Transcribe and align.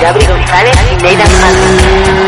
Gabri 0.00 0.24
González 0.26 0.76
y 0.92 1.02
Nathan 1.02 1.28
Hardy. 1.40 2.27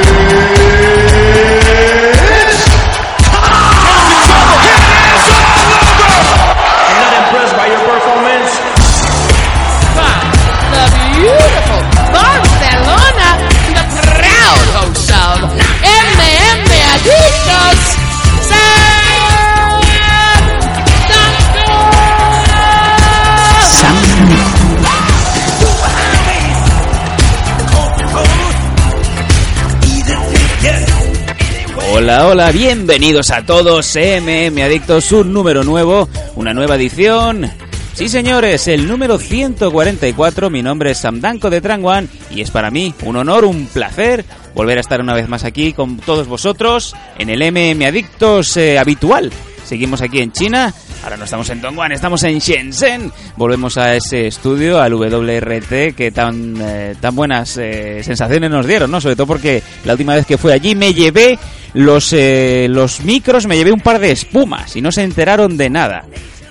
Hola, 32.03 32.29
hola, 32.29 32.51
bienvenidos 32.51 33.31
a 33.31 33.45
todos, 33.45 33.95
MM 33.95 34.63
Adictos, 34.63 35.13
un 35.13 35.35
número 35.35 35.65
nuevo, 35.65 36.09
una 36.35 36.55
nueva 36.55 36.77
edición. 36.77 37.51
Sí, 37.93 38.09
señores, 38.09 38.69
el 38.69 38.89
número 38.89 39.19
144, 39.19 40.49
mi 40.49 40.63
nombre 40.63 40.93
es 40.93 40.99
Samdanko 40.99 41.51
de 41.51 41.61
Tranguan 41.61 42.09
y 42.31 42.41
es 42.41 42.51
para 42.51 42.71
mí 42.71 42.95
un 43.05 43.17
honor, 43.17 43.45
un 43.45 43.67
placer 43.67 44.25
volver 44.55 44.79
a 44.79 44.81
estar 44.81 45.03
una 45.03 45.13
vez 45.13 45.29
más 45.29 45.45
aquí 45.45 45.75
con 45.75 45.99
todos 45.99 46.27
vosotros 46.27 46.97
en 47.19 47.29
el 47.29 47.43
MM 47.53 47.85
Adictos 47.85 48.57
eh, 48.57 48.79
habitual. 48.79 49.31
Seguimos 49.67 50.01
aquí 50.01 50.21
en 50.21 50.33
China, 50.33 50.73
ahora 51.03 51.17
no 51.17 51.25
estamos 51.25 51.49
en 51.51 51.61
Dongguan, 51.61 51.93
estamos 51.93 52.23
en 52.25 52.39
Shenzhen. 52.39 53.13
Volvemos 53.37 53.77
a 53.79 53.95
ese 53.95 54.27
estudio, 54.27 54.81
al 54.81 54.95
WRT, 54.95 55.95
que 55.97 56.11
tan, 56.15 56.57
eh, 56.61 56.95
tan 57.01 57.15
buenas 57.15 57.57
eh, 57.57 58.03
sensaciones 58.05 58.51
nos 58.51 58.67
dieron, 58.67 58.91
¿no? 58.91 59.01
Sobre 59.01 59.17
todo 59.17 59.27
porque 59.27 59.63
la 59.85 59.93
última 59.93 60.15
vez 60.15 60.27
que 60.27 60.39
fui 60.39 60.53
allí 60.53 60.75
me 60.75 60.93
llevé 60.95 61.39
los, 61.75 62.13
eh, 62.13 62.67
los 62.71 63.01
micros, 63.01 63.47
me 63.47 63.57
llevé 63.57 63.73
un 63.73 63.81
par 63.81 63.99
de 63.99 64.11
espumas 64.13 64.77
y 64.77 64.83
no 64.83 64.93
se 64.93 65.03
enteraron 65.03 65.57
de 65.57 65.71
nada. 65.71 66.05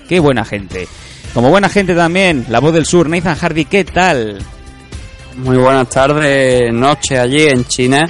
Qué 0.08 0.18
buena 0.20 0.44
gente. 0.44 0.88
Como 1.34 1.50
buena 1.50 1.68
gente 1.68 1.94
también, 1.94 2.46
la 2.48 2.58
voz 2.58 2.72
del 2.74 2.86
sur, 2.86 3.08
Nathan 3.08 3.36
Hardy, 3.36 3.64
¿qué 3.66 3.84
tal? 3.84 4.38
Muy 5.36 5.56
buenas 5.56 5.88
tardes, 5.88 6.72
noche 6.72 7.18
allí 7.18 7.42
en 7.46 7.64
China. 7.66 8.08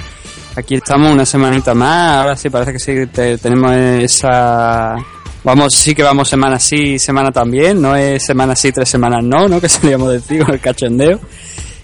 Aquí 0.55 0.75
estamos 0.75 1.11
una 1.13 1.25
semanita 1.25 1.73
más. 1.75 2.17
Ahora 2.23 2.35
sí 2.35 2.49
parece 2.49 2.73
que 2.73 2.79
sí 2.79 3.07
te- 3.13 3.37
tenemos 3.37 3.71
esa. 3.75 4.95
Vamos, 5.43 5.73
sí 5.73 5.95
que 5.95 6.03
vamos 6.03 6.29
semana 6.29 6.59
sí, 6.59 6.99
semana 6.99 7.31
también. 7.31 7.81
No 7.81 7.95
es 7.95 8.23
semana 8.23 8.55
sí, 8.55 8.71
tres 8.71 8.89
semanas 8.89 9.23
no, 9.23 9.47
¿no? 9.47 9.59
Que 9.61 9.69
solíamos 9.69 10.11
decir 10.11 10.43
con 10.43 10.53
el 10.53 10.59
cachondeo. 10.59 11.19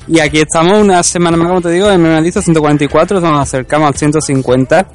Y 0.08 0.20
aquí 0.20 0.40
estamos 0.40 0.80
una 0.80 1.04
semana 1.04 1.36
más, 1.36 1.48
como 1.48 1.62
te 1.62 1.72
digo, 1.72 1.90
en 1.92 2.02
Memalizo 2.02 2.42
144, 2.42 3.20
nos 3.20 3.42
acercamos 3.42 3.88
al 3.90 3.96
150. 3.96 4.88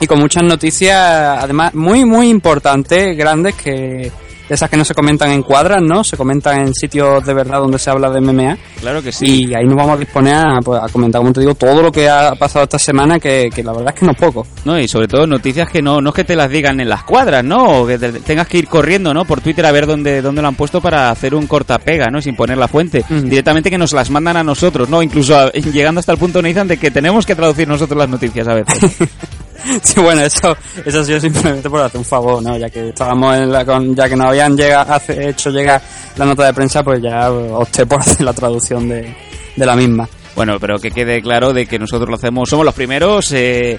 Y 0.00 0.06
con 0.06 0.18
muchas 0.18 0.42
noticias, 0.42 0.98
además, 1.42 1.72
muy, 1.72 2.04
muy 2.04 2.28
importantes, 2.28 3.16
grandes, 3.16 3.54
que 3.54 4.12
de 4.48 4.54
esas 4.54 4.70
que 4.70 4.76
no 4.76 4.84
se 4.84 4.94
comentan 4.94 5.30
en 5.32 5.42
cuadras, 5.42 5.82
¿no? 5.82 6.04
Se 6.04 6.16
comentan 6.16 6.60
en 6.60 6.74
sitios 6.74 7.24
de 7.24 7.34
verdad 7.34 7.58
donde 7.58 7.78
se 7.78 7.90
habla 7.90 8.10
de 8.10 8.20
MMA. 8.20 8.56
Claro 8.80 9.02
que 9.02 9.12
sí. 9.12 9.46
Y 9.48 9.54
ahí 9.54 9.64
nos 9.66 9.76
vamos 9.76 9.96
a 9.96 9.96
disponer 9.98 10.34
a, 10.34 10.58
pues, 10.64 10.80
a 10.82 10.88
comentar, 10.88 11.20
como 11.20 11.32
te 11.32 11.40
digo, 11.40 11.54
todo 11.54 11.82
lo 11.82 11.90
que 11.92 12.08
ha 12.08 12.32
pasado 12.36 12.64
esta 12.64 12.78
semana, 12.78 13.18
que, 13.18 13.50
que 13.54 13.62
la 13.64 13.72
verdad 13.72 13.92
es 13.94 14.00
que 14.00 14.06
no 14.06 14.12
es 14.12 14.18
poco. 14.18 14.46
No, 14.64 14.78
y 14.78 14.86
sobre 14.88 15.08
todo 15.08 15.26
noticias 15.26 15.68
que 15.68 15.82
no, 15.82 16.00
no 16.00 16.10
es 16.10 16.14
que 16.14 16.24
te 16.24 16.36
las 16.36 16.48
digan 16.50 16.78
en 16.80 16.88
las 16.88 17.02
cuadras, 17.04 17.44
¿no? 17.44 17.82
O 17.82 17.86
que 17.86 17.98
te- 17.98 18.12
tengas 18.20 18.46
que 18.46 18.58
ir 18.58 18.68
corriendo, 18.68 19.12
¿no? 19.12 19.24
Por 19.24 19.40
Twitter 19.40 19.66
a 19.66 19.72
ver 19.72 19.86
dónde, 19.86 20.22
dónde 20.22 20.42
lo 20.42 20.48
han 20.48 20.54
puesto 20.54 20.80
para 20.80 21.10
hacer 21.10 21.34
un 21.34 21.46
cortapega, 21.46 22.06
¿no? 22.10 22.20
Sin 22.22 22.36
poner 22.36 22.58
la 22.58 22.68
fuente. 22.68 23.04
Directamente 23.08 23.70
que 23.70 23.78
nos 23.78 23.92
las 23.92 24.10
mandan 24.10 24.36
a 24.36 24.44
nosotros, 24.44 24.88
¿no? 24.88 25.02
Incluso 25.02 25.36
a- 25.38 25.50
llegando 25.52 25.98
hasta 26.00 26.12
el 26.12 26.18
punto, 26.18 26.40
Nathan, 26.42 26.68
de 26.68 26.76
que 26.76 26.90
tenemos 26.90 27.26
que 27.26 27.34
traducir 27.34 27.66
nosotros 27.66 27.98
las 27.98 28.08
noticias 28.08 28.46
a 28.48 28.54
veces. 28.54 28.96
Bueno, 29.96 30.22
eso, 30.22 30.56
eso 30.84 31.00
ha 31.00 31.04
sido 31.04 31.20
simplemente 31.20 31.68
por 31.70 31.80
hacer 31.80 31.98
un 31.98 32.04
favor, 32.04 32.42
¿no? 32.42 32.56
Ya 32.56 32.68
que 32.70 32.88
estábamos 32.88 33.36
en 33.36 33.50
la, 33.52 33.64
con, 33.64 33.94
ya 33.94 34.08
que 34.08 34.16
nos 34.16 34.28
habían 34.28 34.56
llega, 34.56 34.82
hace- 34.82 35.28
hecho 35.30 35.50
llegar 35.50 35.80
la 36.16 36.24
nota 36.24 36.46
de 36.46 36.54
prensa, 36.54 36.82
pues 36.82 37.00
ya 37.02 37.30
opté 37.30 37.86
por 37.86 38.00
hacer 38.00 38.20
la 38.22 38.32
traducción 38.32 38.88
de, 38.88 39.14
de 39.56 39.66
la 39.66 39.74
misma. 39.76 40.08
bueno, 40.34 40.58
pero 40.60 40.78
que 40.78 40.90
quede 40.90 41.20
claro 41.22 41.52
de 41.52 41.66
que 41.66 41.78
nosotros 41.78 42.08
lo 42.08 42.16
hacemos, 42.16 42.48
somos 42.48 42.64
los 42.64 42.74
primeros, 42.74 43.32
eh, 43.32 43.78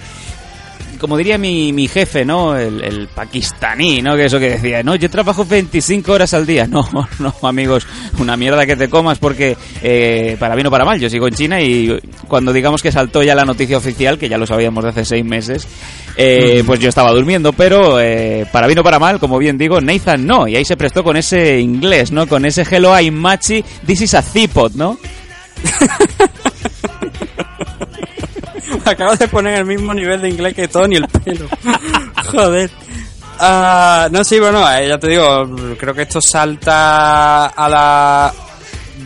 como 0.97 1.17
diría 1.17 1.37
mi, 1.37 1.71
mi 1.73 1.87
jefe, 1.87 2.25
¿no? 2.25 2.57
El, 2.57 2.83
el 2.83 3.07
pakistaní, 3.07 4.01
¿no? 4.01 4.15
Que 4.15 4.25
eso 4.25 4.39
que 4.39 4.51
decía, 4.51 4.83
no, 4.83 4.95
yo 4.95 5.09
trabajo 5.09 5.45
25 5.45 6.11
horas 6.11 6.33
al 6.33 6.45
día. 6.45 6.67
No, 6.77 6.87
no, 7.19 7.33
amigos, 7.47 7.87
una 8.19 8.37
mierda 8.37 8.65
que 8.65 8.75
te 8.75 8.87
comas 8.87 9.17
porque 9.17 9.57
eh, 9.81 10.37
para 10.39 10.53
bien 10.53 10.67
o 10.67 10.71
para 10.71 10.85
mal, 10.85 10.99
yo 10.99 11.09
sigo 11.09 11.27
en 11.27 11.33
China 11.33 11.61
y 11.61 11.97
cuando 12.27 12.53
digamos 12.53 12.81
que 12.81 12.91
saltó 12.91 13.23
ya 13.23 13.33
la 13.33 13.45
noticia 13.45 13.77
oficial, 13.77 14.17
que 14.19 14.29
ya 14.29 14.37
lo 14.37 14.45
sabíamos 14.45 14.83
de 14.83 14.91
hace 14.91 15.05
seis 15.05 15.25
meses, 15.25 15.67
eh, 16.17 16.63
pues 16.65 16.79
yo 16.79 16.89
estaba 16.89 17.11
durmiendo, 17.11 17.53
pero 17.53 17.99
eh, 17.99 18.45
para 18.51 18.67
bien 18.67 18.79
o 18.79 18.83
para 18.83 18.99
mal, 18.99 19.19
como 19.19 19.37
bien 19.37 19.57
digo, 19.57 19.81
Nathan 19.81 20.25
no, 20.25 20.47
y 20.47 20.55
ahí 20.55 20.65
se 20.65 20.77
prestó 20.77 21.03
con 21.03 21.17
ese 21.17 21.59
inglés, 21.59 22.11
¿no? 22.11 22.27
Con 22.27 22.45
ese 22.45 22.63
hello 22.63 22.97
I'm 22.99 23.15
machi, 23.15 23.63
this 23.85 24.01
is 24.01 24.13
a 24.13 24.21
zipot, 24.21 24.73
¿no? 24.73 24.97
Acabas 28.85 29.19
de 29.19 29.27
poner 29.27 29.59
el 29.59 29.65
mismo 29.65 29.93
nivel 29.93 30.21
de 30.21 30.29
inglés 30.29 30.53
que 30.53 30.67
Tony, 30.67 30.97
el 30.97 31.07
pelo. 31.07 31.47
Joder. 32.31 32.69
Ah, 33.39 34.07
no, 34.11 34.23
sí, 34.23 34.39
bueno, 34.39 34.67
eh, 34.71 34.87
ya 34.87 34.97
te 34.97 35.09
digo, 35.09 35.47
creo 35.77 35.93
que 35.93 36.03
esto 36.03 36.19
salta 36.19 37.47
a 37.47 37.69
las 37.69 38.33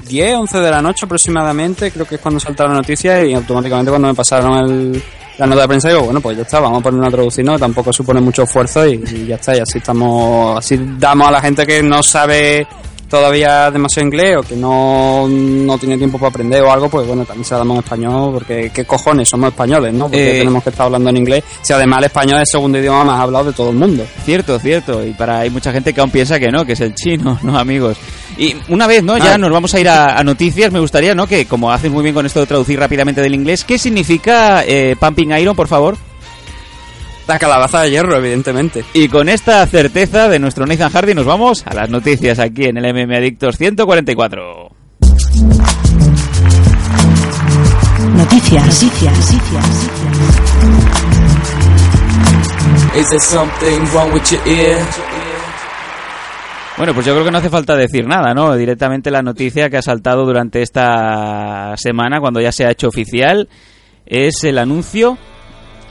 10, 0.07 0.35
11 0.38 0.59
de 0.59 0.72
la 0.72 0.81
noche 0.81 1.05
aproximadamente, 1.05 1.91
creo 1.91 2.05
que 2.05 2.16
es 2.16 2.22
cuando 2.22 2.39
salta 2.39 2.66
la 2.66 2.75
noticia 2.75 3.25
y 3.25 3.33
automáticamente 3.33 3.91
cuando 3.91 4.07
me 4.07 4.13
pasaron 4.13 4.57
el, 4.57 5.03
la 5.38 5.45
nota 5.45 5.61
de 5.63 5.67
prensa 5.67 5.89
digo, 5.89 6.03
bueno, 6.03 6.22
pues 6.22 6.38
ya 6.38 6.43
está, 6.43 6.61
vamos 6.61 6.79
a 6.79 6.83
poner 6.83 7.01
una 7.01 7.11
traducción, 7.11 7.47
¿no? 7.47 7.59
tampoco 7.59 7.91
supone 7.91 8.22
mucho 8.22 8.43
esfuerzo 8.43 8.88
y 8.88 9.25
ya 9.25 9.35
está, 9.35 9.55
y 9.57 9.59
así 9.59 9.79
estamos, 9.79 10.57
así 10.57 10.79
damos 10.97 11.28
a 11.28 11.31
la 11.31 11.41
gente 11.41 11.66
que 11.66 11.83
no 11.83 12.01
sabe 12.01 12.66
todavía 13.11 13.69
demasiado 13.69 14.07
inglés 14.07 14.38
o 14.39 14.41
que 14.41 14.55
no, 14.55 15.27
no 15.29 15.77
tiene 15.77 15.97
tiempo 15.97 16.17
para 16.17 16.29
aprender 16.29 16.63
o 16.63 16.72
algo, 16.72 16.89
pues 16.89 17.05
bueno, 17.05 17.25
también 17.25 17.45
se 17.45 17.53
la 17.53 17.59
damos 17.59 17.75
en 17.77 17.83
español 17.83 18.33
porque 18.33 18.72
qué 18.73 18.85
cojones, 18.85 19.29
somos 19.29 19.49
españoles, 19.49 19.94
¿no? 19.94 20.05
Porque 20.05 20.38
Eh, 20.38 20.39
tenemos 20.39 20.63
que 20.63 20.69
estar 20.72 20.85
hablando 20.88 21.09
en 21.11 21.17
inglés, 21.17 21.44
si 21.61 21.73
además 21.73 21.99
el 21.99 22.05
español 22.05 22.38
es 22.38 22.41
el 22.41 22.47
segundo 22.47 22.79
idioma 22.79 23.03
más 23.03 23.19
hablado 23.22 23.45
de 23.45 23.53
todo 23.53 23.69
el 23.69 23.75
mundo. 23.75 24.03
Cierto, 24.25 24.57
cierto. 24.57 25.05
Y 25.05 25.11
para 25.11 25.39
hay 25.39 25.49
mucha 25.51 25.72
gente 25.72 25.94
que 25.94 26.01
aún 26.01 26.09
piensa 26.09 26.39
que 26.39 26.49
no, 26.49 26.66
que 26.66 26.73
es 26.73 26.81
el 26.81 26.95
chino, 26.95 27.38
¿no, 27.44 27.59
amigos? 27.59 27.97
Y 28.38 28.55
una 28.69 28.88
vez, 28.88 29.03
¿no? 29.03 29.17
Ya 29.17 29.33
Ah. 29.33 29.38
nos 29.38 29.51
vamos 29.51 29.73
a 29.75 29.79
ir 29.79 29.89
a, 29.89 30.17
a 30.17 30.23
noticias. 30.23 30.72
Me 30.72 30.79
gustaría, 30.79 31.13
¿no? 31.13 31.28
Que 31.28 31.45
como 31.45 31.72
haces 31.72 31.91
muy 31.91 32.01
bien 32.01 32.16
con 32.16 32.25
esto 32.25 32.39
de 32.39 32.45
traducir 32.47 32.79
rápidamente 32.79 33.22
del 33.22 33.35
inglés, 33.35 33.63
¿qué 33.66 33.78
significa 33.78 34.63
eh, 34.66 34.95
Pumping 34.99 35.31
Iron, 35.38 35.55
por 35.55 35.67
favor? 35.67 35.97
La 37.28 37.40
calabaza 37.40 37.82
de 37.82 37.92
hierro, 37.92 38.18
evidentemente. 38.18 38.84
Y 38.94 39.08
con 39.08 39.30
esta 39.30 39.66
certeza 39.68 40.28
de 40.28 40.40
nuestro 40.40 40.66
Nathan 40.66 40.92
Hardy 40.92 41.14
nos 41.14 41.26
vamos 41.26 41.66
a 41.66 41.74
las 41.74 41.90
noticias 41.90 42.40
aquí 42.40 42.66
en 42.66 42.78
el 42.78 42.94
MM 42.94 43.16
Adictos 43.16 43.58
144. 43.58 44.70
Noticias. 48.16 48.84
Noticias. 48.84 49.40
Is 52.96 53.08
there 53.08 53.20
something 53.20 53.86
wrong 53.94 54.12
with 54.14 54.24
your 54.30 54.42
ear? 54.48 54.78
Bueno, 56.78 56.94
pues 56.94 57.06
yo 57.06 57.14
creo 57.14 57.26
que 57.26 57.32
no 57.32 57.38
hace 57.38 57.50
falta 57.50 57.76
decir 57.76 58.08
nada, 58.08 58.34
¿no? 58.34 58.56
Directamente 58.56 59.12
la 59.12 59.22
noticia 59.22 59.70
que 59.70 59.78
ha 59.78 59.82
saltado 59.82 60.26
durante 60.26 60.62
esta 60.62 61.76
semana, 61.78 62.20
cuando 62.20 62.42
ya 62.42 62.52
se 62.52 62.66
ha 62.66 62.72
hecho 62.72 62.88
oficial, 62.88 63.50
es 64.06 64.44
el 64.44 64.58
anuncio, 64.58 65.18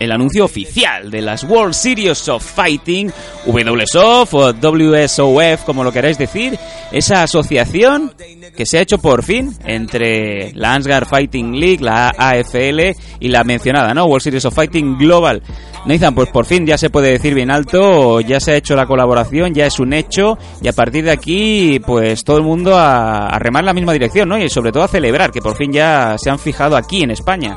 el 0.00 0.10
anuncio 0.10 0.46
oficial 0.46 1.10
de 1.10 1.20
las 1.20 1.44
World 1.44 1.74
Series 1.74 2.28
of 2.28 2.42
Fighting, 2.42 3.12
WSOF 3.46 4.34
o 4.34 4.52
WSOF, 4.52 5.64
como 5.64 5.84
lo 5.84 5.92
queráis 5.92 6.18
decir, 6.18 6.58
esa 6.90 7.22
asociación 7.22 8.14
que 8.56 8.66
se 8.66 8.78
ha 8.78 8.80
hecho 8.80 8.98
por 8.98 9.22
fin 9.22 9.54
entre 9.64 10.52
la 10.54 10.74
Ansgar 10.74 11.06
Fighting 11.06 11.60
League, 11.60 11.84
la 11.84 12.12
AFL 12.16 12.96
y 13.20 13.28
la 13.28 13.44
mencionada, 13.44 13.92
¿no? 13.94 14.06
World 14.06 14.22
Series 14.22 14.44
of 14.46 14.54
Fighting 14.54 14.98
Global. 14.98 15.42
Nathan, 15.86 16.14
pues 16.14 16.28
por 16.28 16.44
fin 16.44 16.66
ya 16.66 16.76
se 16.76 16.90
puede 16.90 17.10
decir 17.10 17.34
bien 17.34 17.50
alto, 17.50 18.20
ya 18.20 18.38
se 18.40 18.52
ha 18.52 18.56
hecho 18.56 18.76
la 18.76 18.86
colaboración, 18.86 19.54
ya 19.54 19.66
es 19.66 19.80
un 19.80 19.92
hecho 19.92 20.36
y 20.62 20.68
a 20.68 20.72
partir 20.72 21.04
de 21.04 21.10
aquí, 21.10 21.80
pues 21.86 22.22
todo 22.24 22.36
el 22.36 22.42
mundo 22.42 22.76
a, 22.76 23.28
a 23.28 23.38
remar 23.38 23.64
la 23.64 23.72
misma 23.72 23.92
dirección, 23.92 24.28
¿no? 24.28 24.38
Y 24.38 24.48
sobre 24.50 24.72
todo 24.72 24.82
a 24.82 24.88
celebrar 24.88 25.30
que 25.30 25.40
por 25.40 25.56
fin 25.56 25.72
ya 25.72 26.16
se 26.18 26.30
han 26.30 26.38
fijado 26.38 26.76
aquí 26.76 27.02
en 27.02 27.12
España. 27.12 27.56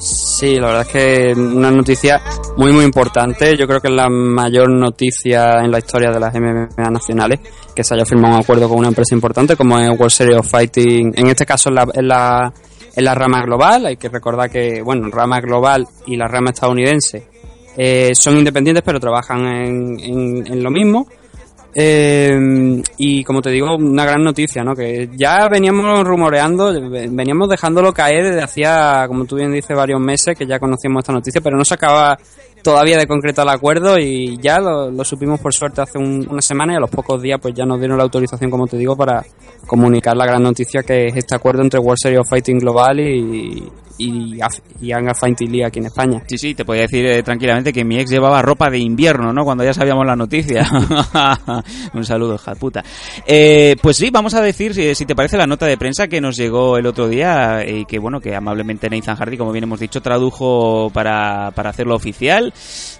Sí, 0.00 0.56
la 0.56 0.68
verdad 0.68 0.86
es 0.86 0.88
que 0.88 1.32
una 1.38 1.70
noticia 1.70 2.22
muy 2.56 2.72
muy 2.72 2.86
importante. 2.86 3.54
Yo 3.54 3.66
creo 3.66 3.80
que 3.80 3.88
es 3.88 3.94
la 3.94 4.08
mayor 4.08 4.70
noticia 4.70 5.60
en 5.62 5.70
la 5.70 5.78
historia 5.78 6.10
de 6.10 6.18
las 6.18 6.34
MMA 6.34 6.90
nacionales 6.90 7.40
que 7.74 7.84
se 7.84 7.94
haya 7.94 8.06
firmado 8.06 8.36
un 8.36 8.40
acuerdo 8.40 8.66
con 8.66 8.78
una 8.78 8.88
empresa 8.88 9.14
importante 9.14 9.56
como 9.56 9.78
es 9.78 9.90
World 9.90 10.10
Series 10.10 10.38
of 10.38 10.50
Fighting. 10.50 11.12
En 11.14 11.26
este 11.26 11.44
caso 11.44 11.68
en 11.68 11.74
la, 11.74 11.86
en 11.92 12.08
la, 12.08 12.52
en 12.96 13.04
la 13.04 13.14
rama 13.14 13.42
global. 13.42 13.84
Hay 13.84 13.98
que 13.98 14.08
recordar 14.08 14.50
que, 14.50 14.80
bueno, 14.80 15.10
rama 15.10 15.38
global 15.40 15.86
y 16.06 16.16
la 16.16 16.26
rama 16.26 16.50
estadounidense 16.50 17.28
eh, 17.76 18.12
son 18.14 18.38
independientes 18.38 18.82
pero 18.84 18.98
trabajan 18.98 19.46
en, 19.46 20.00
en, 20.00 20.46
en 20.46 20.62
lo 20.62 20.70
mismo. 20.70 21.06
Eh, 21.74 22.82
y 22.96 23.22
como 23.24 23.40
te 23.42 23.50
digo, 23.50 23.76
una 23.76 24.04
gran 24.04 24.24
noticia, 24.24 24.64
¿no? 24.64 24.74
Que 24.74 25.08
ya 25.14 25.48
veníamos 25.48 26.04
rumoreando, 26.04 26.72
veníamos 26.90 27.48
dejándolo 27.48 27.92
caer 27.92 28.24
desde 28.24 28.42
hacía, 28.42 29.04
como 29.06 29.24
tú 29.24 29.36
bien 29.36 29.52
dices, 29.52 29.76
varios 29.76 30.00
meses 30.00 30.36
que 30.36 30.46
ya 30.46 30.58
conocíamos 30.58 31.02
esta 31.02 31.12
noticia, 31.12 31.40
pero 31.40 31.56
no 31.56 31.64
se 31.64 31.74
acaba 31.74 32.18
todavía 32.62 32.96
de 32.98 33.06
concretar 33.06 33.44
el 33.46 33.50
acuerdo 33.54 33.98
y 33.98 34.36
ya 34.40 34.58
lo, 34.60 34.90
lo 34.90 35.04
supimos 35.04 35.40
por 35.40 35.52
suerte 35.54 35.80
hace 35.82 35.98
un- 35.98 36.26
una 36.30 36.42
semana 36.42 36.72
y 36.74 36.76
a 36.76 36.80
los 36.80 36.90
pocos 36.90 37.20
días 37.22 37.38
pues 37.40 37.54
ya 37.54 37.64
nos 37.64 37.78
dieron 37.78 37.96
la 37.98 38.04
autorización, 38.04 38.50
como 38.50 38.66
te 38.66 38.76
digo, 38.76 38.96
para 38.96 39.24
comunicar 39.66 40.16
la 40.16 40.26
gran 40.26 40.42
noticia 40.42 40.82
que 40.82 41.06
es 41.08 41.16
este 41.16 41.34
acuerdo 41.34 41.62
entre 41.62 41.78
World 41.80 41.98
Series 42.02 42.20
of 42.20 42.28
Fighting 42.28 42.58
Global 42.58 42.98
y, 43.00 43.62
y, 43.98 44.38
y 44.80 44.92
Anga 44.92 45.14
Fighting 45.14 45.50
League 45.52 45.64
aquí 45.66 45.78
en 45.78 45.86
España. 45.86 46.22
Sí, 46.26 46.38
sí, 46.38 46.54
te 46.54 46.64
podía 46.64 46.82
decir 46.82 47.04
eh, 47.06 47.22
tranquilamente 47.22 47.72
que 47.72 47.84
mi 47.84 47.98
ex 47.98 48.10
llevaba 48.10 48.40
ropa 48.40 48.70
de 48.70 48.78
invierno, 48.78 49.32
¿no? 49.32 49.44
Cuando 49.44 49.62
ya 49.62 49.74
sabíamos 49.74 50.06
la 50.06 50.16
noticia. 50.16 50.66
Un 51.94 52.04
saludo, 52.04 52.36
hija 52.36 52.54
puta. 52.54 52.82
Eh, 53.26 53.76
pues 53.82 53.96
sí, 53.98 54.10
vamos 54.10 54.32
a 54.34 54.40
decir, 54.40 54.74
si, 54.74 54.94
si 54.94 55.04
te 55.04 55.14
parece, 55.14 55.36
la 55.36 55.46
nota 55.46 55.66
de 55.66 55.76
prensa 55.76 56.08
que 56.08 56.20
nos 56.20 56.36
llegó 56.36 56.78
el 56.78 56.86
otro 56.86 57.08
día 57.08 57.62
y 57.66 57.84
que, 57.84 57.98
bueno, 57.98 58.20
que 58.20 58.34
amablemente 58.34 58.88
Nathan 58.88 59.16
Hardy, 59.16 59.36
como 59.36 59.52
bien 59.52 59.64
hemos 59.64 59.80
dicho, 59.80 60.00
tradujo 60.00 60.90
para, 60.94 61.50
para 61.54 61.70
hacerlo 61.70 61.94
oficial. 61.94 62.49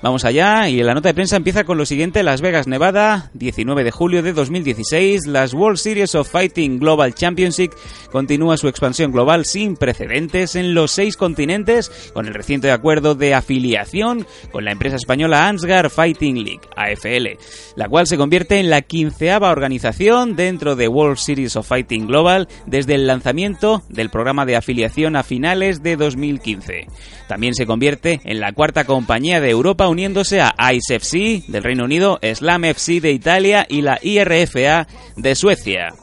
Vamos 0.02 0.24
allá, 0.24 0.68
y 0.68 0.82
la 0.82 0.94
nota 0.94 1.08
de 1.08 1.14
prensa 1.14 1.36
empieza 1.36 1.64
con 1.64 1.78
lo 1.78 1.86
siguiente. 1.86 2.22
Las 2.22 2.40
Vegas, 2.40 2.66
Nevada, 2.66 3.30
19 3.34 3.84
de 3.84 3.90
julio 3.90 4.22
de 4.22 4.32
2016. 4.32 5.26
Las 5.26 5.54
World 5.54 5.78
Series 5.78 6.14
of 6.14 6.30
Fighting 6.30 6.78
Global 6.78 7.14
Championship 7.14 7.72
continúa 8.10 8.56
su 8.56 8.68
expansión 8.68 9.12
global 9.12 9.44
sin 9.44 9.76
precedentes 9.76 10.56
en 10.56 10.74
los 10.74 10.90
seis 10.90 11.16
continentes 11.16 12.10
con 12.12 12.26
el 12.26 12.34
reciente 12.34 12.70
acuerdo 12.70 13.14
de 13.14 13.34
afiliación 13.34 14.26
con 14.50 14.64
la 14.64 14.72
empresa 14.72 14.96
española 14.96 15.48
Ansgar 15.48 15.90
Fighting 15.90 16.44
League, 16.44 16.60
AFL, 16.76 17.38
la 17.76 17.88
cual 17.88 18.06
se 18.06 18.16
convierte 18.16 18.58
en 18.58 18.70
la 18.70 18.82
quinceava 18.82 19.50
organización 19.50 20.36
dentro 20.36 20.76
de 20.76 20.88
World 20.88 21.18
Series 21.18 21.56
of 21.56 21.66
Fighting 21.66 22.06
Global 22.06 22.48
desde 22.66 22.94
el 22.94 23.06
lanzamiento 23.06 23.82
del 23.88 24.10
programa 24.10 24.46
de 24.46 24.56
afiliación 24.56 25.16
a 25.16 25.22
finales 25.22 25.82
de 25.82 25.96
2015. 25.96 26.86
También 27.28 27.54
se 27.54 27.66
convierte 27.66 28.20
en 28.24 28.40
la 28.40 28.52
cuarta 28.52 28.84
compañía 28.84 29.39
de 29.40 29.50
Europa 29.50 29.88
uniéndose 29.88 30.40
a 30.40 30.54
ICE 30.72 30.96
FC 30.96 31.42
del 31.48 31.62
Reino 31.62 31.84
Unido, 31.84 32.18
Slam 32.22 32.64
FC 32.64 33.00
de 33.00 33.12
Italia 33.12 33.66
y 33.68 33.82
la 33.82 33.98
IRFA 34.02 34.86
de 35.16 35.34
Suecia. 35.34 35.94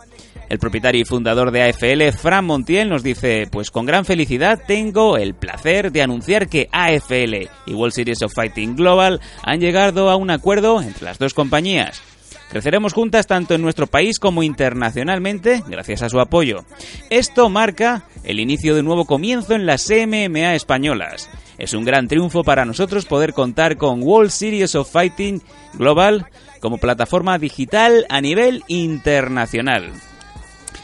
El 0.50 0.60
propietario 0.60 1.02
y 1.02 1.06
fundador 1.06 1.52
de 1.52 1.64
AFL, 1.64 2.18
Fran 2.18 2.46
Montiel, 2.46 2.88
nos 2.88 3.04
dice, 3.04 3.48
pues 3.52 3.70
con 3.70 3.86
gran 3.86 4.06
felicidad 4.06 4.62
tengo 4.66 5.18
el 5.18 5.34
placer 5.36 5.92
de 5.92 6.02
anunciar 6.02 6.48
que 6.48 6.70
AFL 6.72 7.50
y 7.66 7.74
World 7.74 7.94
Series 7.94 8.22
of 8.22 8.34
Fighting 8.34 8.76
Global 8.76 9.20
han 9.44 9.60
llegado 9.60 10.10
a 10.10 10.16
un 10.16 10.30
acuerdo 10.30 10.82
entre 10.82 11.04
las 11.04 11.20
dos 11.20 11.34
compañías. 11.34 12.02
Creceremos 12.50 12.94
juntas 12.94 13.28
tanto 13.28 13.56
en 13.56 13.62
nuestro 13.62 13.88
país 13.88 14.20
como 14.20 14.42
internacionalmente 14.42 15.64
gracias 15.68 16.02
a 16.02 16.10
su 16.10 16.20
apoyo. 16.22 16.64
Esto 17.10 17.50
marca 17.50 18.06
el 18.24 18.40
inicio 18.40 18.74
de 18.74 18.80
un 18.80 18.86
nuevo 18.86 19.06
comienzo 19.06 19.54
en 19.54 19.66
las 19.66 19.90
MMA 19.90 20.56
españolas. 20.56 21.30
Es 21.58 21.74
un 21.74 21.86
gran 21.86 22.08
triunfo 22.08 22.44
para 22.44 22.66
nosotros 22.66 23.06
poder 23.06 23.34
contar 23.34 23.78
con 23.78 24.04
World 24.04 24.30
Series 24.30 24.76
of 24.76 24.92
Fighting 24.92 25.42
Global 25.74 26.28
como 26.60 26.78
plataforma 26.78 27.38
digital 27.40 28.06
a 28.10 28.22
nivel 28.22 28.64
internacional. 28.68 29.92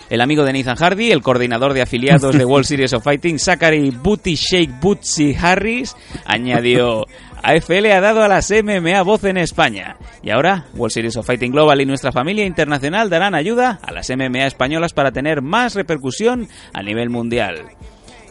El 0.10 0.22
amigo 0.22 0.44
de 0.44 0.54
Nathan 0.54 0.76
Hardy, 0.76 1.12
el 1.12 1.22
coordinador 1.22 1.74
de 1.74 1.82
afiliados 1.82 2.38
de 2.38 2.46
World 2.46 2.66
Series 2.66 2.94
of 2.94 3.04
Fighting, 3.04 3.40
Zachary 3.40 3.90
Booty 3.90 4.36
Shake 4.36 4.80
Bootsy 4.80 5.36
Harris, 5.36 5.96
añadió... 6.26 7.06
AFL 7.46 7.88
ha 7.88 8.00
dado 8.00 8.24
a 8.24 8.30
las 8.30 8.50
MMA 8.52 9.02
voz 9.02 9.26
en 9.26 9.38
España. 9.38 9.98
Y 10.22 10.30
ahora, 10.30 10.68
World 10.76 10.94
Series 10.94 11.18
of 11.18 11.26
Fighting 11.26 11.52
Global 11.52 11.82
y 11.82 11.86
nuestra 11.86 12.14
familia 12.14 12.46
internacional 12.46 13.10
darán 13.10 13.36
ayuda 13.36 13.80
a 13.82 13.92
las 13.92 14.10
MMA 14.10 14.46
españolas 14.46 14.94
para 14.94 15.12
tener 15.12 15.42
más 15.42 15.76
repercusión 15.76 16.48
a 16.74 16.82
nivel 16.82 17.10
mundial. 17.10 17.66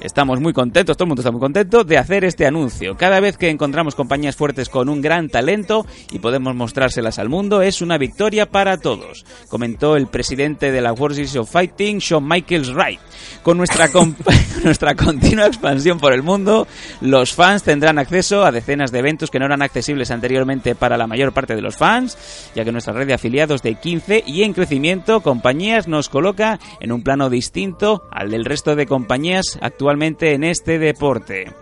Estamos 0.02 0.40
muy 0.40 0.52
contentos, 0.52 0.96
todo 0.96 1.04
el 1.04 1.08
mundo 1.10 1.20
está 1.20 1.30
muy 1.30 1.40
contento 1.40 1.84
de 1.84 1.96
hacer 1.96 2.24
este 2.24 2.44
anuncio. 2.44 2.96
Cada 2.96 3.20
vez 3.20 3.36
que 3.36 3.50
encontramos 3.50 3.94
compañías 3.94 4.34
fuertes 4.34 4.68
con 4.68 4.88
un 4.88 5.00
gran 5.00 5.28
talento 5.28 5.86
y 6.10 6.18
podemos 6.18 6.56
mostrárselas 6.56 7.20
al 7.20 7.28
mundo 7.28 7.62
es 7.62 7.80
una 7.80 7.98
victoria 7.98 8.50
para 8.50 8.78
todos, 8.78 9.24
comentó 9.48 9.96
el 9.96 10.08
presidente 10.08 10.72
de 10.72 10.80
la 10.80 10.92
World 10.92 11.14
Series 11.14 11.36
of 11.36 11.48
Fighting, 11.48 11.98
Shawn 11.98 12.26
Michaels 12.26 12.74
Wright. 12.74 12.98
Con 13.44 13.58
nuestra, 13.58 13.88
con 13.92 14.16
nuestra 14.64 14.96
continua 14.96 15.46
expansión 15.46 16.00
por 16.00 16.12
el 16.12 16.24
mundo, 16.24 16.66
los 17.00 17.32
fans 17.32 17.62
tendrán 17.62 18.00
acceso 18.00 18.44
a 18.44 18.50
decenas 18.50 18.90
de 18.90 18.98
eventos 18.98 19.30
que 19.30 19.38
no 19.38 19.46
eran 19.46 19.62
accesibles 19.62 20.10
anteriormente 20.10 20.74
para 20.74 20.96
la 20.96 21.06
mayor 21.06 21.32
parte 21.32 21.54
de 21.54 21.62
los 21.62 21.76
fans, 21.76 22.50
ya 22.56 22.64
que 22.64 22.72
nuestra 22.72 22.92
red 22.92 23.06
de 23.06 23.14
afiliados 23.14 23.62
de 23.62 23.76
15 23.76 24.24
y 24.26 24.42
en 24.42 24.52
crecimiento 24.52 25.20
compañías 25.20 25.86
nos 25.86 26.08
coloca 26.08 26.58
en 26.80 26.90
un 26.90 27.04
plano 27.04 27.30
distinto 27.30 28.02
al 28.10 28.32
del 28.32 28.44
resto 28.44 28.74
de 28.74 28.86
compañías 28.86 29.58
actualmente 29.92 30.32
en 30.32 30.44
este 30.44 30.78
deporte. 30.78 31.52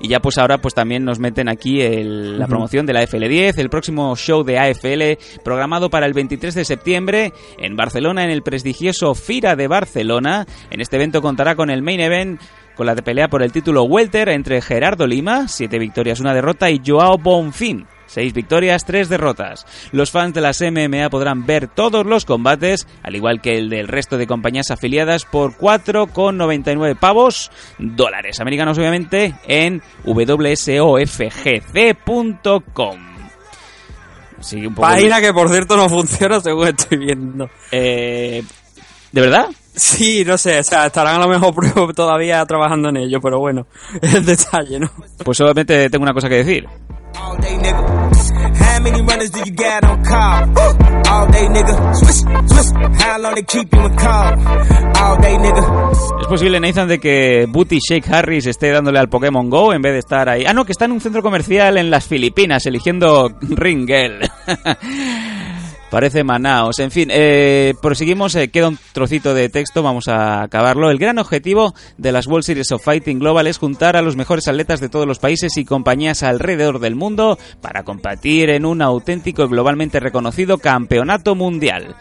Y 0.00 0.08
ya 0.08 0.20
pues 0.20 0.36
ahora 0.36 0.58
pues 0.58 0.74
también 0.74 1.04
nos 1.04 1.18
meten 1.18 1.48
aquí 1.48 1.80
el- 1.80 2.38
la 2.38 2.46
promoción 2.46 2.84
de 2.84 2.92
la 2.92 3.02
FL10, 3.02 3.56
el 3.58 3.70
próximo 3.70 4.14
show 4.16 4.42
de 4.44 4.58
AFL 4.58 5.16
programado 5.42 5.88
para 5.88 6.04
el 6.04 6.12
23 6.12 6.54
de 6.54 6.64
septiembre 6.66 7.32
en 7.56 7.76
Barcelona 7.76 8.24
en 8.24 8.30
el 8.30 8.42
prestigioso 8.42 9.14
Fira 9.14 9.56
de 9.56 9.68
Barcelona. 9.68 10.46
En 10.70 10.80
este 10.82 10.96
evento 10.96 11.22
contará 11.22 11.54
con 11.54 11.70
el 11.70 11.80
main 11.80 12.00
event 12.00 12.40
con 12.74 12.86
la 12.86 12.94
de 12.94 13.02
pelea 13.02 13.28
por 13.28 13.42
el 13.42 13.52
título 13.52 13.84
Welter 13.84 14.28
entre 14.28 14.60
Gerardo 14.60 15.06
Lima, 15.06 15.48
siete 15.48 15.78
victorias, 15.78 16.20
una 16.20 16.34
derrota, 16.34 16.70
y 16.70 16.80
Joao 16.84 17.18
Bonfim, 17.18 17.84
seis 18.06 18.32
victorias, 18.32 18.84
tres 18.84 19.08
derrotas. 19.08 19.66
Los 19.92 20.10
fans 20.10 20.34
de 20.34 20.40
las 20.40 20.60
MMA 20.60 21.10
podrán 21.10 21.46
ver 21.46 21.68
todos 21.68 22.06
los 22.06 22.24
combates, 22.24 22.86
al 23.02 23.16
igual 23.16 23.40
que 23.40 23.58
el 23.58 23.68
del 23.70 23.88
resto 23.88 24.18
de 24.18 24.26
compañías 24.26 24.70
afiliadas, 24.70 25.24
por 25.24 25.56
4,99 25.56 26.96
pavos, 26.98 27.50
dólares 27.78 28.40
americanos 28.40 28.78
obviamente, 28.78 29.34
en 29.46 29.82
wsofgc.com. 30.04 31.14
Página 34.76 35.20
que 35.22 35.32
por 35.32 35.48
cierto 35.48 35.76
no 35.76 35.88
funciona 35.88 36.38
según 36.40 36.68
estoy 36.68 36.98
viendo. 36.98 37.48
Eh, 37.72 38.42
¿De 39.10 39.20
verdad? 39.20 39.48
Sí, 39.76 40.24
no 40.24 40.38
sé, 40.38 40.60
o 40.60 40.62
sea, 40.62 40.86
estarán 40.86 41.16
a 41.16 41.26
lo 41.26 41.28
mejor 41.28 41.54
todavía 41.94 42.44
trabajando 42.46 42.90
en 42.90 42.98
ello, 42.98 43.20
pero 43.20 43.40
bueno, 43.40 43.66
es 44.00 44.14
el 44.14 44.24
detalle, 44.24 44.78
¿no? 44.78 44.90
Pues 45.24 45.38
solamente 45.38 45.90
tengo 45.90 46.04
una 46.04 46.14
cosa 46.14 46.28
que 46.28 46.36
decir. 46.36 46.66
¿Es 56.20 56.26
posible, 56.26 56.60
Nathan, 56.60 56.88
de 56.88 56.98
que 56.98 57.46
Booty 57.48 57.78
Shake 57.78 58.08
Harris 58.12 58.46
esté 58.46 58.70
dándole 58.70 58.98
al 58.98 59.08
Pokémon 59.08 59.48
Go 59.50 59.72
en 59.72 59.82
vez 59.82 59.92
de 59.92 59.98
estar 60.00 60.28
ahí? 60.28 60.44
Ah, 60.46 60.52
no, 60.52 60.64
que 60.64 60.72
está 60.72 60.84
en 60.86 60.92
un 60.92 61.00
centro 61.00 61.22
comercial 61.22 61.76
en 61.78 61.90
las 61.90 62.06
Filipinas 62.06 62.66
eligiendo 62.66 63.36
Ringel. 63.40 64.20
Parece 65.94 66.24
Manaos. 66.24 66.80
En 66.80 66.90
fin, 66.90 67.08
eh, 67.12 67.72
proseguimos. 67.80 68.34
eh, 68.34 68.48
queda 68.48 68.66
un 68.66 68.78
trocito 68.92 69.32
de 69.32 69.48
texto, 69.48 69.80
vamos 69.80 70.08
a 70.08 70.42
acabarlo. 70.42 70.90
El 70.90 70.98
gran 70.98 71.20
objetivo 71.20 71.72
de 71.98 72.10
las 72.10 72.26
World 72.26 72.42
Series 72.42 72.72
of 72.72 72.82
Fighting 72.82 73.20
Global 73.20 73.46
es 73.46 73.58
juntar 73.58 73.96
a 73.96 74.02
los 74.02 74.16
mejores 74.16 74.48
atletas 74.48 74.80
de 74.80 74.88
todos 74.88 75.06
los 75.06 75.20
países 75.20 75.56
y 75.56 75.64
compañías 75.64 76.24
alrededor 76.24 76.80
del 76.80 76.96
mundo 76.96 77.38
para 77.60 77.84
competir 77.84 78.50
en 78.50 78.66
un 78.66 78.82
auténtico 78.82 79.44
y 79.44 79.46
globalmente 79.46 80.00
reconocido 80.00 80.58
campeonato 80.58 81.36
mundial 81.36 81.94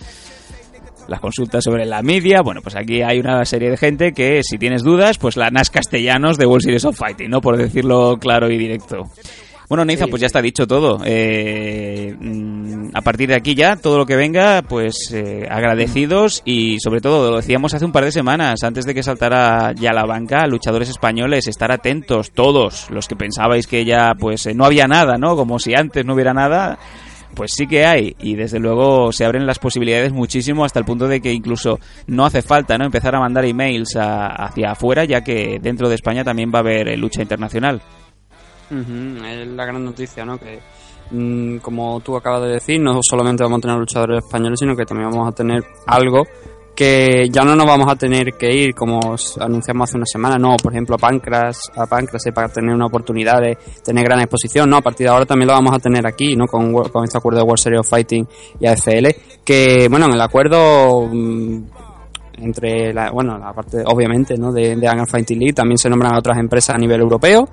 las 1.07 1.19
consultas 1.19 1.63
sobre 1.63 1.85
la 1.85 2.01
media. 2.01 2.41
Bueno, 2.41 2.61
pues 2.63 2.75
aquí 2.75 3.03
hay 3.03 3.19
una 3.19 3.45
serie 3.45 3.69
de 3.69 3.77
gente 3.77 4.13
que, 4.13 4.41
si 4.41 4.57
tienes 4.57 4.81
dudas, 4.81 5.19
pues 5.19 5.37
la 5.37 5.51
NAS 5.51 5.69
Castellanos 5.69 6.39
de 6.39 6.47
World 6.47 6.63
Series 6.63 6.85
of 6.85 6.97
Fighting, 6.97 7.29
¿no? 7.29 7.41
Por 7.41 7.57
decirlo 7.57 8.17
claro 8.19 8.49
y 8.49 8.57
directo. 8.57 9.03
Bueno, 9.69 9.85
Neiza, 9.85 10.05
pues 10.07 10.19
ya 10.21 10.27
está 10.27 10.41
dicho 10.41 10.67
todo. 10.67 10.99
Eh, 11.05 12.15
mm, 12.19 12.89
a 12.93 13.01
partir 13.01 13.29
de 13.29 13.35
aquí 13.35 13.55
ya, 13.55 13.75
todo 13.75 13.97
lo 13.97 14.05
que 14.05 14.15
venga, 14.15 14.61
pues 14.61 15.11
eh, 15.13 15.47
agradecidos 15.49 16.41
y 16.45 16.79
sobre 16.79 17.01
todo, 17.01 17.31
lo 17.31 17.37
decíamos 17.37 17.73
hace 17.73 17.85
un 17.85 17.91
par 17.91 18.03
de 18.05 18.11
semanas, 18.11 18.63
antes 18.63 18.85
de 18.85 18.93
que 18.93 19.01
saltara 19.03 19.73
ya 19.73 19.93
la 19.93 20.05
banca, 20.05 20.45
luchadores 20.47 20.89
españoles, 20.89 21.47
estar 21.47 21.71
atentos, 21.71 22.31
todos, 22.31 22.89
los 22.91 23.07
que 23.07 23.15
pensabais 23.15 23.65
que 23.67 23.85
ya 23.85 24.13
pues 24.19 24.45
eh, 24.45 24.53
no 24.53 24.65
había 24.65 24.87
nada, 24.87 25.17
¿no? 25.17 25.35
Como 25.35 25.57
si 25.59 25.73
antes 25.73 26.05
no 26.05 26.13
hubiera 26.13 26.33
nada, 26.33 26.77
pues 27.33 27.53
sí 27.55 27.65
que 27.65 27.85
hay 27.85 28.15
y 28.19 28.35
desde 28.35 28.59
luego 28.59 29.11
se 29.11 29.25
abren 29.25 29.47
las 29.47 29.57
posibilidades 29.59 30.11
muchísimo 30.11 30.65
hasta 30.65 30.77
el 30.79 30.85
punto 30.85 31.07
de 31.07 31.19
que 31.19 31.33
incluso 31.33 31.79
no 32.05 32.25
hace 32.25 32.41
falta 32.43 32.77
no 32.77 32.85
empezar 32.85 33.15
a 33.15 33.19
mandar 33.19 33.45
emails 33.45 33.95
a- 33.95 34.27
hacia 34.27 34.71
afuera 34.73 35.03
ya 35.05 35.21
que 35.21 35.57
dentro 35.59 35.89
de 35.89 35.95
España 35.95 36.23
también 36.23 36.51
va 36.53 36.59
a 36.59 36.61
haber 36.61 36.89
eh, 36.89 36.97
lucha 36.97 37.21
internacional. 37.23 37.81
Ujú, 38.73 39.25
Es 39.25 39.47
la 39.47 39.65
gran 39.65 39.83
noticia, 39.83 40.25
¿no? 40.25 40.37
Que, 40.37 40.59
mm, 41.11 41.57
como 41.57 41.99
tú 41.99 42.15
acabas 42.15 42.41
de 42.41 42.53
decir, 42.53 42.81
no 42.81 42.99
solamente 43.01 43.43
vamos 43.43 43.59
a 43.59 43.61
tener 43.61 43.77
luchadores 43.77 44.23
españoles, 44.23 44.59
sino 44.59 44.75
que 44.75 44.85
también 44.85 45.09
vamos 45.09 45.27
a 45.27 45.31
tener 45.31 45.63
algo 45.85 46.23
que 46.75 47.29
ya 47.31 47.43
no 47.43 47.55
nos 47.55 47.67
vamos 47.67 47.87
a 47.87 47.95
tener 47.95 48.33
que 48.33 48.51
ir 48.51 48.73
como 48.73 48.99
os 48.99 49.37
anunciamos 49.37 49.89
hace 49.89 49.97
una 49.97 50.05
semana, 50.07 50.37
no, 50.37 50.55
por 50.57 50.73
ejemplo 50.73 50.95
a 50.95 50.97
Pancras, 50.97 51.71
a 51.75 51.85
Pancras 51.85 52.25
eh, 52.25 52.31
para 52.31 52.49
tener 52.49 52.73
una 52.73 52.87
oportunidad 52.87 53.41
de 53.41 53.57
tener 53.83 54.03
gran 54.03 54.19
exposición, 54.21 54.69
no, 54.69 54.77
a 54.77 54.81
partir 54.81 55.05
de 55.05 55.13
ahora 55.13 55.25
también 55.25 55.47
lo 55.47 55.53
vamos 55.53 55.73
a 55.73 55.79
tener 55.79 56.05
aquí, 56.07 56.35
¿no? 56.35 56.47
Con, 56.47 56.73
con 56.73 57.03
este 57.03 57.17
acuerdo 57.17 57.39
de 57.39 57.45
World 57.45 57.59
Series 57.59 57.79
of 57.81 57.89
Fighting 57.89 58.27
y 58.59 58.65
AFL, 58.65 59.07
que 59.45 59.87
bueno, 59.87 60.07
en 60.07 60.13
el 60.13 60.21
acuerdo 60.21 61.07
mm, 61.11 61.63
entre 62.39 62.93
la, 62.93 63.11
bueno, 63.11 63.37
la 63.37 63.53
parte 63.53 63.83
obviamente, 63.85 64.35
¿no? 64.37 64.51
de, 64.51 64.75
de 64.75 64.87
Angle 64.87 65.05
Fighting 65.05 65.39
League 65.39 65.53
también 65.53 65.77
se 65.77 65.89
nombran 65.89 66.15
otras 66.15 66.37
empresas 66.39 66.75
a 66.75 66.79
nivel 66.79 67.01
europeo, 67.01 67.47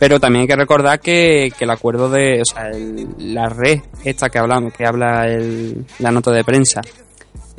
pero 0.00 0.18
también 0.18 0.40
hay 0.42 0.48
que 0.48 0.56
recordar 0.56 0.98
que, 0.98 1.52
que 1.56 1.64
el 1.64 1.70
acuerdo 1.70 2.10
de, 2.10 2.40
o 2.40 2.44
sea, 2.44 2.70
el- 2.70 3.06
la 3.32 3.48
red 3.48 3.78
esta 4.04 4.28
que 4.28 4.38
hablamos, 4.40 4.72
que 4.72 4.84
habla 4.84 5.26
el, 5.26 5.84
la 6.00 6.10
nota 6.10 6.32
de 6.32 6.42
prensa, 6.42 6.80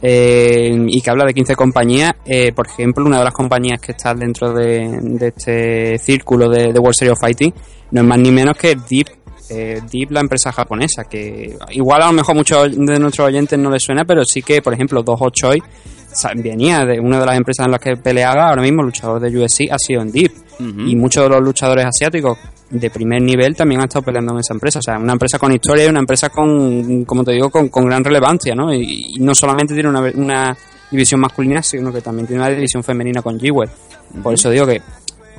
eh, 0.02 0.76
y 0.88 1.02
que 1.02 1.10
habla 1.12 1.26
de 1.26 1.34
15 1.34 1.56
compañías. 1.56 2.12
eh, 2.26 2.52
por 2.54 2.68
ejemplo, 2.68 3.06
una 3.06 3.20
de 3.20 3.24
las 3.26 3.34
compañías 3.34 3.80
que 3.80 3.92
está 3.94 4.14
dentro 4.14 4.52
de, 4.54 5.00
de 5.02 5.28
este 5.28 5.98
círculo 6.00 6.50
de, 6.50 6.68
World 6.78 6.96
Series 6.98 7.14
of 7.14 7.20
Fighting 7.22 7.54
no 7.92 8.02
es 8.02 8.08
más 8.08 8.18
ni 8.20 8.32
menos 8.32 8.58
que 8.58 8.76
Deep. 8.76 9.08
eh, 9.50 9.80
Deep, 9.92 10.12
la 10.12 10.22
empresa 10.22 10.52
japonesa, 10.52 11.04
que 11.04 11.56
igual 11.72 12.02
a 12.02 12.08
lo 12.08 12.14
mejor 12.14 12.36
muchos 12.36 12.72
de 12.76 13.00
nuestros 13.00 13.28
oyentes 13.28 13.60
no 13.60 13.70
les 13.70 13.84
suena, 13.84 14.04
pero 14.06 14.24
sí 14.26 14.42
que, 14.42 14.62
por 14.62 14.74
ejemplo, 14.74 15.04
2 15.04 15.20
Choi 15.34 15.62
venía 16.36 16.86
de 16.86 17.00
una 17.00 17.20
de 17.20 17.26
las 17.26 17.38
empresas 17.38 17.66
en 17.66 17.72
las 17.72 17.80
que 17.80 17.98
peleaba 17.98 18.50
ahora 18.50 18.62
mismo, 18.62 18.84
luchador 18.84 19.20
de 19.20 19.38
UFC, 19.38 19.72
ha 19.72 19.78
sido 19.78 20.02
en 20.02 20.12
Deep. 20.12 20.32
Y 20.60 20.96
muchos 20.96 21.24
de 21.24 21.30
los 21.30 21.42
luchadores 21.42 21.86
asiáticos 21.86 22.38
de 22.70 22.90
primer 22.92 23.20
nivel 23.22 23.56
también 23.56 23.82
han 23.82 23.88
estado 23.88 24.06
peleando 24.06 24.34
en 24.34 24.40
esa 24.40 24.54
empresa. 24.54 24.78
O 24.78 24.82
sea, 24.82 25.00
una 25.00 25.14
empresa 25.14 25.40
con 25.40 25.52
historia 25.52 25.86
y 25.86 25.90
una 25.90 26.00
empresa 26.02 26.30
con, 26.30 27.04
como 27.06 27.24
te 27.24 27.32
digo, 27.32 27.50
con, 27.50 27.70
con 27.70 27.86
gran 27.86 28.04
relevancia, 28.04 28.54
¿no? 28.54 28.72
Y, 28.72 29.16
y 29.16 29.20
no 29.20 29.34
solamente 29.34 29.74
tiene 29.74 29.90
una, 29.90 30.02
una 30.14 30.56
división 30.92 31.20
masculina, 31.20 31.64
sino 31.64 31.92
que 31.92 32.02
también 32.02 32.28
tiene 32.28 32.44
una 32.44 32.52
división 32.52 32.84
femenina 32.84 33.22
con 33.22 33.40
G-Well. 33.40 33.70
Por 34.22 34.34
eso 34.34 34.50
digo 34.52 34.68
que 34.68 34.82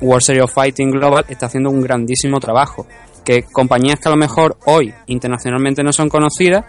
World 0.01 0.23
Series 0.23 0.45
of 0.45 0.53
Fighting 0.53 0.91
Global 0.91 1.25
está 1.29 1.47
haciendo 1.47 1.71
un 1.71 1.81
grandísimo 1.83 2.41
trabajo. 2.41 2.87
Que 3.25 3.45
compañías 3.45 4.01
que 4.01 4.09
a 4.09 4.11
lo 4.11 4.17
mejor 4.17 4.57
hoy 4.65 4.93
internacionalmente 5.07 5.85
no 5.85 5.93
son 5.93 6.09
conocidas, 6.09 6.65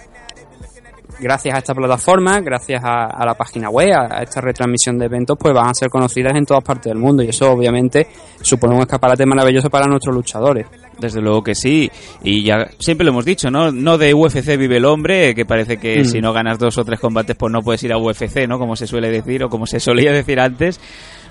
gracias 1.24 1.56
a 1.56 1.58
esta 1.60 1.74
plataforma, 1.74 2.40
gracias 2.42 2.84
a, 2.84 3.06
a 3.06 3.26
la 3.26 3.34
página 3.34 3.70
web, 3.70 3.92
a, 3.94 4.20
a 4.20 4.24
esta 4.24 4.42
retransmisión 4.42 4.98
de 5.00 5.06
eventos, 5.06 5.38
pues 5.40 5.54
van 5.54 5.70
a 5.70 5.74
ser 5.74 5.90
conocidas 5.90 6.34
en 6.36 6.46
todas 6.46 6.64
partes 6.64 6.92
del 6.92 7.00
mundo. 7.00 7.24
Y 7.24 7.30
eso 7.30 7.52
obviamente 7.52 8.06
supone 8.42 8.76
un 8.76 8.82
escaparate 8.82 9.26
maravilloso 9.26 9.70
para 9.70 9.88
nuestros 9.88 10.14
luchadores. 10.16 10.68
Desde 11.00 11.22
luego 11.22 11.42
que 11.42 11.56
sí, 11.56 11.90
y 12.22 12.44
ya 12.44 12.68
siempre 12.78 13.04
lo 13.06 13.12
hemos 13.12 13.26
dicho, 13.26 13.50
¿no? 13.50 13.72
No 13.72 13.98
de 13.98 14.14
UFC 14.14 14.56
vive 14.58 14.78
el 14.78 14.86
hombre, 14.86 15.34
que 15.34 15.46
parece 15.46 15.78
que 15.78 16.02
Mm. 16.02 16.06
si 16.06 16.22
no 16.22 16.34
ganas 16.34 16.60
dos 16.60 16.78
o 16.78 16.86
tres 16.86 17.00
combates 17.00 17.36
pues 17.36 17.52
no 17.52 17.62
puedes 17.62 17.82
ir 17.84 17.94
a 17.94 17.98
UFC, 17.98 18.48
¿no? 18.48 18.60
Como 18.60 18.76
se 18.76 18.86
suele 18.86 19.10
decir 19.10 19.44
o 19.44 19.50
como 19.50 19.66
se 19.66 19.80
solía 19.80 20.12
decir 20.12 20.40
antes. 20.40 20.80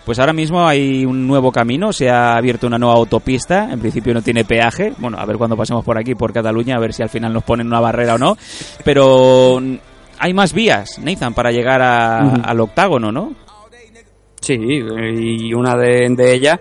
Pues 0.05 0.19
ahora 0.19 0.33
mismo 0.33 0.67
hay 0.67 1.05
un 1.07 1.27
nuevo 1.29 1.53
camino, 1.53 1.93
se 1.93 2.11
ha 2.11 2.37
abierto 2.37 2.67
una 2.67 2.79
nueva 2.79 2.95
autopista, 2.97 3.69
en 3.71 3.79
principio 3.79 4.13
no 4.13 4.21
tiene 4.23 4.45
peaje, 4.45 4.93
bueno, 4.99 5.17
a 5.19 5.25
ver 5.25 5.37
cuando 5.37 5.57
pasemos 5.57 5.85
por 5.85 5.97
aquí, 5.97 6.15
por 6.17 6.33
Cataluña, 6.33 6.75
a 6.77 6.81
ver 6.81 6.93
si 6.93 7.03
al 7.05 7.09
final 7.09 7.33
nos 7.33 7.45
ponen 7.45 7.69
una 7.69 7.79
barrera 7.81 8.15
o 8.15 8.19
no, 8.19 8.37
pero 8.85 9.61
hay 10.19 10.35
más 10.35 10.53
vías, 10.53 10.99
Nathan, 10.99 11.35
para 11.35 11.53
llegar 11.53 11.81
a- 11.83 12.19
al 12.43 12.61
octágono, 12.61 13.13
¿no? 13.13 13.33
Sí, 14.41 14.55
y 14.59 15.55
una 15.55 15.77
de, 15.77 16.09
de 16.17 16.35
ellas, 16.35 16.59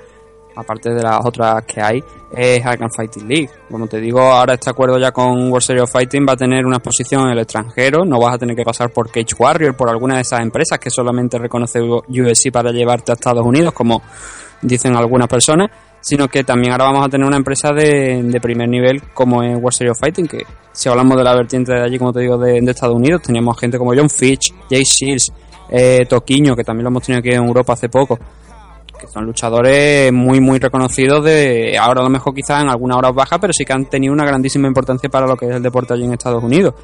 aparte 0.56 0.94
de 0.94 1.02
las 1.02 1.26
otras 1.26 1.64
que 1.66 1.82
hay, 1.82 2.04
es 2.32 2.66
Hakan 2.66 2.90
Fighting 2.92 3.28
League. 3.28 3.50
Como 3.70 3.88
te 3.88 4.00
digo, 4.00 4.22
ahora 4.22 4.54
este 4.54 4.70
acuerdo 4.70 4.98
ya 4.98 5.12
con 5.12 5.50
World 5.50 5.62
Series 5.62 5.84
of 5.84 5.92
Fighting 5.92 6.26
va 6.28 6.34
a 6.34 6.38
tener 6.38 6.66
una 6.66 6.78
exposición 6.78 7.24
en 7.26 7.32
el 7.32 7.40
extranjero, 7.40 8.06
no 8.06 8.20
vas 8.20 8.36
a 8.36 8.38
tener 8.38 8.56
que 8.56 8.64
pasar 8.64 8.92
por 8.92 9.10
Cage 9.10 9.36
Warrior, 9.38 9.76
por 9.76 9.90
alguna 9.90 10.16
de 10.16 10.22
esas 10.22 10.42
empresas 10.42 10.80
que 10.80 10.90
solamente 10.90 11.38
reconoce 11.38 11.82
UFC 11.82 12.52
para 12.52 12.72
llevarte 12.72 13.12
a 13.12 13.16
Estados 13.16 13.46
Unidos, 13.46 13.74
como 13.74 14.02
dicen 14.62 14.96
algunas 14.96 15.28
personas, 15.28 15.70
sino 16.00 16.28
que 16.28 16.44
también 16.44 16.72
ahora 16.72 16.86
vamos 16.86 17.06
a 17.06 17.10
tener 17.10 17.28
una 17.28 17.38
empresa 17.38 17.72
de, 17.74 18.40
primer 18.42 18.70
nivel 18.70 19.02
como 19.14 19.44
es 19.44 19.56
World 19.56 19.72
Series 19.72 19.92
of 19.92 20.00
Fighting, 20.00 20.28
que 20.28 20.46
si 20.72 20.90
hablamos 20.90 21.18
de 21.18 21.24
la 21.24 21.36
vertiente 21.36 21.74
de 21.74 21.84
allí, 21.84 21.98
como 21.98 22.14
te 22.14 22.22
digo, 22.22 22.38
de, 22.38 22.60
de 22.62 22.72
Estados 22.72 22.96
Unidos, 22.96 23.22
teníamos 23.22 23.60
gente 23.60 23.78
como 23.78 23.94
John 23.96 24.10
Fitch, 24.10 24.54
Jay 24.70 24.84
Shields, 24.84 25.32
eh, 25.70 26.06
Toquiño, 26.08 26.56
que 26.56 26.64
también 26.64 26.84
lo 26.84 26.90
hemos 26.90 27.04
tenido 27.04 27.20
aquí 27.20 27.30
en 27.30 27.44
Europa 27.44 27.74
hace 27.74 27.88
poco, 27.88 28.20
que 29.02 29.08
son 29.08 29.26
luchadores 29.26 30.14
muy, 30.14 30.40
muy 30.40 30.60
reconocidos 30.60 31.26
de 31.26 31.78
ahora 31.78 32.02
a 32.02 32.04
lo 32.04 32.10
mejor 32.10 32.34
quizás 32.34 32.62
en 32.62 32.70
algunas 32.70 32.98
horas 32.98 33.14
bajas, 33.14 33.40
pero 33.42 33.52
sí 33.52 33.66
que 33.66 33.74
han 33.74 33.86
tenido 33.86 34.14
una 34.14 34.26
grandísima 34.26 34.68
importancia 34.68 35.10
para 35.10 35.26
lo 35.26 35.36
que 35.36 35.48
es 35.48 35.56
el 35.56 35.64
deporte 35.64 35.94
allí 35.94 36.06
en 36.06 36.14
Estados 36.14 36.44
Unidos. 36.44 36.76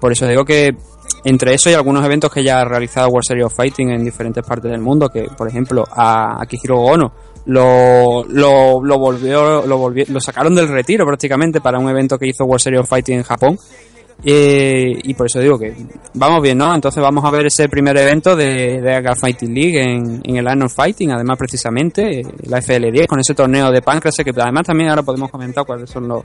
Por 0.00 0.12
eso 0.12 0.26
digo 0.26 0.44
que 0.44 0.76
entre 1.24 1.54
eso 1.54 1.68
y 1.68 1.74
algunos 1.74 2.04
eventos 2.04 2.32
que 2.32 2.44
ya 2.44 2.60
ha 2.60 2.64
realizado 2.64 3.08
World 3.08 3.26
Series 3.26 3.46
of 3.46 3.54
Fighting 3.54 3.90
en 3.90 4.04
diferentes 4.04 4.44
partes 4.46 4.70
del 4.70 4.80
mundo, 4.80 5.08
que 5.08 5.24
por 5.36 5.48
ejemplo 5.48 5.84
a 5.90 6.40
Akihiro 6.40 6.78
Ono 6.78 7.12
lo, 7.46 8.24
lo, 8.24 8.82
lo 8.82 8.98
volvió, 8.98 9.66
lo 9.66 9.78
volvió, 9.78 10.04
lo 10.08 10.20
sacaron 10.20 10.54
del 10.54 10.68
retiro 10.68 11.04
prácticamente 11.04 11.60
para 11.60 11.78
un 11.78 11.88
evento 11.88 12.18
que 12.18 12.28
hizo 12.28 12.44
World 12.44 12.62
Series 12.62 12.82
of 12.82 12.88
Fighting 12.88 13.16
en 13.16 13.22
Japón. 13.24 13.58
Eh, 14.24 14.98
y 15.04 15.14
por 15.14 15.26
eso 15.26 15.38
digo 15.38 15.58
que 15.58 15.74
vamos 16.14 16.42
bien, 16.42 16.58
¿no? 16.58 16.74
Entonces 16.74 17.00
vamos 17.00 17.24
a 17.24 17.30
ver 17.30 17.46
ese 17.46 17.68
primer 17.68 17.96
evento 17.96 18.34
de, 18.34 18.80
de 18.80 19.14
Fighting 19.14 19.54
League 19.54 19.80
en, 19.80 20.20
en 20.24 20.36
el 20.36 20.48
Arnold 20.48 20.72
Fighting, 20.72 21.12
además 21.12 21.38
precisamente 21.38 22.20
eh, 22.20 22.26
la 22.42 22.58
FL10 22.58 23.06
con 23.06 23.20
ese 23.20 23.34
torneo 23.34 23.70
de 23.70 23.80
Pancras, 23.80 24.16
que 24.16 24.32
además 24.36 24.66
también 24.66 24.90
ahora 24.90 25.02
podemos 25.02 25.30
comentar 25.30 25.64
cuáles 25.64 25.88
son 25.88 26.08
los, 26.08 26.24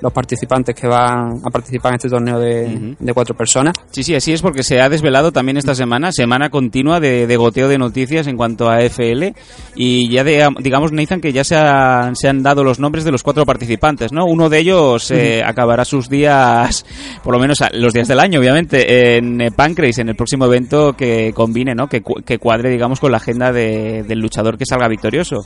los 0.00 0.12
participantes 0.12 0.74
que 0.74 0.86
van 0.86 1.40
a 1.44 1.50
participar 1.50 1.92
en 1.92 1.96
este 1.96 2.08
torneo 2.08 2.38
de, 2.38 2.94
de 2.98 3.12
cuatro 3.14 3.36
personas. 3.36 3.74
Sí, 3.90 4.02
sí, 4.02 4.14
así 4.14 4.32
es 4.32 4.42
porque 4.42 4.62
se 4.62 4.80
ha 4.80 4.88
desvelado 4.88 5.32
también 5.32 5.56
esta 5.56 5.74
semana, 5.74 6.12
semana 6.12 6.50
continua 6.50 7.00
de, 7.00 7.26
de 7.26 7.36
goteo 7.36 7.68
de 7.68 7.78
noticias 7.78 8.26
en 8.26 8.36
cuanto 8.36 8.68
a 8.70 8.80
FL 8.82 9.34
y 9.74 10.08
ya 10.10 10.22
de- 10.24 10.48
digamos, 10.60 10.92
Nathan, 10.92 11.20
que 11.20 11.32
ya 11.32 11.42
se, 11.44 11.56
han- 11.56 12.14
se 12.16 12.28
han 12.28 12.42
dado 12.42 12.62
los 12.64 12.78
nombres 12.78 13.04
de 13.04 13.10
los 13.12 13.22
cuatro 13.22 13.44
participantes, 13.44 14.12
¿no? 14.12 14.24
Uno 14.26 14.48
de 14.48 14.58
ellos 14.58 15.10
eh, 15.10 15.42
acabará 15.44 15.84
sus 15.84 16.08
días, 16.08 16.86
por 17.24 17.34
lo 17.34 17.40
menos 17.40 17.58
los 17.72 17.92
días 17.92 18.06
del 18.08 18.20
año, 18.20 18.38
obviamente, 18.40 19.16
en 19.16 19.40
eh, 19.40 19.50
Pancrase, 19.50 20.02
en 20.02 20.10
el 20.10 20.16
próximo 20.16 20.44
evento 20.46 20.92
que 20.92 21.32
combine, 21.34 21.74
¿no? 21.74 21.88
Que, 21.88 22.02
que 22.24 22.38
cuadre, 22.38 22.70
digamos, 22.70 23.00
con 23.00 23.10
la 23.10 23.16
agenda 23.18 23.52
de- 23.52 24.04
del 24.06 24.20
luchador 24.20 24.56
que 24.56 24.64
salga 24.64 24.86
victorioso. 24.88 25.44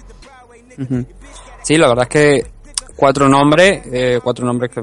Sí, 1.63 1.77
la 1.77 1.89
verdad 1.89 2.07
es 2.09 2.09
que 2.09 2.52
cuatro 2.97 3.29
nombres, 3.29 3.83
eh, 3.93 4.21
cuatro 4.23 4.45
nombres 4.45 4.71
que 4.71 4.83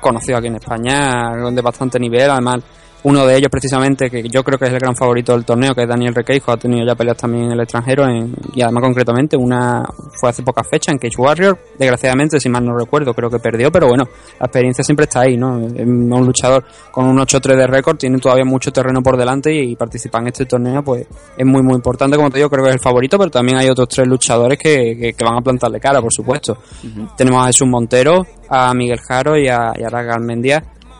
conocidos 0.00 0.38
aquí 0.38 0.48
en 0.48 0.56
España, 0.56 1.50
de 1.50 1.62
bastante 1.62 1.98
nivel, 1.98 2.30
además 2.30 2.62
uno 3.08 3.24
de 3.24 3.36
ellos 3.36 3.48
precisamente, 3.50 4.10
que 4.10 4.24
yo 4.28 4.42
creo 4.42 4.58
que 4.58 4.64
es 4.64 4.72
el 4.72 4.80
gran 4.80 4.96
favorito 4.96 5.32
del 5.32 5.44
torneo, 5.44 5.74
que 5.74 5.82
es 5.82 5.88
Daniel 5.88 6.12
Requeijo, 6.14 6.50
ha 6.50 6.56
tenido 6.56 6.84
ya 6.84 6.96
peleas 6.96 7.16
también 7.16 7.44
en 7.44 7.52
el 7.52 7.60
extranjero, 7.60 8.04
en- 8.08 8.34
y 8.52 8.62
además 8.62 8.82
concretamente 8.82 9.36
una 9.36 9.84
fue 10.20 10.30
hace 10.30 10.42
poca 10.42 10.64
fecha 10.64 10.90
en 10.90 10.98
Cage 10.98 11.16
Warrior, 11.16 11.56
desgraciadamente, 11.78 12.40
si 12.40 12.48
mal 12.48 12.64
no 12.64 12.76
recuerdo, 12.76 13.14
creo 13.14 13.30
que 13.30 13.38
perdió, 13.38 13.70
pero 13.70 13.86
bueno, 13.86 14.04
la 14.40 14.46
experiencia 14.46 14.82
siempre 14.82 15.04
está 15.04 15.20
ahí, 15.20 15.36
¿no? 15.36 15.60
Es 15.60 15.86
un 15.86 16.26
luchador 16.26 16.64
con 16.90 17.06
un 17.06 17.18
8-3 17.20 17.56
de 17.56 17.66
récord, 17.68 17.96
tiene 17.96 18.18
todavía 18.18 18.44
mucho 18.44 18.72
terreno 18.72 19.00
por 19.02 19.16
delante 19.16 19.54
y, 19.54 19.76
participar 19.76 20.22
en 20.22 20.28
este 20.28 20.46
torneo, 20.46 20.82
pues 20.82 21.06
es 21.36 21.46
muy, 21.46 21.62
muy 21.62 21.74
importante, 21.74 22.16
como 22.16 22.28
te 22.30 22.38
digo, 22.38 22.50
creo 22.50 22.64
que 22.64 22.70
es 22.70 22.76
el 22.76 22.82
favorito, 22.82 23.18
pero 23.18 23.30
también 23.30 23.58
hay 23.58 23.68
otros 23.68 23.88
tres 23.88 24.08
luchadores 24.08 24.58
que, 24.58 24.96
que- 24.98 25.12
que 25.12 25.24
van 25.24 25.36
a 25.38 25.40
plantarle 25.42 25.78
cara, 25.78 26.00
por 26.00 26.12
supuesto. 26.12 26.58
Tenemos 27.16 27.42
a 27.42 27.46
Jesús 27.46 27.68
Montero, 27.68 28.26
a 28.48 28.74
Miguel 28.74 28.98
Jaro 29.00 29.36
y 29.38 29.46
a, 29.48 29.72
y 29.78 29.82
a 29.84 29.88
Raga. 29.88 30.16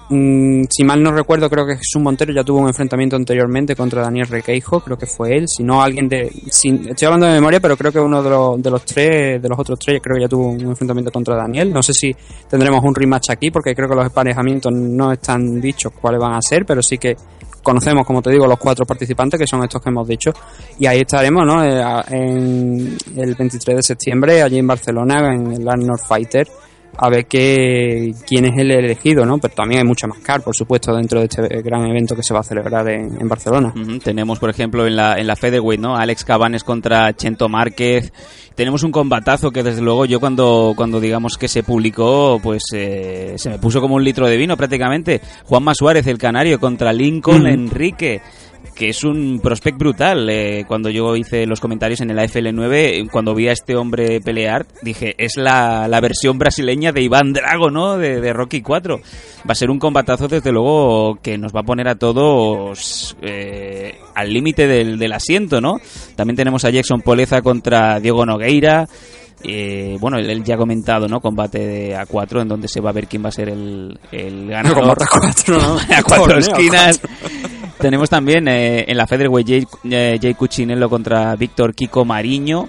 Mm, 0.09 0.65
si 0.71 0.85
mal 0.85 1.03
no 1.03 1.11
recuerdo, 1.11 1.51
creo 1.51 1.67
que 1.67 1.77
Jesús 1.77 2.01
Montero 2.01 2.33
ya 2.33 2.45
tuvo 2.45 2.61
un 2.61 2.69
enfrentamiento 2.69 3.17
anteriormente 3.17 3.75
contra 3.75 4.03
Daniel 4.03 4.29
Requeijo, 4.29 4.79
creo 4.81 4.97
que 4.97 5.07
fue 5.07 5.37
él, 5.37 5.47
si 5.49 5.65
no 5.65 5.83
alguien 5.83 6.09
de... 6.09 6.31
sin- 6.49 6.89
estoy 6.91 7.07
hablando 7.07 7.27
de 7.27 7.33
memoria, 7.33 7.59
pero 7.59 7.77
creo 7.77 7.91
que 7.91 7.99
uno 7.99 8.23
de 8.23 8.31
los, 8.31 8.63
de 8.63 8.71
los 8.71 8.85
tres, 8.85 9.43
de 9.43 9.49
los 9.49 9.59
otros 9.59 9.79
tres, 9.81 10.01
creo 10.01 10.15
que 10.17 10.23
ya 10.23 10.29
tuvo 10.29 10.49
un 10.51 10.61
enfrentamiento 10.61 11.11
contra 11.11 11.35
Daniel. 11.35 11.73
No 11.73 11.83
sé 11.83 11.93
si 11.93 12.15
tendremos 12.49 12.85
un 12.85 12.95
rematch 12.95 13.31
aquí, 13.31 13.51
porque 13.51 13.75
creo 13.75 13.89
que 13.89 13.97
los 13.97 14.07
emparejamientos 14.07 14.73
no 14.73 15.11
están 15.11 15.61
dichos 15.61 15.93
cuáles 16.01 16.21
van 16.21 16.35
a 16.35 16.41
ser, 16.41 16.65
pero 16.65 16.81
sí 16.83 16.99
que 16.99 17.17
conocemos, 17.65 18.07
como 18.07 18.23
te 18.23 18.31
digo, 18.31 18.47
los 18.47 18.61
cuatro 18.61 18.87
participantes, 18.87 19.41
que 19.41 19.47
son 19.49 19.65
estos 19.65 19.83
que 19.83 19.89
hemos 19.89 20.07
dicho, 20.07 20.31
y 20.79 20.87
ahí 20.87 21.01
estaremos, 21.01 21.45
¿no? 21.45 21.65
Eh, 21.65 21.83
En 22.11 22.97
el 23.17 23.35
23 23.35 23.77
de 23.79 23.83
septiembre, 23.83 24.41
allí 24.41 24.59
en 24.59 24.69
Barcelona, 24.69 25.35
en 25.35 25.53
el 25.53 25.69
Arnold 25.69 25.99
Fighter, 26.01 26.47
a 26.99 27.09
ver 27.11 27.27
qué, 27.27 28.15
quién 28.27 28.47
es 28.47 28.59
el 28.59 28.71
elegido, 28.71 29.25
¿no? 29.27 29.39
Pero 29.39 29.55
también 29.55 29.81
hay 29.81 29.87
mucha 29.87 30.07
más 30.07 30.19
car, 30.19 30.43
por 30.43 30.55
supuesto, 30.55 30.95
dentro 30.95 31.21
de 31.21 31.27
este 31.27 31.63
gran 31.63 31.87
evento 31.87 32.17
que 32.17 32.23
se 32.23 32.33
va 32.35 32.41
a 32.41 32.45
celebrar 32.45 32.89
en, 32.89 33.21
en 33.21 33.29
Barcelona. 33.29 33.73
Tenemos, 34.03 34.39
por 34.39 34.51
ejemplo, 34.51 34.87
en 34.87 34.97
la, 34.97 35.19
en 35.19 35.27
la 35.27 35.37
Featherweight, 35.37 35.81
¿no? 35.81 35.97
Alex 35.97 36.25
Cabanes 36.25 36.65
contra 36.65 37.15
Chento 37.15 37.49
Márquez. 37.49 38.13
Tenemos 38.55 38.83
un 38.83 38.91
combatazo 38.91 39.51
que, 39.51 39.63
desde 39.63 39.83
luego, 39.83 40.07
yo 40.07 40.19
cuando, 40.19 40.73
cuando 40.75 40.99
digamos 40.99 41.37
que 41.37 41.47
se 41.47 41.63
publicó, 41.63 42.41
pues 42.43 42.63
eh, 42.73 43.35
se 43.37 43.51
me 43.51 43.59
puso 43.59 43.83
como 43.83 43.97
un 43.97 44.05
litro 44.05 44.27
de 44.27 44.39
vino 44.39 44.57
prácticamente. 44.57 45.21
Juanma 45.45 45.75
Suárez, 45.75 46.07
el 46.07 46.17
canario, 46.17 46.59
contra 46.59 46.93
Lincoln. 46.93 47.47
Enrique. 47.47 48.23
Que 48.77 48.91
es 48.91 49.03
un 49.03 49.41
prospect 49.43 49.79
brutal. 49.79 50.29
Eh, 50.31 50.65
cuando 50.69 50.91
yo 50.91 51.17
hice 51.17 51.47
los 51.47 51.61
comentarios 51.61 52.01
en 52.03 52.11
el 52.11 52.19
AFL9, 52.19 52.75
eh, 52.75 53.09
cuando 53.11 53.35
vi 53.35 53.49
a 53.49 53.53
este 53.53 53.75
hombre 53.75 54.21
pelear, 54.21 54.67
dije, 54.83 55.15
es 55.19 55.37
la, 55.37 55.89
la 55.89 56.01
versión 56.01 56.39
brasileña 56.39 56.93
de 56.93 57.03
Iván 57.03 57.33
Drago, 57.33 57.71
¿no? 57.71 57.97
De, 57.97 58.21
de 58.21 58.33
Rocky 58.33 58.61
4. 58.61 58.99
Va 58.99 59.53
a 59.53 59.55
ser 59.55 59.71
un 59.71 59.79
combatazo, 59.79 60.29
desde 60.29 60.53
luego, 60.53 61.19
que 61.23 61.39
nos 61.39 61.55
va 61.55 61.61
a 61.61 61.65
poner 61.65 61.89
a 61.89 61.95
todos 61.95 63.17
eh, 63.23 63.99
al 64.15 64.33
límite 64.33 64.67
del, 64.67 64.99
del 64.99 65.13
asiento, 65.13 65.61
¿no? 65.61 65.79
También 66.15 66.37
tenemos 66.37 66.65
a 66.65 66.71
Jackson 66.71 67.01
Poleza 67.01 67.41
contra 67.41 67.99
Diego 67.99 68.27
Nogueira. 68.27 68.87
Eh, 69.43 69.97
bueno, 70.01 70.19
el 70.19 70.45
ya 70.45 70.57
comentado, 70.57 71.09
¿no? 71.09 71.21
Combate 71.21 71.59
de 71.59 71.97
A4, 71.97 72.43
en 72.43 72.49
donde 72.49 72.69
se 72.69 72.81
va 72.81 72.91
a 72.91 72.93
ver 72.93 73.07
quién 73.07 73.25
va 73.25 73.29
a 73.29 73.33
ser 73.33 73.49
el, 73.49 73.99
el 74.11 74.49
ganador. 74.49 74.79
Combate 74.79 75.05
a 75.05 75.21
cuatro, 75.21 75.59
¿no? 75.59 75.77
a 75.97 76.03
cuatro 76.03 76.27
Torneo, 76.27 76.39
esquinas. 76.39 77.01
Tenemos 77.79 78.09
también 78.09 78.49
eh, 78.49 78.85
en 78.89 78.97
la 78.97 79.07
Featherweight 79.07 79.49
Jay, 79.49 79.67
eh, 79.91 80.19
Jay 80.21 80.35
contra 80.89 81.37
Víctor 81.37 81.75
Kiko 81.75 82.05
Mariño. 82.05 82.69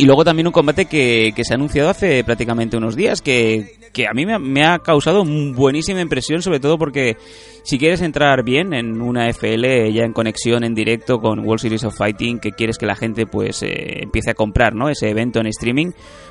Y 0.00 0.04
luego 0.04 0.24
también 0.24 0.46
un 0.46 0.52
combate 0.52 0.86
que, 0.86 1.32
que 1.34 1.42
se 1.42 1.52
ha 1.52 1.56
anunciado 1.56 1.90
hace 1.90 2.22
prácticamente 2.22 2.76
unos 2.76 2.94
días, 2.94 3.20
que, 3.20 3.78
que 3.92 4.06
a 4.06 4.12
mí 4.12 4.26
me 4.26 4.38
me 4.38 4.64
ha 4.64 4.78
causado 4.78 5.24
buenísima 5.24 6.00
impresión, 6.00 6.40
sobre 6.40 6.60
todo 6.60 6.78
porque 6.78 7.16
si 7.64 7.78
quieres 7.78 8.00
entrar 8.00 8.44
bien 8.44 8.72
en 8.74 9.02
una 9.02 9.28
FL 9.28 9.92
ya 9.92 10.04
en 10.04 10.12
conexión, 10.12 10.62
en 10.62 10.74
directo 10.74 11.18
con 11.18 11.40
World 11.40 11.60
Series 11.60 11.82
of 11.82 11.96
Fighting, 11.96 12.38
que 12.38 12.52
quieres 12.52 12.78
que 12.78 12.86
la 12.86 12.94
gente 12.94 13.26
pues 13.26 13.62
eh, 13.62 14.04
empiece 14.04 14.30
a 14.30 14.34
comprar 14.34 14.74
¿no? 14.74 14.88
ese 14.88 15.10
evento 15.10 15.40
en 15.40 15.48
streaming, 15.48 15.90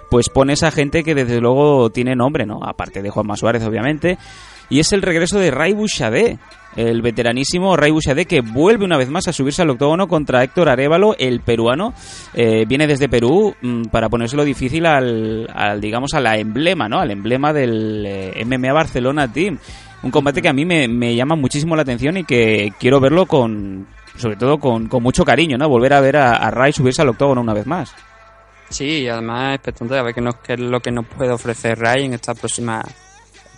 pues 0.09 0.29
pones 0.29 0.63
a 0.63 0.71
gente 0.71 1.03
que 1.03 1.13
desde 1.13 1.41
luego 1.41 1.89
tiene 1.89 2.15
nombre, 2.15 2.45
¿no? 2.45 2.61
aparte 2.63 3.01
de 3.01 3.09
Juanma 3.09 3.35
Suárez 3.35 3.63
obviamente, 3.67 4.17
y 4.69 4.79
es 4.79 4.91
el 4.93 5.01
regreso 5.01 5.39
de 5.39 5.51
Ray 5.51 5.73
Bouchardé, 5.73 6.39
el 6.75 7.01
veteranísimo 7.01 7.75
Ray 7.75 7.91
Bouchardé 7.91 8.25
que 8.25 8.41
vuelve 8.41 8.85
una 8.85 8.97
vez 8.97 9.09
más 9.09 9.27
a 9.27 9.33
subirse 9.33 9.61
al 9.61 9.69
octógono 9.69 10.07
contra 10.07 10.43
Héctor 10.43 10.69
Arevalo, 10.69 11.15
el 11.17 11.39
peruano. 11.39 11.93
Eh, 12.33 12.65
viene 12.67 12.85
desde 12.85 13.09
Perú 13.09 13.55
mm, 13.61 13.85
para 13.85 14.09
ponérselo 14.09 14.43
difícil 14.43 14.85
al, 14.85 15.47
digamos, 15.79 16.13
a 16.13 16.19
la 16.19 16.37
emblema, 16.37 16.87
¿no? 16.87 16.99
Al 16.99 17.11
emblema 17.11 17.53
del 17.53 18.05
eh, 18.05 18.45
MMA 18.45 18.73
Barcelona 18.73 19.31
Team. 19.31 19.57
Un 20.03 20.11
combate 20.11 20.41
que 20.41 20.49
a 20.49 20.53
mí 20.53 20.65
me, 20.65 21.15
llama 21.15 21.35
muchísimo 21.35 21.75
la 21.75 21.81
atención 21.81 22.17
y 22.17 22.23
que 22.23 22.71
quiero 22.79 22.99
verlo 22.99 23.25
con, 23.25 23.87
sobre 24.15 24.35
todo 24.35 24.59
con, 24.59 24.87
con 24.87 25.01
mucho 25.01 25.25
cariño, 25.25 25.57
¿no? 25.57 25.67
Volver 25.67 25.93
a 25.93 26.01
ver 26.01 26.17
a, 26.17 26.33
a 26.33 26.51
Ray 26.51 26.73
subirse 26.73 27.01
al 27.01 27.09
octógono 27.09 27.41
una 27.41 27.53
vez 27.53 27.65
más. 27.65 27.95
Sí, 28.69 29.03
y 29.03 29.07
además 29.07 29.55
expectante 29.55 29.95
de 29.95 30.03
ver 30.03 30.13
qué, 30.13 30.21
nos, 30.21 30.35
qué 30.35 30.53
es 30.53 30.59
lo 30.59 30.79
que 30.79 30.91
nos 30.91 31.07
puede 31.07 31.31
ofrecer 31.31 31.79
Ray 31.79 32.05
en 32.05 32.13
esta 32.13 32.35
próxima 32.35 32.83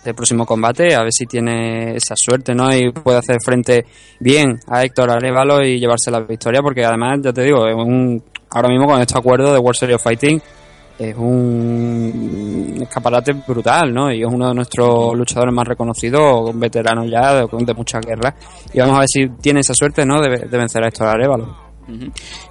este 0.00 0.14
próximo 0.14 0.46
combate, 0.46 0.94
a 0.94 1.02
ver 1.02 1.12
si 1.12 1.26
tiene 1.26 1.94
esa 1.94 2.14
suerte, 2.16 2.54
¿no? 2.54 2.74
Y 2.74 2.90
puede 2.90 3.18
hacer 3.18 3.36
frente 3.44 3.84
bien 4.18 4.58
a 4.66 4.82
Héctor 4.82 5.10
Arevalo 5.10 5.62
y 5.62 5.78
llevarse 5.78 6.10
la 6.10 6.20
victoria, 6.20 6.62
porque 6.62 6.82
además, 6.82 7.18
ya 7.22 7.34
te 7.34 7.42
digo, 7.42 7.64
un, 7.64 8.22
ahora 8.48 8.70
mismo 8.70 8.86
con 8.86 8.98
este 8.98 9.18
acuerdo 9.18 9.52
de 9.52 9.58
World 9.58 9.76
Series 9.78 9.96
of 9.96 10.02
Fighting 10.02 10.40
es 10.98 11.16
un 11.16 12.78
escaparate 12.80 13.32
brutal, 13.46 13.92
¿no? 13.92 14.10
Y 14.10 14.22
es 14.22 14.26
uno 14.26 14.48
de 14.48 14.54
nuestros 14.54 15.14
luchadores 15.14 15.52
más 15.52 15.68
reconocidos, 15.68 16.58
veterano 16.58 17.04
ya 17.04 17.34
de, 17.34 17.46
de 17.50 17.74
muchas 17.74 18.04
guerras. 18.04 18.34
Y 18.72 18.80
vamos 18.80 18.96
a 18.96 19.00
ver 19.00 19.08
si 19.08 19.28
tiene 19.40 19.60
esa 19.60 19.74
suerte, 19.74 20.06
¿no? 20.06 20.20
De, 20.22 20.46
de 20.46 20.58
vencer 20.58 20.82
a 20.82 20.88
Héctor 20.88 21.08
Arevalo. 21.08 21.69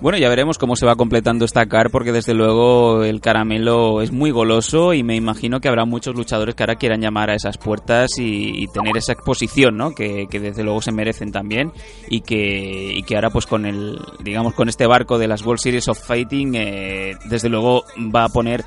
Bueno, 0.01 0.17
ya 0.17 0.29
veremos 0.29 0.57
cómo 0.57 0.75
se 0.75 0.85
va 0.85 0.95
completando 0.95 1.45
esta 1.45 1.65
car, 1.67 1.89
porque 1.91 2.11
desde 2.11 2.33
luego 2.33 3.03
el 3.03 3.21
caramelo 3.21 4.01
es 4.01 4.11
muy 4.11 4.31
goloso 4.31 4.93
y 4.93 5.03
me 5.03 5.15
imagino 5.15 5.59
que 5.59 5.67
habrá 5.67 5.85
muchos 5.85 6.15
luchadores 6.15 6.55
que 6.55 6.63
ahora 6.63 6.75
quieran 6.75 7.01
llamar 7.01 7.29
a 7.29 7.35
esas 7.35 7.57
puertas 7.57 8.17
y, 8.17 8.63
y 8.63 8.67
tener 8.67 8.95
esa 8.97 9.13
exposición, 9.13 9.77
¿no? 9.77 9.91
Que, 9.91 10.27
que 10.29 10.39
desde 10.39 10.63
luego 10.63 10.81
se 10.81 10.91
merecen 10.91 11.31
también 11.31 11.71
y 12.09 12.21
que, 12.21 12.93
y 12.93 13.03
que 13.03 13.15
ahora 13.15 13.29
pues 13.29 13.45
con 13.45 13.65
el, 13.65 13.99
digamos, 14.23 14.53
con 14.53 14.69
este 14.69 14.87
barco 14.87 15.17
de 15.17 15.27
las 15.27 15.45
World 15.45 15.59
Series 15.61 15.87
of 15.87 15.99
Fighting, 15.99 16.55
eh, 16.55 17.15
desde 17.25 17.49
luego 17.49 17.83
va 18.13 18.25
a 18.25 18.29
poner 18.29 18.63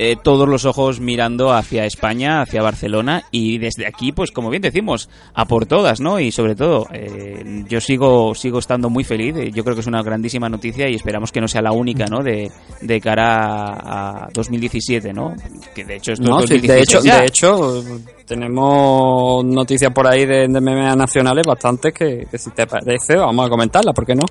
eh, 0.00 0.14
todos 0.22 0.48
los 0.48 0.64
ojos 0.64 1.00
mirando 1.00 1.52
hacia 1.52 1.84
España, 1.84 2.40
hacia 2.40 2.62
Barcelona 2.62 3.24
y 3.32 3.58
desde 3.58 3.84
aquí, 3.84 4.12
pues 4.12 4.30
como 4.30 4.48
bien 4.48 4.62
decimos, 4.62 5.10
a 5.34 5.44
por 5.46 5.66
todas, 5.66 6.00
¿no? 6.00 6.20
Y 6.20 6.30
sobre 6.30 6.54
todo, 6.54 6.86
eh, 6.92 7.64
yo 7.68 7.80
sigo 7.80 8.32
sigo 8.36 8.60
estando 8.60 8.90
muy 8.90 9.02
feliz, 9.02 9.34
eh, 9.36 9.50
yo 9.52 9.64
creo 9.64 9.74
que 9.74 9.80
es 9.80 9.88
una 9.88 10.00
grandísima 10.04 10.48
noticia 10.48 10.88
y 10.88 10.94
esperamos 10.94 11.32
que 11.32 11.40
no 11.40 11.48
sea 11.48 11.62
la 11.62 11.72
única, 11.72 12.06
¿no? 12.06 12.22
De, 12.22 12.48
de 12.80 13.00
cara 13.00 13.72
a, 13.72 14.26
a 14.26 14.28
2017, 14.32 15.12
¿no? 15.12 15.34
Que 15.74 15.84
de 15.84 15.96
hecho 15.96 16.12
esto 16.12 16.28
No, 16.28 16.38
es 16.44 16.48
sí, 16.48 16.58
2016 16.58 16.68
de 16.68 16.82
hecho, 16.82 17.04
ya. 17.04 17.20
de 17.20 17.26
hecho, 17.26 17.84
tenemos 18.24 19.44
noticias 19.44 19.92
por 19.92 20.06
ahí 20.06 20.24
de, 20.24 20.46
de 20.46 20.60
MMA 20.60 20.94
nacionales 20.94 21.44
bastantes 21.44 21.92
que, 21.92 22.24
que 22.30 22.38
si 22.38 22.50
te 22.50 22.68
parece 22.68 23.16
vamos 23.16 23.46
a 23.46 23.48
comentarlas, 23.50 23.92
¿por 23.92 24.06
qué 24.06 24.14
no? 24.14 24.22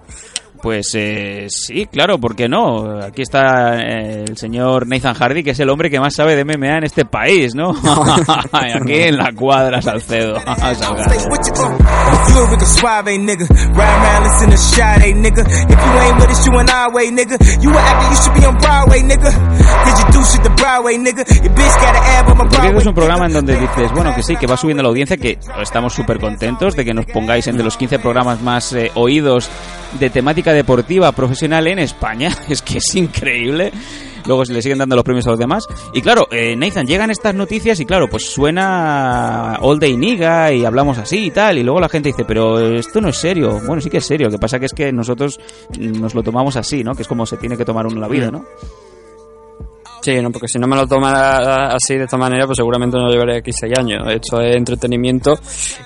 Pues 0.62 0.90
eh, 0.96 1.48
sí, 1.50 1.86
claro, 1.86 2.18
¿por 2.20 2.36
qué 2.36 2.48
no? 2.48 3.00
Aquí 3.02 3.22
está 3.22 3.80
eh, 3.80 4.26
el 4.28 4.38
señor 4.38 4.88
Nathan 4.88 5.14
Hardy, 5.14 5.44
que 5.44 5.52
es 5.52 5.60
el 5.60 5.70
hombre 5.70 5.90
que 5.90 6.00
más 6.00 6.16
sabe 6.16 6.36
de 6.36 6.46
MMA 6.46 6.78
en 6.78 6.84
este 6.84 7.06
país, 7.06 7.56
¿no? 7.56 7.72
Aquí 8.52 8.94
en 8.94 9.18
la 9.18 9.32
cuadra, 9.34 9.82
Salcedo. 9.82 10.38
Este 22.68 22.78
es 22.78 22.86
un 22.86 22.94
programa 22.94 23.26
en 23.28 23.34
donde 23.34 23.56
dices, 23.56 23.92
bueno, 23.94 24.14
que 24.14 24.22
sí, 24.22 24.36
que 24.36 24.48
va 24.48 24.58
subiendo 24.58 24.84
la 24.84 24.90
audiencia, 24.90 25.18
que 25.18 25.40
estamos 25.62 25.94
súper 25.94 26.20
contentos 26.20 26.76
de 26.76 26.84
que 26.84 26.94
nos 26.94 27.06
pongáis 27.06 27.48
entre 27.48 27.64
los 27.64 27.78
15 27.78 28.00
programas 28.00 28.42
más 28.42 28.74
eh, 28.74 28.92
oídos 28.96 29.50
de 30.00 30.10
temática 30.10 30.52
deportiva 30.54 31.12
profesional 31.14 31.68
en 31.68 31.80
España. 31.80 32.36
Es 32.50 32.62
que 32.62 32.78
es 32.80 32.96
increíble. 32.96 33.72
Luego 34.26 34.46
se 34.46 34.54
le 34.54 34.62
siguen 34.62 34.78
dando 34.78 34.96
los 34.96 35.06
premios 35.06 35.26
a 35.28 35.32
los 35.32 35.40
demás. 35.40 35.66
Y 35.94 36.02
claro, 36.02 36.28
eh, 36.32 36.56
Nathan, 36.56 36.86
llegan 36.86 37.10
estas 37.10 37.34
noticias 37.34 37.80
y 37.80 37.86
claro, 37.86 38.10
pues 38.10 38.26
suena 38.26 39.58
All 39.62 39.80
Day 39.80 39.96
Niga 39.96 40.52
y 40.52 40.66
hablamos 40.66 40.98
así 40.98 41.28
y 41.28 41.32
tal. 41.32 41.58
Y 41.58 41.64
luego 41.64 41.80
la 41.80 41.88
gente 41.88 42.10
dice, 42.10 42.26
pero 42.26 42.60
esto 42.60 43.00
no 43.00 43.10
es 43.10 43.18
serio. 43.18 43.62
Bueno, 43.66 43.82
sí 43.82 43.90
que 43.90 43.98
es 43.98 44.06
serio. 44.06 44.28
Lo 44.28 44.32
que 44.32 44.40
pasa 44.40 44.60
que 44.60 44.66
es 44.66 44.74
que 44.74 44.92
nosotros 44.92 45.40
nos 45.80 46.14
lo 46.14 46.24
tomamos 46.24 46.58
así, 46.58 46.84
¿no? 46.84 46.94
Que 46.94 47.04
es 47.04 47.08
como 47.08 47.26
se 47.26 47.38
tiene 47.38 47.56
que 47.56 47.64
tomar 47.64 47.88
uno 47.88 48.02
la 48.02 48.10
vida, 48.10 48.30
¿no? 48.30 48.44
Sí, 50.02 50.22
no, 50.22 50.32
porque 50.32 50.48
si 50.48 50.58
no 50.60 50.68
me 50.68 50.76
lo 50.76 50.88
tomara 50.88 51.74
así 51.76 51.96
de 51.96 52.04
esta 52.06 52.18
manera, 52.18 52.46
pues 52.46 52.56
seguramente 52.58 52.98
no 52.98 53.10
llevaré 53.10 53.38
aquí 53.38 53.52
seis 53.52 53.74
años. 53.78 54.04
Esto 54.10 54.40
es 54.42 54.56
entretenimiento 54.56 55.34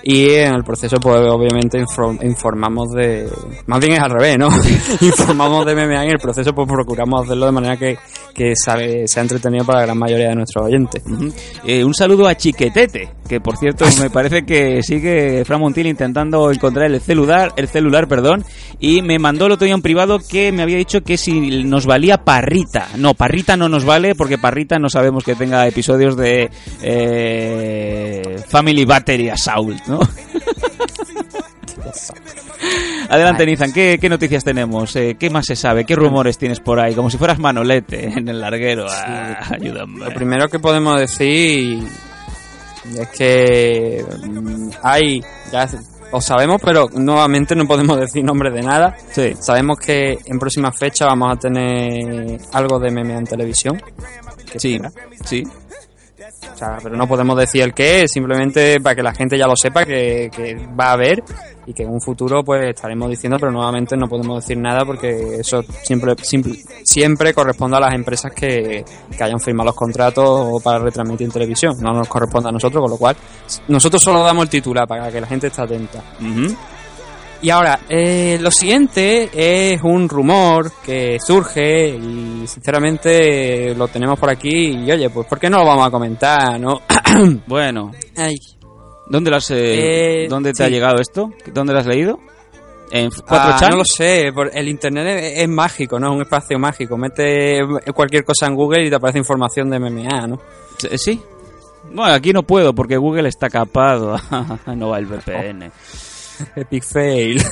y 0.04 0.30
en 0.30 0.54
el 0.54 0.64
proceso, 0.64 0.98
pues 0.98 1.22
obviamente 1.22 1.80
infor- 1.82 2.24
informamos 2.24 2.92
de. 2.92 3.28
Más 3.68 3.80
bien 3.80 3.94
es 3.94 4.00
al 4.00 4.12
revés, 4.12 4.38
¿no? 4.38 4.50
informamos 5.02 5.66
de 5.66 5.74
MMA 5.76 6.04
y 6.04 6.08
en 6.08 6.14
el 6.14 6.20
proceso, 6.20 6.54
pues 6.54 6.68
procuramos 6.68 7.24
hacerlo 7.24 7.46
de 7.48 7.52
manera 7.52 7.78
que, 7.78 7.98
que 8.34 8.54
sabe- 8.56 9.08
sea 9.08 9.24
entretenido 9.24 9.66
para 9.66 9.80
la 9.80 9.86
gran 9.86 9.98
mayoría 9.98 10.30
de 10.30 10.36
nuestros 10.36 10.66
oyentes. 10.66 11.02
Ujú. 11.06 11.32
Eh, 11.66 11.84
un 11.84 11.94
saludo 11.94 12.28
a 12.28 12.36
Chiquetete, 12.36 13.10
que 13.28 13.40
por 13.42 13.58
cierto 13.58 13.86
me 14.02 14.10
parece 14.10 14.44
que 14.46 14.84
sigue 14.84 15.44
Fran 15.46 15.62
Montiel 15.62 15.88
intentando 15.88 16.52
encontrar 16.52 16.92
el 16.92 17.00
celular, 17.02 17.54
el 17.56 17.68
celular, 17.68 18.08
perdón, 18.08 18.44
y 18.80 19.02
me 19.02 19.18
mandó 19.20 19.46
el 19.48 19.54
otro 19.54 19.66
día 19.66 19.74
en 19.74 19.82
privado 19.82 20.20
que 20.20 20.52
me 20.52 20.62
había 20.64 20.78
dicho 20.78 21.02
que 21.02 21.18
si 21.18 21.64
nos 21.64 21.86
valía 21.86 22.18
Parrita. 22.24 22.90
No, 22.98 23.14
Parrita 23.14 23.56
no 23.58 23.70
nos 23.70 23.86
vale 23.86 24.11
porque 24.16 24.38
Parrita 24.38 24.78
no 24.80 24.90
sabemos 24.90 25.24
que 25.24 25.36
tenga 25.36 25.68
episodios 25.68 26.16
de 26.16 26.50
eh, 26.82 28.44
Family 28.48 28.86
Battery 28.86 29.30
Assault, 29.30 29.86
¿no? 29.88 30.00
Adelante, 33.10 33.46
Nizan, 33.46 33.74
¿qué, 33.74 33.98
qué 34.00 34.08
noticias 34.08 34.44
tenemos? 34.44 34.96
Eh, 34.96 35.18
¿Qué 35.20 35.30
más 35.30 35.46
se 35.46 35.58
sabe? 35.58 35.84
¿Qué 35.84 35.98
rumores 35.98 36.38
tienes 36.38 36.62
por 36.62 36.80
ahí? 36.80 36.96
Como 36.96 37.10
si 37.10 37.18
fueras 37.18 37.40
Manolete 37.40 38.06
en 38.18 38.30
el 38.30 38.40
larguero. 38.40 38.86
Ah, 38.90 39.38
ayúdame. 39.52 40.06
Lo 40.06 40.14
primero 40.14 40.48
que 40.48 40.60
podemos 40.60 40.98
decir 40.98 41.84
es 42.98 43.08
que 43.10 44.06
mm, 44.26 44.70
hay, 44.82 45.22
ya 45.52 45.68
os 46.12 46.26
sabemos, 46.26 46.62
pero 46.64 46.88
nuevamente 46.94 47.56
no 47.56 47.66
podemos 47.66 48.00
decir 48.00 48.24
nombre 48.24 48.52
de 48.52 48.62
nada. 48.62 48.96
Sí. 49.12 49.34
Sabemos 49.40 49.78
que 49.80 50.18
en 50.26 50.40
próxima 50.40 50.72
fecha 50.72 51.06
vamos 51.06 51.34
a 51.34 51.36
tener 51.40 52.40
algo 52.54 52.80
de 52.80 52.92
meme 52.92 53.16
en 53.16 53.26
televisión. 53.26 53.82
Sí, 54.58 54.78
será. 54.78 54.92
sí. 55.24 55.44
O 56.54 56.58
sea, 56.58 56.78
pero 56.82 56.96
no 56.96 57.08
podemos 57.08 57.38
decir 57.38 57.62
el 57.62 57.74
qué, 57.74 58.08
simplemente 58.08 58.80
para 58.82 58.96
que 58.96 59.04
la 59.04 59.14
gente 59.14 59.38
ya 59.38 59.48
lo 59.48 59.56
sepa 59.56 59.86
que, 59.86 60.30
que 60.34 60.56
va 60.80 60.86
a 60.86 60.92
haber 60.94 61.24
y 61.66 61.74
que 61.74 61.84
en 61.84 61.90
un 61.90 62.02
futuro 62.02 62.44
pues 62.44 62.70
estaremos 62.70 63.10
diciendo, 63.10 63.38
pero 63.40 63.52
nuevamente 63.52 63.96
no 63.96 64.08
podemos 64.08 64.44
decir 64.44 64.58
nada 64.58 64.84
porque 64.86 65.36
eso 65.40 65.64
siempre 65.84 66.16
siempre, 66.84 67.34
corresponde 67.34 67.78
a 67.78 67.80
las 67.80 67.94
empresas 67.94 68.32
que, 68.32 68.84
que 69.16 69.24
hayan 69.24 69.40
firmado 69.40 69.68
los 69.68 69.76
contratos 69.76 70.62
para 70.64 70.80
retransmitir 70.80 71.26
en 71.26 71.32
televisión. 71.32 71.76
No 71.80 71.94
nos 71.94 72.08
corresponde 72.08 72.50
a 72.50 72.52
nosotros, 72.52 72.82
con 72.82 72.92
lo 72.92 72.98
cual 72.98 73.16
nosotros 73.68 74.02
solo 74.04 74.24
damos 74.24 74.44
el 74.46 74.50
titular 74.50 74.88
para 74.88 75.12
que 75.12 75.22
la 75.22 75.28
gente 75.28 75.48
esté 75.48 75.62
atenta. 75.62 76.04
Y 77.44 77.50
ahora, 77.50 77.80
eh, 77.90 78.38
lo 78.40 78.52
siguiente 78.52 79.30
es 79.34 79.82
un 79.82 80.08
rumor 80.08 80.72
que 80.86 81.18
surge 81.20 81.88
y 81.90 82.46
sinceramente 82.46 83.74
lo 83.74 83.88
tenemos 83.88 84.20
por 84.20 84.30
aquí 84.30 84.78
y 84.86 84.92
oye, 84.92 85.10
pues 85.10 85.26
¿por 85.26 85.40
qué 85.40 85.50
no 85.50 85.58
lo 85.58 85.66
vamos 85.66 85.88
a 85.88 85.92
comentar, 85.92 86.60
no? 86.60 86.82
Bueno, 87.48 87.92
Ay, 88.16 88.36
¿dónde, 89.08 89.32
lo 89.32 89.38
has, 89.38 89.50
eh, 89.52 90.24
Eh, 90.26 90.28
¿dónde 90.30 90.52
te 90.52 90.58
sí. 90.58 90.64
ha 90.64 90.70
llegado 90.70 91.02
esto? 91.02 91.32
¿Dónde 91.52 91.74
lo 91.74 91.80
has 91.80 91.88
leído? 91.88 92.20
¿En 92.92 93.10
Ah, 93.28 93.58
4chan? 93.58 93.70
no 93.72 93.78
lo 93.78 93.86
sé, 93.86 94.32
el 94.54 94.68
internet 94.68 95.08
es, 95.24 95.40
es 95.44 95.50
mágico, 95.50 96.00
¿no? 96.00 96.10
Es 96.10 96.16
un 96.18 96.22
espacio 96.22 96.60
mágico. 96.60 96.96
Mete 96.98 97.60
cualquier 97.96 98.24
cosa 98.24 98.46
en 98.48 98.56
Google 98.56 98.86
y 98.86 98.90
te 98.90 98.96
aparece 98.98 99.18
información 99.18 99.70
de 99.70 99.80
MMA, 99.80 100.28
¿no? 100.28 100.40
Eh, 100.90 100.98
¿Sí? 100.98 101.20
Bueno, 101.86 102.14
aquí 102.14 102.34
no 102.34 102.44
puedo 102.44 102.76
porque 102.76 102.98
Google 102.98 103.30
está 103.30 103.50
capado. 103.50 104.16
no 104.76 104.90
va 104.90 105.00
el 105.00 105.06
VPN. 105.08 105.72
Epic 106.56 106.84
fail. 106.84 107.42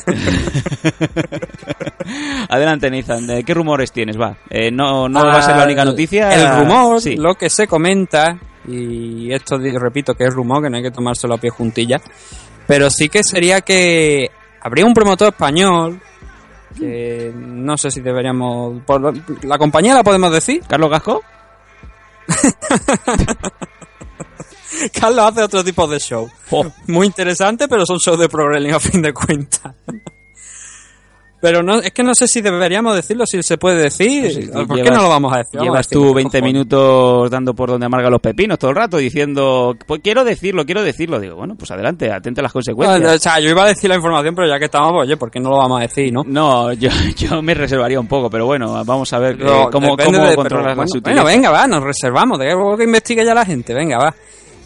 Adelante, 2.49 2.89
Nathan. 2.89 3.27
¿de 3.27 3.43
¿Qué 3.43 3.53
rumores 3.53 3.91
tienes? 3.91 4.19
Va. 4.19 4.37
Eh, 4.49 4.71
no 4.71 5.07
no 5.09 5.23
va 5.23 5.39
a 5.39 5.41
ser 5.41 5.55
la 5.55 5.65
única 5.65 5.85
noticia. 5.85 6.33
El 6.33 6.65
rumor, 6.65 7.01
Sí. 7.01 7.15
lo 7.15 7.35
que 7.35 7.49
se 7.49 7.67
comenta, 7.67 8.37
y 8.67 9.31
esto 9.31 9.57
repito 9.57 10.13
que 10.15 10.25
es 10.25 10.33
rumor, 10.33 10.63
que 10.63 10.69
no 10.69 10.77
hay 10.77 10.83
que 10.83 10.91
tomárselo 10.91 11.35
a 11.35 11.37
pie 11.37 11.49
juntilla, 11.49 12.01
pero 12.67 12.89
sí 12.89 13.09
que 13.09 13.23
sería 13.23 13.61
que 13.61 14.29
habría 14.61 14.85
un 14.85 14.93
promotor 14.93 15.29
español 15.29 15.99
que 16.77 17.31
no 17.35 17.77
sé 17.77 17.89
si 17.91 17.99
deberíamos... 18.01 18.81
¿La 19.41 19.57
compañía 19.57 19.95
la 19.95 20.03
podemos 20.03 20.31
decir? 20.31 20.61
¿Carlos 20.67 20.89
Gasco? 20.91 21.21
Carlos 24.99 25.25
hace 25.31 25.41
otro 25.43 25.63
tipo 25.63 25.87
de 25.87 25.99
show. 25.99 26.29
Oh. 26.51 26.65
Muy 26.87 27.07
interesante, 27.07 27.67
pero 27.67 27.85
son 27.85 27.97
shows 27.97 28.19
de 28.19 28.29
pro 28.29 28.45
wrestling 28.47 28.73
a 28.73 28.79
fin 28.79 29.01
de 29.01 29.13
cuentas. 29.13 29.73
Pero 31.41 31.63
no, 31.63 31.75
es 31.79 31.91
que 31.93 32.03
no 32.03 32.13
sé 32.13 32.27
si 32.27 32.41
deberíamos 32.41 32.93
decirlo, 32.93 33.25
si 33.25 33.41
se 33.43 33.57
puede 33.57 33.83
decir. 33.83 34.51
¿Por 34.51 34.67
qué 34.67 34.83
llevas- 34.83 34.97
no 34.97 35.03
lo 35.03 35.07
vamos 35.09 35.31
a 35.33 35.37
decir? 35.37 35.57
A 35.61 35.63
Llevas 35.63 35.87
tú 35.87 36.09
¿qué 36.09 36.15
20 36.15 36.37
cojones? 36.39 36.53
minutos 36.53 37.31
dando 37.31 37.53
por 37.53 37.69
donde 37.69 37.85
amarga 37.85 38.09
los 38.09 38.19
pepinos 38.19 38.59
todo 38.59 38.71
el 38.71 38.75
rato 38.75 38.97
diciendo, 38.97 39.73
pues 39.87 40.01
quiero 40.03 40.25
decirlo, 40.25 40.65
quiero 40.65 40.83
decirlo. 40.83 41.17
Digo, 41.17 41.37
bueno, 41.37 41.55
pues 41.57 41.71
adelante, 41.71 42.11
atente 42.11 42.41
a 42.41 42.43
las 42.43 42.51
consecuencias. 42.51 43.15
O 43.15 43.19
sea, 43.19 43.39
yo 43.39 43.49
iba 43.51 43.63
a 43.63 43.67
decir 43.67 43.89
la 43.89 43.95
información, 43.95 44.35
pero 44.35 44.49
ya 44.49 44.59
que 44.59 44.65
estamos, 44.65 44.91
pues, 44.91 45.07
oye, 45.07 45.15
¿por 45.15 45.31
qué 45.31 45.39
no 45.39 45.51
lo 45.51 45.57
vamos 45.59 45.79
a 45.79 45.83
decir, 45.83 46.11
no? 46.11 46.23
No, 46.27 46.73
yo, 46.73 46.89
yo 47.15 47.41
me 47.41 47.53
reservaría 47.53 48.01
un 48.01 48.07
poco, 48.07 48.29
pero 48.29 48.45
bueno, 48.45 48.83
vamos 48.83 49.13
a 49.13 49.19
ver 49.19 49.35
eh, 49.41 49.45
cómo, 49.71 49.95
cómo 49.95 49.95
de- 49.95 50.35
controlas 50.35 50.35
pero 50.43 50.57
la 50.61 50.75
bueno, 50.75 50.91
bueno, 51.01 51.23
venga, 51.23 51.51
va, 51.51 51.67
nos 51.67 51.81
reservamos, 51.85 52.37
de 52.37 52.53
que 52.77 52.83
investigue 52.83 53.23
ya 53.23 53.33
la 53.33 53.45
gente, 53.45 53.73
venga, 53.73 53.97
va. 53.97 54.13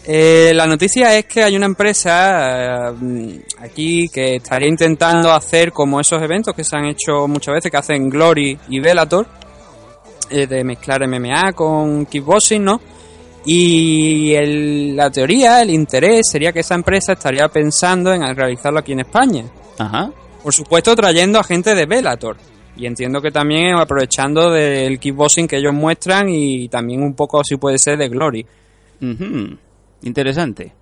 Eh, 0.06 0.52
la 0.54 0.66
noticia 0.66 1.16
es 1.16 1.24
que 1.24 1.42
hay 1.42 1.56
una 1.56 1.64
empresa 1.66 2.90
eh, 2.90 3.40
aquí 3.60 4.06
que 4.08 4.36
estaría 4.36 4.68
intentando 4.68 5.32
hacer 5.32 5.72
como 5.72 5.98
esos 5.98 6.20
eventos 6.22 6.54
que 6.54 6.62
se 6.62 6.76
han 6.76 6.84
hecho 6.86 7.26
muchas 7.26 7.54
veces, 7.54 7.70
que 7.70 7.76
hacen 7.78 8.10
Glory 8.10 8.58
y 8.68 8.80
Bellator, 8.80 9.26
eh, 10.30 10.46
de 10.46 10.62
mezclar 10.62 11.02
MMA 11.08 11.52
con 11.54 12.04
kickboxing, 12.06 12.62
¿no? 12.62 12.80
Y 13.46 14.32
el- 14.34 14.94
la 14.96 15.10
teoría, 15.10 15.62
el 15.62 15.70
interés 15.70 16.22
sería 16.30 16.52
que 16.52 16.60
esa 16.60 16.74
empresa 16.74 17.12
estaría 17.14 17.48
pensando 17.48 18.12
en 18.12 18.22
realizarlo 18.36 18.80
aquí 18.80 18.92
en 18.92 19.00
España. 19.00 19.44
Ajá. 19.78 20.10
Por 20.42 20.52
supuesto, 20.52 20.94
trayendo 20.94 21.38
a 21.38 21.44
gente 21.44 21.74
de 21.74 21.86
Bellator. 21.86 22.36
Y 22.76 22.86
entiendo 22.86 23.22
que 23.22 23.30
también 23.30 23.74
aprovechando 23.76 24.50
del 24.50 24.98
kickboxing 24.98 25.46
que 25.48 25.56
ellos 25.56 25.72
muestran 25.72 26.28
y 26.28 26.68
también 26.68 27.02
un 27.02 27.14
poco, 27.14 27.42
si 27.44 27.56
puede 27.56 27.78
ser, 27.78 27.96
de 27.96 28.08
Glory. 28.08 28.44
Ujú. 29.00 29.56
Interesante. 30.04 30.72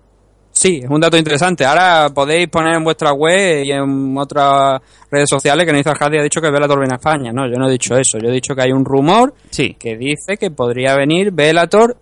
Sí, 0.51 0.81
es 0.83 0.89
un 0.89 1.01
dato 1.01 1.17
interesante. 1.17 1.65
Ahora 1.65 2.11
podéis 2.13 2.47
poner 2.47 2.75
en 2.75 2.83
vuestra 2.83 3.11
web 3.11 3.63
y 3.65 3.71
en 3.71 4.15
otras 4.17 4.79
redes 5.09 5.27
sociales 5.27 5.65
que 5.65 5.73
Nathan 5.73 5.95
Hardy 5.95 6.19
ha 6.19 6.23
dicho 6.23 6.39
que 6.39 6.51
Bellator 6.51 6.77
viene 6.77 6.93
a 6.93 6.97
España. 6.97 7.31
No, 7.33 7.47
yo 7.51 7.57
no 7.57 7.67
he 7.67 7.71
dicho 7.71 7.95
eso. 7.97 8.19
Yo 8.19 8.29
he 8.29 8.33
dicho 8.33 8.53
que 8.53 8.61
hay 8.61 8.71
un 8.71 8.85
rumor 8.85 9.33
Sí. 9.49 9.75
que 9.79 9.97
dice 9.97 10.37
que 10.37 10.51
podría 10.51 10.95
venir 10.95 11.31
Bellator 11.31 11.97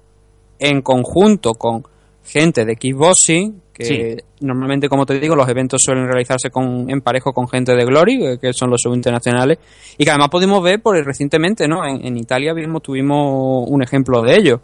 en 0.59 0.81
conjunto 0.81 1.53
con 1.53 1.83
gente 2.25 2.65
de 2.65 2.75
kickboxing, 2.75 3.61
que 3.73 3.85
Sí. 3.85 4.17
normalmente, 4.41 4.89
como 4.89 5.05
te 5.05 5.17
digo, 5.19 5.33
los 5.35 5.47
eventos 5.47 5.81
suelen 5.83 6.05
realizarse 6.05 6.49
con, 6.51 6.89
en 6.89 6.99
parejo 7.01 7.31
con 7.33 7.47
gente 7.47 7.73
de 7.73 7.85
Glory, 7.85 8.25
eh, 8.25 8.37
que 8.39 8.51
son 8.53 8.69
los 8.69 8.81
subinternacionales, 8.81 9.57
y 9.97 10.03
que 10.03 10.11
además 10.11 10.27
pudimos 10.29 10.61
ver 10.61 10.81
por 10.81 10.95
recientemente, 11.03 11.67
¿no? 11.69 11.85
En, 11.85 12.05
en 12.05 12.17
Italia 12.17 12.53
mismo 12.53 12.81
tuvimos 12.81 13.65
un 13.67 13.81
ejemplo 13.81 14.21
de 14.21 14.35
ello. 14.35 14.61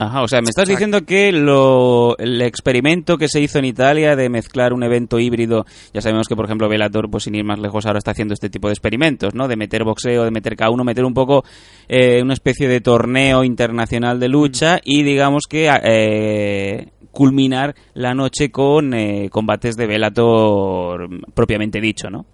Ajá, 0.00 0.22
o 0.22 0.28
sea, 0.28 0.40
me 0.40 0.48
estás 0.48 0.62
Exacto. 0.62 0.70
diciendo 0.70 1.04
que 1.04 1.30
lo, 1.30 2.16
el 2.16 2.40
experimento 2.40 3.18
que 3.18 3.28
se 3.28 3.38
hizo 3.38 3.58
en 3.58 3.66
Italia 3.66 4.16
de 4.16 4.30
mezclar 4.30 4.72
un 4.72 4.82
evento 4.82 5.18
híbrido, 5.18 5.66
ya 5.92 6.00
sabemos 6.00 6.26
que, 6.26 6.34
por 6.34 6.46
ejemplo, 6.46 6.70
Bellator, 6.70 7.10
pues 7.10 7.24
sin 7.24 7.34
ir 7.34 7.44
más 7.44 7.58
lejos, 7.58 7.84
ahora 7.84 7.98
está 7.98 8.12
haciendo 8.12 8.32
este 8.32 8.48
tipo 8.48 8.68
de 8.68 8.72
experimentos, 8.72 9.34
¿no? 9.34 9.46
De 9.46 9.56
meter 9.56 9.84
boxeo, 9.84 10.24
de 10.24 10.30
meter 10.30 10.56
K1, 10.56 10.84
meter 10.84 11.04
un 11.04 11.12
poco 11.12 11.44
eh, 11.86 12.22
una 12.22 12.32
especie 12.32 12.66
de 12.66 12.80
torneo 12.80 13.44
internacional 13.44 14.18
de 14.18 14.28
lucha 14.28 14.80
y, 14.82 15.02
digamos 15.02 15.42
que, 15.46 15.70
eh, 15.84 16.88
culminar 17.10 17.74
la 17.92 18.14
noche 18.14 18.50
con 18.50 18.94
eh, 18.94 19.28
combates 19.30 19.76
de 19.76 19.86
Bellator 19.86 21.10
propiamente 21.34 21.78
dicho, 21.78 22.08
¿no? 22.08 22.24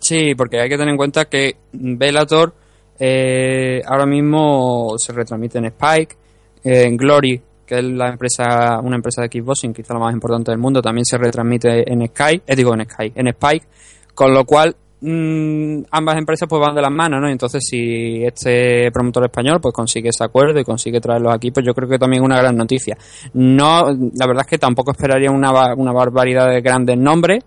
Sí, 0.00 0.34
porque 0.34 0.58
hay 0.58 0.68
que 0.68 0.76
tener 0.76 0.90
en 0.90 0.96
cuenta 0.96 1.26
que 1.26 1.56
Bellator 1.72 2.52
eh, 2.98 3.80
ahora 3.86 4.06
mismo 4.06 4.94
se 4.98 5.12
retransmite 5.12 5.58
en 5.58 5.66
Spike, 5.66 6.16
en 6.64 6.96
Glory, 6.96 7.40
que 7.66 7.78
es 7.78 7.84
la 7.84 8.08
empresa, 8.08 8.80
una 8.82 8.96
empresa 8.96 9.22
de 9.22 9.28
kickboxing, 9.28 9.72
quizá 9.72 9.94
la 9.94 10.00
más 10.00 10.12
importante 10.12 10.50
del 10.50 10.58
mundo, 10.58 10.82
también 10.82 11.04
se 11.04 11.16
retransmite 11.16 11.90
en 11.90 12.06
Sky, 12.08 12.42
eh, 12.46 12.56
digo 12.56 12.74
en 12.74 12.84
Sky, 12.84 13.12
en 13.14 13.28
Spike, 13.28 13.66
con 14.12 14.34
lo 14.34 14.44
cual 14.44 14.74
mm, 15.00 15.82
ambas 15.90 16.18
empresas 16.18 16.48
pues 16.48 16.60
van 16.60 16.74
de 16.74 16.82
las 16.82 16.90
manos, 16.90 17.20
¿no? 17.20 17.28
Entonces 17.28 17.62
si 17.64 18.24
este 18.24 18.90
promotor 18.90 19.24
español 19.24 19.60
pues 19.60 19.72
consigue 19.72 20.08
ese 20.08 20.24
acuerdo 20.24 20.58
y 20.58 20.64
consigue 20.64 21.00
traerlos 21.00 21.32
aquí, 21.32 21.52
pues 21.52 21.64
yo 21.64 21.72
creo 21.72 21.88
que 21.88 21.98
también 21.98 22.22
es 22.22 22.26
una 22.26 22.38
gran 22.38 22.56
noticia. 22.56 22.98
No, 23.34 23.84
la 23.86 24.26
verdad 24.26 24.42
es 24.42 24.48
que 24.48 24.58
tampoco 24.58 24.90
esperaría 24.90 25.30
una, 25.30 25.74
una 25.74 25.92
barbaridad 25.92 26.50
de 26.50 26.60
grandes 26.60 26.98
nombres, 26.98 27.44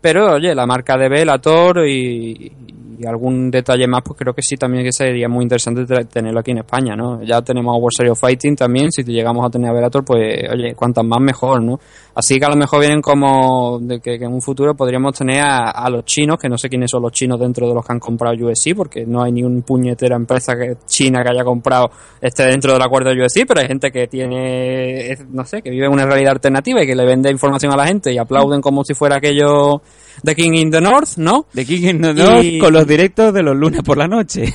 pero 0.00 0.34
oye, 0.34 0.54
la 0.54 0.66
marca 0.66 0.96
de 0.96 1.08
Bellator 1.08 1.86
y, 1.86 2.52
y 3.00 3.06
algún 3.06 3.50
detalle 3.50 3.86
más, 3.86 4.02
pues 4.04 4.18
creo 4.18 4.34
que 4.34 4.42
sí 4.42 4.56
también 4.56 4.84
que 4.84 4.92
sería 4.92 5.26
muy 5.26 5.44
interesante 5.44 5.86
tenerlo 6.04 6.40
aquí 6.40 6.50
en 6.50 6.58
España, 6.58 6.94
¿no? 6.94 7.22
Ya 7.22 7.40
tenemos 7.40 7.74
a 7.74 7.78
World 7.78 7.96
Series 7.96 8.20
Fighting 8.20 8.56
también, 8.56 8.92
si 8.92 9.02
llegamos 9.04 9.46
a 9.46 9.48
tener 9.48 9.70
a 9.70 9.72
Bellator, 9.72 10.04
pues 10.04 10.44
oye, 10.52 10.74
cuantas 10.74 11.02
más 11.04 11.20
mejor, 11.20 11.62
¿no? 11.62 11.80
Así 12.14 12.38
que 12.38 12.44
a 12.44 12.50
lo 12.50 12.56
mejor 12.56 12.80
vienen 12.80 13.00
como 13.00 13.78
de 13.80 14.00
que, 14.00 14.16
en 14.16 14.34
un 14.34 14.42
futuro 14.42 14.74
podríamos 14.74 15.16
tener 15.16 15.42
a, 15.42 15.88
los 15.88 16.04
chinos, 16.04 16.36
que 16.38 16.50
no 16.50 16.58
sé 16.58 16.68
quiénes 16.68 16.90
son 16.90 17.02
los 17.02 17.12
chinos 17.12 17.40
dentro 17.40 17.66
de 17.66 17.74
los 17.74 17.86
que 17.86 17.92
han 17.92 18.00
comprado 18.00 18.34
UFC, 18.34 18.76
porque 18.76 19.06
no 19.06 19.22
hay 19.22 19.32
ni 19.32 19.42
un 19.42 19.62
puñetera 19.62 20.16
empresa 20.16 20.54
que, 20.54 20.76
china 20.86 21.22
que 21.22 21.30
haya 21.30 21.42
comprado 21.42 21.90
este 22.20 22.44
dentro 22.44 22.74
del 22.74 22.82
acuerdo 22.82 23.14
de 23.14 23.22
UFC, 23.22 23.46
pero 23.48 23.60
hay 23.60 23.66
gente 23.66 23.90
que 23.90 24.08
tiene, 24.08 25.16
no 25.30 25.46
sé, 25.46 25.62
que 25.62 25.70
vive 25.70 25.88
una 25.88 26.04
realidad 26.04 26.32
alternativa 26.32 26.82
y 26.82 26.86
que 26.86 26.94
le 26.94 27.06
vende 27.06 27.30
información 27.30 27.72
a 27.72 27.76
la 27.76 27.86
gente 27.86 28.12
y 28.12 28.18
aplauden 28.18 28.60
como 28.60 28.84
si 28.84 28.92
fuera 28.92 29.16
aquello 29.16 29.80
de 30.22 30.34
King 30.36 30.52
in 30.54 30.70
the 30.70 30.80
North, 30.80 31.16
¿no? 31.16 31.46
De 31.52 31.64
King 31.64 31.88
in 31.88 32.02
the 32.02 32.14
North 32.14 32.44
Y- 32.44 32.58
con 32.58 32.72
los 32.72 32.86
directos 32.86 33.32
de 33.34 33.42
los 33.42 33.56
lunes 33.56 33.82
por 33.82 33.96
la 33.98 34.08
noche. 34.08 34.52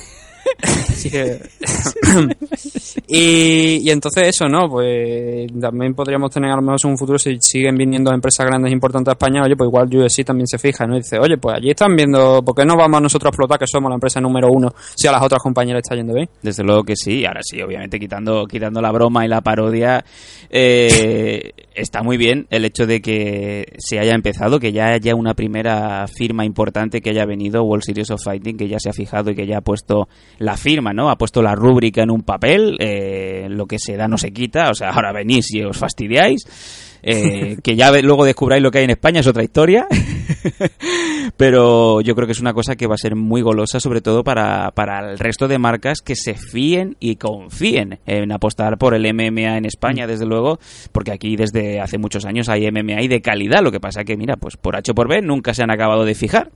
Así 0.62 1.10
y, 3.08 3.90
entonces 3.90 4.28
eso, 4.28 4.48
¿no? 4.48 4.70
Pues 4.70 5.48
también 5.60 5.94
podríamos 5.94 6.32
tener 6.32 6.52
a 6.52 6.56
lo 6.56 6.62
mejor 6.62 6.80
en 6.84 6.92
un 6.92 6.98
futuro 6.98 7.20
si 7.20 7.38
siguen 7.40 7.76
viniendo 7.76 8.12
empresas 8.14 8.46
grandes 8.46 8.72
e 8.72 8.74
importantes 8.74 9.10
a 9.10 9.14
España, 9.14 9.44
oye, 9.44 9.56
pues 9.56 9.68
igual 9.68 9.88
UFC 9.94 10.24
también 10.24 10.48
se 10.48 10.58
fija, 10.58 10.86
¿no? 10.86 10.96
Dice, 10.96 11.18
oye, 11.20 11.38
pues 11.38 11.58
allí 11.58 11.70
están 11.70 11.96
viendo, 11.96 12.42
¿por 12.44 12.56
qué 12.56 12.66
no 12.66 12.76
vamos 12.76 13.02
nosotros 13.02 13.30
a 13.30 13.32
explotar 13.32 13.60
que 13.60 13.68
somos 13.68 13.90
la 13.90 13.96
empresa 13.96 14.20
número 14.22 14.50
uno 14.52 14.74
si 14.96 15.08
a 15.08 15.12
las 15.12 15.22
otras 15.22 15.42
compañías 15.42 15.76
les 15.76 15.84
está 15.84 15.96
yendo 15.96 16.14
bien? 16.14 16.30
Desde 16.42 16.64
luego 16.64 16.84
que 16.84 16.96
sí, 16.96 17.26
ahora 17.26 17.42
sí, 17.44 17.62
obviamente 17.62 18.00
quitando, 18.00 18.46
quitando 18.46 18.82
la 18.82 18.92
broma 18.92 19.26
y 19.26 19.28
la 19.28 19.42
parodia, 19.42 20.04
eh, 20.50 21.52
está 21.76 22.04
muy 22.04 22.18
bien 22.18 22.48
el 22.50 22.66
hecho 22.66 22.86
de 22.88 23.02
que 23.02 23.74
se 23.78 24.00
haya 24.00 24.14
empezado, 24.14 24.60
que 24.60 24.72
ya 24.72 24.88
haya 24.88 25.16
una 25.16 25.34
primera 25.34 26.06
firma 26.08 26.46
importante 26.46 27.02
que 27.02 27.10
haya 27.10 27.26
venido, 27.26 27.64
World 27.64 27.84
Series 27.84 28.12
of 28.12 28.24
Fighting, 28.24 28.58
que 28.58 28.68
ya 28.68 28.80
se 28.80 28.90
ha 28.90 28.94
fijado 28.94 29.32
y 29.32 29.36
que 29.36 29.46
ya 29.46 29.58
ha 29.58 29.62
puesto 29.62 30.08
la 30.40 30.58
firma, 30.58 30.94
¿no? 30.94 31.10
Ha 31.10 31.18
puesto 31.18 31.42
la 31.42 31.56
rúbrica 31.56 32.04
en 32.04 32.12
un 32.12 32.24
papel, 32.24 32.78
eh, 32.80 33.48
lo 33.50 33.66
que 33.66 33.80
se 33.80 33.96
da 33.96 34.08
no 34.08 34.18
se 34.18 34.32
quita, 34.32 34.70
o 34.70 34.74
sea, 34.74 34.90
ahora 34.90 35.14
venís 35.14 35.54
y 35.54 35.64
os 35.64 35.78
fastidiáis. 35.78 36.46
eh, 37.06 37.58
que 37.64 37.76
ya 37.76 37.92
luego 38.02 38.26
descubráis 38.26 38.64
lo 38.64 38.72
que 38.72 38.80
hay 38.80 38.86
en 38.86 38.90
España 38.90 39.20
es 39.20 39.28
otra 39.28 39.44
historia 39.44 39.88
pero 41.38 42.02
yo 42.02 42.16
creo 42.16 42.26
que 42.26 42.32
es 42.32 42.40
una 42.40 42.54
cosa 42.54 42.76
que 42.76 42.88
va 42.88 42.96
a 42.96 42.98
ser 42.98 43.16
muy 43.16 43.42
golosa 43.42 43.80
sobre 43.80 44.02
todo 44.02 44.24
para, 44.24 44.72
para 44.72 45.12
el 45.12 45.20
resto 45.20 45.48
de 45.48 45.60
marcas 45.60 46.02
que 46.02 46.16
se 46.16 46.34
fíen 46.34 46.98
y 47.00 47.18
confíen 47.18 48.00
en 48.08 48.32
apostar 48.32 48.78
por 48.78 48.96
el 48.96 49.04
MMA 49.14 49.58
en 49.58 49.66
España 49.66 50.08
desde 50.08 50.26
luego 50.26 50.60
porque 50.92 51.12
aquí 51.12 51.36
desde 51.36 51.80
hace 51.80 52.00
muchos 52.00 52.26
años 52.26 52.50
hay 52.50 52.70
MMA 52.72 53.04
y 53.04 53.08
de 53.08 53.22
calidad 53.22 53.62
lo 53.62 53.72
que 53.72 53.80
pasa 53.80 54.04
que 54.04 54.18
mira 54.18 54.36
pues 54.36 54.58
por 54.58 54.76
H 54.76 54.92
o 54.92 54.96
por 54.96 55.08
B 55.08 55.22
nunca 55.22 55.54
se 55.54 55.62
han 55.62 55.72
acabado 55.72 56.06
de 56.06 56.16
fijar 56.16 56.50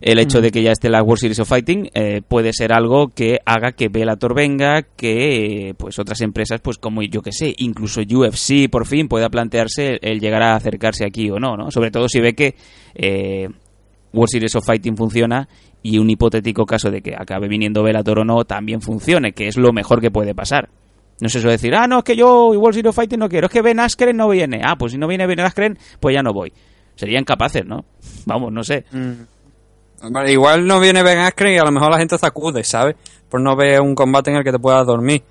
el 0.00 0.18
hecho 0.18 0.40
de 0.40 0.50
que 0.50 0.62
ya 0.62 0.72
esté 0.72 0.88
la 0.88 1.02
World 1.02 1.20
Series 1.20 1.38
of 1.40 1.48
Fighting 1.48 1.90
eh, 1.92 2.22
puede 2.26 2.52
ser 2.52 2.72
algo 2.72 3.08
que 3.08 3.38
haga 3.44 3.72
que 3.72 3.88
Bellator 3.88 4.34
venga, 4.34 4.82
que 4.82 5.74
pues 5.76 5.98
otras 5.98 6.20
empresas, 6.22 6.60
pues 6.60 6.78
como 6.78 7.02
yo 7.02 7.20
que 7.20 7.32
sé, 7.32 7.54
incluso 7.58 8.00
UFC 8.00 8.70
por 8.70 8.86
fin 8.86 9.08
pueda 9.08 9.28
plantearse 9.28 9.98
el, 10.00 10.20
llegar 10.20 10.42
a 10.42 10.54
acercarse 10.54 11.04
aquí 11.04 11.30
o 11.30 11.38
no, 11.38 11.56
¿no? 11.56 11.70
Sobre 11.70 11.90
todo 11.90 12.08
si 12.08 12.20
ve 12.20 12.34
que 12.34 12.54
eh, 12.94 13.48
World 14.12 14.30
Series 14.30 14.56
of 14.56 14.64
Fighting 14.64 14.96
funciona 14.96 15.48
y 15.82 15.98
un 15.98 16.08
hipotético 16.08 16.64
caso 16.64 16.90
de 16.90 17.02
que 17.02 17.14
acabe 17.14 17.48
viniendo 17.48 17.82
Bellator 17.82 18.20
o 18.20 18.24
no 18.24 18.44
también 18.44 18.80
funcione, 18.80 19.32
que 19.32 19.48
es 19.48 19.56
lo 19.56 19.72
mejor 19.72 20.00
que 20.00 20.10
puede 20.10 20.34
pasar. 20.34 20.70
No 21.20 21.28
se 21.28 21.40
suele 21.40 21.56
decir, 21.56 21.74
ah, 21.74 21.86
no, 21.86 21.98
es 21.98 22.04
que 22.04 22.16
yo 22.16 22.48
World 22.52 22.74
Series 22.74 22.88
of 22.88 22.96
Fighting 22.96 23.18
no 23.18 23.28
quiero, 23.28 23.48
es 23.48 23.52
que 23.52 23.60
Ben 23.60 23.78
Askren 23.80 24.16
no 24.16 24.30
viene. 24.30 24.62
Ah, 24.64 24.76
pues 24.76 24.92
si 24.92 24.98
no 24.98 25.06
viene 25.06 25.26
Ben 25.26 25.40
Askren, 25.40 25.78
pues 26.00 26.14
ya 26.14 26.22
no 26.22 26.32
voy. 26.32 26.52
Serían 26.94 27.24
capaces, 27.24 27.66
¿no? 27.66 27.84
Vamos, 28.24 28.50
no 28.52 28.62
sé. 28.62 28.84
Igual 30.26 30.66
no 30.66 30.80
viene 30.80 31.02
Ben 31.02 31.18
Askren 31.18 31.54
y 31.54 31.58
a 31.58 31.64
lo 31.64 31.72
mejor 31.72 31.90
la 31.90 31.98
gente 31.98 32.16
se 32.16 32.26
acude, 32.26 32.64
¿sabes? 32.64 32.96
Por 33.28 33.40
no 33.40 33.54
ver 33.54 33.80
un 33.80 33.94
combate 33.94 34.30
en 34.30 34.36
el 34.36 34.44
que 34.44 34.52
te 34.52 34.58
puedas 34.58 34.86
dormir. 34.86 35.22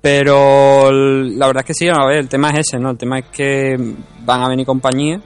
Pero 0.00 0.90
la 0.90 1.46
verdad 1.46 1.62
es 1.62 1.66
que 1.66 1.74
sí, 1.74 1.86
el 1.86 2.28
tema 2.28 2.50
es 2.50 2.60
ese, 2.60 2.78
¿no? 2.78 2.90
El 2.90 2.96
tema 2.96 3.18
es 3.18 3.26
que 3.26 3.76
van 4.24 4.42
a 4.42 4.48
venir 4.48 4.64
compañías, 4.64 5.20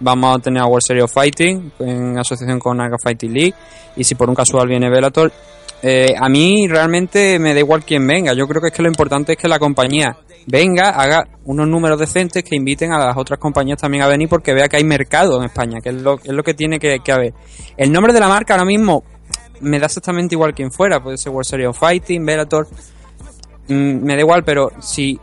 vamos 0.00 0.36
a 0.36 0.40
tener 0.40 0.62
a 0.62 0.66
World 0.66 0.84
Series 0.84 1.04
of 1.04 1.12
Fighting 1.12 1.72
en 1.78 2.18
asociación 2.18 2.58
con 2.58 2.76
Naga 2.76 2.96
Fighting 3.02 3.32
League 3.32 3.54
y 3.96 4.04
si 4.04 4.14
por 4.14 4.28
un 4.28 4.34
casual 4.34 4.68
viene 4.68 4.90
Bellator, 4.90 5.32
eh, 5.82 6.14
a 6.18 6.28
mí 6.28 6.66
realmente 6.68 7.38
me 7.38 7.54
da 7.54 7.60
igual 7.60 7.84
quién 7.84 8.06
venga, 8.06 8.32
yo 8.34 8.46
creo 8.46 8.60
que 8.60 8.68
es 8.68 8.74
que 8.74 8.82
lo 8.82 8.88
importante 8.88 9.32
es 9.32 9.38
que 9.38 9.48
la 9.48 9.58
compañía 9.58 10.16
venga, 10.46 10.90
haga 10.90 11.26
unos 11.44 11.68
números 11.68 11.98
decentes 11.98 12.42
que 12.42 12.56
inviten 12.56 12.92
a 12.92 12.98
las 12.98 13.16
otras 13.16 13.38
compañías 13.38 13.78
también 13.80 14.02
a 14.02 14.08
venir 14.08 14.28
porque 14.28 14.54
vea 14.54 14.68
que 14.68 14.76
hay 14.76 14.84
mercado 14.84 15.38
en 15.38 15.44
España, 15.44 15.78
que 15.82 15.90
es 15.90 15.96
lo, 15.96 16.18
es 16.22 16.32
lo 16.32 16.42
que 16.42 16.54
tiene 16.54 16.78
que, 16.78 16.98
que 17.04 17.12
haber. 17.12 17.34
El 17.76 17.92
nombre 17.92 18.12
de 18.12 18.20
la 18.20 18.28
marca 18.28 18.54
ahora 18.54 18.64
mismo 18.64 19.04
me 19.60 19.78
da 19.78 19.86
exactamente 19.86 20.34
igual 20.34 20.54
quien 20.54 20.70
fuera, 20.70 21.00
puede 21.00 21.18
ser 21.18 21.32
World 21.32 21.48
Series 21.48 21.68
of 21.68 21.78
Fighting, 21.78 22.24
Bellator, 22.24 22.66
Mm, 23.68 24.02
me 24.02 24.14
da 24.14 24.20
igual, 24.20 24.44
pero 24.44 24.70
si 24.80 25.18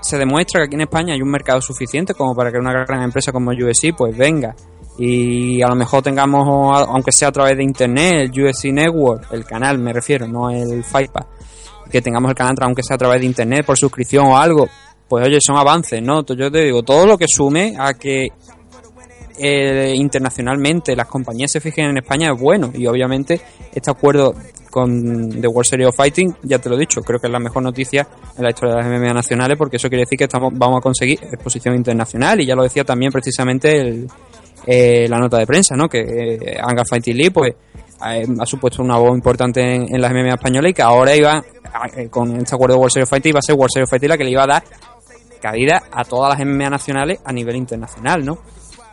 se 0.00 0.16
demuestra 0.16 0.60
que 0.60 0.66
aquí 0.66 0.74
en 0.76 0.82
España 0.82 1.14
hay 1.14 1.20
un 1.20 1.30
mercado 1.30 1.60
suficiente 1.60 2.14
como 2.14 2.34
para 2.34 2.52
que 2.52 2.58
una 2.58 2.72
gran 2.72 3.02
empresa 3.02 3.32
como 3.32 3.50
UFC 3.50 3.92
pues 3.96 4.16
venga 4.16 4.54
y 4.98 5.62
a 5.62 5.68
lo 5.68 5.76
mejor 5.76 6.02
tengamos, 6.02 6.46
aunque 6.88 7.12
sea 7.12 7.28
a 7.28 7.32
través 7.32 7.56
de 7.56 7.62
internet, 7.62 8.32
el 8.34 8.44
UFC 8.44 8.66
Network, 8.72 9.32
el 9.32 9.44
canal 9.44 9.78
me 9.78 9.92
refiero, 9.92 10.26
no 10.26 10.50
el 10.50 10.82
Fight 10.82 11.12
Pass, 11.12 11.26
que 11.90 12.02
tengamos 12.02 12.30
el 12.30 12.34
canal 12.34 12.56
aunque 12.62 12.82
sea 12.82 12.96
a 12.96 12.98
través 12.98 13.20
de 13.20 13.26
internet 13.26 13.64
por 13.64 13.78
suscripción 13.78 14.26
o 14.26 14.36
algo, 14.36 14.68
pues 15.08 15.24
oye, 15.24 15.38
son 15.40 15.56
avances, 15.56 16.02
¿no? 16.02 16.24
Yo 16.26 16.50
te 16.50 16.64
digo, 16.64 16.82
todo 16.82 17.06
lo 17.06 17.16
que 17.16 17.28
sume 17.28 17.76
a 17.78 17.94
que 17.94 18.28
eh, 19.38 19.92
internacionalmente 19.94 20.96
las 20.96 21.06
compañías 21.06 21.52
se 21.52 21.60
fijen 21.60 21.90
en 21.90 21.98
España 21.98 22.32
es 22.32 22.40
bueno 22.40 22.72
y 22.74 22.86
obviamente 22.88 23.40
este 23.72 23.92
acuerdo 23.92 24.34
con 24.68 25.40
The 25.40 25.46
World 25.46 25.64
Series 25.64 25.88
of 25.88 25.96
Fighting, 25.96 26.34
ya 26.42 26.58
te 26.58 26.68
lo 26.68 26.74
he 26.74 26.78
dicho, 26.80 27.02
creo 27.02 27.20
que 27.20 27.28
es 27.28 27.32
la 27.32 27.38
mejor 27.38 27.62
noticia 27.62 28.06
en 28.36 28.42
la 28.42 28.50
historia 28.50 28.74
de 28.74 28.82
las 28.82 29.00
MMA 29.00 29.14
nacionales 29.14 29.56
porque 29.56 29.76
eso 29.76 29.88
quiere 29.88 30.02
decir 30.02 30.18
que 30.18 30.24
estamos, 30.24 30.52
vamos 30.56 30.78
a 30.78 30.80
conseguir 30.80 31.20
exposición 31.22 31.76
internacional 31.76 32.40
y 32.40 32.46
ya 32.46 32.56
lo 32.56 32.64
decía 32.64 32.82
también 32.82 33.12
precisamente 33.12 33.80
el, 33.80 34.08
eh, 34.66 35.06
la 35.08 35.18
nota 35.18 35.38
de 35.38 35.46
prensa, 35.46 35.74
¿no? 35.76 35.88
Que 35.88 36.00
eh, 36.00 36.58
Anga 36.60 36.84
Fighting 36.84 37.16
League 37.16 37.30
pues 37.30 37.54
ha, 38.00 38.14
ha 38.42 38.46
supuesto 38.46 38.82
una 38.82 38.96
voz 38.98 39.14
importante 39.16 39.60
en, 39.60 39.94
en 39.94 40.00
las 40.00 40.12
MMA 40.12 40.34
españolas 40.34 40.70
y 40.70 40.74
que 40.74 40.82
ahora 40.82 41.14
iba 41.14 41.42
eh, 41.96 42.08
con 42.08 42.36
este 42.36 42.54
acuerdo 42.54 42.74
de 42.74 42.80
World 42.80 42.92
Series 42.92 43.08
Fighting 43.08 43.30
iba 43.30 43.38
a 43.38 43.42
ser 43.42 43.54
World 43.54 43.70
Series 43.72 43.90
Fighting 43.90 44.08
la 44.08 44.18
que 44.18 44.24
le 44.24 44.30
iba 44.30 44.44
a 44.44 44.46
dar 44.46 44.62
cabida 45.40 45.82
a 45.90 46.04
todas 46.04 46.36
las 46.36 46.46
MMA 46.46 46.70
nacionales 46.70 47.20
a 47.24 47.32
nivel 47.32 47.56
internacional, 47.56 48.24
¿no? 48.24 48.38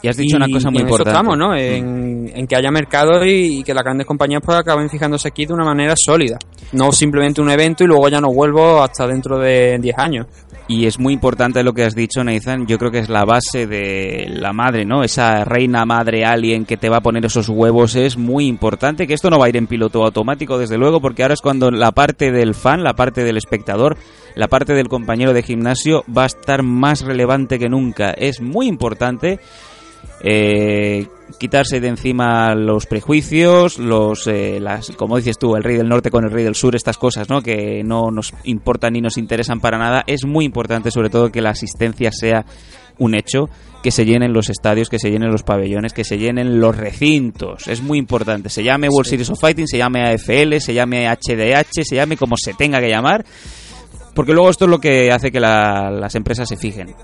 Y 0.01 0.07
has 0.07 0.17
dicho 0.17 0.37
una 0.37 0.47
cosa 0.47 0.69
muy 0.69 0.81
en 0.81 0.85
eso 0.85 0.93
importante. 0.93 1.09
estamos, 1.09 1.37
¿no? 1.37 1.55
En, 1.55 2.31
en 2.31 2.45
que 2.45 2.55
haya 2.55 2.69
mercado 2.69 3.25
y, 3.25 3.59
y 3.59 3.63
que 3.63 3.73
las 3.73 3.83
grandes 3.83 4.05
compañías 4.05 4.41
pues 4.45 4.55
acaben 4.55 4.87
fijándose 4.87 5.27
aquí 5.27 5.47
de 5.47 5.53
una 5.53 5.65
manera 5.65 5.95
sólida. 5.97 6.37
No 6.73 6.91
simplemente 6.91 7.41
un 7.41 7.49
evento 7.49 7.83
y 7.83 7.87
luego 7.87 8.07
ya 8.09 8.21
no 8.21 8.31
vuelvo 8.31 8.83
hasta 8.83 9.07
dentro 9.07 9.39
de 9.39 9.79
10 9.79 9.97
años. 9.97 10.27
Y 10.67 10.87
es 10.87 10.97
muy 10.97 11.13
importante 11.13 11.61
lo 11.63 11.73
que 11.73 11.83
has 11.83 11.93
dicho, 11.93 12.23
Nathan. 12.23 12.65
Yo 12.65 12.79
creo 12.79 12.89
que 12.89 12.97
es 12.97 13.09
la 13.09 13.23
base 13.23 13.67
de 13.67 14.25
la 14.29 14.51
madre, 14.51 14.83
¿no? 14.83 15.03
Esa 15.03 15.45
reina 15.45 15.85
madre 15.85 16.25
alien 16.25 16.65
que 16.65 16.75
te 16.75 16.89
va 16.89 16.97
a 16.97 17.01
poner 17.01 17.23
esos 17.23 17.49
huevos 17.49 17.95
es 17.95 18.17
muy 18.17 18.47
importante. 18.47 19.05
Que 19.05 19.13
esto 19.13 19.29
no 19.29 19.37
va 19.37 19.45
a 19.45 19.49
ir 19.49 19.57
en 19.57 19.67
piloto 19.67 20.03
automático, 20.03 20.57
desde 20.57 20.79
luego, 20.79 21.01
porque 21.01 21.21
ahora 21.21 21.35
es 21.35 21.41
cuando 21.41 21.69
la 21.69 21.91
parte 21.91 22.31
del 22.31 22.55
fan, 22.55 22.83
la 22.83 22.95
parte 22.95 23.23
del 23.23 23.37
espectador, 23.37 23.97
la 24.35 24.47
parte 24.47 24.73
del 24.73 24.87
compañero 24.87 25.33
de 25.33 25.43
gimnasio 25.43 26.03
va 26.15 26.23
a 26.23 26.27
estar 26.27 26.63
más 26.63 27.01
relevante 27.01 27.59
que 27.59 27.69
nunca. 27.69 28.09
Es 28.09 28.41
muy 28.41 28.67
importante 28.67 29.39
eh, 30.21 31.07
quitarse 31.39 31.79
de 31.79 31.87
encima 31.87 32.55
los 32.55 32.85
prejuicios, 32.85 33.77
los, 33.79 34.27
eh, 34.27 34.59
las, 34.61 34.91
como 34.91 35.17
dices 35.17 35.37
tú, 35.37 35.55
el 35.55 35.63
rey 35.63 35.75
del 35.77 35.89
norte 35.89 36.11
con 36.11 36.23
el 36.25 36.31
rey 36.31 36.43
del 36.43 36.55
sur, 36.55 36.75
estas 36.75 36.97
cosas, 36.97 37.29
¿no? 37.29 37.41
Que 37.41 37.83
no 37.83 38.11
nos 38.11 38.33
importan 38.43 38.93
ni 38.93 39.01
nos 39.01 39.17
interesan 39.17 39.59
para 39.59 39.77
nada. 39.77 40.03
Es 40.07 40.25
muy 40.25 40.45
importante, 40.45 40.91
sobre 40.91 41.09
todo, 41.09 41.31
que 41.31 41.41
la 41.41 41.51
asistencia 41.51 42.11
sea 42.11 42.45
un 42.97 43.13
hecho, 43.13 43.49
que 43.83 43.91
se 43.91 44.05
llenen 44.05 44.31
los 44.31 44.49
estadios, 44.49 44.87
que 44.89 44.99
se 44.99 45.11
llenen 45.11 45.29
los 45.31 45.43
pabellones, 45.43 45.91
que 45.93 46.05
se 46.05 46.17
llenen 46.17 46.61
los 46.61 46.77
recintos. 46.77 47.67
Es 47.67 47.81
muy 47.81 47.97
importante. 47.99 48.49
Se 48.49 48.63
llame 48.63 48.87
World 48.89 49.09
Series 49.09 49.29
of 49.29 49.39
Fighting, 49.39 49.67
se 49.67 49.77
llame 49.77 50.07
AFL, 50.07 50.59
se 50.59 50.73
llame 50.73 51.07
HDH, 51.09 51.83
se 51.83 51.95
llame 51.95 52.15
como 52.17 52.35
se 52.37 52.53
tenga 52.53 52.79
que 52.79 52.89
llamar. 52.89 53.25
Porque 54.15 54.31
luego 54.31 54.49
esto 54.49 54.63
es 54.65 54.71
lo 54.71 54.79
que 54.79 55.11
hace 55.11 55.29
que 55.29 55.41
la- 55.41 55.91
las 55.91 56.15
empresas 56.15 56.47
se 56.47 56.55
fijen. 56.55 56.95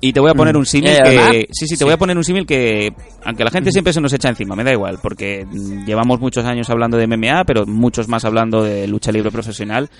Y 0.00 0.12
te 0.12 0.20
voy 0.20 0.30
a 0.30 0.34
poner 0.34 0.56
un 0.56 0.64
símil 0.64 0.90
Eh, 0.90 0.98
que... 1.02 1.48
Sí, 1.52 1.66
sí, 1.66 1.76
te 1.76 1.84
voy 1.84 1.92
a 1.92 1.98
poner 1.98 2.16
un 2.16 2.24
símil 2.24 2.46
que... 2.46 2.92
Aunque 3.24 3.44
la 3.44 3.50
gente 3.50 3.70
siempre 3.70 3.92
se 3.92 4.00
nos 4.00 4.12
echa 4.12 4.30
encima, 4.30 4.56
me 4.56 4.64
da 4.64 4.72
igual, 4.72 4.98
porque 5.02 5.44
mm, 5.44 5.84
llevamos 5.84 6.20
muchos 6.20 6.44
años 6.46 6.70
hablando 6.70 6.96
de 6.96 7.06
MMA, 7.06 7.44
pero 7.44 7.66
muchos 7.66 8.08
más 8.08 8.24
hablando 8.24 8.62
de 8.62 8.86
lucha 8.88 9.12
libre 9.12 9.30
profesional. 9.30 9.90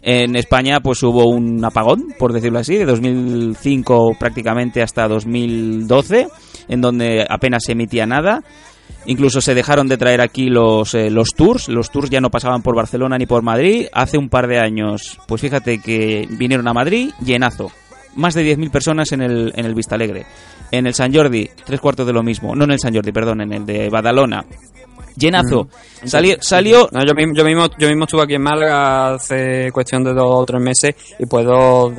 En 0.00 0.36
España 0.36 0.78
pues 0.80 1.02
hubo 1.02 1.28
un 1.28 1.64
apagón, 1.64 2.14
por 2.18 2.32
decirlo 2.32 2.60
así, 2.60 2.76
de 2.76 2.84
2005 2.84 4.16
prácticamente 4.18 4.80
hasta 4.80 5.08
2012, 5.08 6.28
en 6.68 6.80
donde 6.80 7.26
apenas 7.28 7.64
se 7.66 7.72
emitía 7.72 8.06
nada. 8.06 8.44
Incluso 9.06 9.40
se 9.40 9.54
dejaron 9.54 9.88
de 9.88 9.96
traer 9.96 10.20
aquí 10.20 10.50
los, 10.50 10.94
eh, 10.94 11.10
los 11.10 11.30
tours. 11.30 11.68
Los 11.68 11.90
tours 11.90 12.10
ya 12.10 12.20
no 12.20 12.30
pasaban 12.30 12.62
por 12.62 12.76
Barcelona 12.76 13.18
ni 13.18 13.26
por 13.26 13.42
Madrid. 13.42 13.86
Hace 13.92 14.18
un 14.18 14.28
par 14.28 14.46
de 14.46 14.60
años, 14.60 15.18
pues 15.26 15.40
fíjate 15.40 15.78
que 15.78 16.28
vinieron 16.30 16.68
a 16.68 16.74
Madrid, 16.74 17.10
llenazo. 17.24 17.72
Más 18.16 18.34
de 18.34 18.56
10.000 18.56 18.70
personas 18.70 19.12
en 19.12 19.22
el, 19.22 19.52
en 19.54 19.64
el 19.64 19.74
Vista 19.74 19.94
Alegre. 19.94 20.26
En 20.70 20.86
el 20.86 20.94
San 20.94 21.14
Jordi, 21.14 21.48
tres 21.64 21.80
cuartos 21.80 22.06
de 22.06 22.12
lo 22.12 22.22
mismo. 22.22 22.54
No 22.54 22.64
en 22.64 22.72
el 22.72 22.80
San 22.80 22.94
Jordi, 22.94 23.12
perdón, 23.12 23.42
en 23.42 23.52
el 23.52 23.66
de 23.66 23.88
Badalona. 23.88 24.44
Llenazo. 25.16 25.68
Salió, 26.04 26.36
salió 26.40 26.88
No, 26.92 27.04
yo, 27.04 27.12
mismo, 27.14 27.34
yo, 27.34 27.44
mismo, 27.44 27.66
yo 27.76 27.88
mismo 27.88 28.04
estuve 28.04 28.22
aquí 28.22 28.34
en 28.34 28.42
Málaga 28.42 29.14
hace 29.14 29.70
cuestión 29.72 30.04
de 30.04 30.14
dos 30.14 30.28
o 30.28 30.44
tres 30.46 30.60
meses 30.62 30.94
y 31.18 31.26
puedo. 31.26 31.92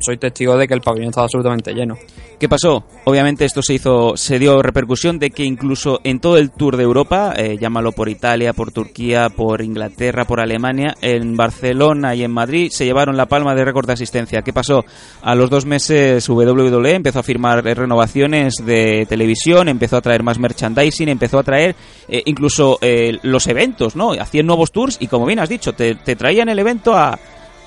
Soy 0.00 0.16
testigo 0.16 0.56
de 0.56 0.66
que 0.66 0.74
el 0.74 0.80
pabellón 0.80 1.10
estaba 1.10 1.26
absolutamente 1.26 1.72
lleno. 1.72 1.96
¿Qué 2.40 2.48
pasó? 2.48 2.84
Obviamente 3.04 3.44
esto 3.44 3.62
se 3.62 3.74
hizo, 3.74 4.16
se 4.16 4.38
dio 4.38 4.60
repercusión 4.60 5.20
de 5.20 5.30
que 5.30 5.44
incluso 5.44 6.00
en 6.02 6.18
todo 6.18 6.38
el 6.38 6.50
tour 6.50 6.76
de 6.76 6.82
Europa, 6.82 7.32
eh, 7.36 7.56
llámalo 7.58 7.92
por 7.92 8.08
Italia, 8.08 8.52
por 8.52 8.72
Turquía, 8.72 9.28
por 9.28 9.62
Inglaterra, 9.62 10.24
por 10.24 10.40
Alemania, 10.40 10.96
en 11.00 11.36
Barcelona 11.36 12.16
y 12.16 12.24
en 12.24 12.32
Madrid 12.32 12.70
se 12.70 12.84
llevaron 12.84 13.16
la 13.16 13.26
palma 13.26 13.54
de 13.54 13.64
récord 13.64 13.86
de 13.86 13.92
asistencia. 13.92 14.42
¿Qué 14.42 14.52
pasó? 14.52 14.84
A 15.22 15.36
los 15.36 15.50
dos 15.50 15.66
meses 15.66 16.28
WWE 16.28 16.94
empezó 16.94 17.20
a 17.20 17.22
firmar 17.22 17.64
renovaciones 17.64 18.56
de 18.66 19.06
televisión, 19.08 19.68
empezó 19.68 19.98
a 19.98 20.02
traer 20.02 20.24
más 20.24 20.38
merchandising, 20.38 21.08
empezó 21.08 21.38
a 21.38 21.44
traer 21.44 21.76
eh, 22.08 22.22
incluso 22.26 22.78
eh, 22.80 23.18
los 23.22 23.46
eventos, 23.46 23.94
¿no? 23.94 24.12
Hacían 24.12 24.46
nuevos 24.46 24.72
tours 24.72 24.96
y 24.98 25.06
como 25.06 25.26
bien 25.26 25.38
has 25.38 25.48
dicho, 25.48 25.74
te, 25.74 25.94
te 25.94 26.16
traían 26.16 26.48
el 26.48 26.58
evento 26.58 26.94
a, 26.96 27.18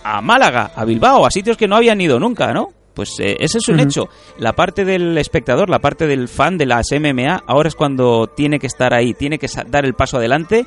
a 0.03 0.21
Málaga, 0.21 0.71
a 0.75 0.85
Bilbao, 0.85 1.25
a 1.25 1.31
sitios 1.31 1.57
que 1.57 1.67
no 1.67 1.75
habían 1.75 1.99
ido 2.01 2.19
nunca, 2.19 2.53
¿no? 2.53 2.69
Pues 2.93 3.19
eh, 3.19 3.37
ese 3.39 3.59
es 3.59 3.67
un 3.69 3.79
hecho. 3.79 4.09
La 4.37 4.53
parte 4.53 4.83
del 4.83 5.17
espectador, 5.17 5.69
la 5.69 5.79
parte 5.79 6.05
del 6.05 6.27
fan 6.27 6.57
de 6.57 6.65
las 6.65 6.87
MMA, 6.91 7.43
ahora 7.47 7.69
es 7.69 7.75
cuando 7.75 8.27
tiene 8.27 8.59
que 8.59 8.67
estar 8.67 8.93
ahí, 8.93 9.13
tiene 9.13 9.39
que 9.39 9.47
dar 9.67 9.85
el 9.85 9.93
paso 9.93 10.17
adelante, 10.17 10.65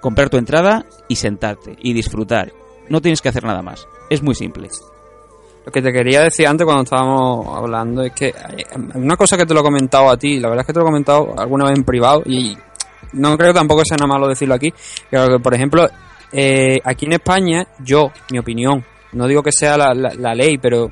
comprar 0.00 0.30
tu 0.30 0.38
entrada 0.38 0.86
y 1.08 1.16
sentarte 1.16 1.76
y 1.80 1.92
disfrutar. 1.92 2.52
No 2.88 3.00
tienes 3.00 3.20
que 3.20 3.28
hacer 3.28 3.44
nada 3.44 3.62
más. 3.62 3.86
Es 4.08 4.22
muy 4.22 4.34
simple. 4.34 4.70
Lo 5.66 5.72
que 5.72 5.82
te 5.82 5.92
quería 5.92 6.22
decir 6.22 6.46
antes 6.46 6.64
cuando 6.64 6.84
estábamos 6.84 7.46
hablando 7.48 8.02
es 8.02 8.12
que 8.12 8.26
hay 8.26 8.64
una 8.94 9.16
cosa 9.16 9.36
que 9.36 9.44
te 9.44 9.52
lo 9.52 9.60
he 9.60 9.64
comentado 9.64 10.08
a 10.08 10.16
ti, 10.16 10.38
la 10.38 10.48
verdad 10.48 10.62
es 10.62 10.66
que 10.68 10.72
te 10.72 10.78
lo 10.78 10.84
he 10.84 10.88
comentado 10.88 11.34
alguna 11.36 11.64
vez 11.64 11.76
en 11.76 11.84
privado 11.84 12.22
y 12.24 12.56
no 13.14 13.36
creo 13.36 13.52
tampoco 13.52 13.82
sea 13.84 13.96
nada 13.96 14.06
malo 14.06 14.28
decirlo 14.28 14.54
aquí, 14.54 14.72
que 15.10 15.38
por 15.42 15.52
ejemplo 15.54 15.88
eh, 16.38 16.78
aquí 16.84 17.06
en 17.06 17.14
España 17.14 17.66
yo, 17.78 18.12
mi 18.30 18.38
opinión, 18.38 18.84
no 19.12 19.26
digo 19.26 19.42
que 19.42 19.52
sea 19.52 19.76
la, 19.78 19.94
la- 19.94 20.14
la 20.14 20.34
ley, 20.34 20.58
pero 20.58 20.90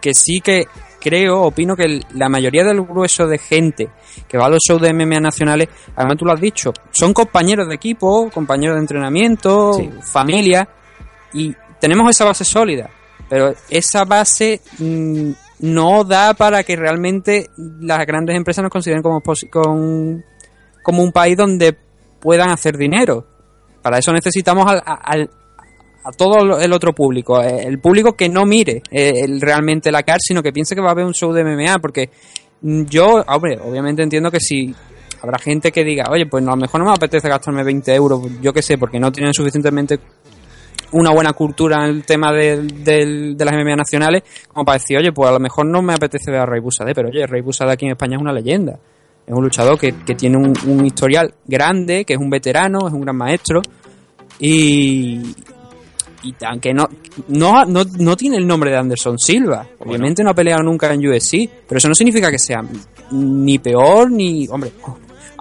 que 0.00 0.12
sí 0.14 0.40
que 0.40 0.64
creo, 1.00 1.42
opino 1.42 1.76
que 1.76 2.00
la 2.14 2.28
mayoría 2.28 2.64
del 2.64 2.82
grueso 2.82 3.26
de 3.26 3.38
gente 3.38 3.88
que 4.28 4.38
va 4.38 4.46
a 4.46 4.48
los 4.48 4.58
shows 4.66 4.80
de 4.82 4.92
MMA 4.92 5.20
nacionales, 5.20 5.68
además 5.96 6.16
tú 6.16 6.24
lo 6.24 6.32
has 6.32 6.40
dicho, 6.40 6.72
son 6.92 7.12
compañeros 7.12 7.68
de 7.68 7.74
equipo, 7.74 8.28
compañeros 8.30 8.76
de 8.76 8.80
entrenamiento, 8.80 9.72
Sí. 9.74 9.90
familia, 10.02 10.68
y 11.32 11.54
tenemos 11.80 12.08
esa 12.10 12.24
base 12.24 12.44
sólida, 12.44 12.88
pero 13.28 13.52
esa 13.70 14.04
base 14.04 14.60
mm, 14.78 15.30
no 15.60 16.02
da 16.04 16.34
para 16.34 16.62
que 16.64 16.74
realmente 16.76 17.50
las 17.56 18.04
grandes 18.06 18.36
empresas 18.36 18.62
nos 18.62 18.70
consideren 18.72 19.02
como, 19.02 19.20
posi- 19.20 19.48
con- 19.50 20.24
como 20.82 21.02
un 21.02 21.12
país 21.12 21.36
donde 21.36 21.76
puedan 22.20 22.50
hacer 22.50 22.76
dinero. 22.76 23.26
Para 23.82 23.98
eso 23.98 24.12
necesitamos 24.12 24.66
al, 24.70 24.82
al- 24.84 25.30
a 26.04 26.10
todo 26.12 26.60
el 26.60 26.72
otro 26.72 26.92
público, 26.92 27.40
eh, 27.42 27.64
el 27.64 27.78
público 27.78 28.14
que 28.14 28.28
no 28.28 28.44
mire 28.44 28.82
eh, 28.90 29.12
realmente 29.40 29.92
la 29.92 30.02
CAR, 30.02 30.18
sino 30.20 30.42
que 30.42 30.52
piense 30.52 30.74
que 30.74 30.80
va 30.80 30.88
a 30.88 30.92
haber 30.92 31.04
un 31.04 31.14
show 31.14 31.32
de 31.32 31.44
MMA, 31.44 31.78
porque 31.80 32.10
mm, 32.62 32.84
yo, 32.86 33.22
hombre, 33.28 33.58
obviamente 33.62 34.02
entiendo 34.02 34.28
que 34.30 34.40
si 34.40 34.74
habrá 35.22 35.38
gente 35.38 35.70
que 35.70 35.84
diga, 35.84 36.06
oye, 36.10 36.26
pues 36.26 36.42
a 36.44 36.50
lo 36.50 36.56
mejor 36.56 36.80
no 36.80 36.86
me 36.86 36.92
apetece 36.92 37.28
gastarme 37.28 37.62
20 37.62 37.94
euros, 37.94 38.20
yo 38.40 38.52
qué 38.52 38.62
sé, 38.62 38.78
porque 38.78 38.98
no 38.98 39.12
tienen 39.12 39.32
suficientemente 39.32 40.00
una 40.90 41.10
buena 41.12 41.32
cultura 41.32 41.84
en 41.84 41.90
el 41.90 42.04
tema 42.04 42.32
del- 42.32 42.82
del- 42.84 43.36
de 43.36 43.44
las 43.44 43.54
MMA 43.54 43.76
nacionales, 43.76 44.22
como 44.48 44.64
para 44.64 44.78
decir, 44.78 44.98
oye, 44.98 45.12
pues 45.12 45.30
a 45.30 45.32
lo 45.32 45.38
mejor 45.40 45.66
no 45.66 45.82
me 45.82 45.94
apetece 45.94 46.30
ver 46.32 46.40
a 46.40 46.46
Rey 46.46 46.60
Busadé, 46.60 46.94
pero 46.94 47.08
oye, 47.10 47.26
Rey 47.26 47.40
Busadé 47.42 47.72
aquí 47.72 47.86
en 47.86 47.92
España 47.92 48.16
es 48.16 48.20
una 48.22 48.32
leyenda. 48.32 48.78
Es 49.26 49.32
un 49.34 49.42
luchador 49.42 49.78
que, 49.78 49.94
que 50.04 50.14
tiene 50.14 50.36
un, 50.36 50.52
un 50.66 50.84
historial 50.84 51.32
grande, 51.46 52.04
que 52.04 52.14
es 52.14 52.18
un 52.18 52.30
veterano, 52.30 52.86
es 52.88 52.92
un 52.92 53.00
gran 53.02 53.16
maestro. 53.16 53.62
Y, 54.38 55.20
y 56.24 56.34
aunque 56.44 56.72
no, 56.72 56.88
no, 57.28 57.64
no, 57.64 57.84
no 57.98 58.16
tiene 58.16 58.36
el 58.36 58.46
nombre 58.46 58.70
de 58.70 58.78
Anderson 58.78 59.18
Silva. 59.18 59.66
Obviamente 59.78 60.22
no 60.22 60.30
ha 60.30 60.34
peleado 60.34 60.62
nunca 60.62 60.92
en 60.92 61.06
UFC, 61.06 61.48
pero 61.66 61.78
eso 61.78 61.88
no 61.88 61.94
significa 61.94 62.30
que 62.30 62.38
sea 62.38 62.62
ni 63.12 63.58
peor 63.58 64.10
ni. 64.10 64.46
Hombre, 64.48 64.72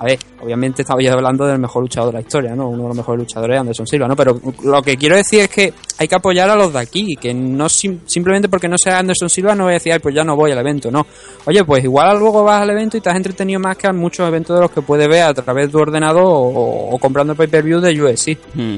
a 0.01 0.05
ver, 0.05 0.17
obviamente 0.41 0.81
estaba 0.81 0.99
ya 0.99 1.13
hablando 1.13 1.45
del 1.45 1.59
mejor 1.59 1.83
luchador 1.83 2.07
de 2.11 2.13
la 2.17 2.21
historia, 2.21 2.55
¿no? 2.55 2.69
Uno 2.69 2.81
de 2.81 2.87
los 2.87 2.97
mejores 2.97 3.19
luchadores, 3.19 3.59
Anderson 3.59 3.85
Silva, 3.85 4.07
¿no? 4.07 4.15
Pero 4.15 4.39
lo 4.63 4.81
que 4.81 4.97
quiero 4.97 5.15
decir 5.15 5.41
es 5.41 5.49
que 5.49 5.71
hay 5.99 6.07
que 6.07 6.15
apoyar 6.15 6.49
a 6.49 6.55
los 6.55 6.73
de 6.73 6.79
aquí, 6.79 7.15
que 7.21 7.35
no 7.35 7.69
sim- 7.69 7.99
simplemente 8.07 8.49
porque 8.49 8.67
no 8.67 8.77
sea 8.79 8.97
Anderson 8.97 9.29
Silva 9.29 9.53
no 9.53 9.65
voy 9.65 9.71
a 9.71 9.73
decir, 9.75 9.93
"Ay, 9.93 9.99
pues 9.99 10.15
ya 10.15 10.23
no 10.23 10.35
voy 10.35 10.51
al 10.51 10.57
evento, 10.57 10.89
no. 10.89 11.05
Oye, 11.45 11.63
pues 11.63 11.83
igual 11.83 12.17
luego 12.17 12.43
vas 12.43 12.63
al 12.63 12.71
evento 12.71 12.97
y 12.97 13.01
te 13.01 13.11
has 13.11 13.15
entretenido 13.15 13.59
más 13.59 13.77
que 13.77 13.85
a 13.85 13.93
muchos 13.93 14.27
eventos 14.27 14.55
de 14.55 14.61
los 14.63 14.71
que 14.71 14.81
puedes 14.81 15.07
ver 15.07 15.21
a 15.21 15.33
través 15.35 15.67
de 15.67 15.71
tu 15.71 15.77
ordenador 15.77 16.23
o, 16.25 16.89
o 16.95 16.97
comprando 16.97 17.33
el 17.33 17.37
pay-per-view 17.37 17.79
de 17.79 18.01
UFC. 18.01 18.37
Hmm. 18.55 18.77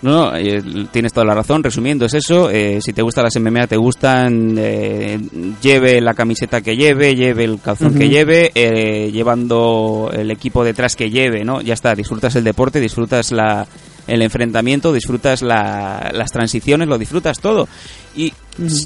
No, 0.00 0.30
no, 0.30 0.36
eh, 0.36 0.62
tienes 0.92 1.12
toda 1.12 1.26
la 1.26 1.34
razón. 1.34 1.62
Resumiendo, 1.62 2.06
es 2.06 2.14
eso. 2.14 2.50
eh, 2.50 2.80
si 2.80 2.92
te 2.92 3.02
gustan 3.02 3.24
las 3.24 3.36
MMA, 3.36 3.66
te 3.66 3.76
gustan, 3.76 4.54
eh, 4.58 5.18
lleve 5.60 6.00
la 6.00 6.14
camiseta 6.14 6.60
que 6.60 6.76
lleve, 6.76 7.16
lleve 7.16 7.44
el 7.44 7.60
calzón 7.60 7.94
que 7.94 8.08
lleve, 8.08 8.52
eh, 8.54 9.10
llevando 9.12 10.10
el 10.12 10.30
equipo 10.30 10.62
detrás 10.64 10.94
que 10.94 11.10
lleve, 11.10 11.44
¿no? 11.44 11.60
Ya 11.60 11.74
está, 11.74 11.94
disfrutas 11.94 12.36
el 12.36 12.44
deporte, 12.44 12.80
disfrutas 12.80 13.32
la, 13.32 13.66
el 14.08 14.22
enfrentamiento, 14.22 14.92
disfrutas 14.92 15.42
la- 15.42 16.10
las 16.12 16.32
transiciones, 16.32 16.88
lo 16.88 16.98
disfrutas 16.98 17.38
todo. 17.40 17.68
Y 18.16 18.32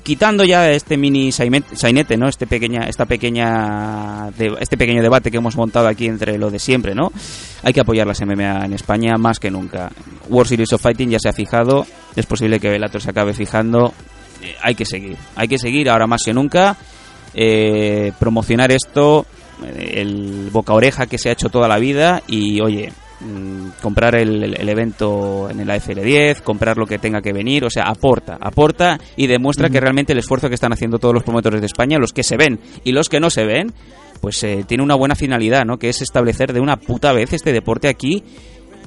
quitando 0.03 0.45
ya 0.45 0.71
este 0.71 0.97
mini 0.99 1.33
sainete, 1.33 2.17
¿no? 2.19 2.29
Este 2.29 2.47
pequeña, 2.47 2.83
esta 2.89 3.07
pequeña, 3.07 4.31
de- 4.37 4.57
este 4.61 4.77
pequeño 4.77 5.03
debate 5.03 5.31
que 5.31 5.39
hemos 5.39 5.57
montado 5.57 5.89
aquí 5.89 6.07
entre 6.07 6.37
lo 6.39 6.51
de 6.51 6.59
siempre, 6.59 6.95
¿no? 6.95 7.11
Hay 7.63 7.73
que 7.73 7.81
apoyar 7.81 8.07
las 8.07 8.21
MMA 8.21 8.67
en 8.67 8.73
España 8.75 9.17
más 9.17 9.39
que 9.39 9.51
nunca. 9.51 9.91
World 10.29 10.49
Series 10.51 10.73
of 10.73 10.83
Fighting 10.83 11.09
ya 11.11 11.19
se 11.19 11.29
ha 11.29 11.33
fijado, 11.33 11.87
es 12.15 12.27
posible 12.27 12.61
que 12.61 12.69
Bellator 12.69 13.01
se 13.01 13.11
acabe 13.11 13.33
fijando. 13.33 13.95
Eh, 14.43 14.55
hay 14.63 14.75
que 14.75 14.85
seguir, 14.85 15.17
hay 15.37 15.49
que 15.49 15.59
seguir 15.59 15.89
ahora 15.89 16.07
más 16.07 16.23
que 16.25 16.35
nunca. 16.35 16.77
eh, 17.35 18.13
promocionar 18.19 18.71
esto, 18.73 19.25
eh, 19.65 19.95
el 20.03 20.51
boca 20.53 20.75
oreja 20.75 21.07
que 21.07 21.17
se 21.17 21.31
ha 21.31 21.33
hecho 21.33 21.49
toda 21.49 21.67
la 21.67 21.79
vida 21.79 22.23
y 22.29 22.61
oye, 22.61 22.93
mm, 23.25 23.81
comprar 23.81 24.15
el, 24.15 24.69
evento 24.69 25.49
en 25.51 25.61
el 25.61 25.69
AFL10, 25.69 26.43
comprar 26.43 26.77
lo 26.77 26.87
que 26.87 26.99
tenga 26.99 27.23
que 27.23 27.33
venir, 27.33 27.65
o 27.65 27.71
sea, 27.71 27.85
aporta, 27.85 28.39
aporta 28.41 28.99
y 29.17 29.27
demuestra 29.27 29.71
que 29.71 29.81
realmente 29.81 30.13
el 30.13 30.19
esfuerzo 30.19 30.49
que 30.49 30.55
están 30.55 30.73
haciendo 30.73 30.99
todos 30.99 31.15
los 31.15 31.25
promotores 31.25 31.61
de 31.61 31.67
España, 31.67 31.99
los 31.99 32.13
que 32.13 32.23
se 32.23 32.37
ven 32.37 32.61
y 32.85 32.93
los 32.93 33.09
que 33.09 33.21
no 33.21 33.31
se 33.31 33.45
ven, 33.45 33.73
pues 34.21 34.43
eh, 34.45 34.65
tiene 34.67 34.85
una 34.85 34.95
buena 34.95 35.15
finalidad, 35.15 35.65
¿no? 35.65 35.79
Que 35.79 35.89
es 35.89 36.01
establecer 36.01 36.53
de 36.53 36.61
una 36.61 36.77
puta 36.77 37.13
vez 37.13 37.33
este 37.33 37.53
deporte 37.53 37.89
aquí, 37.89 38.23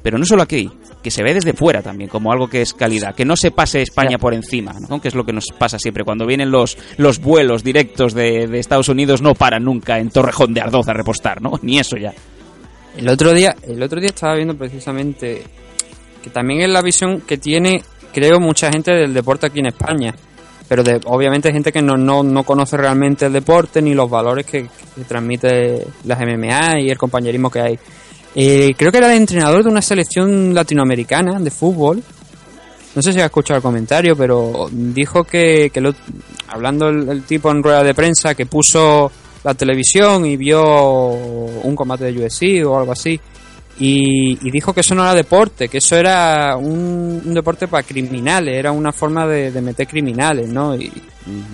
pero 0.02 0.18
no 0.18 0.24
solo 0.24 0.42
aquí, 0.42 0.70
que 1.02 1.10
se 1.10 1.22
ve 1.22 1.34
desde 1.34 1.52
fuera 1.52 1.82
también, 1.82 2.08
como 2.08 2.32
algo 2.32 2.48
que 2.48 2.62
es 2.62 2.72
calidad, 2.72 3.14
que 3.14 3.24
no 3.24 3.36
se 3.36 3.50
pase 3.50 3.82
España 3.82 4.18
por 4.18 4.34
encima, 4.34 4.72
¿no? 4.88 5.00
Que 5.00 5.08
es 5.08 5.14
lo 5.14 5.24
que 5.24 5.32
nos 5.32 5.46
pasa 5.58 5.78
siempre. 5.78 6.04
Cuando 6.04 6.26
vienen 6.26 6.50
los, 6.50 6.78
los 6.96 7.20
vuelos 7.20 7.62
directos 7.62 8.14
de, 8.14 8.46
de 8.46 8.58
Estados 8.58 8.88
Unidos, 8.88 9.20
no 9.20 9.34
paran 9.34 9.64
nunca 9.64 9.98
en 9.98 10.10
Torrejón 10.10 10.54
de 10.54 10.62
Ardoz 10.62 10.88
a 10.88 10.94
repostar, 10.94 11.42
¿no? 11.42 11.58
Ni 11.62 11.78
eso 11.78 11.96
ya. 11.96 12.12
El 12.96 13.08
otro 13.08 13.32
día, 13.32 13.54
el 13.66 13.82
otro 13.82 14.00
día 14.00 14.08
estaba 14.10 14.34
viendo 14.36 14.56
precisamente 14.56 15.42
que 16.22 16.30
también 16.30 16.62
es 16.62 16.68
la 16.70 16.82
visión 16.82 17.20
que 17.20 17.36
tiene, 17.38 17.82
creo, 18.12 18.40
mucha 18.40 18.70
gente 18.70 18.92
del 18.92 19.12
deporte 19.14 19.46
aquí 19.46 19.60
en 19.60 19.66
España. 19.66 20.14
Pero 20.68 20.82
de, 20.82 21.00
obviamente 21.04 21.52
gente 21.52 21.70
que 21.70 21.80
no, 21.82 21.96
no, 21.96 22.24
no 22.24 22.42
conoce 22.42 22.76
realmente 22.76 23.26
el 23.26 23.32
deporte 23.32 23.80
ni 23.80 23.94
los 23.94 24.10
valores 24.10 24.44
que, 24.46 24.62
que 24.94 25.04
transmite 25.06 25.86
las 26.04 26.18
MMA 26.18 26.80
y 26.80 26.90
el 26.90 26.98
compañerismo 26.98 27.50
que 27.50 27.60
hay. 27.60 27.78
Eh, 28.34 28.74
creo 28.76 28.90
que 28.90 28.98
era 28.98 29.12
el 29.12 29.18
entrenador 29.20 29.62
de 29.62 29.70
una 29.70 29.80
selección 29.82 30.52
latinoamericana 30.52 31.38
de 31.38 31.50
fútbol. 31.50 32.02
No 32.96 33.02
sé 33.02 33.12
si 33.12 33.20
ha 33.20 33.26
escuchado 33.26 33.58
el 33.58 33.62
comentario, 33.62 34.16
pero 34.16 34.68
dijo 34.72 35.22
que, 35.22 35.70
que 35.72 35.80
lo- 35.80 35.94
hablando 36.48 36.88
el, 36.88 37.08
el 37.10 37.22
tipo 37.22 37.50
en 37.52 37.62
rueda 37.62 37.84
de 37.84 37.94
prensa 37.94 38.34
que 38.34 38.46
puso 38.46 39.12
la 39.46 39.54
televisión 39.54 40.26
y 40.26 40.36
vio 40.36 40.60
un 40.64 41.76
combate 41.76 42.10
de 42.10 42.18
UFC 42.18 42.66
o 42.66 42.76
algo 42.76 42.90
así 42.90 43.18
y, 43.78 44.44
y 44.44 44.50
dijo 44.50 44.72
que 44.72 44.80
eso 44.80 44.94
no 44.96 45.02
era 45.02 45.14
deporte, 45.14 45.68
que 45.68 45.78
eso 45.78 45.94
era 45.96 46.56
un, 46.56 47.22
un 47.24 47.32
deporte 47.32 47.68
para 47.68 47.84
criminales, 47.84 48.56
era 48.56 48.72
una 48.72 48.90
forma 48.90 49.24
de, 49.24 49.52
de 49.52 49.60
meter 49.60 49.86
criminales, 49.86 50.48
¿no? 50.48 50.74
Y 50.74 50.90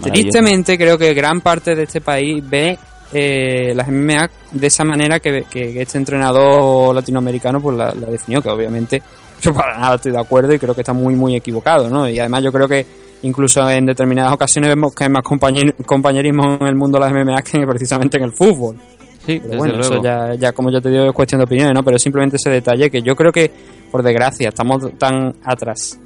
tristemente 0.01 0.79
creo 0.79 0.97
que 0.97 1.13
gran 1.13 1.43
parte 1.43 1.75
de 1.75 1.83
este 1.83 2.01
país 2.01 2.43
ve 2.49 2.79
eh, 3.13 3.75
las 3.75 3.89
MMA 3.89 4.31
de 4.53 4.67
esa 4.67 4.85
manera 4.85 5.21
que, 5.21 5.45
que 5.51 5.83
este 5.83 5.99
entrenador 5.99 6.95
latinoamericano 6.95 7.61
pues 7.61 7.77
la, 7.77 7.93
la 7.93 8.07
definió, 8.07 8.41
que 8.41 8.49
obviamente 8.49 9.03
yo 9.43 9.53
para 9.53 9.77
nada 9.77 9.97
estoy 9.97 10.13
de 10.13 10.21
acuerdo 10.21 10.55
y 10.55 10.59
creo 10.59 10.75
que 10.75 10.81
está 10.81 10.95
muy 10.95 11.15
muy 11.15 11.37
equivocado, 11.37 11.91
¿no? 11.91 12.09
Y 12.09 12.19
además 12.19 12.43
yo 12.43 12.53
creo 12.53 12.67
que 12.67 13.02
incluso 13.23 13.69
en 13.71 13.87
determinadas 13.87 14.33
ocasiones 14.33 14.69
vemos 14.71 14.95
que 14.95 15.05
hay 15.05 15.11
más 15.11 15.23
compañer- 15.25 15.75
compañerismo 15.87 16.57
en 16.61 16.67
el 16.67 16.75
mundo 16.75 16.99
de 16.99 17.05
las 17.05 17.13
MMA 17.13 17.43
que 17.43 17.67
precisamente 17.67 18.17
en 18.19 18.25
el 18.25 18.33
fútbol. 18.33 18.77
Sí, 19.25 19.41
Pero 19.43 19.59
bueno, 19.59 19.81
eso 19.81 20.03
ya, 20.03 20.35
ya 20.35 20.53
como 20.53 20.71
ya 20.71 20.81
te 20.81 20.91
digo 20.91 21.05
es 21.05 21.13
cuestión 21.13 21.39
de 21.39 21.45
opiniones, 21.45 21.75
¿no? 21.75 21.85
Pero 21.85 21.97
simplemente 21.99 22.37
ese 22.37 22.51
detalle 22.51 22.91
que 22.91 23.03
yo 23.03 23.15
creo 23.15 23.31
que, 23.31 23.51
por 23.91 24.03
desgracia, 24.03 24.49
estamos 24.49 24.83
tan 24.99 25.35
atrás. 25.45 25.99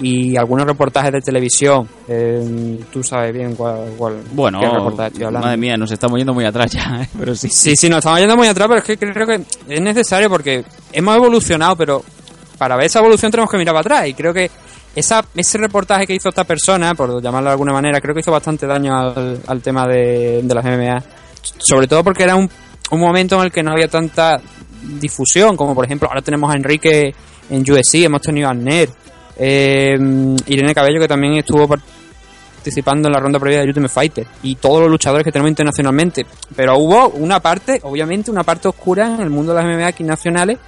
Y 0.00 0.36
algunos 0.36 0.64
reportajes 0.66 1.10
de 1.12 1.20
televisión, 1.20 1.88
eh, 2.06 2.78
tú 2.92 3.02
sabes 3.02 3.32
bien 3.32 3.54
cuál, 3.56 3.94
cuál 3.96 4.18
Bueno, 4.32 4.60
qué 4.60 4.68
reportaje 4.68 5.08
estoy 5.08 5.24
hablando. 5.24 5.46
madre 5.46 5.56
mía, 5.58 5.76
nos 5.76 5.90
estamos 5.90 6.18
yendo 6.18 6.34
muy 6.34 6.44
atrás 6.44 6.70
ya, 6.70 7.00
¿eh? 7.02 7.08
pero 7.18 7.34
sí. 7.34 7.48
Sí, 7.48 7.74
sí, 7.74 7.88
nos 7.88 7.98
estamos 7.98 8.20
yendo 8.20 8.36
muy 8.36 8.46
atrás, 8.46 8.68
pero 8.68 8.78
es 8.80 8.84
que 8.84 8.96
creo 8.96 9.26
que 9.26 9.40
es 9.68 9.80
necesario 9.80 10.28
porque 10.28 10.64
hemos 10.92 11.16
evolucionado, 11.16 11.74
pero 11.74 12.02
para 12.58 12.76
ver 12.76 12.86
esa 12.86 13.00
evolución 13.00 13.30
tenemos 13.32 13.50
que 13.50 13.56
mirar 13.58 13.74
para 13.74 13.80
atrás. 13.96 14.08
Y 14.08 14.14
creo 14.14 14.32
que 14.32 14.50
esa, 14.98 15.24
ese 15.34 15.58
reportaje 15.58 16.06
que 16.06 16.14
hizo 16.14 16.28
esta 16.28 16.44
persona, 16.44 16.94
por 16.94 17.22
llamarlo 17.22 17.48
de 17.48 17.52
alguna 17.52 17.72
manera, 17.72 18.00
creo 18.00 18.14
que 18.14 18.20
hizo 18.20 18.32
bastante 18.32 18.66
daño 18.66 18.96
al, 18.96 19.40
al 19.46 19.62
tema 19.62 19.86
de, 19.86 20.42
las 20.42 20.64
MMA. 20.64 21.02
Sobre 21.58 21.86
todo 21.86 22.02
porque 22.02 22.24
era 22.24 22.34
un, 22.34 22.50
un 22.90 23.00
momento 23.00 23.36
en 23.36 23.44
el 23.44 23.52
que 23.52 23.62
no 23.62 23.72
había 23.72 23.88
tanta 23.88 24.40
difusión, 25.00 25.56
como 25.56 25.74
por 25.74 25.84
ejemplo 25.84 26.08
ahora 26.08 26.22
tenemos 26.22 26.52
a 26.52 26.56
Enrique 26.56 27.14
en 27.50 27.62
USC, 27.62 28.04
hemos 28.04 28.22
tenido 28.22 28.48
a 28.48 28.54
Ner, 28.54 28.88
eh, 29.36 29.96
Irene 30.46 30.74
Cabello 30.74 31.00
que 31.00 31.08
también 31.08 31.34
estuvo 31.34 31.68
participando 31.68 33.08
en 33.08 33.12
la 33.12 33.20
ronda 33.20 33.38
previa 33.38 33.60
de 33.60 33.66
Ultimate 33.66 33.92
Fighter 33.92 34.26
y 34.42 34.56
todos 34.56 34.80
los 34.80 34.90
luchadores 34.90 35.24
que 35.24 35.30
tenemos 35.30 35.50
internacionalmente. 35.50 36.26
Pero 36.56 36.76
hubo 36.76 37.08
una 37.10 37.40
parte, 37.40 37.80
obviamente, 37.84 38.30
una 38.30 38.42
parte 38.42 38.68
oscura 38.68 39.14
en 39.14 39.20
el 39.20 39.30
mundo 39.30 39.54
de 39.54 39.62
las 39.62 39.76
MMA 39.76 39.86
aquí 39.86 40.02
nacionales 40.02 40.58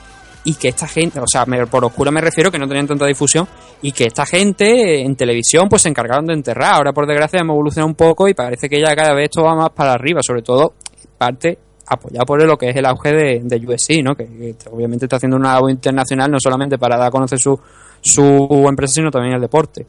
y 0.45 0.55
que 0.55 0.69
esta 0.69 0.87
gente, 0.89 1.21
o 1.21 1.25
sea, 1.27 1.45
por 1.71 1.85
oscura 1.85 2.11
me 2.11 2.21
refiero 2.21 2.51
que 2.51 2.59
no 2.59 2.67
tenían 2.67 2.87
tanta 2.87 3.07
difusión 3.07 3.47
y 3.83 3.93
que 3.93 4.05
esta 4.07 4.25
gente 4.25 5.03
en 5.03 5.15
televisión 5.17 5.69
pues 5.69 5.83
se 5.83 5.89
encargaron 5.89 6.27
de 6.27 6.35
enterrar. 6.35 6.75
Ahora 6.77 6.93
por 6.93 7.07
desgracia 7.07 7.41
hemos 7.41 7.55
evolucionado 7.55 7.89
un 7.89 7.95
poco 7.95 8.27
y 8.29 8.35
parece 8.35 8.69
que 8.69 8.81
ya 8.81 8.95
cada 8.97 9.13
vez 9.15 9.25
esto 9.31 9.43
va 9.43 9.55
más 9.55 9.71
para 9.71 9.93
arriba, 9.93 10.21
sobre 10.23 10.43
todo 10.43 10.75
parte 11.19 11.59
apoyado 11.87 12.25
por 12.25 12.43
lo 12.47 12.57
que 12.57 12.71
es 12.71 12.77
el 12.77 12.87
auge 12.87 13.13
de, 13.13 13.41
de 13.43 13.67
USC, 13.67 14.03
¿no? 14.03 14.15
Que, 14.15 14.25
que 14.25 14.55
obviamente 14.71 15.07
está 15.07 15.17
haciendo 15.17 15.37
una 15.37 15.55
labor 15.55 15.71
internacional 15.73 16.31
no 16.31 16.39
solamente 16.41 16.79
para 16.79 16.97
dar 16.97 17.09
a 17.09 17.11
conocer 17.11 17.39
su, 17.39 17.59
su 18.01 18.65
empresa, 18.69 18.95
sino 18.95 19.11
también 19.11 19.35
el 19.35 19.41
deporte. 19.41 19.85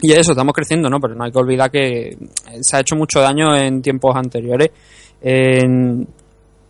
Y 0.00 0.12
eso, 0.12 0.32
estamos 0.32 0.54
creciendo, 0.54 0.88
¿no? 0.88 0.98
Pero 0.98 1.14
no 1.14 1.24
hay 1.24 1.30
que 1.30 1.38
olvidar 1.38 1.70
que 1.70 2.16
se 2.62 2.76
ha 2.76 2.80
hecho 2.80 2.96
mucho 2.96 3.20
daño 3.20 3.54
en 3.54 3.82
tiempos 3.82 4.16
anteriores. 4.16 4.70
En- 5.20 6.08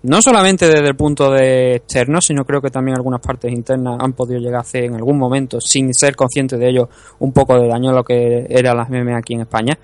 no 0.02 0.22
solamente 0.22 0.66
desde 0.66 0.87
el 0.87 0.96
punto 0.96 1.30
de 1.30 1.76
externo, 1.76 2.20
sino 2.20 2.44
creo 2.44 2.61
que 2.61 2.70
también 2.70 2.96
algunas 2.96 3.20
partes 3.20 3.52
internas 3.52 3.98
han 4.00 4.12
podido 4.12 4.40
llegar 4.40 4.58
a 4.58 4.61
hacer 4.61 4.84
en 4.84 4.94
algún 4.94 5.18
momento, 5.18 5.61
sin 5.61 5.92
ser 5.92 6.14
conscientes 6.14 6.58
de 6.58 6.68
ello, 6.68 6.88
un 7.18 7.32
poco 7.32 7.58
de 7.58 7.68
daño 7.68 7.90
a 7.90 7.94
lo 7.94 8.04
que 8.04 8.46
eran 8.48 8.76
las 8.76 8.88
MMA 8.88 9.18
aquí 9.18 9.34
en 9.34 9.40
España. 9.40 9.78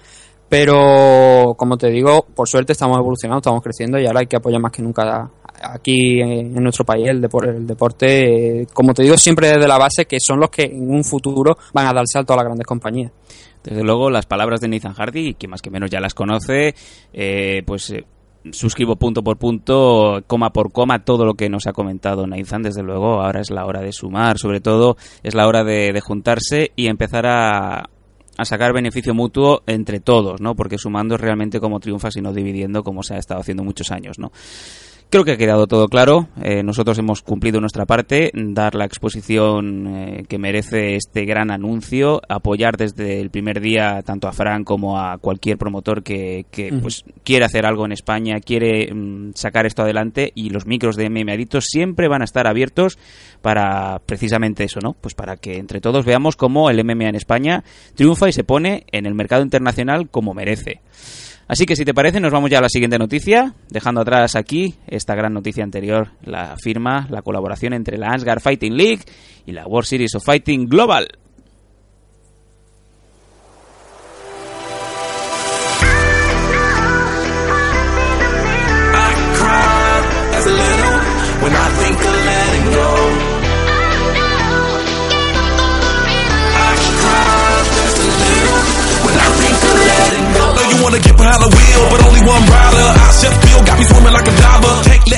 Pero, 0.48 1.54
como 1.56 1.76
te 1.76 1.88
digo, 1.88 2.26
por 2.34 2.48
suerte 2.48 2.72
estamos 2.72 2.98
evolucionando, 2.98 3.38
estamos 3.38 3.62
creciendo 3.62 3.98
y 3.98 4.06
ahora 4.06 4.20
hay 4.20 4.26
que 4.26 4.36
apoyar 4.36 4.60
más 4.60 4.70
que 4.70 4.82
nunca 4.82 5.28
aquí 5.62 6.20
en, 6.20 6.52
nuestro 6.62 6.84
país 6.84 7.08
el, 7.08 7.24
el 7.46 7.66
deporte, 7.66 8.60
eh, 8.60 8.66
como 8.72 8.92
te 8.92 9.02
digo, 9.02 9.16
siempre 9.16 9.48
desde 9.48 9.66
la 9.66 9.78
base, 9.78 10.04
que 10.06 10.18
son 10.20 10.40
los 10.40 10.50
que 10.50 10.64
en 10.64 10.90
un 10.90 11.02
futuro 11.02 11.56
van 11.72 11.86
a 11.86 11.92
dar 11.92 12.06
salto 12.06 12.34
a 12.34 12.36
las 12.36 12.44
grandes 12.44 12.66
compañías. 12.66 13.10
Desde 13.62 13.82
luego, 13.82 14.10
las 14.10 14.26
palabras 14.26 14.60
de 14.60 14.68
Nathan 14.68 14.92
Hardy, 14.92 15.34
que 15.34 15.48
más 15.48 15.62
que 15.62 15.70
menos 15.70 15.90
ya 15.90 15.98
las 15.98 16.12
conoce, 16.12 16.74
eh, 17.12 17.62
pues 17.64 17.90
eh, 17.90 18.04
suscribo 18.52 18.96
punto 18.96 19.22
por 19.22 19.38
punto, 19.38 20.22
coma 20.26 20.52
por 20.52 20.72
coma, 20.72 21.04
todo 21.04 21.24
lo 21.24 21.34
que 21.34 21.48
nos 21.48 21.66
ha 21.66 21.72
comentado 21.72 22.26
Nathan. 22.26 22.62
Desde 22.62 22.82
luego, 22.82 23.22
ahora 23.22 23.40
es 23.40 23.50
la 23.50 23.66
hora 23.66 23.80
de 23.80 23.92
sumar, 23.92 24.38
sobre 24.38 24.60
todo 24.60 24.96
es 25.22 25.34
la 25.34 25.46
hora 25.46 25.64
de, 25.64 25.92
de 25.92 26.00
juntarse 26.00 26.72
y 26.76 26.86
empezar 26.86 27.26
a, 27.26 27.88
a 28.36 28.44
sacar 28.44 28.72
beneficio 28.72 29.14
mutuo 29.14 29.62
entre 29.66 30.00
todos, 30.00 30.40
¿no? 30.40 30.54
Porque 30.54 30.78
sumando 30.78 31.14
es 31.14 31.20
realmente 31.20 31.60
como 31.60 31.80
triunfas 31.80 32.16
y 32.16 32.20
no 32.20 32.32
dividiendo 32.32 32.82
como 32.82 33.02
se 33.02 33.14
ha 33.14 33.18
estado 33.18 33.40
haciendo 33.40 33.62
muchos 33.62 33.90
años, 33.90 34.18
¿no? 34.18 34.32
Creo 35.14 35.24
que 35.24 35.30
ha 35.30 35.36
quedado 35.36 35.68
todo 35.68 35.86
claro. 35.86 36.26
Eh, 36.42 36.64
nosotros 36.64 36.98
hemos 36.98 37.22
cumplido 37.22 37.60
nuestra 37.60 37.86
parte, 37.86 38.32
dar 38.34 38.74
la 38.74 38.84
exposición 38.84 39.86
eh, 39.86 40.24
que 40.28 40.38
merece 40.38 40.96
este 40.96 41.24
gran 41.24 41.52
anuncio, 41.52 42.20
apoyar 42.28 42.76
desde 42.76 43.20
el 43.20 43.30
primer 43.30 43.60
día 43.60 44.02
tanto 44.04 44.26
a 44.26 44.32
Fran 44.32 44.64
como 44.64 44.98
a 44.98 45.18
cualquier 45.18 45.56
promotor 45.56 46.02
que, 46.02 46.46
que, 46.50 46.72
pues, 46.82 47.04
quiere 47.22 47.44
hacer 47.44 47.64
algo 47.64 47.86
en 47.86 47.92
España, 47.92 48.40
quiere 48.40 48.92
mm, 48.92 49.34
sacar 49.36 49.66
esto 49.66 49.82
adelante 49.82 50.32
y 50.34 50.50
los 50.50 50.66
micros 50.66 50.96
de 50.96 51.08
MM 51.08 51.30
Adictos 51.30 51.66
siempre 51.68 52.08
van 52.08 52.22
a 52.22 52.24
estar 52.24 52.48
abiertos 52.48 52.98
para 53.40 54.00
precisamente 54.06 54.64
eso, 54.64 54.80
¿no? 54.82 54.94
Pues 55.00 55.14
para 55.14 55.36
que 55.36 55.58
entre 55.58 55.80
todos 55.80 56.04
veamos 56.04 56.34
cómo 56.34 56.70
el 56.70 56.84
MMA 56.84 57.10
en 57.10 57.14
España 57.14 57.62
triunfa 57.94 58.28
y 58.28 58.32
se 58.32 58.42
pone 58.42 58.84
en 58.90 59.06
el 59.06 59.14
mercado 59.14 59.44
internacional 59.44 60.08
como 60.10 60.34
merece. 60.34 60.80
Así 61.46 61.66
que 61.66 61.76
si 61.76 61.84
te 61.84 61.92
parece, 61.92 62.20
nos 62.20 62.32
vamos 62.32 62.50
ya 62.50 62.58
a 62.58 62.62
la 62.62 62.68
siguiente 62.68 62.98
noticia, 62.98 63.54
dejando 63.68 64.00
atrás 64.00 64.34
aquí 64.34 64.76
esta 64.86 65.14
gran 65.14 65.34
noticia 65.34 65.62
anterior, 65.62 66.10
la 66.24 66.56
firma, 66.62 67.06
la 67.10 67.22
colaboración 67.22 67.74
entre 67.74 67.98
la 67.98 68.08
Asgard 68.08 68.40
Fighting 68.40 68.76
League 68.76 69.02
y 69.46 69.52
la 69.52 69.66
World 69.66 69.86
Series 69.86 70.14
of 70.14 70.24
Fighting 70.24 70.66
Global. 70.66 71.08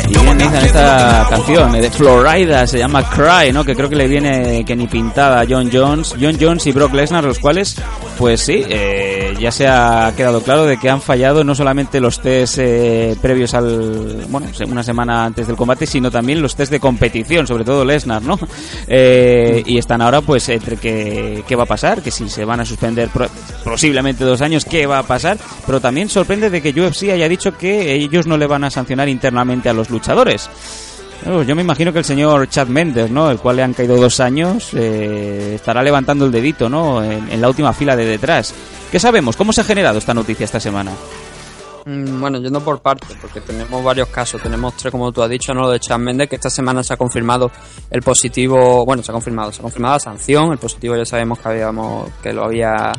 Y 0.09 0.13
bien 0.19 0.39
dicen 0.39 0.65
esta 0.67 1.27
canción 1.31 1.75
eh, 1.75 1.81
de 1.83 1.91
Florida, 1.91 2.67
se 2.67 2.79
llama 2.79 3.09
Cry, 3.09 3.53
¿no? 3.53 3.65
Que 3.65 3.75
creo 3.75 3.89
que 3.89 3.97
le 3.97 4.07
viene 4.07 4.65
que 4.65 4.77
ni 4.77 4.87
pintada 4.87 5.41
a 5.41 5.45
John 5.49 5.71
Jones. 5.73 6.15
John 6.21 6.37
Jones 6.41 6.67
y 6.67 6.73
Brock 6.73 6.93
Lesnar, 6.95 7.25
los 7.25 7.39
cuales, 7.39 7.77
pues 8.19 8.41
sí, 8.43 8.65
eh, 8.69 9.35
ya 9.41 9.51
se 9.51 9.67
ha 9.67 10.13
quedado 10.17 10.43
claro 10.43 10.65
de 10.65 10.79
que 10.79 10.89
han 10.91 11.01
fallado 11.01 11.43
no 11.45 11.55
solamente 11.55 12.01
los 12.01 12.21
test 12.21 12.59
eh, 12.59 13.17
previos 13.21 13.55
al, 13.55 14.25
bueno, 14.29 14.47
una 14.69 14.83
semana 14.83 15.25
antes 15.25 15.47
del 15.47 15.57
combate, 15.57 15.87
sino 15.87 16.11
también 16.11 16.41
los 16.43 16.55
test 16.55 16.71
de 16.71 16.79
competición, 16.81 17.47
sobre 17.47 17.65
todo 17.65 17.85
Lesnar, 17.85 18.23
¿no? 18.23 18.39
Eh, 18.87 19.63
y 19.67 19.79
están 19.79 20.03
ahora, 20.03 20.21
pues, 20.21 20.49
entre 20.51 20.77
que, 20.77 21.43
qué 21.49 21.57
va 21.57 21.65
a 21.65 21.67
pasar, 21.67 22.03
que 22.03 22.11
si 22.11 22.29
se 22.29 22.45
van 22.45 22.61
a 22.61 22.65
suspender 22.65 23.09
pro- 23.09 23.29
posiblemente 23.65 24.25
dos 24.25 24.41
años, 24.43 24.65
qué 24.65 24.87
va 24.87 24.99
a 24.99 25.03
pasar, 25.03 25.37
pero 25.67 25.81
también 25.81 25.96
sorprende 26.09 26.51
de 26.51 26.61
que 26.61 26.79
UFC 26.79 27.11
haya 27.11 27.29
dicho 27.29 27.57
que 27.57 27.95
ellos 27.95 28.27
no 28.27 28.37
le 28.37 28.47
van 28.47 28.65
a 28.65 28.71
sancionar 28.71 29.09
internamente 29.09 29.69
a 29.69 29.73
los 29.73 29.91
luchadores. 29.91 30.49
Yo 31.25 31.57
me 31.57 31.63
imagino 31.63 31.93
que 31.93 31.99
el 31.99 32.05
señor 32.05 32.49
Chad 32.49 32.69
Mendes, 32.69 33.11
¿no? 33.11 33.31
El 33.31 33.39
cual 33.39 33.57
le 33.57 33.63
han 33.63 33.73
caído 33.73 33.97
dos 33.97 34.21
años, 34.21 34.71
eh, 34.75 35.55
estará 35.57 35.83
levantando 35.83 36.27
el 36.27 36.31
dedito, 36.31 36.69
¿no? 36.69 37.03
En, 37.03 37.41
la 37.41 37.49
última 37.49 37.73
fila 37.73 37.97
de 37.97 38.05
detrás. 38.05 38.55
¿Qué 38.93 39.01
sabemos? 39.01 39.37
¿Cómo 39.37 39.53
se 39.53 39.63
ha 39.63 39.65
generado 39.65 39.99
esta 39.99 40.15
noticia 40.15 40.45
esta 40.45 40.61
semana? 40.61 40.93
Mm, 41.85 42.21
Bueno, 42.21 42.39
yendo 42.39 42.61
por 42.61 42.81
partes, 42.81 43.17
porque 43.21 43.41
tenemos 43.41 43.83
varios 43.83 44.09
casos. 44.09 44.41
Tenemos 44.41 44.77
tres, 44.77 44.93
como 44.93 45.11
tú 45.11 45.23
has 45.23 45.31
dicho, 45.31 45.53
¿no? 45.53 45.63
Lo 45.63 45.71
de 45.71 45.81
Chad 45.81 45.99
Mendes, 45.99 46.29
que 46.29 46.37
esta 46.37 46.51
semana 46.51 46.85
se 46.85 46.95
ha 46.95 46.97
confirmado 46.97 47.51
el 47.91 48.03
positivo. 48.03 48.85
Bueno, 48.85 49.03
se 49.03 49.11
ha 49.11 49.15
confirmado, 49.15 49.51
se 49.51 49.61
ha 49.61 49.63
confirmado 49.63 49.95
la 49.95 50.01
sanción. 50.01 50.53
El 50.53 50.59
positivo 50.59 50.97
ya 50.97 51.05
sabemos 51.05 51.41
que 51.41 51.49
habíamos, 51.49 52.09
que 52.23 52.33
lo 52.33 52.45
había, 52.45 52.93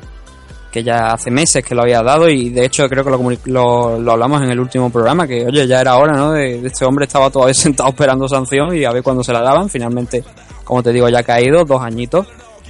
que 0.77 0.83
ya 0.83 1.13
hace 1.13 1.31
meses 1.31 1.65
que 1.65 1.73
lo 1.73 1.81
había 1.81 2.03
dado 2.03 2.29
y 2.29 2.49
de 2.49 2.65
hecho 2.65 2.87
creo 2.87 3.03
que 3.03 3.09
lo, 3.09 3.19
lo, 3.45 3.99
lo 3.99 4.11
hablamos 4.11 4.43
en 4.43 4.51
el 4.51 4.59
último 4.59 4.91
programa, 4.91 5.27
que 5.27 5.45
oye, 5.45 5.65
ya 5.65 5.81
era 5.81 5.97
hora, 5.97 6.13
¿no? 6.13 6.33
De, 6.33 6.61
de 6.61 6.67
este 6.67 6.85
hombre 6.85 7.05
estaba 7.05 7.31
todavía 7.31 7.53
sentado 7.55 7.89
esperando 7.89 8.27
sanción 8.27 8.75
y 8.75 8.85
a 8.85 8.91
ver 8.91 9.01
cuándo 9.01 9.23
se 9.23 9.33
la 9.33 9.41
daban. 9.41 9.69
Finalmente, 9.69 10.23
como 10.63 10.83
te 10.83 10.93
digo, 10.93 11.09
ya 11.09 11.19
ha 11.19 11.23
caído, 11.23 11.65
dos 11.65 11.81
añitos 11.81 12.27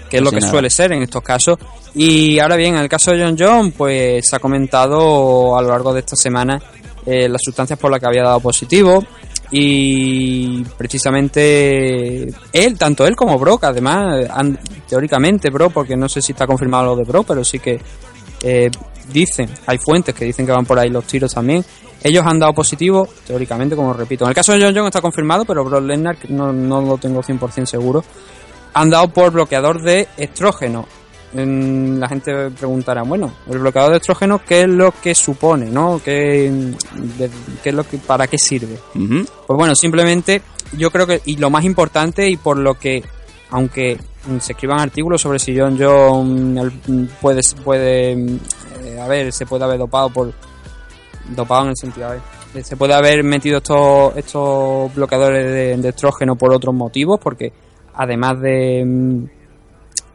que 0.10 0.18
es 0.18 0.24
lo 0.24 0.32
que 0.32 0.40
nada. 0.40 0.52
suele 0.52 0.70
ser 0.70 0.94
en 0.94 1.04
estos 1.04 1.22
casos. 1.22 1.58
Y 1.94 2.40
ahora 2.40 2.56
bien, 2.56 2.76
en 2.76 2.82
el 2.82 2.88
caso 2.88 3.12
de 3.12 3.22
John 3.22 3.36
John, 3.38 3.72
pues 3.74 4.28
se 4.28 4.38
ha 4.38 4.40
comentado 4.40 5.58
a 5.58 5.62
lo 5.62 5.68
largo 5.68 5.94
de 5.94 6.00
esta 6.00 6.16
semana 6.16 6.62
eh, 7.06 7.28
las 7.28 7.42
sustancias 7.44 7.78
por 7.78 7.92
las 7.92 8.00
que 8.00 8.06
había 8.08 8.24
dado 8.24 8.40
positivo. 8.40 9.04
Y 9.52 10.64
precisamente 10.78 12.28
él, 12.52 12.78
tanto 12.78 13.06
él 13.08 13.16
como 13.16 13.40
Brock, 13.40 13.64
además, 13.66 14.26
han- 14.30 14.60
teóricamente 14.88 15.50
Brock, 15.50 15.72
porque 15.74 15.96
no 15.96 16.10
sé 16.10 16.22
si 16.22 16.34
está 16.34 16.46
confirmado 16.48 16.86
lo 16.86 16.96
de 16.96 17.04
Brock, 17.04 17.26
pero 17.28 17.44
sí 17.44 17.60
que 17.60 17.80
eh, 18.44 18.70
dicen, 19.12 19.50
hay 19.66 19.78
fuentes 19.78 20.14
que 20.14 20.26
dicen 20.26 20.46
que 20.46 20.52
van 20.52 20.66
por 20.66 20.78
ahí 20.78 20.90
los 20.90 21.06
tiros 21.06 21.34
también. 21.34 21.64
Ellos 22.04 22.24
han 22.26 22.38
dado 22.40 22.54
positivo, 22.54 23.08
teóricamente, 23.26 23.76
como 23.76 23.94
repito. 23.94 24.26
En 24.26 24.30
el 24.30 24.36
caso 24.36 24.54
de 24.54 24.62
John 24.62 24.76
John 24.76 24.86
está 24.86 25.02
confirmado, 25.02 25.46
pero 25.46 25.64
Brock 25.64 25.84
Lesnar 25.84 26.18
no, 26.30 26.54
no 26.54 26.82
lo 26.82 26.98
tengo 26.98 27.22
100% 27.24 27.66
seguro 27.66 28.04
han 28.74 28.92
dado 28.92 29.08
por 29.08 29.32
bloqueador 29.32 29.82
de 29.82 30.08
estrógeno. 30.18 30.88
La 32.00 32.08
gente 32.10 32.50
preguntará, 32.52 33.04
bueno, 33.04 33.32
el 33.50 33.60
bloqueador 33.60 33.92
de 33.92 33.98
estrógeno, 33.98 34.42
¿qué 34.46 34.62
es 34.62 34.68
lo 34.68 34.92
que 34.92 35.14
supone, 35.16 35.68
no? 35.70 36.02
¿Qué, 36.04 36.50
de- 37.18 37.30
qué 37.64 37.70
es 37.70 37.76
lo 37.76 37.84
que, 37.88 37.98
para 37.98 38.28
qué 38.28 38.38
sirve? 38.38 38.78
Pues 39.46 39.58
bueno, 39.58 39.76
simplemente 39.76 40.42
yo 40.78 40.90
creo 40.92 41.06
que, 41.08 41.22
y 41.26 41.38
lo 41.38 41.50
más 41.50 41.64
importante, 41.64 42.30
y 42.30 42.38
por 42.38 42.58
lo 42.58 42.76
que, 42.76 43.04
aunque 43.52 43.98
se 44.40 44.52
escriban 44.54 44.80
artículos 44.80 45.22
sobre 45.22 45.40
si 45.40 45.58
John 45.58 45.78
John 45.80 47.10
puede, 47.22 47.42
puede 47.64 48.12
eh, 48.12 49.00
a 49.02 49.08
ver, 49.08 49.32
se 49.32 49.46
puede 49.46 49.64
haber 49.64 49.78
dopado 49.78 50.10
por, 50.10 50.34
dopado 51.36 51.64
en 51.64 51.70
el 51.70 51.78
sentido, 51.78 52.08
a 52.08 52.12
ver, 52.12 52.22
eh, 52.56 52.64
se 52.64 52.76
puede 52.76 52.94
haber 52.94 53.24
metido 53.24 53.58
estos, 53.58 54.16
estos 54.18 54.94
bloqueadores 54.96 55.46
de, 55.46 55.78
de 55.78 55.90
estrógeno 55.90 56.36
por 56.36 56.52
otros 56.54 56.74
motivos, 56.76 57.20
porque 57.22 57.54
además 57.94 58.40
de, 58.42 59.28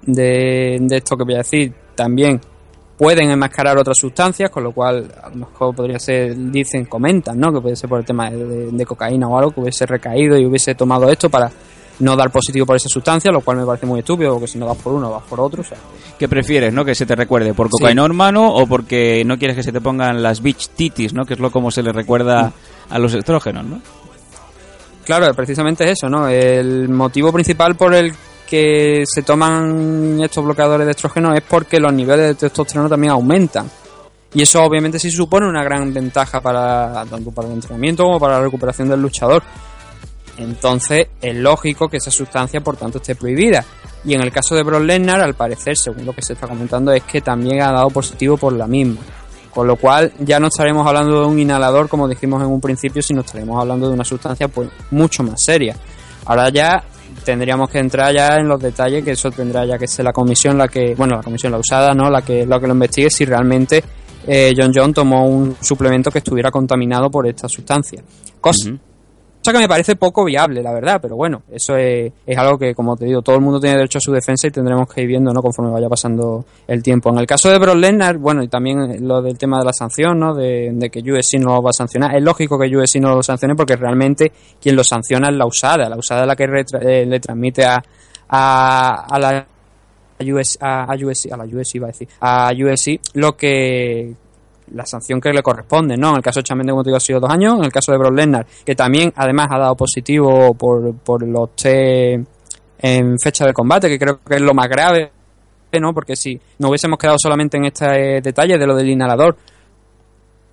de, 0.03 0.79
de 0.81 0.97
esto 0.97 1.17
que 1.17 1.25
voy 1.25 1.35
a 1.35 1.39
decir, 1.39 1.73
también 1.95 2.41
pueden 2.99 3.31
enmascarar 3.31 3.79
otras 3.79 3.97
sustancias, 3.99 4.51
con 4.51 4.63
lo 4.63 4.73
cual 4.73 5.11
a 5.23 5.29
lo 5.31 5.37
mejor 5.37 5.75
podría 5.75 5.99
ser, 5.99 6.37
dicen, 6.51 6.85
comentan, 6.85 7.39
¿no? 7.39 7.53
Que 7.53 7.61
puede 7.61 7.75
ser 7.77 7.89
por 7.89 7.99
el 8.01 8.05
tema 8.05 8.31
de, 8.31 8.45
de- 8.45 8.71
de 8.73 8.87
cocaína 8.87 9.27
o 9.29 9.37
algo, 9.39 9.51
que 9.53 9.61
hubiese 9.61 9.87
recaído 9.87 10.39
y 10.39 10.47
hubiese 10.47 10.75
tomado 10.75 11.09
esto 11.11 11.29
para 11.29 11.51
no 11.99 12.17
dar 12.17 12.31
positivo 12.31 12.65
por 12.67 12.77
esa 12.77 12.89
sustancia, 12.89 13.31
lo 13.33 13.41
cual 13.41 13.59
me 13.59 13.67
parece 13.67 13.87
muy 13.87 14.01
estúpido, 14.01 14.33
porque 14.35 14.47
si 14.49 14.59
no 14.59 14.67
das 14.67 14.77
por 14.77 14.93
uno, 14.95 15.11
vas 15.11 15.23
por 15.25 15.41
otro, 15.41 15.63
o 15.63 15.65
sea, 15.65 15.79
¿Qué 16.19 16.29
prefieres, 16.29 16.73
no? 16.73 16.85
Que 16.85 16.95
se 16.95 17.05
te 17.07 17.17
recuerde 17.17 17.55
por 17.55 17.69
cocaína 17.69 18.05
hermano 18.05 18.55
o 18.55 18.67
porque 18.67 19.25
no 19.27 19.37
quieres 19.39 19.57
que 19.57 19.63
se 19.65 19.73
te 19.73 19.81
pongan 19.81 20.23
las 20.23 20.41
beach 20.41 20.69
titties, 20.69 21.13
¿no? 21.13 21.25
Que 21.25 21.35
es 21.35 21.41
lo 21.41 21.51
como 21.51 21.71
se 21.73 21.83
le 21.83 21.93
recuerda 21.93 22.53
a 22.89 22.99
los 23.01 23.15
estrógenos, 23.15 23.65
¿no? 23.67 23.81
Claro, 25.05 25.33
precisamente 25.35 25.85
es 25.85 25.91
eso, 25.93 26.09
¿no? 26.09 26.29
El 26.29 26.89
motivo 26.89 27.33
principal 27.33 27.75
por 27.75 27.93
el 27.95 28.13
que 28.53 29.05
se 29.07 29.23
toman 29.23 30.21
estos 30.21 30.45
bloqueadores 30.45 30.85
de 30.85 30.91
estrógeno 30.91 31.33
es 31.33 31.41
porque 31.41 31.81
los 31.81 31.91
niveles 31.91 32.27
de 32.27 32.35
testosterona 32.35 32.87
también 32.87 33.13
aumentan. 33.15 33.67
Y 34.35 34.43
eso 34.43 34.63
obviamente 34.63 34.99
sí 34.99 35.11
supone 35.11 35.49
una 35.49 35.65
gran 35.65 35.91
ventaja 35.95 36.39
para 36.43 37.03
tanto 37.09 37.31
para 37.31 37.49
el 37.49 37.55
entrenamiento 37.55 38.05
como 38.05 38.21
para 38.21 38.35
la 38.35 38.43
recuperación 38.43 38.91
del 38.91 39.01
luchador. 39.01 39.43
Entonces 40.37 41.07
es 41.23 41.35
lógico 41.35 41.89
que 41.89 41.97
esa 41.97 42.11
sustancia 42.11 42.61
por 42.61 42.77
tanto 42.77 42.99
esté 42.99 43.15
prohibida. 43.15 43.65
Y 44.05 44.13
en 44.13 44.21
el 44.21 44.31
caso 44.31 44.55
de 44.55 44.63
Brock 44.65 44.83
Lesnar, 44.83 45.23
al 45.23 45.33
parecer, 45.33 45.75
según 45.79 46.05
lo 46.05 46.13
que 46.13 46.21
se 46.21 46.35
está 46.35 46.47
comentando, 46.47 46.93
es 46.93 47.05
que 47.05 47.23
también 47.23 47.63
ha 47.63 47.73
dado 47.73 47.89
positivo 47.89 48.37
por 48.37 48.53
la 48.53 48.67
misma. 48.67 49.01
Con 49.51 49.67
lo 49.67 49.77
cual 49.77 50.13
ya 50.19 50.39
no 50.39 50.49
estaremos 50.49 50.87
hablando 50.87 51.23
de 51.23 51.27
un 51.27 51.39
inhalador 51.39 51.89
como 51.89 52.07
dijimos 52.07 52.43
en 52.43 52.49
un 52.49 52.61
principio, 52.61 53.01
sino 53.01 53.23
estaremos 53.23 53.59
hablando 53.59 53.89
de 53.89 53.95
una 53.95 54.05
sustancia 54.05 54.49
pues 54.49 54.69
mucho 54.91 55.23
más 55.23 55.43
seria. 55.43 55.75
Ahora 56.27 56.51
ya 56.51 56.85
tendríamos 57.25 57.71
que 57.71 57.79
entrar 57.79 58.15
ya 58.15 58.37
en 58.39 58.49
los 58.49 58.61
detalles, 58.61 59.05
que 59.05 59.13
eso 59.13 59.31
tendrá 59.31 59.65
ya 59.65 59.79
que 59.79 59.87
ser 59.87 60.05
la 60.05 60.13
comisión 60.13 60.59
la 60.59 60.69
que, 60.69 60.95
bueno, 60.95 61.17
la 61.17 61.23
comisión 61.23 61.53
la 61.53 61.59
usada, 61.59 61.95
¿no? 61.95 62.11
La 62.11 62.23
que, 62.23 62.47
que 62.47 62.67
lo 62.67 62.73
investigue 62.73 63.11
si 63.11 63.25
realmente 63.25 63.83
eh, 64.27 64.53
John 64.57 64.73
John 64.75 64.93
tomó 64.93 65.27
un 65.27 65.57
suplemento 65.61 66.11
que 66.11 66.19
estuviera 66.19 66.51
contaminado 66.51 67.11
por 67.11 67.27
esta 67.27 67.49
sustancia. 67.49 68.03
Cosa. 68.41 68.71
Cosa 69.43 69.53
que 69.53 69.59
me 69.59 69.69
parece 69.69 69.97
poco 69.97 70.25
viable, 70.25 70.63
la 70.63 70.73
verdad, 70.73 70.99
pero 71.03 71.17
bueno, 71.17 71.43
eso 71.53 71.77
es, 71.77 72.13
es 72.27 72.39
algo 72.39 72.57
que, 72.59 72.75
como 72.75 72.97
te 72.97 73.05
digo, 73.07 73.23
todo 73.23 73.37
el 73.37 73.43
mundo 73.43 73.59
tiene 73.61 73.77
derecho 73.77 73.99
a 73.99 74.01
su 74.01 74.13
defensa 74.13 74.47
y 74.47 74.51
tendremos 74.51 74.87
que 74.93 75.03
ir 75.03 75.09
viendo, 75.09 75.33
¿no? 75.33 75.43
Conforme 75.43 75.71
vaya 75.73 75.89
pasando 75.89 76.45
el 76.67 76.83
tiempo. 76.83 77.11
En 77.11 77.19
el 77.19 77.27
caso 77.27 77.51
de 77.51 77.59
Brock 77.59 77.77
Lesnar, 77.77 78.19
bueno, 78.19 78.43
y 78.43 78.49
también 78.49 79.07
lo 79.07 79.21
del 79.21 79.37
tema 79.37 79.59
de 79.59 79.65
la 79.65 79.73
sanción, 79.73 80.19
¿no? 80.19 80.35
De, 80.35 80.71
de 80.73 80.91
que 80.91 81.01
UFC 81.01 81.35
no 81.41 81.55
lo 81.57 81.63
va 81.63 81.71
a 81.71 81.73
sancionar. 81.73 82.15
Es 82.17 82.23
lógico 82.23 82.59
que 82.59 82.75
UFC 82.75 82.97
no 82.97 83.15
lo 83.15 83.23
sancione 83.23 83.55
porque 83.55 83.77
realmente 83.77 84.33
quien 84.61 84.77
lo 84.77 84.85
sanciona 84.85 85.29
es 85.29 85.35
la 85.37 85.47
usada, 85.47 85.89
la 85.89 85.97
usada 85.97 86.23
es 86.23 86.27
la 86.29 86.37
que 86.37 86.47
retra- 86.47 86.81
eh, 86.83 87.05
le 87.05 87.19
transmite 87.21 87.65
a, 87.65 87.83
a, 88.29 89.07
a 89.11 89.19
la 89.19 89.47
US, 90.21 90.57
a, 90.61 90.85
a 90.85 90.93
a 90.93 90.97
la 90.97 91.45
USC 91.45 91.75
iba 91.75 91.87
a 91.87 91.91
decir, 91.91 92.09
a 92.21 92.51
USC 92.53 93.01
lo 93.15 93.37
que 93.37 94.15
la 94.75 94.87
sanción 94.87 95.21
que 95.21 95.33
le 95.33 95.43
corresponde, 95.43 95.97
¿no? 95.97 96.11
En 96.11 96.17
el 96.17 96.23
caso 96.23 96.41
de 96.41 96.45
Chamende, 96.45 96.73
como 96.73 96.85
te 96.85 96.95
ha 96.95 97.01
sido 97.01 97.21
dos 97.21 97.31
años. 97.31 97.59
En 97.59 97.65
el 97.65 97.73
caso 97.73 97.93
de 97.93 97.99
Brock 97.99 98.15
Lesnar, 98.15 98.47
que 98.65 98.75
también 98.75 99.13
además 99.17 99.49
ha 99.51 99.59
dado 99.59 99.77
positivo 99.77 100.55
por, 100.55 100.95
por 100.95 101.27
los 101.27 101.55
test 101.57 102.27
en 102.79 103.19
fecha 103.19 103.47
de 103.47 103.53
combate, 103.53 103.89
que 103.89 103.99
creo 103.99 104.21
que 104.25 104.35
es 104.35 104.41
lo 104.41 104.55
más 104.55 104.69
grave, 104.69 105.11
¿no? 105.81 105.95
Porque 105.95 106.17
si 106.17 106.39
no 106.59 106.69
hubiésemos 106.69 106.99
quedado 106.99 107.17
solamente 107.19 107.57
en 107.57 107.67
este 107.67 108.17
eh, 108.17 108.21
detalle 108.21 108.59
de 108.59 108.67
lo 108.67 108.75
del 108.75 108.91
inhalador, 108.91 109.37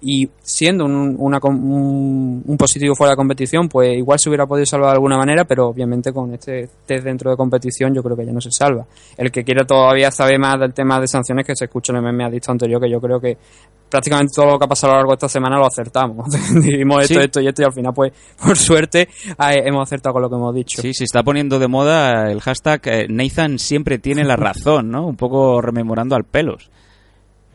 y 0.02 0.30
siendo 0.42 0.86
un, 0.86 1.16
una 1.20 1.40
un, 1.44 2.42
un 2.46 2.58
positivo 2.58 2.96
fuera 2.96 3.12
de 3.12 3.18
competición, 3.18 3.68
pues 3.68 3.98
igual 3.98 4.18
se 4.18 4.30
hubiera 4.30 4.46
podido 4.46 4.66
salvar 4.66 4.92
de 4.92 4.94
alguna 4.96 5.18
manera, 5.18 5.44
pero 5.46 5.68
obviamente 5.68 6.14
con 6.14 6.34
este 6.34 6.70
test 6.86 7.04
dentro 7.04 7.30
de 7.32 7.36
competición 7.38 7.94
yo 7.94 8.02
creo 8.02 8.16
que 8.16 8.26
ya 8.26 8.32
no 8.32 8.40
se 8.40 8.52
salva. 8.52 8.86
El 9.18 9.32
que 9.32 9.44
quiera 9.44 9.66
todavía 9.66 10.10
saber 10.12 10.40
más 10.40 10.60
del 10.60 10.74
tema 10.74 11.02
de 11.02 11.08
sanciones 11.08 11.46
que 11.46 11.56
se 11.56 11.66
escucha 11.66 11.92
en 11.92 11.98
el 11.98 12.04
meme 12.04 12.30
dicho 12.32 12.52
anterior, 12.52 12.82
que 12.82 12.90
yo 12.90 13.02
creo 13.02 13.20
que 13.20 13.38
prácticamente 13.90 14.32
todo 14.36 14.52
lo 14.52 14.60
que 14.60 14.66
ha 14.66 14.68
pasado 14.70 14.94
a 14.94 14.96
lo 14.96 15.00
largo 15.00 15.12
de 15.12 15.16
esta 15.16 15.30
semana 15.30 15.58
lo 15.58 15.66
acertamos. 15.66 16.28
Dijimos 16.62 17.04
esto, 17.04 17.16
Sí. 17.16 17.20
esto 17.26 17.42
y 17.42 17.48
esto 17.48 17.62
y 17.62 17.66
al 17.66 17.74
final 17.74 17.94
pues 17.94 18.14
por 18.42 18.56
suerte 18.58 19.02
eh, 19.02 19.64
hemos 19.66 19.84
acertado 19.84 20.14
con 20.14 20.22
lo 20.22 20.30
que 20.30 20.36
hemos 20.36 20.56
dicho. 20.56 20.82
Sí, 20.82 20.94
se 20.94 21.04
está 21.04 21.24
poniendo 21.24 21.60
de 21.60 21.68
moda 21.68 22.32
el 22.32 22.40
hashtag 22.40 22.82
eh, 22.86 23.08
Nathan 23.10 23.60
siempre 23.60 24.00
tiene 24.00 24.24
la 24.24 24.36
razón, 24.38 24.90
¿no? 24.92 25.08
Un 25.08 25.16
poco 25.18 25.62
rememorando 25.62 26.16
al 26.16 26.24
pelos. 26.24 26.70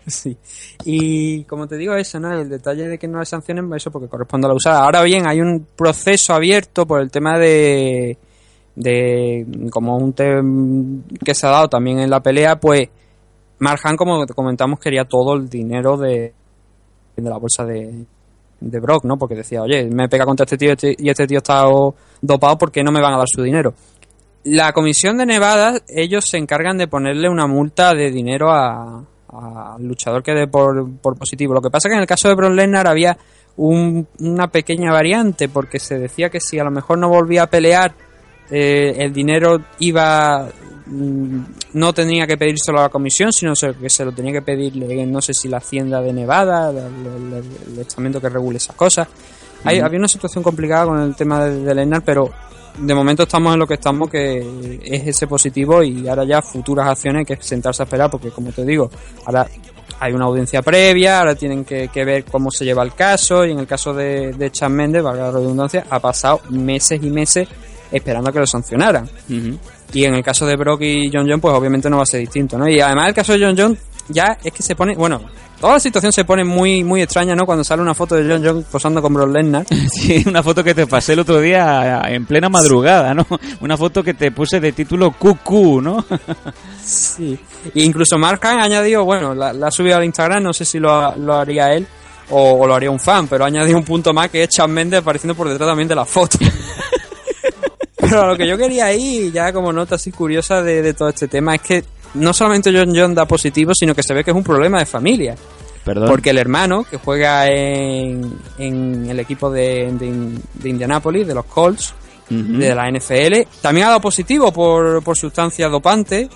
Sí. 0.07 0.36
Y 0.84 1.44
como 1.44 1.66
te 1.66 1.76
digo, 1.76 1.94
eso, 1.94 2.20
¿no? 2.20 2.32
El 2.32 2.48
detalle 2.48 2.88
de 2.88 2.98
que 2.98 3.09
no 3.09 3.20
hay 3.20 3.26
sanciones, 3.26 3.64
eso 3.76 3.90
porque 3.90 4.09
corresponde 4.09 4.46
a 4.46 4.48
la 4.48 4.55
usada. 4.55 4.84
Ahora 4.84 5.02
bien, 5.02 5.26
hay 5.26 5.40
un 5.40 5.66
proceso 5.76 6.34
abierto 6.34 6.86
por 6.86 7.00
el 7.00 7.11
tema 7.11 7.38
de. 7.38 8.18
de 8.76 9.46
como 9.70 9.96
un 9.96 10.12
tema 10.12 10.42
que 11.24 11.34
se 11.34 11.46
ha 11.46 11.50
dado 11.50 11.68
también 11.68 12.00
en 12.00 12.11
la 12.11 12.22
pelea, 12.22 12.57
pues. 12.61 12.88
Marjan, 13.61 13.96
como 13.96 14.26
comentamos, 14.26 14.78
quería 14.78 15.05
todo 15.05 15.34
el 15.34 15.48
dinero 15.48 15.96
de, 15.96 16.34
de 17.16 17.22
la 17.30 17.38
bolsa 17.38 17.64
de, 17.64 18.05
de 18.61 18.80
Brock, 18.80 19.05
¿no? 19.05 19.16
Porque 19.16 19.36
decía, 19.36 19.62
oye, 19.62 19.84
me 19.90 20.09
pega 20.09 20.26
contra 20.26 20.44
este 20.44 20.59
tío 20.59 20.72
este- 20.72 20.96
y 20.98 21.09
este 21.09 21.26
tío 21.26 21.38
está 21.38 21.64
dopado, 22.20 22.59
¿por 22.59 22.70
qué 22.72 22.82
no 22.82 22.90
me 22.92 23.00
van 23.00 23.14
a 23.14 23.18
dar 23.18 23.28
su 23.28 23.42
dinero? 23.42 23.72
La 24.42 24.72
comisión 24.72 25.16
de 25.16 25.24
Nevada, 25.24 25.80
ellos 25.88 26.26
se 26.26 26.36
encargan 26.36 26.76
de 26.76 26.88
ponerle 26.88 27.30
una 27.30 27.46
multa 27.46 27.94
de 27.94 28.11
dinero 28.11 28.50
a- 28.50 29.02
al 29.39 29.82
luchador 29.87 30.22
que 30.22 30.32
dé 30.32 30.47
por, 30.47 30.91
por 30.99 31.16
positivo. 31.16 31.55
Lo 31.55 31.61
que 31.62 31.70
pasa 31.70 31.89
que 31.89 31.95
en 31.95 32.01
el 32.01 32.07
caso 32.07 32.28
de 32.28 32.35
Brock 32.35 32.53
Lesnar 32.53 32.87
había 32.87 33.16
un- 33.57 34.07
una 34.20 34.49
pequeña 34.49 34.93
variante, 34.93 35.49
porque 35.49 35.78
se 35.78 35.99
decía 35.99 36.30
que 36.30 36.41
si 36.41 36.59
a 36.59 36.64
lo 36.64 36.70
mejor 36.70 36.99
no 36.99 37.09
volvía 37.09 37.45
a 37.45 37.47
pelear, 37.49 37.95
eh, 38.51 38.95
el 38.99 39.12
dinero 39.12 39.61
iba 39.78 40.49
mm, 40.87 41.39
no 41.74 41.93
tenía 41.95 42.26
que 42.26 42.37
pedírselo 42.37 42.78
a 42.78 42.82
la 42.82 42.89
comisión, 42.91 43.32
sino 43.32 43.55
que 43.55 43.89
se 43.89 44.05
lo 44.05 44.12
tenía 44.12 44.32
que 44.32 44.43
pedir, 44.43 44.76
no 45.07 45.22
sé 45.22 45.32
si 45.32 45.49
la 45.49 45.57
hacienda 45.57 46.01
de 46.03 46.12
Nevada, 46.12 46.68
el, 46.70 46.76
el- 46.76 47.45
el 47.72 47.78
estamento 47.78 48.20
que 48.20 48.28
regule 48.28 48.59
esas 48.59 48.76
cosas. 48.76 49.09
Hay- 49.64 49.78
había 49.80 49.99
una 49.99 50.09
situación 50.09 50.45
complicada 50.45 50.85
con 50.85 51.01
el 51.01 51.16
tema 51.16 51.43
de, 51.47 51.61
de 51.64 51.74
Lesnar, 51.74 52.03
pero 52.03 52.30
de 52.78 52.94
momento 52.94 53.22
estamos 53.24 53.54
en 53.54 53.60
lo 53.60 53.66
que 53.66 53.74
estamos, 53.74 54.10
que 54.10 54.80
es 54.82 55.06
ese 55.06 55.26
positivo 55.26 55.82
y 55.82 56.08
ahora 56.08 56.24
ya 56.24 56.42
futuras 56.42 56.88
acciones 56.88 57.20
hay 57.20 57.36
que 57.36 57.42
sentarse 57.42 57.82
a 57.82 57.84
esperar, 57.84 58.10
porque 58.10 58.30
como 58.30 58.50
te 58.52 58.64
digo, 58.64 58.90
ahora 59.26 59.46
hay 60.00 60.12
una 60.12 60.24
audiencia 60.24 60.62
previa, 60.62 61.20
ahora 61.20 61.34
tienen 61.34 61.64
que, 61.64 61.88
que 61.88 62.04
ver 62.04 62.24
cómo 62.24 62.50
se 62.50 62.64
lleva 62.64 62.82
el 62.82 62.94
caso 62.94 63.44
y 63.44 63.52
en 63.52 63.60
el 63.60 63.66
caso 63.66 63.94
de, 63.94 64.32
de 64.32 64.50
Chan 64.50 64.72
Méndez, 64.72 65.02
valga 65.02 65.24
la 65.24 65.30
redundancia, 65.32 65.86
ha 65.88 66.00
pasado 66.00 66.40
meses 66.50 67.00
y 67.02 67.10
meses 67.10 67.48
esperando 67.90 68.30
a 68.30 68.32
que 68.32 68.40
lo 68.40 68.46
sancionaran. 68.46 69.08
Y 69.92 70.04
en 70.04 70.14
el 70.14 70.24
caso 70.24 70.46
de 70.46 70.56
Brock 70.56 70.82
y 70.82 71.10
John 71.12 71.26
John, 71.28 71.40
pues 71.40 71.54
obviamente 71.54 71.88
no 71.88 71.98
va 71.98 72.02
a 72.02 72.06
ser 72.06 72.20
distinto, 72.20 72.58
¿no? 72.58 72.68
Y 72.68 72.80
además 72.80 73.08
el 73.08 73.14
caso 73.14 73.32
de 73.34 73.44
John 73.44 73.54
John 73.56 73.78
ya 74.09 74.38
es 74.42 74.52
que 74.52 74.62
se 74.62 74.74
pone, 74.74 74.94
bueno, 74.94 75.22
toda 75.61 75.74
la 75.74 75.80
situación 75.80 76.12
se 76.12 76.24
pone 76.24 76.44
muy 76.44 76.84
muy 76.84 77.02
extraña, 77.02 77.34
¿no? 77.34 77.46
Cuando 77.46 77.64
sale 77.64 77.82
una 77.82 77.94
foto 77.94 78.16
de 78.16 78.30
John 78.30 78.42
John 78.44 78.66
posando 78.70 79.00
con 79.00 79.14
Brock 79.14 79.30
Lesnar. 79.32 79.66
Sí, 79.90 80.22
una 80.26 80.42
foto 80.42 80.62
que 80.62 80.74
te 80.74 80.86
pasé 80.86 81.14
el 81.14 81.20
otro 81.20 81.40
día 81.40 82.02
en 82.09 82.26
plena 82.26 82.48
madrugada, 82.48 83.14
¿no? 83.14 83.26
Una 83.61 83.76
foto 83.76 84.02
que 84.02 84.14
te 84.14 84.30
puse 84.30 84.61
de 84.61 84.72
título 84.72 85.12
QQ, 85.12 85.50
¿no? 85.82 86.05
Sí. 86.84 87.38
E 87.74 87.82
incluso 87.82 88.18
Mark 88.18 88.40
ha 88.44 88.62
añadido, 88.62 89.05
bueno, 89.05 89.34
la, 89.34 89.52
la 89.52 89.68
ha 89.68 89.70
subido 89.70 89.96
al 89.96 90.05
Instagram, 90.05 90.42
no 90.42 90.52
sé 90.52 90.64
si 90.64 90.78
lo, 90.78 91.16
lo 91.16 91.34
haría 91.34 91.72
él 91.72 91.86
o, 92.30 92.52
o 92.61 92.66
lo 92.66 92.74
haría 92.74 92.90
un 92.90 93.00
fan, 93.00 93.28
pero 93.28 93.44
ha 93.44 93.46
añadido 93.46 93.78
un 93.78 93.84
punto 93.84 94.12
más 94.12 94.28
que 94.30 94.42
es 94.42 94.50
Chan 94.50 94.70
Mendes 94.70 95.00
apareciendo 95.00 95.34
por 95.34 95.48
detrás 95.48 95.68
también 95.68 95.88
de 95.88 95.94
la 95.94 96.05
foto. 96.05 96.38
pero 97.96 98.22
a 98.22 98.26
lo 98.26 98.36
que 98.36 98.46
yo 98.46 98.59
quería 98.59 98.92
ir, 98.92 99.32
ya 99.32 99.52
como 99.52 99.72
nota 99.72 99.94
así 99.94 100.11
curiosa 100.12 100.62
de, 100.62 100.82
de 100.82 100.92
todo 100.92 101.09
este 101.09 101.28
tema, 101.28 101.55
es 101.55 101.62
que 101.62 101.84
no 102.14 102.32
solamente 102.32 102.72
John 102.72 102.92
John 102.94 103.14
da 103.14 103.26
positivo, 103.26 103.72
sino 103.74 103.94
que 103.94 104.02
se 104.02 104.14
ve 104.14 104.24
que 104.24 104.30
es 104.30 104.36
un 104.36 104.44
problema 104.44 104.78
de 104.78 104.86
familia. 104.86 105.36
Perdón. 105.84 106.08
Porque 106.08 106.30
el 106.30 106.38
hermano, 106.38 106.84
que 106.84 106.96
juega 106.96 107.46
en, 107.46 108.38
en 108.58 109.06
el 109.10 109.20
equipo 109.20 109.50
de, 109.50 109.92
de, 109.92 110.38
de 110.54 110.68
Indianapolis, 110.68 111.26
de 111.26 111.34
los 111.34 111.44
Colts, 111.44 111.94
de 112.30 112.74
la 112.74 112.90
NFL, 112.90 113.60
también 113.60 113.86
ha 113.86 113.90
dado 113.90 114.00
positivo 114.00 114.50
por, 114.50 115.02
por 115.04 115.16
sustancias 115.16 115.70
dopantes 115.70 116.28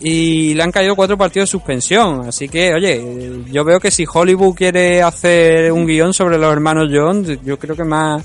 y 0.00 0.52
le 0.54 0.62
han 0.62 0.70
caído 0.70 0.94
cuatro 0.94 1.16
partidos 1.16 1.48
de 1.48 1.52
suspensión. 1.52 2.28
Así 2.28 2.48
que, 2.48 2.74
oye, 2.74 3.42
yo 3.50 3.64
veo 3.64 3.80
que 3.80 3.90
si 3.90 4.04
Hollywood 4.10 4.54
quiere 4.54 5.02
hacer 5.02 5.72
un 5.72 5.86
guion 5.86 6.12
sobre 6.12 6.36
los 6.36 6.52
hermanos 6.52 6.90
John, 6.92 7.24
yo 7.42 7.58
creo 7.58 7.74
que 7.74 7.84
más, 7.84 8.22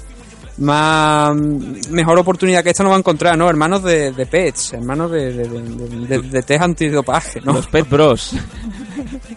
más 0.59 1.35
mejor 1.89 2.19
oportunidad 2.19 2.63
que 2.63 2.69
esta 2.71 2.83
no 2.83 2.89
va 2.89 2.95
a 2.95 2.99
encontrar, 2.99 3.37
¿no? 3.37 3.49
Hermanos 3.49 3.83
de, 3.83 4.11
de 4.11 4.25
pets, 4.25 4.73
hermanos 4.73 5.09
de, 5.11 5.33
de, 5.33 5.47
de, 6.07 6.19
de, 6.21 6.41
test 6.43 6.61
antidopaje, 6.61 7.41
¿no? 7.41 7.53
Los 7.53 7.67
Pet 7.67 7.89
Bros. 7.89 8.33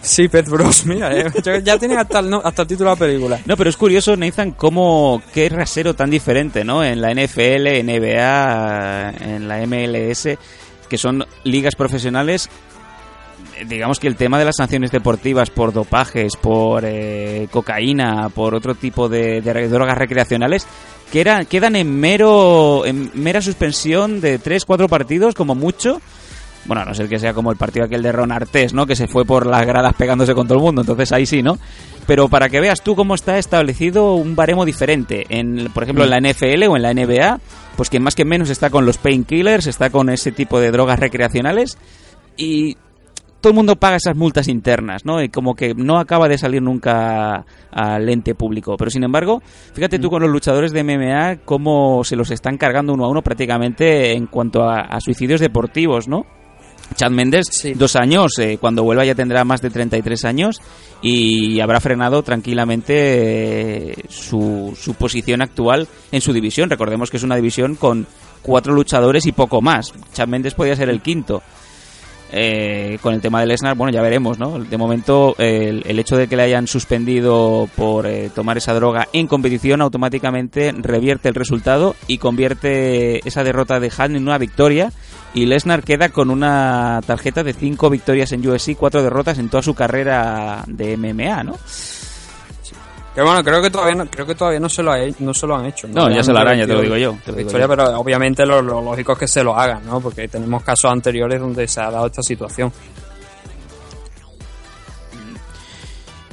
Sí, 0.01 0.27
Pet 0.27 0.47
Bros, 0.49 0.85
mira, 0.85 1.15
eh, 1.17 1.25
ya 1.63 1.77
tienen 1.77 1.97
hasta 1.97 2.19
el, 2.19 2.29
no- 2.29 2.41
hasta 2.43 2.63
el 2.63 2.67
título 2.67 2.89
de 2.89 2.95
la 2.95 2.99
película. 2.99 3.39
No, 3.45 3.55
pero 3.55 3.69
es 3.69 3.77
curioso, 3.77 4.15
Nathan, 4.17 4.51
cómo 4.51 5.21
qué 5.33 5.47
rasero 5.49 5.93
tan 5.95 6.09
diferente, 6.09 6.63
¿no? 6.65 6.83
En 6.83 7.01
la 7.01 7.11
NFL, 7.13 7.83
NBA, 7.85 9.09
en 9.21 9.47
la 9.47 9.65
MLS, 9.65 10.27
que 10.89 10.97
son 10.97 11.25
ligas 11.45 11.75
profesionales. 11.75 12.49
Digamos 13.67 13.99
que 13.99 14.07
el 14.07 14.15
tema 14.15 14.39
de 14.39 14.45
las 14.45 14.55
sanciones 14.57 14.91
deportivas 14.91 15.49
por 15.49 15.71
dopajes, 15.73 16.35
por 16.35 16.83
eh, 16.85 17.47
cocaína, 17.51 18.29
por 18.29 18.55
otro 18.55 18.75
tipo 18.75 19.07
de, 19.07 19.41
de 19.41 19.67
drogas 19.69 19.97
recreacionales, 19.97 20.65
que 21.13 21.21
eran, 21.21 21.45
quedan 21.45 21.75
en 21.75 21.99
mero 21.99 22.87
en 22.87 23.11
mera 23.13 23.39
suspensión 23.39 24.19
de 24.19 24.39
3 24.39 24.65
4 24.65 24.87
partidos 24.89 25.35
como 25.35 25.53
mucho. 25.53 26.01
Bueno, 26.65 26.81
a 26.81 26.85
no 26.85 26.95
ser 26.95 27.07
que 27.07 27.19
sea 27.19 27.35
como 27.35 27.51
el 27.51 27.57
partido 27.57 27.85
aquel 27.85 28.01
de 28.01 28.11
Ron 28.11 28.31
Artés, 28.31 28.73
¿no? 28.73 28.87
Que 28.87 28.95
se 28.95 29.07
fue 29.07 29.23
por 29.23 29.45
las 29.45 29.63
gradas 29.63 29.93
pegándose 29.93 30.33
con 30.33 30.47
todo 30.47 30.57
el 30.57 30.63
mundo, 30.63 30.81
entonces 30.81 31.11
ahí 31.11 31.27
sí, 31.27 31.43
¿no? 31.43 31.59
Pero 32.07 32.29
para 32.29 32.49
que 32.49 32.59
veas 32.59 32.81
tú 32.81 32.95
cómo 32.95 33.13
está 33.13 33.37
establecido 33.37 34.15
un 34.15 34.35
baremo 34.35 34.65
diferente, 34.65 35.27
en, 35.29 35.69
por 35.71 35.83
ejemplo, 35.83 36.03
en 36.03 36.09
la 36.09 36.19
NFL 36.19 36.63
o 36.67 36.77
en 36.77 36.81
la 36.81 36.95
NBA, 36.95 37.39
pues 37.75 37.91
que 37.91 37.99
más 37.99 38.15
que 38.15 38.25
menos 38.25 38.49
está 38.49 38.71
con 38.71 38.87
los 38.87 38.97
painkillers, 38.97 39.67
está 39.67 39.91
con 39.91 40.09
ese 40.09 40.31
tipo 40.31 40.59
de 40.59 40.71
drogas 40.71 40.99
recreacionales 40.99 41.77
y 42.37 42.75
todo 43.43 43.51
el 43.51 43.55
mundo 43.57 43.75
paga 43.75 43.97
esas 43.97 44.15
multas 44.15 44.47
internas, 44.47 45.03
¿no? 45.03 45.21
Y 45.21 45.27
como 45.27 45.53
que 45.53 45.73
no 45.75 45.99
acaba 45.99 46.29
de 46.29 46.37
salir 46.37 46.61
nunca 46.61 47.45
al 47.71 48.07
ente 48.07 48.35
público. 48.35 48.77
Pero 48.77 48.89
sin 48.89 49.03
embargo, 49.03 49.41
fíjate 49.73 49.99
tú 49.99 50.09
con 50.09 50.21
los 50.21 50.31
luchadores 50.31 50.71
de 50.71 50.81
MMA 50.81 51.39
cómo 51.43 52.05
se 52.05 52.15
los 52.15 52.31
están 52.31 52.57
cargando 52.57 52.93
uno 52.93 53.03
a 53.03 53.09
uno 53.09 53.21
prácticamente 53.21 54.13
en 54.13 54.27
cuanto 54.27 54.63
a, 54.63 54.79
a 54.79 55.01
suicidios 55.01 55.41
deportivos, 55.41 56.07
¿no? 56.07 56.25
Chad 56.95 57.11
Méndez, 57.11 57.47
Sí. 57.49 57.73
dos 57.73 57.95
años, 57.97 58.37
eh, 58.39 58.57
cuando 58.61 58.83
vuelva 58.83 59.03
ya 59.03 59.15
tendrá 59.15 59.43
más 59.43 59.61
de 59.61 59.69
33 59.69 60.23
años 60.25 60.61
y 61.01 61.59
habrá 61.59 61.79
frenado 61.81 62.23
tranquilamente 62.23 62.93
eh, 63.91 63.95
su, 64.09 64.73
su 64.79 64.93
posición 64.93 65.41
actual 65.41 65.87
en 66.13 66.21
su 66.21 66.31
división. 66.33 66.69
Recordemos 66.69 67.09
que 67.11 67.17
es 67.17 67.23
una 67.23 67.35
división 67.35 67.75
con 67.75 68.07
cuatro 68.41 68.73
luchadores 68.73 69.25
y 69.25 69.31
poco 69.31 69.61
más. 69.61 69.93
Chad 70.13 70.27
Méndez 70.27 70.53
podía 70.53 70.75
ser 70.75 70.89
el 70.89 71.01
quinto. 71.01 71.41
Eh, 72.35 72.97
con 73.03 73.13
el 73.13 73.21
tema 73.21 73.41
de 73.41 73.45
Lesnar, 73.45 73.75
bueno, 73.75 73.93
ya 73.93 74.01
veremos, 74.01 74.39
¿no? 74.39 74.57
De 74.57 74.75
momento, 74.75 75.35
el, 75.37 75.83
el 75.85 75.99
hecho 75.99 76.17
de 76.17 76.27
que 76.27 76.35
le 76.35 76.41
hayan 76.41 76.65
suspendido 76.65 77.69
por 77.75 78.07
eh, 78.07 78.31
tomar 78.33 78.57
esa 78.57 78.73
droga 78.73 79.07
en 79.13 79.27
competición 79.27 79.81
automáticamente 79.81 80.73
revierte 80.75 81.29
el 81.29 81.35
resultado 81.35 81.95
y 82.07 82.17
convierte 82.17 83.27
esa 83.27 83.43
derrota 83.43 83.79
de 83.79 83.91
Han 83.95 84.15
en 84.15 84.23
una 84.23 84.39
victoria. 84.39 84.91
Y 85.35 85.45
Lesnar 85.45 85.83
queda 85.83 86.09
con 86.09 86.31
una 86.31 87.01
tarjeta 87.05 87.43
de 87.43 87.53
cinco 87.53 87.91
victorias 87.91 88.31
en 88.31 88.47
UFC, 88.47 88.75
cuatro 88.75 89.03
derrotas 89.03 89.37
en 89.37 89.49
toda 89.49 89.61
su 89.61 89.75
carrera 89.75 90.63
de 90.65 90.97
MMA, 90.97 91.43
¿no? 91.43 91.57
Que 93.15 93.21
bueno, 93.21 93.43
creo 93.43 93.61
que 93.61 93.69
todavía 93.69 93.95
no, 93.95 94.05
creo 94.07 94.25
que 94.25 94.33
todavía 94.33 94.59
no 94.59 94.69
se 94.69 94.81
lo, 94.81 94.91
ha 94.91 94.97
no 95.19 95.33
se 95.33 95.45
lo 95.45 95.55
han 95.55 95.67
hecho. 95.67 95.87
No, 95.87 96.09
ya 96.09 96.23
se 96.23 96.33
lo 96.33 96.39
harán, 96.39 96.57
ya 96.57 96.65
te 96.65 96.73
lo 96.73 96.81
digo 96.81 96.97
yo, 96.97 97.15
te 97.23 97.31
lo 97.31 97.37
digo 97.37 97.47
historia, 97.47 97.67
yo. 97.67 97.75
pero 97.75 97.99
obviamente 97.99 98.43
lo, 98.45 98.61
lo 98.61 98.81
lógico 98.81 99.13
es 99.13 99.19
que 99.19 99.27
se 99.27 99.43
lo 99.43 99.55
hagan, 99.55 99.85
¿no? 99.85 100.01
Porque 100.01 100.27
tenemos 100.27 100.63
casos 100.63 100.91
anteriores 100.91 101.39
donde 101.39 101.67
se 101.67 101.79
ha 101.79 101.91
dado 101.91 102.07
esta 102.07 102.23
situación. 102.23 102.71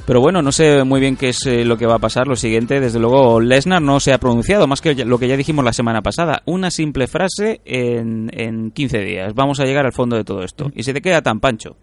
Pero 0.05 0.19
bueno, 0.19 0.41
no 0.41 0.51
sé 0.51 0.83
muy 0.83 0.99
bien 0.99 1.15
qué 1.15 1.29
es 1.29 1.45
eh, 1.45 1.63
lo 1.63 1.77
que 1.77 1.85
va 1.85 1.95
a 1.95 1.99
pasar. 1.99 2.27
Lo 2.27 2.35
siguiente, 2.35 2.79
desde 2.79 2.99
luego, 2.99 3.39
Lesnar 3.39 3.81
no 3.81 3.99
se 3.99 4.11
ha 4.11 4.17
pronunciado, 4.17 4.67
más 4.67 4.81
que 4.81 4.93
lo 5.05 5.19
que 5.19 5.27
ya 5.27 5.37
dijimos 5.37 5.63
la 5.63 5.73
semana 5.73 6.01
pasada. 6.01 6.41
Una 6.45 6.71
simple 6.71 7.07
frase 7.07 7.61
en, 7.63 8.29
en 8.33 8.71
15 8.71 8.97
días. 8.99 9.33
Vamos 9.35 9.59
a 9.59 9.65
llegar 9.65 9.85
al 9.85 9.93
fondo 9.93 10.15
de 10.17 10.23
todo 10.23 10.43
esto. 10.43 10.71
Y 10.75 10.83
se 10.83 10.93
te 10.93 11.01
queda 11.01 11.21
tan 11.21 11.39
pancho. 11.39 11.77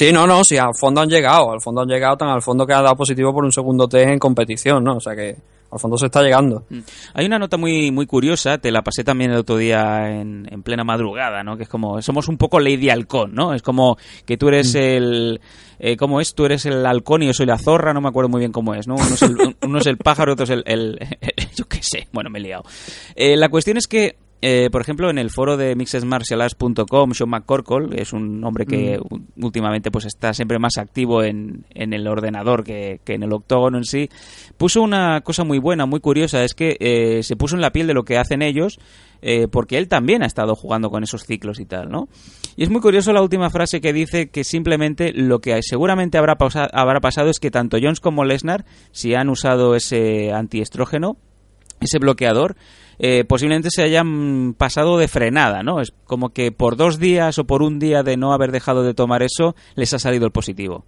Sí, 0.00 0.14
no, 0.14 0.26
no, 0.26 0.42
sí, 0.44 0.56
al 0.56 0.74
fondo 0.74 1.02
han 1.02 1.10
llegado, 1.10 1.52
al 1.52 1.60
fondo 1.60 1.82
han 1.82 1.88
llegado 1.88 2.16
tan 2.16 2.30
al 2.30 2.40
fondo 2.40 2.66
que 2.66 2.72
ha 2.72 2.80
dado 2.80 2.96
positivo 2.96 3.34
por 3.34 3.44
un 3.44 3.52
segundo 3.52 3.86
test 3.86 4.08
en 4.08 4.18
competición, 4.18 4.82
¿no? 4.82 4.96
O 4.96 5.00
sea 5.00 5.14
que 5.14 5.36
al 5.70 5.78
fondo 5.78 5.98
se 5.98 6.06
está 6.06 6.22
llegando. 6.22 6.64
Mm. 6.70 6.78
Hay 7.12 7.26
una 7.26 7.38
nota 7.38 7.58
muy 7.58 7.90
muy 7.90 8.06
curiosa, 8.06 8.56
te 8.56 8.70
la 8.72 8.80
pasé 8.80 9.04
también 9.04 9.30
el 9.30 9.36
otro 9.36 9.58
día 9.58 10.08
en, 10.18 10.48
en 10.50 10.62
plena 10.62 10.84
madrugada, 10.84 11.42
¿no? 11.42 11.58
Que 11.58 11.64
es 11.64 11.68
como, 11.68 12.00
somos 12.00 12.28
un 12.28 12.38
poco 12.38 12.60
Lady 12.60 12.88
Halcón, 12.88 13.34
¿no? 13.34 13.52
Es 13.52 13.60
como 13.60 13.98
que 14.24 14.38
tú 14.38 14.48
eres 14.48 14.74
el... 14.74 15.38
Eh, 15.78 15.98
¿Cómo 15.98 16.18
es? 16.22 16.34
Tú 16.34 16.46
eres 16.46 16.64
el 16.64 16.86
halcón 16.86 17.22
y 17.22 17.26
yo 17.26 17.34
soy 17.34 17.44
la 17.44 17.58
zorra, 17.58 17.92
no 17.92 18.00
me 18.00 18.08
acuerdo 18.08 18.30
muy 18.30 18.38
bien 18.38 18.52
cómo 18.52 18.74
es, 18.74 18.88
¿no? 18.88 18.94
Uno 18.94 19.04
es 19.04 19.20
el, 19.20 19.36
uno 19.62 19.78
es 19.80 19.86
el 19.86 19.98
pájaro, 19.98 20.32
otro 20.32 20.44
es 20.44 20.50
el... 20.50 20.62
el- 20.64 20.98
yo 21.56 21.66
qué 21.68 21.80
sé, 21.82 22.08
bueno, 22.10 22.30
me 22.30 22.38
he 22.38 22.42
liado. 22.42 22.64
Eh, 23.14 23.36
la 23.36 23.50
cuestión 23.50 23.76
es 23.76 23.86
que 23.86 24.16
eh, 24.42 24.68
por 24.70 24.80
ejemplo, 24.80 25.10
en 25.10 25.18
el 25.18 25.30
foro 25.30 25.56
de 25.56 25.74
mixesmartialarts.com, 25.76 27.12
Sean 27.12 27.28
McCorkle, 27.30 28.00
es 28.00 28.12
un 28.12 28.42
hombre 28.44 28.66
que 28.66 28.98
u- 28.98 29.20
últimamente 29.44 29.90
pues 29.90 30.06
está 30.06 30.32
siempre 30.32 30.58
más 30.58 30.78
activo 30.78 31.22
en, 31.22 31.64
en 31.74 31.92
el 31.92 32.06
ordenador 32.06 32.64
que, 32.64 33.00
que 33.04 33.14
en 33.14 33.22
el 33.22 33.32
octógono 33.32 33.78
en 33.78 33.84
sí, 33.84 34.08
puso 34.56 34.82
una 34.82 35.20
cosa 35.22 35.44
muy 35.44 35.58
buena, 35.58 35.86
muy 35.86 36.00
curiosa, 36.00 36.42
es 36.44 36.54
que 36.54 36.76
eh, 36.80 37.22
se 37.22 37.36
puso 37.36 37.54
en 37.56 37.60
la 37.62 37.70
piel 37.72 37.86
de 37.86 37.94
lo 37.94 38.04
que 38.04 38.18
hacen 38.18 38.42
ellos, 38.42 38.78
eh, 39.22 39.48
porque 39.48 39.76
él 39.76 39.88
también 39.88 40.22
ha 40.22 40.26
estado 40.26 40.54
jugando 40.56 40.90
con 40.90 41.02
esos 41.02 41.24
ciclos 41.24 41.60
y 41.60 41.66
tal, 41.66 41.90
¿no? 41.90 42.08
Y 42.56 42.62
es 42.62 42.70
muy 42.70 42.80
curioso 42.80 43.12
la 43.12 43.22
última 43.22 43.50
frase 43.50 43.80
que 43.80 43.92
dice 43.92 44.30
que 44.30 44.44
simplemente 44.44 45.12
lo 45.14 45.40
que 45.40 45.58
seguramente 45.62 46.16
habrá, 46.18 46.36
pausa- 46.36 46.70
habrá 46.72 47.00
pasado 47.00 47.28
es 47.28 47.38
que 47.40 47.50
tanto 47.50 47.76
Jones 47.80 48.00
como 48.00 48.24
Lesnar, 48.24 48.64
si 48.92 49.14
han 49.14 49.28
usado 49.28 49.74
ese 49.74 50.32
antiestrógeno, 50.32 51.16
ese 51.80 51.98
bloqueador, 51.98 52.56
eh, 53.00 53.24
posiblemente 53.24 53.70
se 53.70 53.82
hayan 53.82 54.54
pasado 54.56 54.98
de 54.98 55.08
frenada, 55.08 55.62
¿no? 55.62 55.80
Es 55.80 55.92
como 56.04 56.28
que 56.30 56.52
por 56.52 56.76
dos 56.76 56.98
días 56.98 57.38
o 57.38 57.44
por 57.44 57.62
un 57.62 57.78
día 57.78 58.02
de 58.02 58.16
no 58.16 58.32
haber 58.32 58.52
dejado 58.52 58.82
de 58.82 58.94
tomar 58.94 59.22
eso, 59.22 59.54
les 59.74 59.92
ha 59.94 59.98
salido 59.98 60.26
el 60.26 60.32
positivo. 60.32 60.84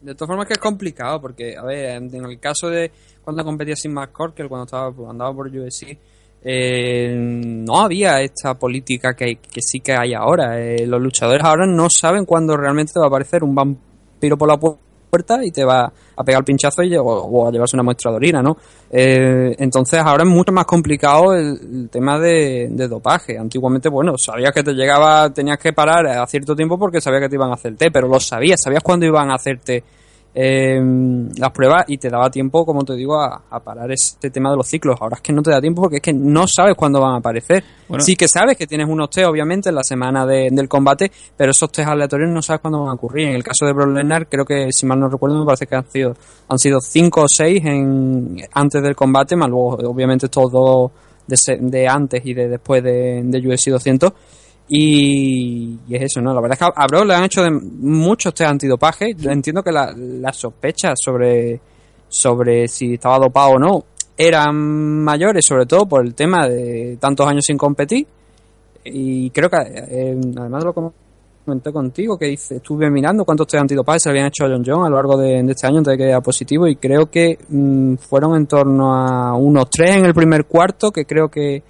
De 0.00 0.14
todas 0.14 0.28
formas 0.28 0.46
que 0.46 0.54
es 0.54 0.58
complicado, 0.58 1.20
porque, 1.20 1.56
a 1.56 1.62
ver, 1.62 1.96
en 2.02 2.24
el 2.24 2.38
caso 2.40 2.68
de 2.70 2.90
cuando 3.22 3.44
competía 3.44 3.76
sin 3.76 3.92
McCorkle, 3.92 4.48
cuando 4.48 4.64
estaba 4.64 4.92
andaba 5.10 5.34
por 5.34 5.48
UFC, 5.48 5.98
eh, 6.42 7.14
no 7.18 7.80
había 7.80 8.20
esta 8.22 8.54
política 8.58 9.14
que, 9.14 9.36
que 9.36 9.60
sí 9.60 9.80
que 9.80 9.92
hay 9.92 10.14
ahora. 10.14 10.58
Eh, 10.58 10.86
los 10.86 11.02
luchadores 11.02 11.44
ahora 11.44 11.66
no 11.66 11.90
saben 11.90 12.24
cuándo 12.24 12.56
realmente 12.56 12.92
te 12.94 12.98
va 13.00 13.06
a 13.06 13.08
aparecer 13.08 13.44
un 13.44 13.54
vampiro 13.54 14.38
por 14.38 14.48
la 14.48 14.58
pu- 14.58 14.78
puerta 15.10 15.44
y 15.44 15.50
te 15.50 15.64
va 15.64 15.92
a 16.16 16.24
pegar 16.24 16.40
el 16.40 16.44
pinchazo 16.44 16.82
y, 16.82 16.96
o, 16.96 17.02
o 17.04 17.48
a 17.48 17.50
llevarse 17.50 17.76
una 17.76 17.82
muestra 17.82 18.10
de 18.10 18.16
orina, 18.16 18.42
¿no? 18.42 18.56
Eh, 18.90 19.54
entonces 19.58 20.00
ahora 20.00 20.24
es 20.24 20.28
mucho 20.28 20.52
más 20.52 20.64
complicado 20.64 21.34
el, 21.34 21.88
tema 21.90 22.18
de, 22.18 22.68
dopaje. 22.88 23.38
Antiguamente, 23.38 23.88
bueno, 23.88 24.16
sabías 24.16 24.52
que 24.52 24.62
te 24.62 24.72
llegaba, 24.72 25.30
tenías 25.30 25.58
que 25.58 25.72
parar 25.72 26.06
a 26.06 26.26
cierto 26.26 26.56
tiempo 26.56 26.78
porque 26.78 27.00
sabías 27.00 27.22
que 27.22 27.28
te 27.28 27.36
iban 27.36 27.50
a 27.50 27.54
hacerte, 27.54 27.90
pero 27.90 28.08
lo 28.08 28.18
sabías, 28.18 28.60
sabías 28.62 28.82
cuándo 28.82 29.06
iban 29.06 29.30
a 29.30 29.34
hacerte 29.34 29.82
eh, 30.34 30.80
las 31.36 31.50
pruebas 31.50 31.84
y 31.88 31.98
te 31.98 32.08
daba 32.08 32.30
tiempo, 32.30 32.64
como 32.64 32.84
te 32.84 32.94
digo, 32.94 33.20
a, 33.20 33.42
a 33.50 33.60
parar 33.60 33.90
este 33.90 34.30
tema 34.30 34.50
de 34.50 34.56
los 34.56 34.66
ciclos. 34.66 34.96
Ahora 35.00 35.16
es 35.16 35.22
que 35.22 35.32
no 35.32 35.42
te 35.42 35.50
da 35.50 35.60
tiempo 35.60 35.82
porque 35.82 35.96
es 35.96 36.02
que 36.02 36.12
no 36.12 36.46
sabes 36.46 36.74
cuándo 36.76 37.00
van 37.00 37.14
a 37.14 37.16
aparecer. 37.18 37.64
Bueno. 37.88 38.04
Sí 38.04 38.14
que 38.16 38.28
sabes 38.28 38.56
que 38.56 38.66
tienes 38.66 38.88
unos 38.88 39.10
test, 39.10 39.26
obviamente, 39.26 39.68
en 39.70 39.74
la 39.74 39.82
semana 39.82 40.24
de- 40.26 40.48
del 40.52 40.68
combate, 40.68 41.10
pero 41.36 41.50
esos 41.50 41.70
test 41.72 41.88
aleatorios 41.88 42.30
no 42.30 42.42
sabes 42.42 42.60
cuándo 42.60 42.80
van 42.80 42.90
a 42.90 42.94
ocurrir. 42.94 43.28
En 43.28 43.34
el 43.34 43.42
caso 43.42 43.66
de 43.66 43.72
Brock 43.72 43.88
Lesnar, 43.90 44.28
creo 44.28 44.44
que, 44.44 44.68
si 44.72 44.86
mal 44.86 45.00
no 45.00 45.08
recuerdo, 45.08 45.38
me 45.40 45.44
parece 45.46 45.66
que 45.66 45.74
han 45.74 45.90
sido, 45.90 46.14
han 46.48 46.58
sido 46.58 46.80
cinco 46.80 47.22
o 47.22 47.26
seis 47.28 47.62
en, 47.64 48.36
antes 48.52 48.82
del 48.82 48.94
combate, 48.94 49.34
más 49.36 49.48
luego, 49.48 49.70
obviamente, 49.90 50.26
estos 50.26 50.52
dos 50.52 50.90
de, 51.26 51.58
de 51.60 51.88
antes 51.88 52.24
y 52.24 52.34
de 52.34 52.48
después 52.48 52.82
de, 52.82 53.22
de 53.24 53.48
UFC 53.48 53.68
200. 53.70 54.12
Y, 54.72 55.76
es 55.90 56.02
eso, 56.02 56.20
¿no? 56.20 56.32
La 56.32 56.40
verdad 56.40 56.56
es 56.60 56.66
que 56.68 56.72
a 56.80 56.86
Brock 56.86 57.04
le 57.04 57.14
han 57.14 57.24
hecho 57.24 57.42
de 57.42 57.50
muchos 57.50 58.32
test 58.32 58.48
antidopaje. 58.48 59.06
Entiendo 59.24 59.64
que 59.64 59.72
la- 59.72 59.92
las 59.96 60.36
sospechas 60.36 60.94
sobre, 61.04 61.60
sobre 62.08 62.68
si 62.68 62.94
estaba 62.94 63.18
dopado 63.18 63.50
o 63.54 63.58
no 63.58 63.84
eran 64.16 65.02
mayores, 65.02 65.44
sobre 65.44 65.66
todo 65.66 65.86
por 65.86 66.04
el 66.06 66.14
tema 66.14 66.46
de 66.46 66.96
tantos 67.00 67.26
años 67.26 67.44
sin 67.44 67.58
competir. 67.58 68.06
Y 68.84 69.30
creo 69.30 69.50
que, 69.50 69.56
eh, 69.58 70.20
además 70.38 70.62
lo 70.62 70.72
comenté 71.44 71.72
contigo, 71.72 72.16
que 72.16 72.26
dice, 72.26 72.56
estuve 72.56 72.88
mirando 72.90 73.24
cuántos 73.24 73.48
test 73.48 73.62
antidopaje 73.62 73.98
se 73.98 74.10
habían 74.10 74.26
hecho 74.26 74.44
a 74.44 74.48
John 74.50 74.62
John 74.64 74.84
a 74.86 74.88
lo 74.88 74.94
largo 74.94 75.16
de, 75.16 75.42
de 75.42 75.50
este 75.52 75.66
año 75.66 75.78
antes 75.78 75.92
de 75.92 75.98
que 75.98 76.08
era 76.10 76.20
positivo 76.20 76.68
y 76.68 76.76
creo 76.76 77.10
que 77.10 77.36
mm, 77.48 77.94
fueron 77.96 78.36
en 78.36 78.46
torno 78.46 78.94
a 78.94 79.34
unos 79.36 79.68
tres 79.68 79.96
en 79.96 80.04
el 80.04 80.14
primer 80.14 80.44
cuarto, 80.44 80.92
que 80.92 81.06
creo 81.06 81.28
que 81.28 81.60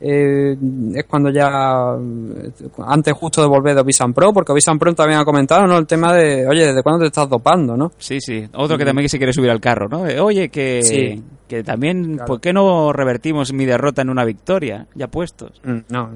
eh, 0.00 0.56
es 0.94 1.04
cuando 1.06 1.30
ya 1.30 1.96
eh, 1.98 2.50
antes 2.86 3.12
justo 3.14 3.42
de 3.42 3.48
volver 3.48 3.74
de 3.74 3.80
Obisan 3.80 4.12
Pro, 4.14 4.32
porque 4.32 4.52
Obisan 4.52 4.78
Pro 4.78 4.94
también 4.94 5.18
ha 5.20 5.24
comentado, 5.24 5.66
¿no? 5.66 5.76
El 5.78 5.86
tema 5.86 6.14
de, 6.14 6.46
oye, 6.46 6.66
¿desde 6.66 6.82
cuándo 6.82 7.00
te 7.00 7.06
estás 7.06 7.28
dopando, 7.28 7.76
no? 7.76 7.90
Sí, 7.98 8.20
sí. 8.20 8.46
Otro 8.54 8.78
que 8.78 8.84
también 8.84 9.08
se 9.08 9.18
quiere 9.18 9.32
subir 9.32 9.50
al 9.50 9.60
carro, 9.60 9.88
¿no? 9.88 10.02
Oye, 10.24 10.48
que, 10.50 10.82
Sí. 10.82 11.22
que 11.48 11.62
también, 11.64 12.20
¿por 12.26 12.40
qué 12.40 12.52
no 12.52 12.92
revertimos 12.92 13.52
mi 13.52 13.64
derrota 13.66 14.02
en 14.02 14.10
una 14.10 14.24
victoria? 14.24 14.86
Ya 14.94 15.08
puestos. 15.08 15.60
Mm, 15.64 15.78
No. 15.92 16.10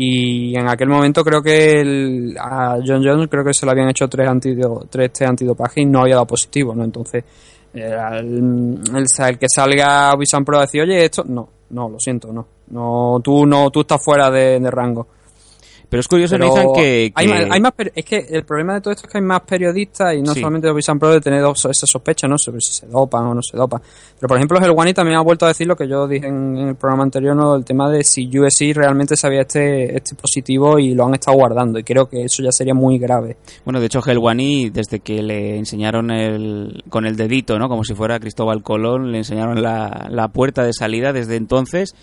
Y 0.00 0.56
en 0.56 0.68
aquel 0.68 0.88
momento 0.88 1.24
creo 1.24 1.42
que 1.42 1.80
el- 1.80 2.36
a 2.40 2.78
John 2.86 3.02
Jones 3.04 3.26
creo 3.28 3.42
que 3.44 3.52
se 3.52 3.66
le 3.66 3.72
habían 3.72 3.88
hecho 3.88 4.06
tres, 4.08 4.28
antido, 4.28 4.86
tres 4.88 5.12
test 5.12 5.28
antidopaje 5.28 5.80
y 5.80 5.86
no 5.86 6.02
había 6.02 6.14
dado 6.14 6.26
positivo, 6.28 6.72
¿no? 6.72 6.84
Entonces, 6.84 7.24
era 7.74 8.16
el, 8.20 8.78
el, 8.94 9.04
el 9.18 9.38
que 9.38 9.46
salga 9.52 10.12
Obisan 10.14 10.44
Pro 10.44 10.58
a 10.58 10.60
decir, 10.62 10.82
oye, 10.82 11.04
esto, 11.04 11.24
no, 11.26 11.48
no, 11.70 11.88
lo 11.88 11.98
siento, 11.98 12.32
no. 12.32 12.46
No, 12.70 13.20
tú 13.22 13.46
no, 13.46 13.70
tú 13.70 13.80
estás 13.80 14.02
fuera 14.04 14.30
de, 14.30 14.60
de 14.60 14.70
rango. 14.70 15.06
Pero 15.90 16.02
es 16.02 16.06
curioso, 16.08 16.34
Pero 16.36 16.54
Nathan, 16.54 16.72
que... 16.74 17.10
Hay, 17.14 17.26
que- 17.26 17.32
más, 17.32 17.46
hay 17.50 17.60
más 17.62 17.72
es 17.94 18.04
que 18.04 18.18
el 18.28 18.44
problema 18.44 18.74
de 18.74 18.82
todo 18.82 18.92
esto 18.92 19.06
es 19.06 19.10
que 19.10 19.16
hay 19.16 19.24
más 19.24 19.40
periodistas 19.40 20.14
y 20.14 20.20
no 20.20 20.34
Sí. 20.34 20.40
solamente 20.40 20.68
Obisan 20.68 20.98
Pro 20.98 21.08
de 21.12 21.22
tener 21.22 21.40
dos, 21.40 21.64
esa 21.64 21.86
sospecha, 21.86 22.28
¿no? 22.28 22.36
Sobre 22.36 22.60
si 22.60 22.74
se 22.74 22.86
dopan 22.88 23.24
o 23.24 23.32
no 23.34 23.40
se 23.42 23.56
dopan. 23.56 23.80
Pero 24.20 24.28
por 24.28 24.36
ejemplo, 24.36 24.58
el 24.62 24.70
Wani 24.72 24.92
también 24.92 25.16
ha 25.16 25.22
vuelto 25.22 25.46
a 25.46 25.48
decir 25.48 25.66
lo 25.66 25.76
que 25.76 25.88
yo 25.88 26.06
dije 26.06 26.26
en, 26.26 26.58
en 26.58 26.68
el 26.68 26.74
programa 26.74 27.04
anterior, 27.04 27.34
¿no? 27.34 27.56
El 27.56 27.64
tema 27.64 27.88
de 27.90 28.04
si 28.04 28.28
USC 28.38 28.74
realmente 28.74 29.16
sabía 29.16 29.40
este, 29.40 29.96
este 29.96 30.14
positivo 30.14 30.78
y 30.78 30.92
lo 30.92 31.06
han 31.06 31.14
estado 31.14 31.38
guardando. 31.38 31.78
Y 31.78 31.84
creo 31.84 32.06
que 32.06 32.22
eso 32.22 32.42
ya 32.42 32.52
sería 32.52 32.74
muy 32.74 32.98
grave. 32.98 33.38
Bueno, 33.64 33.80
de 33.80 33.86
hecho, 33.86 34.00
Helwani, 34.06 34.68
desde 34.68 35.00
que 35.00 35.22
le 35.22 35.56
enseñaron 35.56 36.10
el, 36.10 36.84
con 36.90 37.06
el 37.06 37.16
dedito, 37.16 37.58
¿no? 37.58 37.70
Como 37.70 37.82
si 37.84 37.94
fuera 37.94 38.20
Cristóbal 38.20 38.62
Colón, 38.62 39.10
le 39.10 39.16
enseñaron 39.16 39.62
la, 39.62 40.08
la 40.10 40.28
puerta 40.28 40.64
de 40.64 40.74
salida 40.74 41.14
desde 41.14 41.36
entonces, 41.36 41.94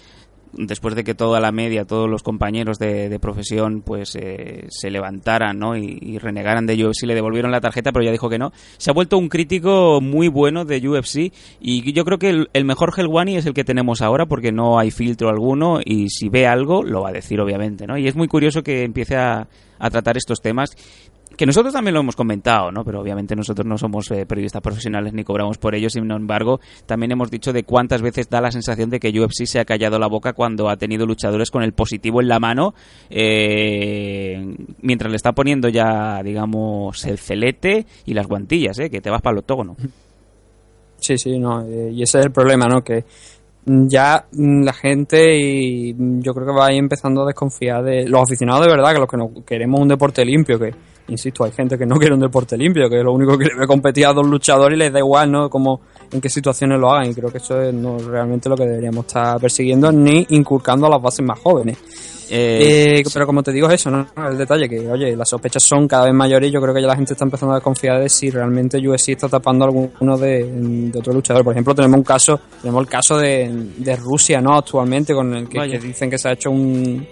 después 0.58 0.96
de 0.96 1.04
que 1.04 1.16
toda 1.16 1.40
la 1.40 1.52
media, 1.52 1.86
todos 1.86 2.10
los 2.10 2.24
compañeros 2.24 2.80
de, 2.80 3.10
de 3.10 3.20
profesión, 3.20 3.82
pues 3.82 4.16
eh, 4.16 4.66
se 4.70 4.90
levantaran, 4.90 5.58
¿no? 5.58 5.76
Y, 5.76 6.18
renegaran 6.18 6.66
de 6.66 6.86
UFC, 6.86 7.04
le 7.04 7.14
devolvieron 7.14 7.52
la 7.52 7.62
tarjeta, 7.62 7.92
pero 7.92 8.06
ya 8.06 8.12
dijo 8.12 8.30
que 8.30 8.38
no. 8.38 8.52
Se 8.78 8.90
ha 8.90 8.94
vuelto 8.94 9.18
un 9.18 9.30
crítico 9.30 10.00
muy 10.02 10.28
bueno 10.28 10.66
de 10.66 10.88
UFC 10.88 11.32
y 11.60 11.94
yo 11.94 12.06
creo 12.06 12.18
que 12.18 12.48
el, 12.52 12.66
mejor 12.66 12.94
Helwani 12.96 13.38
es 13.38 13.46
el 13.46 13.54
que 13.54 13.64
tenemos 13.64 14.02
ahora 14.02 14.26
porque 14.26 14.52
no 14.52 14.80
hay 14.80 14.92
filtro 14.92 15.30
alguno 15.30 15.80
y 15.84 16.10
si 16.10 16.30
ve 16.30 16.48
algo, 16.48 16.84
lo 16.84 17.02
va 17.02 17.10
a 17.10 17.14
decir, 17.14 17.40
obviamente, 17.40 17.86
¿no? 17.86 17.98
Y 17.98 18.08
es 18.08 18.16
muy 18.16 18.28
curioso 18.28 18.64
que 18.64 18.84
empiece 18.84 19.18
a 19.18 19.48
tratar 19.92 20.18
estos 20.18 20.42
temas 20.42 20.76
que 21.38 21.46
nosotros 21.46 21.74
también 21.74 21.94
lo 21.94 22.02
hemos 22.02 22.16
comentado, 22.16 22.72
¿no? 22.72 22.84
Pero 22.84 23.02
obviamente 23.02 23.36
nosotros 23.36 23.66
no 23.66 23.78
somos 23.78 24.10
eh, 24.12 24.26
periodistas 24.26 24.62
profesionales 24.62 25.14
ni 25.14 25.24
cobramos 25.24 25.58
por 25.58 25.76
ello, 25.76 25.90
sin 25.90 26.10
embargo, 26.12 26.60
también 26.86 27.12
hemos 27.12 27.30
dicho 27.30 27.54
de 27.54 27.64
cuántas 27.64 28.02
veces 28.02 28.30
da 28.30 28.42
la 28.42 28.52
sensación 28.52 28.90
de 28.90 29.00
que 29.00 29.10
UFC 29.10 29.46
se 29.46 29.60
ha 29.60 29.66
callado 29.66 30.00
la 30.00 30.08
boca 30.08 30.34
cuando 30.34 30.70
ha 30.70 30.78
tenido 30.78 31.06
luchadores 31.06 31.52
con 31.52 31.64
el 31.64 31.74
positivo 31.74 32.22
en 32.22 32.28
la 32.28 32.40
mano, 32.40 32.74
eh, 33.10 34.56
mientras 34.82 35.12
le 35.12 35.18
está 35.18 35.34
poniendo 35.34 35.70
ya, 35.70 36.22
digamos, 36.24 37.06
el 37.06 37.18
celete 37.18 37.86
y 38.06 38.14
las 38.14 38.28
guantillas, 38.28 38.80
¿eh? 38.80 38.90
Que 38.90 39.02
te 39.02 39.10
vas 39.10 39.22
para 39.22 39.34
el 39.34 39.40
octógono. 39.40 39.76
Sí, 40.98 41.18
sí, 41.18 41.38
no. 41.38 41.62
eh, 41.62 41.92
y 41.92 42.04
ese 42.04 42.20
es 42.20 42.26
el 42.26 42.32
problema, 42.32 42.68
¿no? 42.68 42.82
Que 42.82 43.04
ya 43.66 44.26
mm, 44.32 44.64
la 44.64 44.74
gente 44.74 45.38
y 45.38 45.96
yo 46.22 46.34
creo 46.34 46.48
que 46.48 46.54
va 46.54 46.68
a 46.68 46.74
ir 46.74 46.80
empezando 46.80 47.24
a 47.24 47.28
desconfiar 47.28 47.84
de 47.84 48.08
los 48.08 48.22
aficionados 48.22 48.66
de 48.66 48.72
verdad, 48.72 48.94
que 48.94 49.00
los 49.00 49.10
que 49.10 49.18
no 49.18 49.46
queremos 49.46 49.82
un 49.82 49.88
deporte 49.88 50.24
limpio, 50.24 50.60
que 50.60 50.74
insisto, 51.08 51.44
hay 51.44 51.52
gente 51.52 51.78
que 51.78 51.86
no 51.86 51.96
quiere 51.98 52.14
un 52.14 52.22
deporte 52.22 52.58
limpio, 52.58 52.90
que 52.90 53.04
lo 53.04 53.14
único 53.14 53.38
que 53.38 53.46
le 53.46 53.56
ve 53.56 53.68
competir 53.68 54.06
a 54.06 54.14
dos 54.14 54.28
luchadores 54.28 54.76
y 54.76 54.80
les 54.80 54.92
da 54.92 55.00
igual, 55.00 55.32
¿no? 55.32 55.50
Como 55.50 55.82
en 56.12 56.22
qué 56.22 56.30
situaciones 56.30 56.80
lo 56.80 56.92
hagan 56.92 57.12
y 57.12 57.14
creo 57.14 57.32
que 57.32 57.38
eso 57.38 57.62
es 57.62 57.74
no 57.74 57.98
realmente 58.00 58.50
lo 58.50 58.56
que 58.56 58.66
deberíamos 58.66 59.06
estar 59.06 59.40
persiguiendo 59.40 59.92
ni 59.92 60.26
inculcando 60.30 60.88
a 60.88 60.90
las 60.90 61.02
bases 61.02 61.26
más 61.26 61.40
jóvenes. 61.40 61.78
Eh, 62.30 63.00
Eh, 63.00 63.04
pero 63.14 63.26
como 63.26 63.44
te 63.44 63.52
digo, 63.52 63.68
es 63.68 63.76
eso, 63.76 63.92
¿no? 63.92 64.08
El 64.28 64.38
detalle 64.38 64.68
que, 64.68 64.90
oye, 64.90 65.16
las 65.16 65.30
sospechas 65.30 65.64
son 65.64 65.88
cada 65.88 66.06
vez 66.06 66.14
mayores 66.14 66.50
y 66.50 66.52
yo 66.52 66.62
creo 66.62 66.74
que 66.74 66.82
ya 66.82 66.88
la 66.88 66.96
gente 66.96 67.14
está 67.14 67.26
empezando 67.26 67.54
a 67.54 67.58
desconfiar 67.58 68.02
de 68.02 68.10
si 68.10 68.30
realmente 68.30 68.78
UFC 68.78 69.10
está 69.10 69.30
tapando 69.30 69.66
a 69.66 69.68
alguno 69.68 70.18
de, 70.18 70.44
de 70.44 71.00
otro 71.00 71.14
luchador. 71.14 71.44
Por 71.44 71.54
ejemplo, 71.54 71.76
tenemos 71.76 71.98
un 71.98 72.04
caso, 72.04 72.40
tenemos 72.62 72.82
el 72.82 72.88
caso 72.88 73.18
de, 73.18 73.70
de 73.78 73.96
Rusia, 73.96 74.42
¿no? 74.42 74.56
Actualmente, 74.56 75.14
con 75.14 75.34
el 75.36 75.48
que 75.48 75.80
dicen 75.80 76.10
que 76.10 76.18
se 76.18 76.30
ha 76.30 76.32
hecho 76.34 76.50
un, 76.50 77.06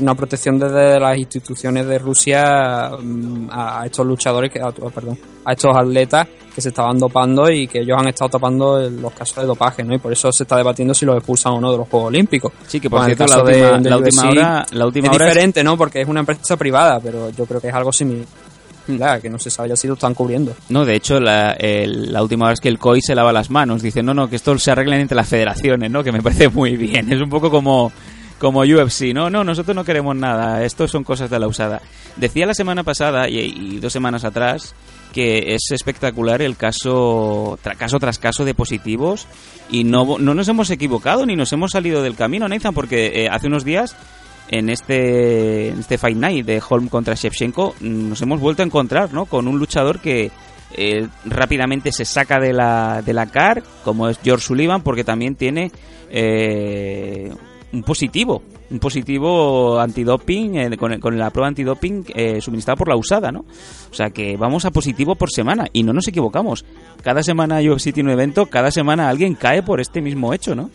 una 0.00 0.14
protección 0.14 0.58
desde 0.58 0.98
las 0.98 1.16
instituciones 1.18 1.86
de 1.86 1.98
Rusia 1.98 2.90
mm, 3.00 3.48
a, 3.50 3.82
estos 3.86 4.06
luchadores, 4.06 4.50
que, 4.50 4.60
a, 4.60 4.70
perdón, 4.70 5.18
a 5.44 5.52
estos 5.52 5.76
atletas 5.76 6.26
que 6.54 6.60
se 6.60 6.68
estaban 6.68 6.98
dopando 6.98 7.50
y 7.50 7.66
que 7.66 7.80
ellos 7.80 7.96
han 7.98 8.08
estado 8.08 8.30
tapando 8.30 8.78
los 8.90 9.12
casos 9.12 9.36
de 9.38 9.44
dopaje, 9.46 9.82
¿no? 9.84 9.94
Y 9.94 9.98
por 9.98 10.12
eso 10.12 10.30
se 10.32 10.42
está 10.44 10.56
debatiendo 10.56 10.92
si 10.94 11.06
los 11.06 11.16
expulsan 11.16 11.54
o 11.54 11.60
no 11.60 11.72
de 11.72 11.78
los 11.78 11.88
Juegos 11.88 12.08
Olímpicos. 12.08 12.52
sí, 12.66 12.78
que 12.80 12.90
por 12.90 13.04
cierto, 13.06 13.26
la 13.26 13.36
de- 13.36 13.42
última, 13.42 13.78
de 13.80 13.90
la 13.90 13.96
última 13.96 14.28
hora, 14.28 14.66
la 14.72 14.86
última 14.86 15.08
es 15.08 15.14
hora 15.14 15.24
es- 15.26 15.32
diferente, 15.32 15.64
¿no? 15.64 15.76
Porque 15.78 16.02
es 16.02 16.08
una 16.08 16.20
empresa 16.20 16.56
privada, 16.56 17.00
pero 17.00 17.30
yo 17.30 17.46
creo 17.46 17.60
que 17.60 17.68
es 17.68 17.74
algo 17.74 17.92
similar. 17.92 18.26
la 18.88 19.20
que 19.20 19.30
no 19.30 19.38
se 19.38 19.48
sabe 19.48 19.68
ya 19.68 19.76
si 19.76 19.86
lo 19.86 19.94
están 19.94 20.12
cubriendo. 20.12 20.54
No, 20.68 20.84
de 20.84 20.96
hecho, 20.96 21.20
la, 21.20 21.52
el- 21.52 22.12
la 22.12 22.20
última 22.20 22.48
vez 22.48 22.60
que 22.60 22.68
el 22.68 22.78
COI 22.80 23.00
se 23.00 23.14
lava 23.14 23.32
las 23.32 23.48
manos, 23.48 23.80
dice, 23.80 24.02
no, 24.02 24.12
no, 24.12 24.28
que 24.28 24.34
esto 24.36 24.58
se 24.58 24.72
arreglen 24.72 25.00
entre 25.00 25.14
las 25.16 25.28
federaciones, 25.28 25.88
¿no? 25.90 26.02
Que 26.02 26.10
me 26.10 26.20
parece 26.20 26.48
muy 26.48 26.76
bien. 26.76 27.10
Es 27.12 27.20
un 27.20 27.30
poco 27.30 27.48
como, 27.48 27.92
como 28.42 28.62
UFC, 28.62 29.14
¿no? 29.14 29.30
No, 29.30 29.44
nosotros 29.44 29.76
no 29.76 29.84
queremos 29.84 30.16
nada, 30.16 30.64
esto 30.64 30.88
son 30.88 31.04
cosas 31.04 31.30
de 31.30 31.38
la 31.38 31.46
usada. 31.46 31.80
Decía 32.16 32.44
la 32.44 32.54
semana 32.54 32.82
pasada 32.82 33.28
y, 33.28 33.78
dos 33.78 33.92
semanas 33.92 34.24
atrás 34.24 34.74
que 35.12 35.54
es 35.54 35.70
espectacular 35.70 36.42
el 36.42 36.56
caso, 36.56 37.56
caso 37.78 38.00
tras 38.00 38.18
caso 38.18 38.44
de 38.44 38.54
positivos 38.54 39.28
y 39.70 39.84
no, 39.84 40.18
no 40.18 40.34
nos 40.34 40.48
hemos 40.48 40.70
equivocado 40.70 41.24
ni 41.24 41.36
nos 41.36 41.52
hemos 41.52 41.70
salido 41.70 42.02
del 42.02 42.16
camino, 42.16 42.48
Nathan, 42.48 42.74
porque 42.74 43.12
eh, 43.14 43.28
hace 43.30 43.46
unos 43.46 43.64
días 43.64 43.94
en 44.48 44.70
este, 44.70 45.68
este 45.68 45.96
Fight 45.96 46.16
Night 46.16 46.44
de 46.44 46.60
Holm 46.68 46.88
contra 46.88 47.14
Shevchenko 47.14 47.76
mm, 47.78 48.08
nos 48.08 48.22
hemos 48.22 48.40
vuelto 48.40 48.62
a 48.62 48.66
encontrar 48.66 49.12
¿no? 49.12 49.26
con 49.26 49.46
un 49.46 49.60
luchador 49.60 50.00
que 50.00 50.32
eh, 50.72 51.06
rápidamente 51.26 51.92
se 51.92 52.04
saca 52.04 52.40
de 52.40 52.52
la, 52.52 53.02
de 53.02 53.12
la 53.12 53.26
CAR, 53.26 53.62
como 53.84 54.08
es 54.08 54.18
George 54.20 54.46
Sullivan, 54.46 54.82
porque 54.82 55.04
también 55.04 55.36
tiene 55.36 55.70
eh, 56.10 57.30
un 57.72 57.82
positivo, 57.82 58.42
un 58.70 58.78
positivo 58.78 59.80
antidoping, 59.80 60.56
eh, 60.56 60.76
con, 60.76 60.98
con 61.00 61.18
la 61.18 61.30
prueba 61.30 61.48
antidoping 61.48 62.04
eh, 62.14 62.40
suministrada 62.40 62.76
por 62.76 62.88
la 62.88 62.96
usada, 62.96 63.32
¿no? 63.32 63.44
O 63.90 63.94
sea 63.94 64.10
que 64.10 64.36
vamos 64.36 64.64
a 64.64 64.70
positivo 64.70 65.14
por 65.14 65.30
semana 65.30 65.66
y 65.72 65.82
no 65.82 65.92
nos 65.92 66.06
equivocamos. 66.08 66.64
Cada 67.02 67.22
semana 67.22 67.60
UFC 67.60 67.92
tiene 67.92 68.10
un 68.10 68.14
evento, 68.14 68.46
cada 68.46 68.70
semana 68.70 69.08
alguien 69.08 69.34
cae 69.34 69.62
por 69.62 69.80
este 69.80 70.00
mismo 70.00 70.32
hecho, 70.34 70.54
¿no? 70.54 70.70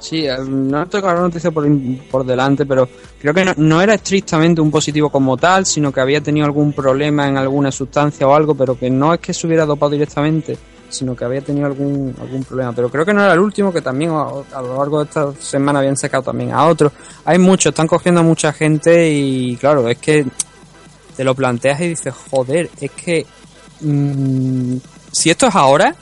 Sí, 0.00 0.26
eh, 0.26 0.36
no 0.48 0.86
tengo 0.86 1.08
la 1.08 1.20
noticia 1.20 1.50
por, 1.50 1.66
por 2.10 2.24
delante, 2.24 2.64
pero 2.64 2.88
creo 3.20 3.34
que 3.34 3.44
no, 3.44 3.52
no 3.56 3.82
era 3.82 3.94
estrictamente 3.94 4.60
un 4.60 4.70
positivo 4.70 5.10
como 5.10 5.36
tal, 5.36 5.66
sino 5.66 5.92
que 5.92 6.00
había 6.00 6.22
tenido 6.22 6.46
algún 6.46 6.72
problema 6.72 7.28
en 7.28 7.36
alguna 7.36 7.70
sustancia 7.70 8.26
o 8.26 8.34
algo, 8.34 8.54
pero 8.54 8.78
que 8.78 8.88
no 8.90 9.12
es 9.12 9.20
que 9.20 9.34
se 9.34 9.46
hubiera 9.46 9.66
dopado 9.66 9.92
directamente, 9.92 10.56
sino 10.90 11.16
que 11.16 11.24
había 11.24 11.40
tenido 11.40 11.66
algún, 11.66 12.14
algún 12.20 12.44
problema. 12.44 12.72
Pero 12.72 12.90
creo 12.90 13.06
que 13.06 13.14
no 13.14 13.22
era 13.24 13.32
el 13.32 13.38
último, 13.40 13.72
que 13.72 13.80
también 13.80 14.10
a, 14.10 14.24
a 14.52 14.60
lo 14.62 14.76
largo 14.78 14.98
de 14.98 15.04
esta 15.04 15.32
semana 15.40 15.78
habían 15.78 15.96
sacado 15.96 16.22
también 16.24 16.52
a 16.52 16.66
otros. 16.66 16.92
Hay 17.24 17.38
muchos, 17.38 17.70
están 17.70 17.86
cogiendo 17.86 18.20
a 18.20 18.24
mucha 18.24 18.52
gente 18.52 19.10
y 19.10 19.56
claro, 19.56 19.88
es 19.88 19.98
que 19.98 20.26
te 21.16 21.24
lo 21.24 21.34
planteas 21.34 21.80
y 21.80 21.88
dices, 21.88 22.14
joder, 22.30 22.70
es 22.80 22.90
que 22.90 23.26
mm, 23.80 24.76
si 25.12 25.30
esto 25.30 25.46
es 25.46 25.54
ahora, 25.54 25.94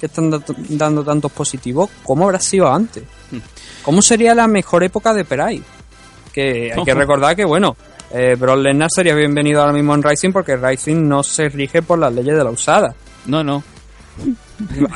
que 0.00 0.06
están 0.06 0.30
da- 0.30 0.42
dando 0.70 1.04
tantos 1.04 1.30
positivos, 1.32 1.90
¿cómo 2.02 2.24
habrá 2.24 2.40
sido 2.40 2.70
antes? 2.72 3.04
¿Cómo 3.82 4.02
sería 4.02 4.34
la 4.34 4.46
mejor 4.46 4.84
época 4.84 5.12
de 5.14 5.24
Perai? 5.24 5.62
Que 6.32 6.72
hay 6.72 6.84
que 6.84 6.94
recordar 6.94 7.36
que, 7.36 7.44
bueno, 7.44 7.76
eh, 8.10 8.36
Brock 8.38 8.58
Lesnar 8.58 8.90
sería 8.90 9.14
bienvenido 9.14 9.60
ahora 9.60 9.72
mismo 9.72 9.94
en 9.94 10.02
Rising 10.02 10.32
porque 10.32 10.56
Rising 10.56 11.08
no 11.08 11.22
se 11.22 11.48
rige 11.48 11.82
por 11.82 11.98
las 11.98 12.12
leyes 12.12 12.36
de 12.36 12.44
la 12.44 12.50
usada. 12.50 12.94
No, 13.26 13.42
no. 13.44 13.62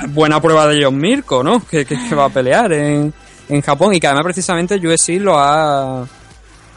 Buena 0.08 0.40
prueba 0.40 0.66
de 0.68 0.84
John 0.84 0.96
Mirko, 0.98 1.42
¿no? 1.42 1.64
Que, 1.66 1.84
que- 1.84 1.96
que 2.08 2.14
va 2.14 2.26
a 2.26 2.28
pelear 2.28 2.72
en, 2.72 3.12
en 3.48 3.60
Japón 3.62 3.94
y 3.94 4.00
que 4.00 4.06
además 4.06 4.24
precisamente 4.24 4.76
UFC 4.76 5.18
lo 5.20 5.38
ha 5.38 6.06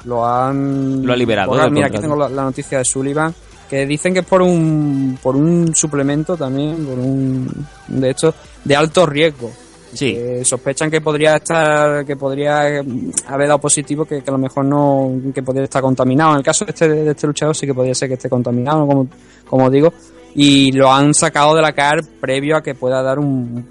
lo 0.05 0.25
han 0.25 1.05
Lo 1.05 1.13
ha 1.13 1.15
liberado 1.17 1.49
borrado. 1.49 1.65
del 1.67 1.73
Mira, 1.73 1.87
aquí 1.87 1.97
tengo 1.99 2.15
la, 2.15 2.29
la 2.29 2.43
noticia 2.43 2.77
de 2.79 2.85
Sullivan 2.85 3.33
que 3.69 3.85
dicen 3.85 4.13
que 4.13 4.19
es 4.21 4.25
por 4.25 4.41
un 4.41 5.19
por 5.21 5.35
un 5.35 5.75
suplemento 5.75 6.35
también, 6.35 6.85
por 6.85 6.97
un 6.97 7.47
de 7.87 8.09
hecho 8.09 8.33
de 8.63 8.75
alto 8.75 9.05
riesgo. 9.05 9.51
Sí. 9.93 10.13
Que 10.13 10.45
sospechan 10.45 10.89
que 10.91 11.01
podría 11.01 11.35
estar 11.37 12.05
que 12.05 12.15
podría 12.15 12.81
mm, 12.83 13.11
haber 13.27 13.47
dado 13.47 13.59
positivo 13.59 14.05
que, 14.05 14.21
que 14.23 14.29
a 14.29 14.33
lo 14.33 14.39
mejor 14.39 14.63
no 14.65 15.11
que 15.33 15.43
podría 15.43 15.63
estar 15.65 15.81
contaminado. 15.81 16.31
En 16.31 16.37
el 16.37 16.43
caso 16.43 16.63
de 16.65 16.71
este, 16.71 16.87
de 16.89 17.11
este 17.11 17.27
luchador 17.27 17.55
sí 17.55 17.65
que 17.67 17.73
podría 17.73 17.93
ser 17.95 18.07
que 18.07 18.13
esté 18.15 18.29
contaminado, 18.29 18.85
como, 18.87 19.07
como 19.47 19.69
digo, 19.69 19.91
y 20.35 20.71
lo 20.71 20.91
han 20.91 21.13
sacado 21.13 21.55
de 21.55 21.61
la 21.61 21.73
CAR 21.73 21.99
previo 22.19 22.57
a 22.57 22.61
que 22.63 22.75
pueda 22.75 23.01
dar 23.01 23.19
un 23.19 23.67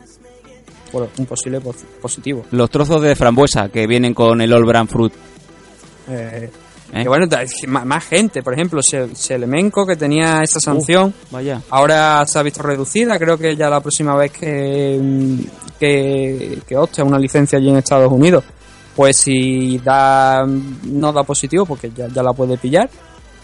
bueno, 0.93 1.09
un 1.19 1.27
posible 1.27 1.61
pos- 1.61 1.85
positivo. 2.01 2.45
Los 2.51 2.71
trozos 2.71 3.03
de 3.03 3.15
frambuesa 3.15 3.69
que 3.69 3.87
vienen 3.87 4.15
con 4.15 4.41
el 4.41 4.53
All 4.53 4.65
Brand 4.65 4.89
Fruit. 4.89 5.13
Eh, 6.09 6.51
¿eh? 6.95 7.03
que 7.03 7.09
bueno, 7.09 7.27
más, 7.85 8.05
gente, 8.07 8.43
por 8.43 8.55
ejemplo, 8.55 8.81
Se- 8.83 9.15
Selemenko 9.15 9.87
que 9.87 9.97
tenía 9.97 10.41
esa 10.43 10.59
sanción, 10.61 11.13
Vaya. 11.31 11.61
ahora 11.69 12.25
se 12.27 12.39
ha 12.39 12.43
visto 12.43 12.63
reducida, 12.63 13.19
creo 13.19 13.37
que 13.37 13.55
ya 13.55 13.69
la 13.69 13.81
próxima 13.83 14.17
vez 14.17 14.33
que, 14.33 14.99
mm, 14.99 15.39
que, 15.79 16.59
que 16.67 16.77
opte 16.77 17.03
a 17.03 17.05
una 17.05 17.19
licencia 17.19 17.59
allí 17.59 17.69
en 17.69 17.77
Estados 17.77 18.11
Unidos, 18.11 18.43
pues 18.97 19.17
si 19.19 19.79
da 19.79 20.47
no 20.47 21.13
da 21.13 21.23
positivo, 21.25 21.67
porque 21.67 21.91
ya, 21.95 22.09
ya 22.09 22.23
la 22.23 22.33
puede 22.33 22.57
pillar. 22.57 22.89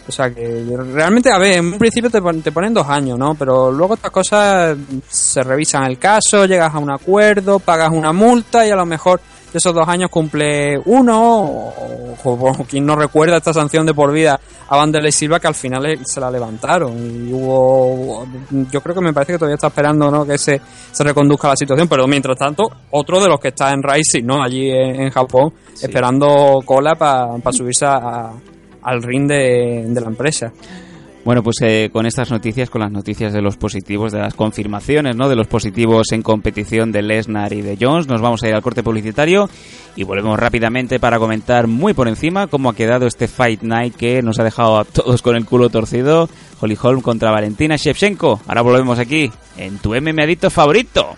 O 0.07 0.11
sea 0.11 0.29
que 0.33 0.63
realmente, 0.93 1.31
a 1.31 1.37
ver, 1.39 1.53
en 1.57 1.65
un 1.73 1.79
principio 1.79 2.09
te, 2.11 2.21
pon- 2.21 2.41
te 2.41 2.51
ponen 2.51 2.73
dos 2.73 2.87
años, 2.87 3.17
¿no? 3.17 3.33
Pero 3.35 3.71
luego 3.71 3.95
estas 3.95 4.11
cosas 4.11 4.77
se 5.09 5.41
revisan 5.43 5.83
el 5.85 5.97
caso, 5.97 6.45
llegas 6.45 6.73
a 6.75 6.77
un 6.79 6.91
acuerdo, 6.91 7.57
pagas 7.59 7.89
una 7.91 8.13
multa 8.13 8.65
y 8.67 8.69
a 8.69 8.75
lo 8.75 8.85
mejor 8.85 9.19
de 9.51 9.57
esos 9.57 9.73
dos 9.73 9.87
años 9.87 10.09
cumple 10.11 10.77
uno 10.85 11.41
o, 11.41 12.15
o- 12.23 12.51
o 12.51 12.53
quien 12.65 12.85
no 12.85 12.95
recuerda 12.95 13.37
esta 13.37 13.53
sanción 13.53 13.85
de 13.85 13.93
por 13.93 14.11
vida 14.11 14.39
a 14.67 14.75
Vanderlei 14.77 15.11
Silva 15.13 15.39
que 15.39 15.47
al 15.47 15.55
final 15.55 15.97
se 16.05 16.19
la 16.19 16.29
levantaron 16.29 16.93
y 16.97 17.31
hubo 17.31 18.27
yo 18.71 18.81
creo 18.81 18.95
que 18.95 19.01
me 19.01 19.13
parece 19.13 19.33
que 19.33 19.37
todavía 19.39 19.55
está 19.55 19.67
esperando 19.67 20.11
¿no? 20.11 20.25
que 20.25 20.37
se, 20.37 20.59
se 20.91 21.03
reconduzca 21.03 21.47
la 21.49 21.55
situación 21.55 21.87
pero 21.87 22.05
mientras 22.07 22.37
tanto 22.37 22.63
otro 22.91 23.21
de 23.21 23.29
los 23.29 23.39
que 23.39 23.49
está 23.49 23.71
en 23.71 23.81
Rising 23.81 24.25
¿no? 24.25 24.43
allí 24.43 24.69
en, 24.69 25.01
en 25.03 25.09
Japón 25.11 25.53
esperando 25.81 26.61
cola 26.65 26.95
para 26.95 27.37
subirse 27.53 27.85
a- 27.85 28.31
al 28.85 29.03
ring 29.03 29.27
de, 29.27 29.91
la 29.93 30.07
empresa 30.07 30.53
Bueno, 31.25 31.41
pues 31.41 31.57
eh, 31.61 31.89
con 31.91 32.05
estas 32.05 32.29
noticias, 32.29 32.69
con 32.69 32.81
las 32.81 32.91
noticias 32.91 33.33
de 33.33 33.41
los 33.41 33.57
positivos, 33.57 34.11
de 34.11 34.19
las 34.19 34.35
confirmaciones, 34.35 35.15
¿no? 35.15 35.27
De 35.27 35.35
los 35.35 35.47
positivos 35.47 36.11
en 36.11 36.21
competición 36.21 36.91
de 36.91 37.01
Lesnar 37.01 37.51
y 37.53 37.61
de 37.61 37.77
Jones, 37.81 38.07
nos 38.07 38.21
vamos 38.21 38.43
a 38.43 38.47
ir 38.47 38.53
al 38.53 38.61
corte 38.61 38.83
publicitario 38.83 39.49
y 39.95 40.03
volvemos 40.03 40.39
rápidamente 40.39 40.99
para 40.99 41.17
comentar 41.17 41.67
muy 41.67 41.93
por 41.93 42.07
encima 42.07 42.47
cómo 42.47 42.69
ha 42.69 42.75
quedado 42.75 43.07
este 43.07 43.27
Fight 43.27 43.63
Night 43.63 43.95
que 43.95 44.21
nos 44.21 44.39
ha 44.39 44.43
dejado 44.43 44.77
a 44.77 44.85
todos 44.85 45.21
con 45.21 45.35
el 45.35 45.45
culo 45.45 45.69
torcido. 45.69 46.29
Holly 46.61 46.77
Holm 46.81 47.01
contra 47.01 47.31
Valentina 47.31 47.75
Shevchenko. 47.75 48.41
Ahora 48.47 48.61
volvemos 48.61 48.99
aquí 48.99 49.31
en 49.57 49.77
tu 49.79 49.93
MMA 49.93 50.49
favorito. 50.49 51.17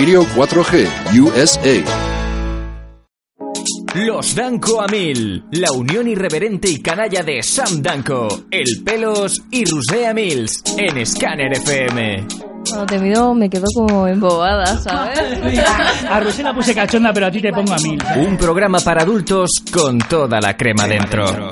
Radio 0.00 0.22
4G 0.34 0.88
USA. 1.20 1.84
Los 3.96 4.34
Danco 4.34 4.80
a 4.80 4.86
Mil, 4.86 5.44
la 5.52 5.72
unión 5.72 6.08
irreverente 6.08 6.70
y 6.70 6.80
canalla 6.80 7.22
de 7.22 7.42
Sam 7.42 7.82
Danco, 7.82 8.26
El 8.50 8.82
Pelos 8.82 9.42
y 9.50 9.66
Rusea 9.66 10.14
Mills 10.14 10.62
en 10.78 11.04
Scanner 11.04 11.52
FM. 11.52 12.26
Cuando 12.66 12.86
te 12.86 12.98
miro 12.98 13.34
me 13.34 13.50
quedo 13.50 13.66
como 13.74 14.06
embobada, 14.06 14.78
¿sabes? 14.78 15.20
A 16.10 16.18
Rosé 16.18 16.44
la 16.44 16.54
puse 16.54 16.74
cachonda, 16.74 17.12
pero 17.12 17.26
a 17.26 17.30
ti 17.30 17.42
te 17.42 17.52
pongo 17.52 17.74
a 17.74 17.78
mil. 17.78 18.02
Un 18.26 18.38
programa 18.38 18.80
para 18.80 19.02
adultos 19.02 19.50
con 19.70 19.98
toda 19.98 20.40
la 20.40 20.56
crema 20.56 20.86
dentro. 20.86 21.50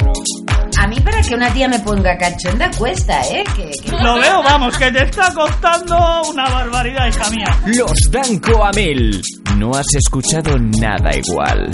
A 0.80 0.86
mí 0.86 1.00
para 1.00 1.20
que 1.22 1.34
una 1.34 1.52
tía 1.52 1.68
me 1.68 1.78
ponga 1.80 2.16
cachonda 2.16 2.70
cuesta, 2.78 3.20
¿eh? 3.28 3.44
Que, 3.56 3.70
que- 3.82 3.90
Lo 3.90 4.14
veo, 4.14 4.42
vamos, 4.42 4.76
que 4.78 4.90
te 4.92 5.04
está 5.04 5.32
costando 5.34 6.22
una 6.30 6.48
barbaridad, 6.48 7.08
hija 7.08 7.30
mía. 7.30 7.56
Los 7.66 7.92
Danco 8.10 8.64
a 8.64 8.70
Mil. 8.72 9.20
No 9.56 9.72
has 9.74 9.92
escuchado 9.94 10.56
nada 10.58 11.10
igual. 11.16 11.70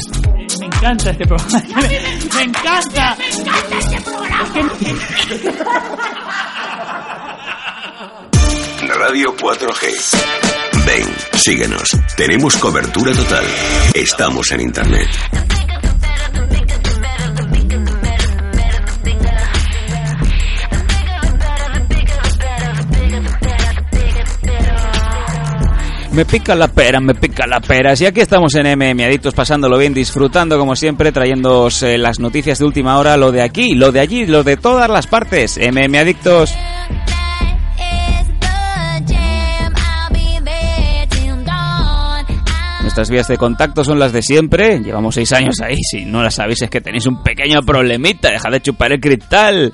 Me 0.59 0.67
encanta 0.67 1.11
este 1.11 1.27
programa. 1.27 1.63
Me, 1.83 2.43
encanta. 2.45 3.17
Me 3.19 3.27
encanta 3.43 3.79
este 3.79 4.01
programa. 4.01 4.49
Radio 8.99 9.35
4G. 9.37 10.87
Ven, 10.87 11.07
síguenos. 11.35 11.91
Tenemos 12.17 12.57
cobertura 12.57 13.13
total. 13.13 13.45
Estamos 13.95 14.51
en 14.53 14.61
Internet. 14.63 15.09
Me 26.15 26.25
pica 26.25 26.55
la 26.55 26.69
pera, 26.69 27.01
me 27.01 27.13
pica 27.13 27.45
la 27.45 27.59
pera. 27.59 27.93
Y 27.99 28.05
aquí 28.05 28.21
estamos 28.21 28.55
en 28.55 28.79
MM 28.79 29.05
Adictos, 29.05 29.35
pasándolo 29.35 29.77
bien, 29.77 29.93
disfrutando 29.93 30.57
como 30.57 30.77
siempre, 30.77 31.11
trayéndoos 31.11 31.83
eh, 31.83 31.99
las 31.99 32.21
noticias 32.21 32.61
de 32.61 32.65
última 32.65 32.99
hora, 32.99 33.17
lo 33.17 33.33
de 33.33 33.43
aquí, 33.43 33.75
lo 33.75 33.91
de 33.91 33.99
allí, 33.99 34.25
lo 34.25 34.45
de 34.45 34.57
todas 34.57 34.89
las 34.89 35.09
partes. 35.09 35.59
MM 35.59 35.97
Adictos. 35.97 36.55
Nuestras 42.83 43.11
vías 43.11 43.27
de 43.27 43.37
contacto 43.37 43.83
son 43.83 43.99
las 43.99 44.13
de 44.13 44.23
siempre. 44.23 44.79
Llevamos 44.79 45.17
seis 45.17 45.33
años 45.33 45.57
ahí. 45.65 45.79
Si 45.83 46.05
no 46.05 46.23
las 46.23 46.37
sabéis 46.37 46.63
es 46.63 46.71
que 46.71 46.81
tenéis 46.81 47.07
un 47.07 47.25
pequeño 47.25 47.61
problemita. 47.63 48.31
Dejad 48.31 48.53
de 48.53 48.61
chupar 48.61 48.93
el 48.93 49.01
cristal. 49.01 49.73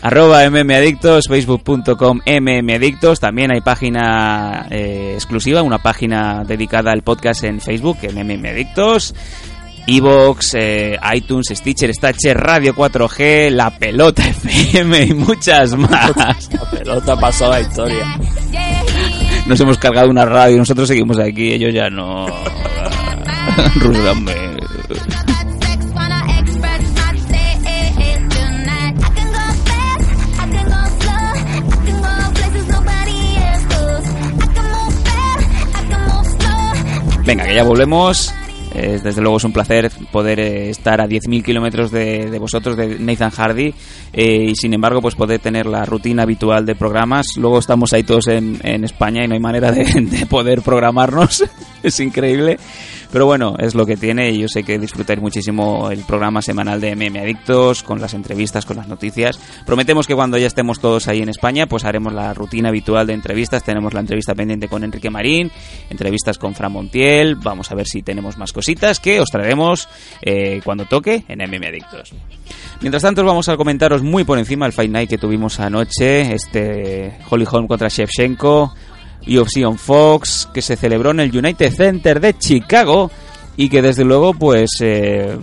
Arroba 0.00 0.48
mmadictos, 0.48 1.26
facebook.com 1.28 2.20
mmadictos. 2.24 3.18
También 3.18 3.52
hay 3.52 3.60
página 3.60 4.66
eh, 4.70 5.12
exclusiva, 5.14 5.62
una 5.62 5.78
página 5.78 6.44
dedicada 6.44 6.92
al 6.92 7.02
podcast 7.02 7.44
en 7.44 7.60
Facebook, 7.60 7.98
en 8.02 8.24
mmadictos. 8.26 9.14
Evox, 9.88 10.54
eh, 10.54 10.98
iTunes, 11.14 11.48
Stitcher, 11.48 11.94
Stacher, 11.94 12.36
Radio 12.36 12.74
4G, 12.74 13.50
La 13.50 13.70
Pelota 13.70 14.22
FM 14.28 15.02
y 15.02 15.14
muchas 15.14 15.74
más. 15.76 16.12
La 16.52 16.70
pelota 16.70 17.18
pasó 17.18 17.46
a 17.46 17.48
la 17.48 17.60
historia. 17.60 18.18
Nos 19.46 19.58
hemos 19.58 19.78
cargado 19.78 20.10
una 20.10 20.26
radio, 20.26 20.58
nosotros 20.58 20.88
seguimos 20.88 21.18
aquí, 21.18 21.54
ellos 21.54 21.72
ya 21.72 21.88
no. 21.88 22.26
Rúdame. 23.76 24.57
Venga, 37.28 37.44
que 37.44 37.54
ya 37.56 37.62
volvemos. 37.62 38.34
Desde 38.74 39.20
luego 39.20 39.38
es 39.38 39.44
un 39.44 39.52
placer 39.52 39.90
poder 40.12 40.40
eh, 40.40 40.70
estar 40.70 41.00
a 41.00 41.06
10.000 41.06 41.42
kilómetros 41.42 41.90
de, 41.90 42.30
de 42.30 42.38
vosotros, 42.38 42.76
de 42.76 42.98
Nathan 42.98 43.30
Hardy, 43.30 43.74
eh, 44.12 44.46
y 44.50 44.56
sin 44.56 44.74
embargo 44.74 45.00
pues 45.00 45.14
poder 45.14 45.40
tener 45.40 45.66
la 45.66 45.84
rutina 45.84 46.22
habitual 46.24 46.66
de 46.66 46.74
programas. 46.74 47.26
Luego 47.36 47.58
estamos 47.58 47.92
ahí 47.92 48.02
todos 48.02 48.28
en, 48.28 48.58
en 48.62 48.84
España 48.84 49.24
y 49.24 49.28
no 49.28 49.34
hay 49.34 49.40
manera 49.40 49.72
de, 49.72 49.84
de 50.00 50.26
poder 50.26 50.62
programarnos. 50.62 51.44
es 51.82 52.00
increíble. 52.00 52.58
Pero 53.10 53.24
bueno, 53.24 53.54
es 53.58 53.74
lo 53.74 53.86
que 53.86 53.96
tiene 53.96 54.30
y 54.30 54.40
yo 54.40 54.48
sé 54.48 54.64
que 54.64 54.78
disfrutáis 54.78 55.18
muchísimo 55.18 55.90
el 55.90 56.00
programa 56.00 56.42
semanal 56.42 56.78
de 56.78 56.94
MM 56.94 57.18
Adictos, 57.18 57.82
con 57.82 58.00
las 58.02 58.12
entrevistas, 58.12 58.66
con 58.66 58.76
las 58.76 58.86
noticias. 58.86 59.40
Prometemos 59.64 60.06
que 60.06 60.14
cuando 60.14 60.36
ya 60.36 60.46
estemos 60.46 60.78
todos 60.78 61.08
ahí 61.08 61.22
en 61.22 61.30
España, 61.30 61.66
pues 61.66 61.86
haremos 61.86 62.12
la 62.12 62.34
rutina 62.34 62.68
habitual 62.68 63.06
de 63.06 63.14
entrevistas. 63.14 63.64
Tenemos 63.64 63.94
la 63.94 64.00
entrevista 64.00 64.34
pendiente 64.34 64.68
con 64.68 64.84
Enrique 64.84 65.08
Marín, 65.08 65.50
entrevistas 65.88 66.36
con 66.36 66.54
Fran 66.54 66.72
Montiel. 66.72 67.36
Vamos 67.36 67.70
a 67.70 67.74
ver 67.74 67.86
si 67.86 68.02
tenemos 68.02 68.36
más 68.36 68.52
cositas 68.58 68.98
que 68.98 69.20
os 69.20 69.28
traeremos 69.30 69.88
eh, 70.20 70.60
cuando 70.64 70.84
toque 70.84 71.22
en 71.28 71.38
MM 71.38 71.64
Adictos. 71.64 72.12
Mientras 72.80 73.04
tanto, 73.04 73.24
vamos 73.24 73.48
a 73.48 73.56
comentaros 73.56 74.02
muy 74.02 74.24
por 74.24 74.36
encima 74.36 74.66
el 74.66 74.72
Fight 74.72 74.90
Night 74.90 75.08
que 75.08 75.16
tuvimos 75.16 75.60
anoche, 75.60 76.34
este 76.34 77.16
Holly 77.30 77.46
Holm 77.48 77.68
contra 77.68 77.86
Shevchenko, 77.86 78.74
UFC 79.28 79.64
on 79.64 79.78
Fox, 79.78 80.48
que 80.52 80.60
se 80.60 80.74
celebró 80.74 81.12
en 81.12 81.20
el 81.20 81.36
United 81.36 81.72
Center 81.72 82.18
de 82.18 82.36
Chicago 82.36 83.12
y 83.56 83.68
que 83.68 83.80
desde 83.80 84.02
luego 84.02 84.34
pues 84.34 84.70
eh, 84.80 85.38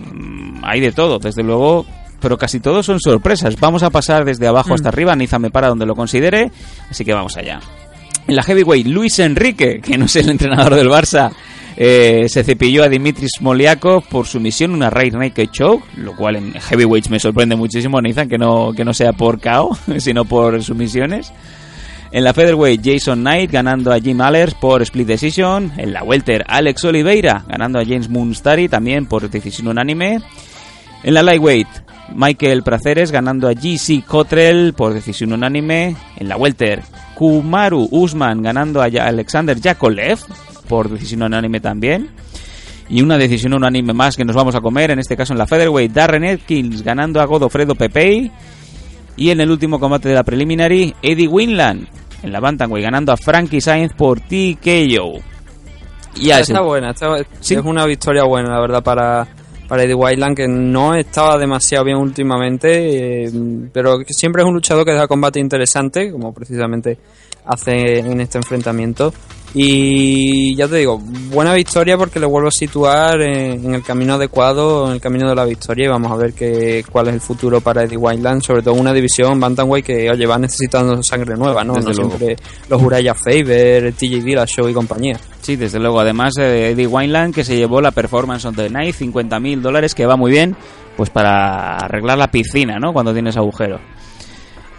hay 0.62 0.80
de 0.80 0.92
todo, 0.92 1.18
desde 1.18 1.42
luego, 1.42 1.86
pero 2.20 2.36
casi 2.36 2.60
todo 2.60 2.82
son 2.82 3.00
sorpresas. 3.00 3.58
Vamos 3.58 3.82
a 3.82 3.88
pasar 3.88 4.26
desde 4.26 4.46
abajo 4.46 4.74
hasta 4.74 4.90
arriba, 4.90 5.16
Niza 5.16 5.38
me 5.38 5.50
para 5.50 5.68
donde 5.68 5.86
lo 5.86 5.94
considere, 5.94 6.50
así 6.90 7.02
que 7.02 7.14
vamos 7.14 7.34
allá. 7.38 7.60
En 8.28 8.34
la 8.34 8.42
heavyweight, 8.42 8.86
Luis 8.86 9.18
Enrique, 9.20 9.80
que 9.80 9.96
no 9.96 10.06
es 10.06 10.16
el 10.16 10.28
entrenador 10.28 10.74
del 10.74 10.88
Barça, 10.88 11.30
eh, 11.76 12.26
se 12.28 12.42
cepilló 12.42 12.82
a 12.82 12.88
Dimitris 12.88 13.32
Smoliakov 13.38 14.08
por 14.08 14.26
su 14.26 14.40
misión, 14.40 14.72
una 14.72 14.90
Raid 14.90 15.14
Naked 15.14 15.50
Choke, 15.50 15.84
lo 15.96 16.16
cual 16.16 16.36
en 16.36 16.54
heavyweights 16.54 17.10
me 17.10 17.20
sorprende 17.20 17.54
muchísimo, 17.54 18.00
Nathan, 18.00 18.28
que 18.28 18.38
no, 18.38 18.72
que 18.72 18.84
no 18.84 18.94
sea 18.94 19.12
por 19.12 19.40
KO, 19.40 19.78
sino 19.98 20.24
por 20.24 20.62
sumisiones. 20.64 21.32
En 22.12 22.24
la 22.24 22.32
featherweight, 22.32 22.80
Jason 22.82 23.20
Knight 23.20 23.50
ganando 23.50 23.92
a 23.92 24.00
Jim 24.00 24.20
Allers 24.20 24.54
por 24.54 24.80
split 24.82 25.06
decision. 25.06 25.72
En 25.76 25.92
la 25.92 26.02
welter, 26.02 26.44
Alex 26.48 26.84
Oliveira 26.84 27.44
ganando 27.46 27.78
a 27.78 27.84
James 27.84 28.08
Moonstary 28.08 28.68
también 28.68 29.06
por 29.06 29.28
decisión 29.28 29.68
unánime. 29.68 30.20
En 31.02 31.14
la 31.14 31.22
lightweight, 31.22 31.68
Michael 32.14 32.62
Praceres 32.62 33.10
ganando 33.10 33.48
a 33.48 33.52
GC 33.52 34.04
Cottrell 34.06 34.72
por 34.72 34.94
decisión 34.94 35.32
unánime. 35.32 35.96
En 36.16 36.28
la 36.28 36.36
welter, 36.36 36.82
Kumaru 37.16 37.88
Usman 37.90 38.42
ganando 38.42 38.82
a 38.82 38.84
Alexander 38.84 39.58
Yakolev 39.58 40.18
por 40.68 40.90
decisión 40.90 41.22
unánime 41.22 41.60
también. 41.60 42.10
Y 42.90 43.00
una 43.00 43.16
decisión 43.16 43.54
unánime 43.54 43.94
más 43.94 44.16
que 44.16 44.24
nos 44.24 44.36
vamos 44.36 44.54
a 44.54 44.60
comer, 44.60 44.90
en 44.90 44.98
este 44.98 45.16
caso 45.16 45.32
en 45.32 45.38
la 45.38 45.46
featherweight, 45.46 45.92
Darren 45.92 46.24
Atkins 46.24 46.82
ganando 46.82 47.20
a 47.20 47.24
Godofredo 47.24 47.74
Pepey. 47.74 48.30
Y 49.16 49.30
en 49.30 49.40
el 49.40 49.50
último 49.50 49.80
combate 49.80 50.10
de 50.10 50.14
la 50.14 50.24
preliminary, 50.24 50.94
Eddie 51.00 51.26
Winland 51.26 51.88
en 52.22 52.32
la 52.32 52.40
Bantamweight 52.40 52.84
ganando 52.84 53.12
a 53.12 53.16
Frankie 53.16 53.62
Sainz 53.62 53.94
por 53.94 54.20
TKO. 54.20 55.22
Y 56.16 56.30
está, 56.30 56.40
está 56.40 56.60
buena, 56.60 56.90
está, 56.90 57.16
¿Sí? 57.40 57.54
es 57.54 57.64
una 57.64 57.86
victoria 57.86 58.24
buena, 58.24 58.50
la 58.50 58.60
verdad, 58.60 58.82
para, 58.82 59.26
para 59.68 59.82
Eddie 59.82 59.94
Wildland, 59.94 60.36
que 60.36 60.48
no 60.48 60.94
estaba 60.94 61.38
demasiado 61.38 61.84
bien 61.84 61.96
últimamente, 61.96 63.24
eh, 63.24 63.30
pero 63.72 63.98
que 63.98 64.14
siempre 64.14 64.42
es 64.42 64.48
un 64.48 64.54
luchador 64.54 64.84
que 64.84 64.92
da 64.92 65.08
combate 65.08 65.40
interesante, 65.40 66.10
como 66.10 66.32
precisamente 66.32 66.98
hace 67.46 67.98
en 67.98 68.20
este 68.20 68.38
enfrentamiento. 68.38 69.12
Y 69.58 70.54
ya 70.54 70.68
te 70.68 70.76
digo, 70.76 70.98
buena 71.30 71.54
victoria 71.54 71.96
porque 71.96 72.20
le 72.20 72.26
vuelvo 72.26 72.48
a 72.48 72.50
situar 72.50 73.22
en, 73.22 73.64
en, 73.64 73.74
el 73.74 73.82
camino 73.82 74.14
adecuado, 74.14 74.86
en 74.88 74.94
el 74.94 75.00
camino 75.00 75.26
de 75.30 75.34
la 75.34 75.46
victoria 75.46 75.86
y 75.86 75.88
vamos 75.88 76.12
a 76.12 76.16
ver 76.16 76.34
que, 76.34 76.84
cuál 76.92 77.08
es 77.08 77.14
el 77.14 77.20
futuro 77.22 77.62
para 77.62 77.84
Eddie 77.84 77.96
Wildland, 77.96 78.42
sobre 78.42 78.60
todo 78.60 78.74
una 78.74 78.92
división 78.92 79.40
Bantamweight 79.40 79.86
que 79.86 80.10
oye, 80.10 80.26
va 80.26 80.38
necesitando 80.38 81.02
sangre 81.02 81.36
nueva, 81.36 81.64
¿no? 81.64 81.72
Desde 81.72 81.88
no 81.88 81.94
luego. 81.94 82.18
siempre 82.18 82.36
los 82.68 82.82
Uraya 82.82 83.14
Faber, 83.14 83.94
TJ 83.94 84.22
Dillashaw 84.22 84.68
y 84.68 84.74
compañía. 84.74 85.18
Sí, 85.40 85.56
desde 85.56 85.78
luego. 85.78 86.00
Además, 86.00 86.34
eh, 86.38 86.72
Eddie 86.72 86.86
Wildland 86.86 87.34
que 87.34 87.42
se 87.42 87.56
llevó 87.56 87.80
la 87.80 87.92
Performance 87.92 88.44
on 88.44 88.54
the 88.54 88.68
Night, 88.68 88.94
50 88.94 89.40
mil 89.40 89.62
dólares, 89.62 89.94
que 89.94 90.04
va 90.04 90.16
muy 90.16 90.32
bien, 90.32 90.54
pues 90.98 91.08
para 91.08 91.76
arreglar 91.76 92.18
la 92.18 92.30
piscina, 92.30 92.78
¿no? 92.78 92.92
Cuando 92.92 93.14
tienes 93.14 93.38
agujero. 93.38 93.80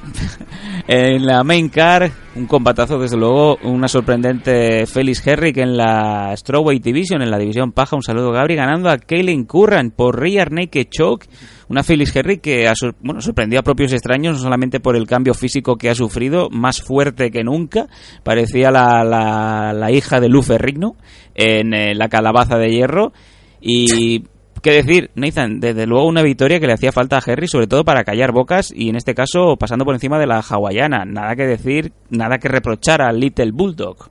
en 0.87 1.25
la 1.25 1.43
main 1.43 1.69
car, 1.69 2.11
un 2.35 2.45
combatazo, 2.45 2.99
desde 2.99 3.17
luego, 3.17 3.57
una 3.63 3.87
sorprendente 3.87 4.85
Felix 4.85 5.25
Herrick 5.25 5.57
en 5.57 5.75
la 5.75 6.35
Strawweight 6.35 6.83
Division, 6.83 7.21
en 7.21 7.31
la 7.31 7.37
división 7.37 7.71
paja. 7.71 7.95
Un 7.95 8.03
saludo, 8.03 8.31
Gabri, 8.31 8.55
ganando 8.55 8.89
a 8.89 8.97
Kaylin 8.97 9.45
Curran 9.45 9.91
por 9.91 10.19
Rear 10.19 10.51
Naked 10.51 10.87
Choke. 10.89 11.27
Una 11.69 11.83
Felix 11.83 12.15
Herrick 12.15 12.41
que 12.41 12.71
bueno, 13.01 13.21
sorprendió 13.21 13.59
a 13.59 13.63
propios 13.63 13.91
extraños, 13.91 14.35
no 14.35 14.39
solamente 14.41 14.79
por 14.79 14.95
el 14.95 15.05
cambio 15.05 15.33
físico 15.33 15.75
que 15.75 15.89
ha 15.89 15.95
sufrido, 15.95 16.49
más 16.49 16.81
fuerte 16.81 17.29
que 17.29 17.43
nunca. 17.43 17.87
Parecía 18.23 18.71
la, 18.71 19.03
la, 19.03 19.73
la 19.73 19.91
hija 19.91 20.19
de 20.19 20.29
Lufe 20.29 20.57
Rigno 20.57 20.95
en 21.35 21.73
eh, 21.73 21.93
la 21.93 22.07
calabaza 22.07 22.57
de 22.57 22.69
hierro. 22.69 23.11
Y 23.59 24.23
qué 24.68 24.84
decir, 24.84 25.11
Nathan, 25.15 25.61
desde 25.61 25.86
luego 25.86 26.05
una 26.07 26.22
victoria 26.22 26.59
que 26.59 26.68
le 26.68 26.74
hacía 26.74 26.91
falta 26.91 27.18
a 27.18 27.24
Henry, 27.26 27.47
sobre 27.47 27.68
todo 27.68 27.86
para 27.86 28.03
callar 28.03 28.34
bocas 28.34 28.74
y 28.76 28.89
en 28.89 28.97
este 28.97 29.15
caso 29.15 29.55
pasando 29.55 29.86
por 29.86 29.95
encima 29.95 30.20
de 30.20 30.28
la 30.28 30.41
hawaiana. 30.41 31.05
Nada 31.05 31.38
que 31.38 31.47
decir, 31.47 31.93
nada 32.09 32.38
que 32.38 32.49
reprochar 32.49 33.01
al 33.01 33.18
Little 33.18 33.51
Bulldog. 33.53 34.09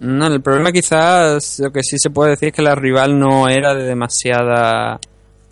No, 0.00 0.26
el 0.26 0.42
problema 0.42 0.72
quizás 0.72 1.60
lo 1.60 1.70
que 1.70 1.84
sí 1.84 1.96
se 1.96 2.10
puede 2.10 2.30
decir 2.30 2.48
es 2.48 2.54
que 2.54 2.62
la 2.62 2.74
rival 2.74 3.20
no 3.20 3.48
era 3.48 3.72
de 3.72 3.84
demasiada 3.84 4.98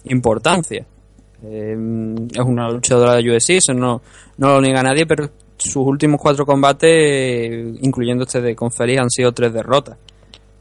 importancia. 0.06 0.84
Eh, 1.44 1.76
es 2.32 2.44
una 2.44 2.68
luchadora 2.68 3.14
de 3.14 3.30
UFC, 3.30 3.50
eso 3.50 3.74
no, 3.74 4.02
no 4.38 4.48
lo 4.48 4.60
niega 4.60 4.82
nadie, 4.82 5.06
pero 5.06 5.30
sus 5.56 5.86
últimos 5.86 6.20
cuatro 6.20 6.44
combates, 6.44 7.76
incluyendo 7.80 8.24
este 8.24 8.40
de 8.40 8.56
con 8.56 8.72
Félix, 8.72 9.00
han 9.00 9.10
sido 9.10 9.30
tres 9.30 9.52
derrotas. 9.52 9.96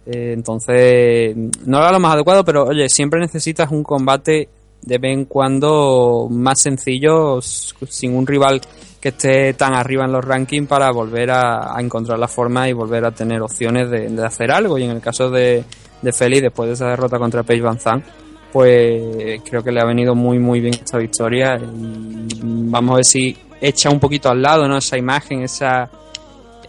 Eh, 0.05 0.33
entonces, 0.33 1.35
no 1.65 1.77
era 1.77 1.91
lo 1.91 1.99
más 1.99 2.13
adecuado, 2.13 2.43
pero 2.43 2.65
oye, 2.65 2.87
siempre 2.89 3.19
necesitas 3.19 3.71
un 3.71 3.83
combate 3.83 4.49
de 4.81 4.97
vez 4.99 5.13
en 5.13 5.25
cuando 5.25 6.27
más 6.29 6.61
sencillo, 6.61 7.41
sin 7.41 8.15
un 8.15 8.27
rival 8.27 8.61
que 9.01 9.09
esté 9.09 9.53
tan 9.53 9.73
arriba 9.73 10.05
en 10.05 10.11
los 10.11 10.23
rankings 10.23 10.67
para 10.67 10.91
volver 10.91 11.31
a, 11.31 11.75
encontrar 11.79 12.19
la 12.19 12.27
forma 12.27 12.69
y 12.69 12.73
volver 12.73 13.05
a 13.05 13.11
tener 13.11 13.41
opciones 13.41 13.89
de, 13.89 14.23
hacer 14.23 14.51
algo. 14.51 14.77
Y 14.77 14.83
en 14.83 14.91
el 14.91 15.01
caso 15.01 15.29
de, 15.29 15.63
de 16.01 16.13
Feli, 16.13 16.39
después 16.39 16.67
de 16.67 16.73
esa 16.73 16.89
derrota 16.89 17.17
contra 17.17 17.43
Paige 17.43 17.61
Van 17.61 17.79
Zandt, 17.79 18.05
pues 18.51 19.41
creo 19.43 19.61
que 19.61 19.71
le 19.71 19.81
ha 19.81 19.85
venido 19.85 20.15
muy 20.15 20.39
muy 20.39 20.61
bien 20.61 20.75
esta 20.75 20.97
victoria 20.97 21.57
y 21.57 22.39
vamos 22.41 22.93
a 22.93 22.95
ver 22.95 23.05
si 23.05 23.35
echa 23.59 23.89
un 23.89 23.99
poquito 23.99 24.29
al 24.29 24.41
lado, 24.41 24.65
¿no? 24.65 24.77
Esa 24.77 24.97
imagen, 24.97 25.41
esa 25.41 25.89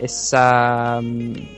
esa 0.00 1.00
sí, 1.00 1.48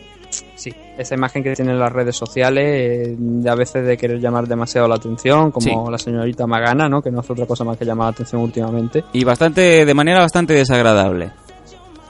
esa 0.98 1.14
imagen 1.14 1.44
que 1.44 1.54
tienen 1.54 1.78
las 1.78 1.92
redes 1.92 2.16
sociales 2.16 2.64
eh, 2.66 3.14
de 3.16 3.48
a 3.48 3.54
veces 3.54 3.86
de 3.86 3.96
querer 3.96 4.18
llamar 4.20 4.48
demasiado 4.48 4.88
la 4.88 4.96
atención, 4.96 5.52
como 5.52 5.86
sí. 5.86 5.92
la 5.92 5.98
señorita 5.98 6.46
Magana, 6.46 6.88
¿no? 6.88 7.00
Que 7.00 7.10
no 7.10 7.20
hace 7.20 7.32
otra 7.32 7.46
cosa 7.46 7.64
más 7.64 7.76
que 7.76 7.84
llamar 7.84 8.06
la 8.06 8.10
atención 8.10 8.42
últimamente. 8.42 9.04
Y 9.12 9.22
bastante, 9.22 9.86
de 9.86 9.94
manera 9.94 10.20
bastante 10.20 10.54
desagradable. 10.54 11.30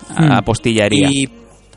Hmm. 0.09 0.33
A 0.33 0.43
postillería. 0.43 1.09
Y, 1.11 1.29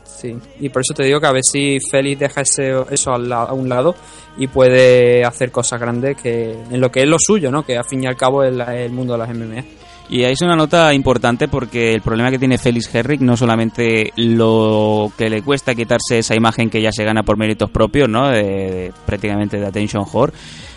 sí, 0.04 0.34
y 0.58 0.70
por 0.70 0.80
eso 0.80 0.94
te 0.94 1.04
digo 1.04 1.20
que 1.20 1.26
a 1.26 1.32
ver 1.32 1.44
si 1.44 1.78
Félix 1.90 2.18
deja 2.18 2.40
ese, 2.40 2.72
eso 2.90 3.12
a, 3.12 3.42
a 3.42 3.52
un 3.52 3.68
lado 3.68 3.94
y 4.38 4.46
puede 4.46 5.22
hacer 5.24 5.50
cosas 5.50 5.78
grandes 5.78 6.16
que 6.16 6.52
en 6.70 6.80
lo 6.80 6.90
que 6.90 7.02
es 7.02 7.06
lo 7.06 7.18
suyo, 7.18 7.50
¿no? 7.50 7.62
Que 7.62 7.76
al 7.76 7.84
fin 7.84 8.02
y 8.04 8.06
al 8.06 8.16
cabo 8.16 8.42
es 8.42 8.54
la, 8.54 8.74
el 8.74 8.90
mundo 8.90 9.12
de 9.12 9.18
las 9.18 9.28
MMA. 9.28 9.64
Y 10.08 10.24
ahí 10.24 10.32
es 10.32 10.42
una 10.42 10.56
nota 10.56 10.92
importante 10.92 11.48
porque 11.48 11.94
el 11.94 12.02
problema 12.02 12.30
que 12.30 12.38
tiene 12.38 12.58
Félix 12.58 12.94
Herrick 12.94 13.20
no 13.22 13.36
solamente 13.36 14.12
lo 14.16 15.10
que 15.16 15.30
le 15.30 15.40
cuesta 15.42 15.74
quitarse 15.74 16.18
esa 16.18 16.34
imagen 16.34 16.68
que 16.68 16.82
ya 16.82 16.92
se 16.92 17.04
gana 17.04 17.22
por 17.22 17.38
méritos 17.38 17.70
propios, 17.70 18.08
¿no? 18.10 18.28
De, 18.28 18.42
de- 18.42 18.92
prácticamente 19.06 19.58
de 19.58 19.66
attention 19.66 20.04
whore. 20.12 20.32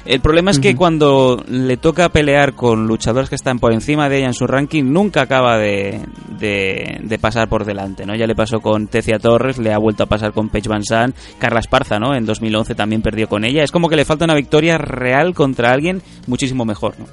El 0.06 0.20
problema 0.22 0.52
es 0.52 0.60
que 0.60 0.76
cuando 0.76 1.44
le 1.50 1.78
toca 1.78 2.10
pelear 2.10 2.54
con 2.54 2.86
luchadores 2.86 3.28
que 3.28 3.36
están 3.36 3.58
por 3.58 3.74
encima 3.74 4.08
de 4.08 4.20
ella 4.20 4.28
en 4.28 4.34
su 4.36 4.46
ranking, 4.46 4.84
nunca 4.84 5.22
acaba 5.24 5.58
de, 5.58 6.00
de, 6.40 7.00
de 7.02 7.20
pasar 7.20 7.50
por 7.50 7.66
delante, 7.66 8.06
¿no? 8.06 8.16
Ya 8.16 8.28
le 8.28 8.36
pasó 8.36 8.60
con 8.60 8.88
Tecia 8.88 9.18
Torres, 9.18 9.58
le 9.58 9.74
ha 9.74 9.80
vuelto 9.80 10.04
a 10.04 10.06
pasar 10.06 10.32
con 10.32 10.50
Paige 10.50 10.70
Van 10.70 10.84
Sant, 10.84 11.16
Carla 11.40 11.60
Esparza, 11.60 11.98
¿no? 12.00 12.14
En 12.16 12.24
2011 12.26 12.76
también 12.76 13.02
perdió 13.02 13.28
con 13.28 13.44
ella. 13.44 13.64
Es 13.64 13.72
como 13.72 13.90
que 13.90 13.96
le 13.96 14.06
falta 14.06 14.26
una 14.26 14.36
victoria 14.36 14.78
real 14.78 15.34
contra 15.34 15.72
alguien 15.72 16.04
muchísimo 16.28 16.66
mejor, 16.66 16.94
¿no? 17.00 17.06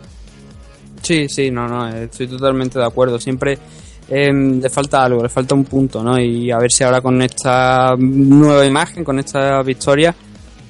Sí, 1.03 1.29
sí, 1.29 1.51
no, 1.51 1.67
no, 1.67 1.89
eh, 1.89 2.05
estoy 2.05 2.29
totalmente 2.29 2.79
de 2.79 2.87
acuerdo. 2.87 3.19
Siempre 3.19 3.59
eh, 4.09 4.33
le 4.33 4.71
falta 4.71 5.05
algo, 5.05 5.23
le 5.23 5.29
falta 5.29 5.55
un 5.55 5.65
punto, 5.65 6.03
¿no? 6.03 6.19
Y 6.19 6.51
a 6.51 6.59
ver 6.59 6.71
si 6.71 6.85
ahora 6.85 7.01
con 7.01 7.21
esta 7.21 7.95
nueva 7.99 8.65
imagen, 8.65 9.05
con 9.05 9.19
esta 9.19 9.63
victoria, 9.63 10.15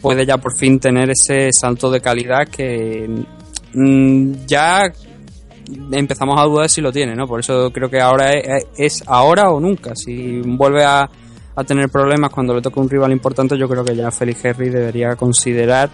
puede 0.01 0.25
ya 0.25 0.39
por 0.39 0.57
fin 0.57 0.81
tener 0.81 1.11
ese 1.11 1.51
salto 1.53 1.91
de 1.91 2.01
calidad 2.01 2.49
que 2.49 3.09
mm, 3.75 4.33
ya 4.47 4.91
empezamos 5.93 6.41
a 6.41 6.45
dudar 6.45 6.69
si 6.69 6.81
lo 6.81 6.91
tiene, 6.93 7.15
¿no? 7.15 7.27
Por 7.27 7.41
eso 7.41 7.71
creo 7.71 7.89
que 7.89 8.01
ahora 8.01 8.33
es, 8.33 8.67
es 8.77 9.05
ahora 9.07 9.51
o 9.51 9.61
nunca. 9.61 9.95
Si 9.95 10.41
vuelve 10.41 10.85
a, 10.85 11.09
tener 11.67 11.91
problemas 11.91 12.31
cuando 12.31 12.55
le 12.55 12.63
toca 12.63 12.81
un 12.81 12.89
rival 12.89 13.13
importante, 13.13 13.59
yo 13.59 13.69
creo 13.69 13.85
que 13.85 13.95
ya 13.95 14.11
Felix 14.11 14.43
Henry 14.43 14.71
debería 14.71 15.15
considerar 15.17 15.91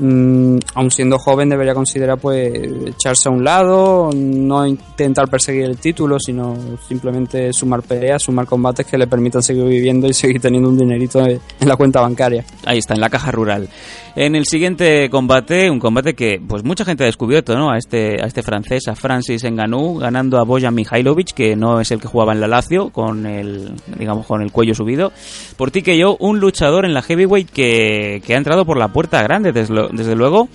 mm, 0.00 0.58
aun 0.74 0.90
siendo 0.90 1.18
joven 1.18 1.48
debería 1.48 1.74
considerar 1.74 2.18
pues 2.18 2.52
echarse 2.86 3.28
a 3.28 3.32
un 3.32 3.44
lado, 3.44 4.10
no 4.14 4.66
intentar 4.66 5.28
perseguir 5.28 5.64
el 5.64 5.78
título, 5.78 6.18
sino 6.18 6.56
simplemente 6.88 7.52
sumar 7.52 7.82
peleas, 7.82 8.22
sumar 8.22 8.46
combates 8.46 8.86
que 8.86 8.98
le 8.98 9.06
permitan 9.06 9.42
seguir 9.42 9.64
viviendo 9.64 10.08
y 10.08 10.14
seguir 10.14 10.40
teniendo 10.40 10.68
un 10.68 10.78
dinerito 10.78 11.20
en 11.20 11.40
la 11.60 11.76
cuenta 11.76 12.00
bancaria. 12.00 12.44
Ahí 12.64 12.78
está, 12.78 12.94
en 12.94 13.00
la 13.00 13.10
caja 13.10 13.30
rural. 13.30 13.68
En 14.16 14.34
el 14.34 14.44
siguiente 14.44 15.08
combate, 15.08 15.70
un 15.70 15.78
combate 15.78 16.14
que 16.14 16.40
pues 16.46 16.64
mucha 16.64 16.84
gente 16.84 17.04
ha 17.04 17.06
descubierto, 17.06 17.54
¿no? 17.56 17.70
A 17.70 17.78
este, 17.78 18.20
a 18.20 18.26
este 18.26 18.42
francés, 18.42 18.88
a 18.88 18.96
Francis 18.96 19.44
Ngannou, 19.44 19.98
ganando 19.98 20.38
a 20.38 20.44
Bojan 20.44 20.74
Mihailovic, 20.74 21.32
que 21.32 21.54
no 21.54 21.80
es 21.80 21.90
el 21.92 22.00
que 22.00 22.08
jugaba 22.08 22.32
en 22.32 22.40
la 22.40 22.48
Lazio, 22.48 22.90
con 22.90 23.26
el, 23.26 23.72
digamos, 23.98 24.26
con 24.26 24.42
el 24.42 24.50
cuello 24.50 24.74
subido. 24.74 25.12
Por 25.56 25.70
ti 25.70 25.82
que 25.82 25.96
yo, 25.96 26.16
un 26.18 26.40
luchador 26.40 26.84
en 26.84 26.94
la 26.94 27.02
heavyweight 27.02 27.50
que, 27.50 28.20
que 28.26 28.34
ha 28.34 28.38
entrado 28.38 28.64
por 28.64 28.76
la 28.76 28.88
puerta 28.88 29.22
grande, 29.22 29.52
desde, 29.52 29.74
desde 29.92 30.14
luego. 30.16 30.48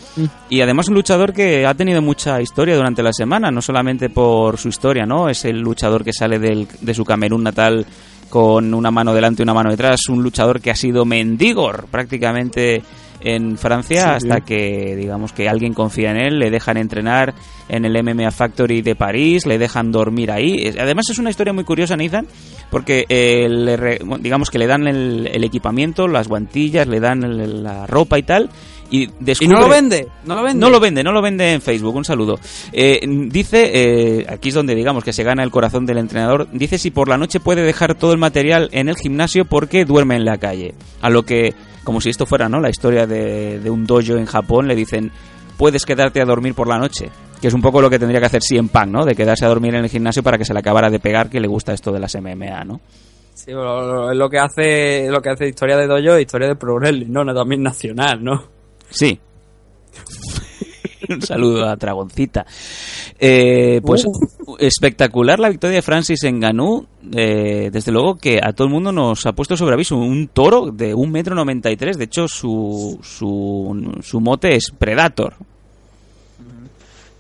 Y 0.50 0.62
además 0.62 0.88
un 0.88 0.96
luchador 0.96 1.34
que 1.34 1.66
ha 1.66 1.74
tenido 1.74 2.02
mucha 2.02 2.42
historia 2.42 2.76
durante 2.76 3.04
la 3.04 3.14
semana, 3.14 3.52
no 3.52 3.62
solamente 3.62 4.10
por 4.10 4.58
su 4.58 4.70
historia, 4.70 5.06
¿no? 5.06 5.30
Es 5.30 5.46
el 5.46 5.60
luchador 5.60 6.04
que 6.04 6.14
sale 6.14 6.40
del, 6.40 6.68
de 6.82 6.94
su 6.94 7.04
Camerún 7.06 7.44
natal 7.44 7.86
con 8.30 8.74
una 8.74 8.92
mano 8.92 9.14
delante 9.14 9.42
y 9.42 9.44
una 9.44 9.54
mano 9.54 9.70
detrás, 9.70 10.10
un 10.10 10.22
luchador 10.24 10.60
que 10.60 10.72
ha 10.72 10.76
sido 10.76 11.06
mendigor 11.06 11.86
prácticamente 11.92 12.82
en 13.22 13.58
Francia 13.58 14.20
Sí, 14.20 14.28
hasta 14.28 14.42
que 14.42 14.96
digamos 14.96 15.32
que 15.32 15.48
alguien 15.50 15.74
confía 15.74 16.12
en 16.12 16.18
él, 16.18 16.40
le 16.40 16.52
dejan 16.52 16.78
entrenar 16.78 17.34
en 17.70 17.86
el 17.86 18.04
MMA 18.04 18.30
Factory 18.32 18.82
de 18.82 18.96
París, 18.96 19.46
le 19.48 19.58
dejan 19.58 19.92
dormir 19.92 20.32
ahí. 20.32 20.72
Además 20.80 21.06
es 21.10 21.18
una 21.18 21.30
historia 21.32 21.54
muy 21.54 21.64
curiosa, 21.64 21.96
Nathan, 21.96 22.28
porque 22.70 23.06
eh, 23.10 23.48
le 23.50 24.00
digamos 24.20 24.52
que 24.52 24.60
le 24.60 24.68
dan 24.68 24.86
el, 24.88 25.28
el 25.34 25.44
equipamiento, 25.44 26.08
las 26.08 26.28
guantillas, 26.28 26.88
le 26.88 27.00
dan 27.00 27.24
el- 27.24 27.64
la 27.64 27.88
ropa 27.88 28.20
y 28.20 28.24
tal. 28.24 28.50
Y, 28.92 29.08
no 29.48 29.60
lo 29.62 29.70
vende, 29.70 30.08
no 30.26 30.36
lo 30.36 30.44
vende. 30.44 30.60
no 30.60 30.70
lo 30.70 30.80
vende, 30.80 31.04
no 31.04 31.12
lo 31.12 31.22
vende 31.22 31.54
en 31.54 31.62
Facebook. 31.62 31.96
Un 31.96 32.06
saludo. 32.06 32.40
Eh, 32.72 33.00
dice, 33.30 33.72
eh, 34.20 34.26
aquí 34.30 34.50
es 34.50 34.56
donde 34.56 34.76
digamos 34.76 35.04
que 35.04 35.12
se 35.14 35.24
gana 35.24 35.44
el 35.44 35.52
corazón 35.52 35.86
del 35.86 35.98
entrenador. 35.98 36.48
Dice 36.54 36.78
si 36.78 36.92
por 36.92 37.08
la 37.10 37.18
noche 37.18 37.40
puede 37.40 37.64
dejar 37.64 37.96
todo 37.96 38.12
el 38.14 38.18
material 38.20 38.70
en 38.72 38.88
el 38.90 38.96
gimnasio 38.96 39.46
porque 39.46 39.86
duerme 39.86 40.16
en 40.16 40.26
la 40.26 40.38
calle. 40.38 40.76
A 41.02 41.10
lo 41.10 41.24
que, 41.24 41.54
como 41.84 42.00
si 42.00 42.10
esto 42.10 42.26
fuera, 42.26 42.48
¿no? 42.48 42.60
La 42.60 42.70
historia 42.70 43.08
de, 43.08 43.60
de 43.60 43.70
un 43.70 43.86
dojo 43.86 44.18
en 44.18 44.26
Japón, 44.26 44.68
le 44.68 44.76
dicen, 44.76 45.12
puedes 45.58 45.86
quedarte 45.86 46.22
a 46.22 46.26
dormir 46.26 46.54
por 46.54 46.68
la 46.68 46.78
noche. 46.78 47.10
Que 47.42 47.48
es 47.50 47.54
un 47.54 47.62
poco 47.62 47.82
lo 47.82 47.90
que 47.90 48.00
tendría 48.00 48.20
que 48.22 48.28
hacer 48.28 48.42
CM 48.42 48.70
Punk, 48.70 48.88
¿no? 48.88 49.04
De 49.06 49.14
quedarse 49.16 49.46
a 49.46 49.50
dormir 49.50 49.76
en 49.76 49.84
el 49.84 49.90
gimnasio 49.90 50.24
para 50.24 50.38
que 50.38 50.46
se 50.46 50.54
le 50.54 50.60
acabara 50.60 50.90
de 50.90 51.00
pegar, 51.00 51.30
que 51.30 51.40
le 51.40 51.48
gusta 51.48 51.74
esto 51.74 51.92
de 51.92 52.00
las 52.00 52.16
MMA, 52.16 52.64
¿no? 52.64 52.80
Sí, 53.34 53.52
lo, 53.52 53.64
lo- 53.86 54.12
es 54.12 54.18
lo 54.18 54.30
que 54.30 54.40
hace, 54.40 55.10
lo 55.12 55.22
que 55.22 55.30
hace 55.30 55.50
historia 55.50 55.76
de 55.76 55.86
dojo, 55.88 56.18
historia 56.18 56.48
de 56.48 56.56
pro 56.56 56.76
wrestling, 56.76 57.08
no, 57.12 57.24
no, 57.26 57.34
también 57.36 57.62
nacional, 57.62 58.24
¿no? 58.24 58.55
Sí. 58.90 59.20
Un 61.10 61.22
saludo 61.22 61.66
a 61.66 61.76
Dragoncita. 61.76 62.46
Eh, 63.20 63.80
pues 63.84 64.06
espectacular 64.60 65.40
la 65.40 65.50
victoria 65.50 65.76
de 65.76 65.82
Francis 65.82 66.24
en 66.24 66.40
Ganú. 66.40 66.88
desde 67.02 67.92
luego 67.92 68.16
que 68.16 68.40
a 68.42 68.54
todo 68.54 68.68
el 68.68 68.74
mundo 68.74 68.92
nos 68.92 69.26
ha 69.26 69.34
puesto 69.34 69.56
sobre 69.56 69.76
aviso. 69.76 69.96
Un 69.98 70.28
toro 70.28 70.72
de 70.72 70.94
un 70.94 71.12
metro 71.12 71.36
noventa 71.36 71.70
y 71.72 71.78
tres. 71.78 71.98
De 71.98 72.06
hecho, 72.06 72.28
su, 72.28 73.00
su, 73.04 74.00
su 74.02 74.20
mote 74.20 74.56
es 74.56 74.72
Predator. 74.72 75.36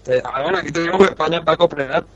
Eh, 0.08 0.22
ah, 0.24 0.44
bueno, 0.44 0.60
aquí 0.60 0.72
tenemos 0.72 1.02
España 1.02 1.44
Paco 1.44 1.68
Predator, 1.68 2.08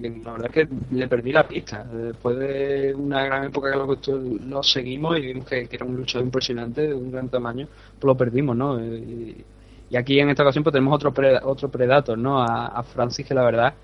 que, 0.00 0.08
la 0.24 0.32
verdad 0.32 0.46
es 0.46 0.52
que 0.52 0.68
le 0.92 1.08
perdí 1.08 1.32
la 1.32 1.46
pista. 1.46 1.84
Después 1.84 2.38
de 2.38 2.94
una 2.94 3.24
gran 3.24 3.44
época 3.44 3.70
que 3.70 3.76
lo, 3.76 3.98
lo 4.46 4.62
seguimos 4.62 5.18
y 5.18 5.22
vimos 5.22 5.46
que, 5.46 5.68
era 5.70 5.84
un 5.84 5.94
luchador 5.96 6.24
impresionante, 6.24 6.88
de 6.88 6.94
un 6.94 7.10
gran 7.12 7.28
tamaño, 7.28 7.68
pues 7.98 8.04
lo 8.04 8.16
perdimos, 8.16 8.56
¿no? 8.56 8.78
Eh, 8.80 9.44
Y, 9.90 9.96
aquí 9.96 10.18
en 10.18 10.30
esta 10.30 10.42
ocasión 10.42 10.64
pues 10.64 10.72
tenemos 10.72 10.94
otro 10.94 11.12
pre- 11.12 11.38
otro 11.42 11.68
Predator, 11.68 12.16
¿no? 12.18 12.40
A, 12.42 12.66
a 12.68 12.82
Francis 12.82 13.26
que 13.26 13.34
la 13.34 13.44
verdad, 13.44 13.74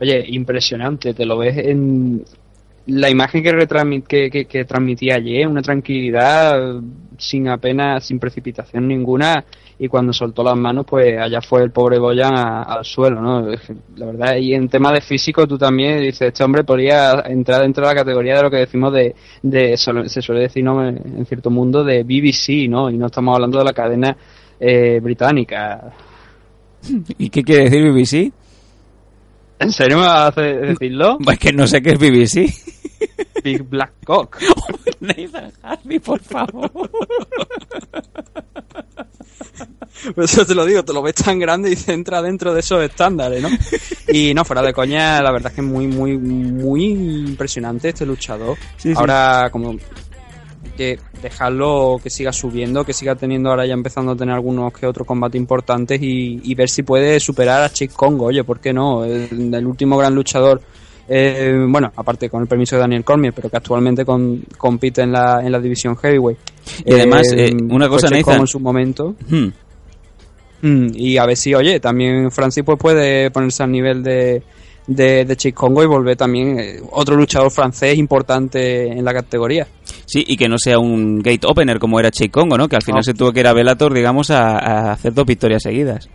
oye, 0.00 0.24
impresionante, 0.28 1.12
te 1.12 1.26
lo 1.26 1.38
ves 1.38 1.56
en 1.58 2.24
la 2.86 3.10
imagen 3.10 3.42
que, 3.42 3.52
retransmit, 3.52 4.06
que, 4.06 4.30
que, 4.30 4.46
que 4.46 4.64
transmitía 4.64 5.16
ayer, 5.16 5.46
una 5.46 5.60
tranquilidad 5.60 6.80
sin 7.18 7.48
apenas, 7.48 8.04
sin 8.06 8.18
precipitación 8.18 8.88
ninguna 8.88 9.44
y 9.80 9.86
cuando 9.88 10.12
soltó 10.12 10.42
las 10.42 10.56
manos 10.56 10.84
pues 10.88 11.18
allá 11.18 11.40
fue 11.40 11.62
el 11.62 11.70
pobre 11.70 11.98
Boyan 11.98 12.34
a- 12.34 12.62
al 12.64 12.84
suelo, 12.84 13.20
¿no? 13.20 13.46
La 13.96 14.06
verdad, 14.06 14.36
y 14.36 14.54
en 14.54 14.68
tema 14.68 14.92
de 14.92 15.00
físico 15.00 15.46
tú 15.46 15.56
también 15.56 16.00
dices, 16.00 16.22
este 16.22 16.42
hombre 16.42 16.64
podría 16.64 17.22
entrar 17.26 17.62
dentro 17.62 17.86
de 17.86 17.94
la 17.94 18.00
categoría 18.00 18.36
de 18.36 18.42
lo 18.42 18.50
que 18.50 18.56
decimos 18.56 18.92
de, 18.92 19.14
de 19.42 19.76
se 19.76 20.20
suele 20.22 20.40
decir, 20.42 20.64
¿no? 20.64 20.86
En 20.86 21.24
cierto 21.26 21.50
mundo 21.50 21.84
de 21.84 22.02
BBC, 22.02 22.68
¿no? 22.68 22.90
Y 22.90 22.96
no 22.98 23.06
estamos 23.06 23.34
hablando 23.34 23.58
de 23.58 23.64
la 23.64 23.72
cadena 23.72 24.16
eh, 24.58 24.98
británica. 25.02 25.92
¿Y 27.18 27.28
qué 27.30 27.42
quiere 27.44 27.64
decir 27.70 27.92
BBC? 27.92 28.32
¿En 29.60 29.72
serio 29.72 29.96
me 29.98 30.04
vas 30.04 30.36
a 30.36 30.40
decirlo? 30.40 31.18
Es 31.30 31.38
que 31.38 31.52
no 31.52 31.66
sé 31.66 31.82
qué 31.82 31.90
es 31.90 31.98
BBC. 31.98 32.77
Big 33.42 33.62
Black 33.62 33.92
Cock. 34.04 34.38
Nathan 35.00 35.52
Harvey, 35.62 35.98
por 35.98 36.20
favor. 36.20 36.70
Por 40.14 40.24
eso 40.24 40.46
te 40.46 40.54
lo 40.54 40.64
digo, 40.64 40.84
te 40.84 40.92
lo 40.92 41.02
ves 41.02 41.14
tan 41.14 41.38
grande 41.38 41.70
y 41.70 41.76
se 41.76 41.92
entra 41.92 42.22
dentro 42.22 42.54
de 42.54 42.60
esos 42.60 42.82
estándares, 42.82 43.42
¿no? 43.42 43.48
Y 44.08 44.32
no, 44.32 44.44
fuera 44.44 44.62
de 44.62 44.72
coña, 44.72 45.20
la 45.20 45.32
verdad 45.32 45.50
es 45.50 45.56
que 45.56 45.60
es 45.60 45.66
muy, 45.66 45.86
muy, 45.86 46.16
muy 46.16 46.84
impresionante 46.84 47.88
este 47.88 48.06
luchador. 48.06 48.56
Sí, 48.76 48.90
sí. 48.90 48.94
Ahora, 48.96 49.48
como 49.50 49.76
que 50.76 50.98
dejarlo 51.20 51.98
que 52.00 52.08
siga 52.08 52.32
subiendo, 52.32 52.84
que 52.84 52.92
siga 52.92 53.16
teniendo 53.16 53.50
ahora 53.50 53.66
ya 53.66 53.74
empezando 53.74 54.12
a 54.12 54.16
tener 54.16 54.34
algunos 54.34 54.72
que 54.72 54.86
otros 54.86 55.06
combates 55.06 55.38
importantes 55.38 56.00
y, 56.00 56.40
y 56.44 56.54
ver 56.54 56.68
si 56.68 56.84
puede 56.84 57.18
superar 57.18 57.64
a 57.64 57.70
Chick 57.72 57.92
Congo, 57.92 58.26
oye, 58.26 58.44
¿por 58.44 58.60
qué 58.60 58.72
no? 58.72 59.04
El, 59.04 59.52
el 59.52 59.66
último 59.66 59.98
gran 59.98 60.14
luchador, 60.14 60.62
eh, 61.08 61.64
bueno, 61.68 61.90
aparte 61.96 62.28
con 62.28 62.42
el 62.42 62.48
permiso 62.48 62.76
de 62.76 62.80
Daniel 62.82 63.04
Cormier, 63.04 63.32
pero 63.32 63.48
que 63.48 63.56
actualmente 63.56 64.04
con- 64.04 64.42
compite 64.56 65.02
en 65.02 65.12
la, 65.12 65.40
en 65.42 65.50
la 65.52 65.58
división 65.60 65.96
heavyweight. 65.96 66.38
Y 66.84 66.92
además, 66.92 67.22
eh, 67.34 67.50
una 67.70 67.86
fue 67.86 67.96
cosa, 67.96 68.08
Chick 68.08 68.16
Nathan. 68.18 68.24
Congo 68.34 68.40
en 68.42 68.46
su 68.46 68.60
momento. 68.60 69.14
Hmm. 69.28 69.48
Mm, 70.60 70.88
y 70.94 71.16
a 71.16 71.24
ver 71.26 71.36
si, 71.36 71.54
oye, 71.54 71.78
también 71.80 72.30
Francis 72.32 72.64
pues 72.64 72.78
puede 72.78 73.30
ponerse 73.30 73.62
al 73.62 73.70
nivel 73.70 74.02
de, 74.02 74.42
de, 74.88 75.24
de 75.24 75.36
Chick 75.36 75.54
Congo 75.54 75.84
y 75.84 75.86
volver 75.86 76.16
también 76.16 76.58
eh, 76.58 76.80
otro 76.90 77.14
luchador 77.16 77.50
francés 77.52 77.96
importante 77.96 78.88
en 78.88 79.04
la 79.04 79.12
categoría. 79.14 79.68
Sí, 80.04 80.24
y 80.26 80.36
que 80.36 80.48
no 80.48 80.58
sea 80.58 80.78
un 80.80 81.20
gate 81.20 81.46
opener 81.46 81.78
como 81.78 82.00
era 82.00 82.10
Che 82.10 82.28
Congo, 82.28 82.58
¿no? 82.58 82.68
Que 82.68 82.74
al 82.76 82.82
final 82.82 82.98
No. 83.00 83.02
se 83.04 83.14
tuvo 83.14 83.32
que 83.32 83.40
ir 83.40 83.46
a 83.46 83.52
Bellator, 83.52 83.94
digamos, 83.94 84.30
a, 84.30 84.58
a 84.58 84.92
hacer 84.92 85.14
dos 85.14 85.26
victorias 85.26 85.62
seguidas. 85.62 86.08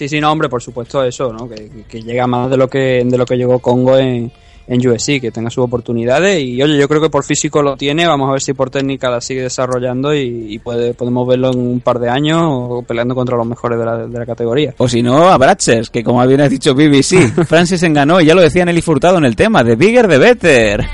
Sí, 0.00 0.08
sí, 0.08 0.18
no, 0.18 0.32
hombre, 0.32 0.48
por 0.48 0.62
supuesto 0.62 1.04
eso, 1.04 1.30
¿no? 1.30 1.46
Que, 1.46 1.56
que- 1.68 1.82
que 1.86 2.02
llega 2.02 2.26
más 2.26 2.48
de 2.48 2.56
lo 2.56 2.68
que 2.68 3.02
de 3.04 3.18
lo 3.18 3.26
que 3.26 3.36
llegó 3.36 3.58
Congo 3.58 3.98
en, 3.98 4.32
en 4.66 4.88
UFC, 4.88 5.20
que 5.20 5.30
tenga 5.30 5.50
sus 5.50 5.62
oportunidades 5.64 6.42
y 6.42 6.62
oye, 6.62 6.78
yo 6.78 6.88
creo 6.88 7.02
que 7.02 7.10
por 7.10 7.22
físico 7.22 7.60
lo 7.62 7.76
tiene, 7.76 8.06
vamos 8.06 8.30
a 8.30 8.32
ver 8.32 8.40
si 8.40 8.54
por 8.54 8.70
técnica 8.70 9.10
la 9.10 9.20
sigue 9.20 9.42
desarrollando 9.42 10.14
y, 10.14 10.46
y 10.54 10.58
puede, 10.58 10.94
podemos 10.94 11.28
verlo 11.28 11.50
en 11.52 11.58
un 11.58 11.80
par 11.80 11.98
de 11.98 12.08
años 12.08 12.40
o 12.44 12.82
peleando 12.82 13.14
contra 13.14 13.36
los 13.36 13.46
mejores 13.46 13.78
de 13.78 13.84
la, 13.84 13.98
de 14.06 14.18
la 14.18 14.24
categoría. 14.24 14.72
O 14.78 14.88
si 14.88 15.02
no, 15.02 15.28
a 15.28 15.36
Bratchers, 15.36 15.90
que 15.90 16.02
como 16.02 16.26
bien 16.26 16.40
has 16.40 16.48
dicho 16.50 16.74
BBC, 16.74 17.44
Francis 17.46 17.82
enganó, 17.82 18.22
y 18.22 18.24
ya 18.24 18.34
lo 18.34 18.40
decía 18.40 18.64
Nelly 18.64 18.80
Furtado 18.80 19.18
en 19.18 19.26
el 19.26 19.36
tema, 19.36 19.62
de 19.62 19.76
Bigger 19.76 20.08
the 20.08 20.16
Better. 20.16 20.86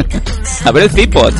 a 0.64 0.72
ver 0.72 0.84
el 0.84 0.90
Zipot. 0.90 1.34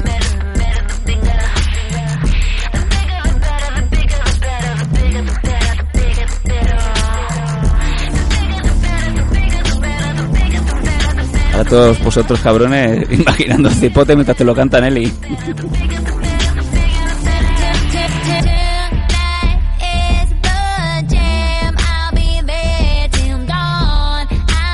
Ahora 11.54 11.70
todos 11.70 12.02
vosotros 12.02 12.40
cabrones 12.40 13.06
imaginando 13.12 13.70
cipote 13.70 14.16
mientras 14.16 14.36
te 14.36 14.44
lo 14.44 14.56
canta 14.56 14.80
Nelly. 14.80 15.12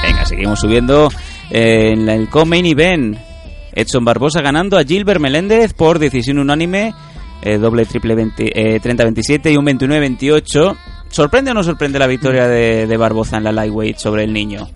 Venga, 0.03 0.25
seguimos 0.25 0.61
subiendo 0.61 1.09
eh, 1.51 1.93
en 1.93 2.09
el 2.09 2.29
co-main 2.29 2.65
event. 2.65 3.19
Edson 3.73 4.05
Barbosa 4.05 4.41
ganando 4.41 4.79
a 4.79 4.85
Gilbert 4.85 5.21
Meléndez 5.21 5.75
por 5.75 5.99
decisión 5.99 6.39
unánime. 6.39 6.95
eh, 7.43 7.59
doble 7.59 7.85
triple 7.85 8.15
20, 8.15 8.75
eh, 8.75 8.81
30-27 8.81 9.53
y 9.53 9.57
un 9.57 9.67
29-28. 9.67 10.77
¿Sorprende 11.11 11.51
o 11.51 11.55
no 11.55 11.63
sorprende 11.63 11.99
la 11.99 12.07
victoria 12.07 12.49
de, 12.49 12.87
de 12.87 12.97
Barbosa 12.97 13.37
en 13.37 13.45
la 13.45 13.53
lightweight 13.53 13.99
sobre 13.99 14.25
el 14.25 14.33
niño? 14.33 14.69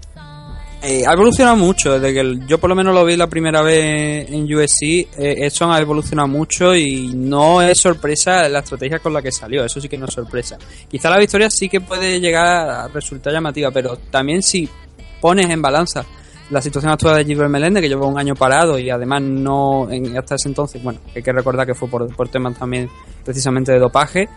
Eh, 0.86 1.02
ha 1.06 1.14
evolucionado 1.14 1.56
mucho, 1.56 1.98
desde 1.98 2.12
que 2.12 2.40
yo 2.46 2.58
por 2.58 2.68
lo 2.68 2.76
menos 2.76 2.94
lo 2.94 3.06
vi 3.06 3.16
la 3.16 3.26
primera 3.26 3.62
vez 3.62 4.30
en 4.30 4.44
USC, 4.44 4.82
eh, 4.82 5.46
Edson 5.46 5.72
ha 5.72 5.78
evolucionado 5.78 6.28
mucho 6.28 6.74
y 6.74 7.14
no 7.14 7.62
es 7.62 7.80
sorpresa 7.80 8.46
la 8.50 8.58
estrategia 8.58 8.98
con 8.98 9.14
la 9.14 9.22
que 9.22 9.32
salió, 9.32 9.64
eso 9.64 9.80
sí 9.80 9.88
que 9.88 9.96
no 9.96 10.04
es 10.04 10.12
sorpresa. 10.12 10.58
Quizá 10.86 11.08
la 11.08 11.18
victoria 11.18 11.48
sí 11.48 11.70
que 11.70 11.80
puede 11.80 12.20
llegar 12.20 12.68
a 12.68 12.88
resultar 12.88 13.32
llamativa, 13.32 13.70
pero 13.70 13.96
también 14.10 14.42
si 14.42 14.68
pones 15.22 15.48
en 15.48 15.62
balanza 15.62 16.04
la 16.50 16.60
situación 16.60 16.92
actual 16.92 17.16
de 17.16 17.24
Gilbert 17.24 17.50
Meléndez, 17.50 17.80
que 17.80 17.88
lleva 17.88 18.06
un 18.06 18.18
año 18.18 18.34
parado 18.34 18.78
y 18.78 18.90
además 18.90 19.22
no, 19.22 19.88
hasta 20.18 20.34
ese 20.34 20.48
entonces, 20.48 20.82
bueno, 20.82 21.00
hay 21.16 21.22
que 21.22 21.32
recordar 21.32 21.66
que 21.66 21.74
fue 21.74 21.88
por, 21.88 22.14
por 22.14 22.28
temas 22.28 22.58
también 22.58 22.90
precisamente 23.24 23.72
de 23.72 23.78
dopaje, 23.78 24.28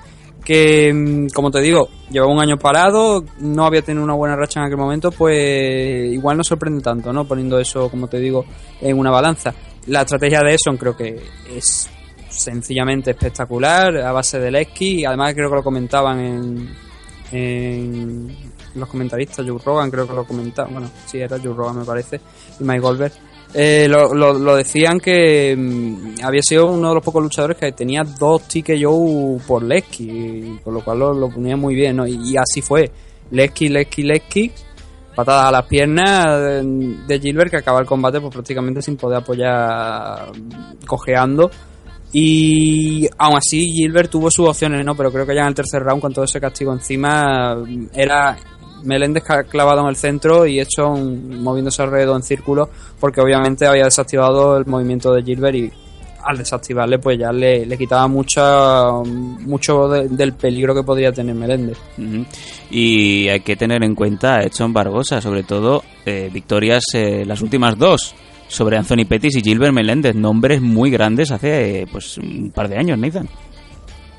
que 0.48 0.94
mm, 0.94 1.28
como 1.36 1.52
te 1.52 1.60
digo, 1.60 1.90
llevaba 2.10 2.32
un 2.32 2.40
año 2.40 2.58
parado, 2.58 3.22
no 3.40 3.66
había 3.66 3.82
tenido 3.82 4.02
una 4.06 4.14
buena 4.14 4.38
racha 4.38 4.62
en 4.62 4.68
aquel 4.68 4.78
momento, 4.78 5.12
pues 5.12 6.10
igual 6.14 6.38
no 6.38 6.44
sorprende 6.46 6.82
tanto, 6.82 7.12
¿no? 7.12 7.28
Poniendo 7.28 7.60
eso, 7.60 7.90
como 7.90 8.08
te 8.08 8.18
digo, 8.18 8.46
en 8.80 8.98
una 8.98 9.12
balanza. 9.12 9.54
La 9.88 10.04
estrategia 10.04 10.40
de 10.40 10.54
Eson 10.54 10.78
creo 10.78 10.96
que 10.96 11.22
es 11.54 11.90
sencillamente 12.30 13.12
espectacular, 13.12 13.98
a 13.98 14.14
base 14.14 14.40
del 14.40 14.56
esquí, 14.56 15.04
además 15.04 15.34
creo 15.34 15.50
que 15.50 15.56
lo 15.58 15.64
comentaban 15.64 16.20
en, 16.22 16.70
en 17.34 18.38
los 18.76 18.88
comentaristas, 18.88 19.46
Joe 19.46 19.60
Rogan 19.66 19.92
creo 19.92 20.08
que 20.08 20.14
lo 20.14 20.24
comentaban, 20.24 20.72
bueno, 20.72 20.90
sí, 21.08 21.20
era 21.20 21.38
Joe 21.44 21.54
Rogan 21.54 21.80
me 21.80 21.84
parece, 21.84 22.22
y 22.58 22.64
Mike 22.64 22.80
Goldberg, 22.80 23.12
eh, 23.54 23.88
lo, 23.90 24.14
lo, 24.14 24.34
lo 24.34 24.56
decían 24.56 25.00
que 25.00 25.56
mm, 25.58 26.24
había 26.24 26.42
sido 26.42 26.68
uno 26.68 26.90
de 26.90 26.96
los 26.96 27.04
pocos 27.04 27.24
luchadores 27.24 27.58
que 27.58 27.72
tenía 27.72 28.04
dos 28.04 28.44
tickets 28.48 28.82
Joe 28.84 29.40
por 29.48 29.64
Lesky, 29.64 30.60
por 30.64 30.74
lo 30.74 30.84
cual 30.84 31.00
lo, 31.00 31.30
ponía 31.30 31.56
muy 31.56 31.74
bien, 31.74 31.96
¿no? 31.96 32.06
Y, 32.06 32.36
así 32.38 32.62
fue, 32.62 32.92
Lesky, 33.32 33.70
Lesky, 33.70 34.04
Lesky, 34.04 34.52
patadas 35.16 35.46
a 35.46 35.52
las 35.52 35.66
piernas 35.66 36.26
de, 37.08 37.20
Gilbert 37.20 37.52
que 37.52 37.58
acaba 37.58 37.80
el 37.80 37.86
combate 37.86 38.20
pues 38.20 38.34
prácticamente 38.34 38.82
sin 38.82 38.98
poder 38.98 39.20
apoyar 39.20 40.32
cojeando 40.86 41.50
y 42.12 43.08
aún 43.18 43.38
así 43.38 43.72
Gilbert 43.72 44.12
tuvo 44.12 44.30
sus 44.30 44.50
opciones, 44.50 44.86
¿no? 44.86 44.96
Pero 44.96 45.12
creo 45.12 45.26
que 45.26 45.36
ya 45.36 45.42
en 45.42 45.48
el 45.48 45.56
tercer 45.56 45.82
round 45.82 46.02
con 46.02 46.14
todo 46.14 46.26
ese 46.26 46.40
castigo 46.40 46.74
encima 46.74 47.58
era 47.94 48.38
Meléndez 48.84 49.24
clavado 49.50 49.82
en 49.82 49.88
el 49.88 49.96
centro 49.96 50.46
y 50.46 50.60
hecho 50.60 50.88
un- 50.90 51.42
moviéndose 51.44 51.82
alrededor 51.82 52.16
en 52.18 52.24
círculo 52.24 52.70
porque 53.00 53.22
obviamente 53.22 53.66
había 53.66 53.86
desactivado 53.86 54.58
el 54.58 54.66
movimiento 54.66 55.14
de 55.14 55.24
Gilbert 55.24 55.56
y 55.56 55.72
al 56.24 56.38
desactivarle 56.38 57.00
pues 57.00 57.18
ya 57.18 57.32
le, 57.32 57.66
le 57.66 57.78
quitaba 57.78 58.08
mucha, 58.08 58.92
mucho 59.04 59.88
de- 59.88 60.10
del 60.10 60.34
peligro 60.34 60.76
que 60.76 60.84
podría 60.84 61.12
tener 61.12 61.34
Meléndez. 61.36 61.78
Y 62.70 63.30
hay 63.30 63.40
que 63.42 63.56
tener 63.56 63.84
en 63.84 63.96
cuenta 63.96 64.36
a 64.38 64.42
Edson 64.44 64.74
Barbosa, 64.74 65.22
sobre 65.22 65.44
todo 65.44 65.84
eh, 66.06 66.30
victorias 66.34 66.84
eh, 66.94 67.24
las 67.26 67.42
últimas 67.42 67.78
dos 67.78 68.14
sobre 68.50 68.78
Anthony 68.78 69.06
Pettis 69.08 69.36
y 69.38 69.42
Gilbert 69.42 69.74
Meléndez, 69.74 70.16
nombres 70.16 70.62
muy 70.62 70.90
grandes 70.90 71.32
hace 71.32 71.86
pues 71.92 72.18
un 72.18 72.52
par 72.54 72.68
de 72.70 72.78
años, 72.78 72.98
Nathan. 72.98 73.28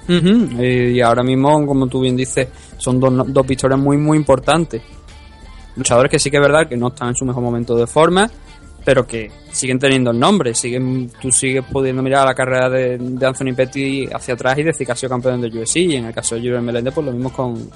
Eh, 0.08 0.92
Y 0.94 1.00
ahora 1.00 1.22
mismo, 1.22 1.66
como 1.66 1.86
tú 1.86 2.00
bien 2.00 2.16
dices, 2.16 2.48
son 2.78 2.98
dos, 2.98 3.12
dos 3.32 3.46
victorias 3.46 3.78
muy, 3.78 3.96
muy 3.96 4.16
importantes. 4.16 4.82
Luchadores 5.76 6.10
que 6.10 6.18
sí 6.18 6.30
que 6.30 6.38
es 6.38 6.42
verdad 6.42 6.68
que 6.68 6.76
no 6.76 6.88
están 6.88 7.08
en 7.08 7.14
su 7.14 7.24
mejor 7.24 7.42
momento 7.42 7.76
de 7.76 7.86
forma, 7.86 8.28
pero 8.84 9.06
que 9.06 9.30
siguen 9.52 9.78
teniendo 9.78 10.10
el 10.10 10.18
nombre. 10.18 10.54
siguen 10.54 11.10
Tú 11.20 11.30
sigues 11.30 11.64
pudiendo 11.70 12.02
mirar 12.02 12.26
la 12.26 12.34
carrera 12.34 12.68
de, 12.68 12.94
Anthony 13.24 13.54
Petty 13.54 14.08
hacia 14.12 14.34
atrás 14.34 14.58
y 14.58 14.62
decir 14.62 14.86
que 14.86 14.92
ha 14.92 14.96
sido 14.96 15.10
campeón 15.10 15.40
de 15.40 15.48
UFC. 15.48 15.76
Y 15.76 15.96
en 15.96 16.06
el 16.06 16.14
caso 16.14 16.34
de 16.34 16.40
Gilbert 16.40 16.64
Melendez, 16.64 16.94
pues 16.94 17.06
lo 17.06 17.12
mismo 17.12 17.32
con, 17.32 17.70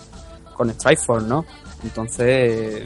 con 0.55 0.71
Strikeforce, 0.71 1.29
¿no? 1.29 1.45
Entonces, 1.85 2.83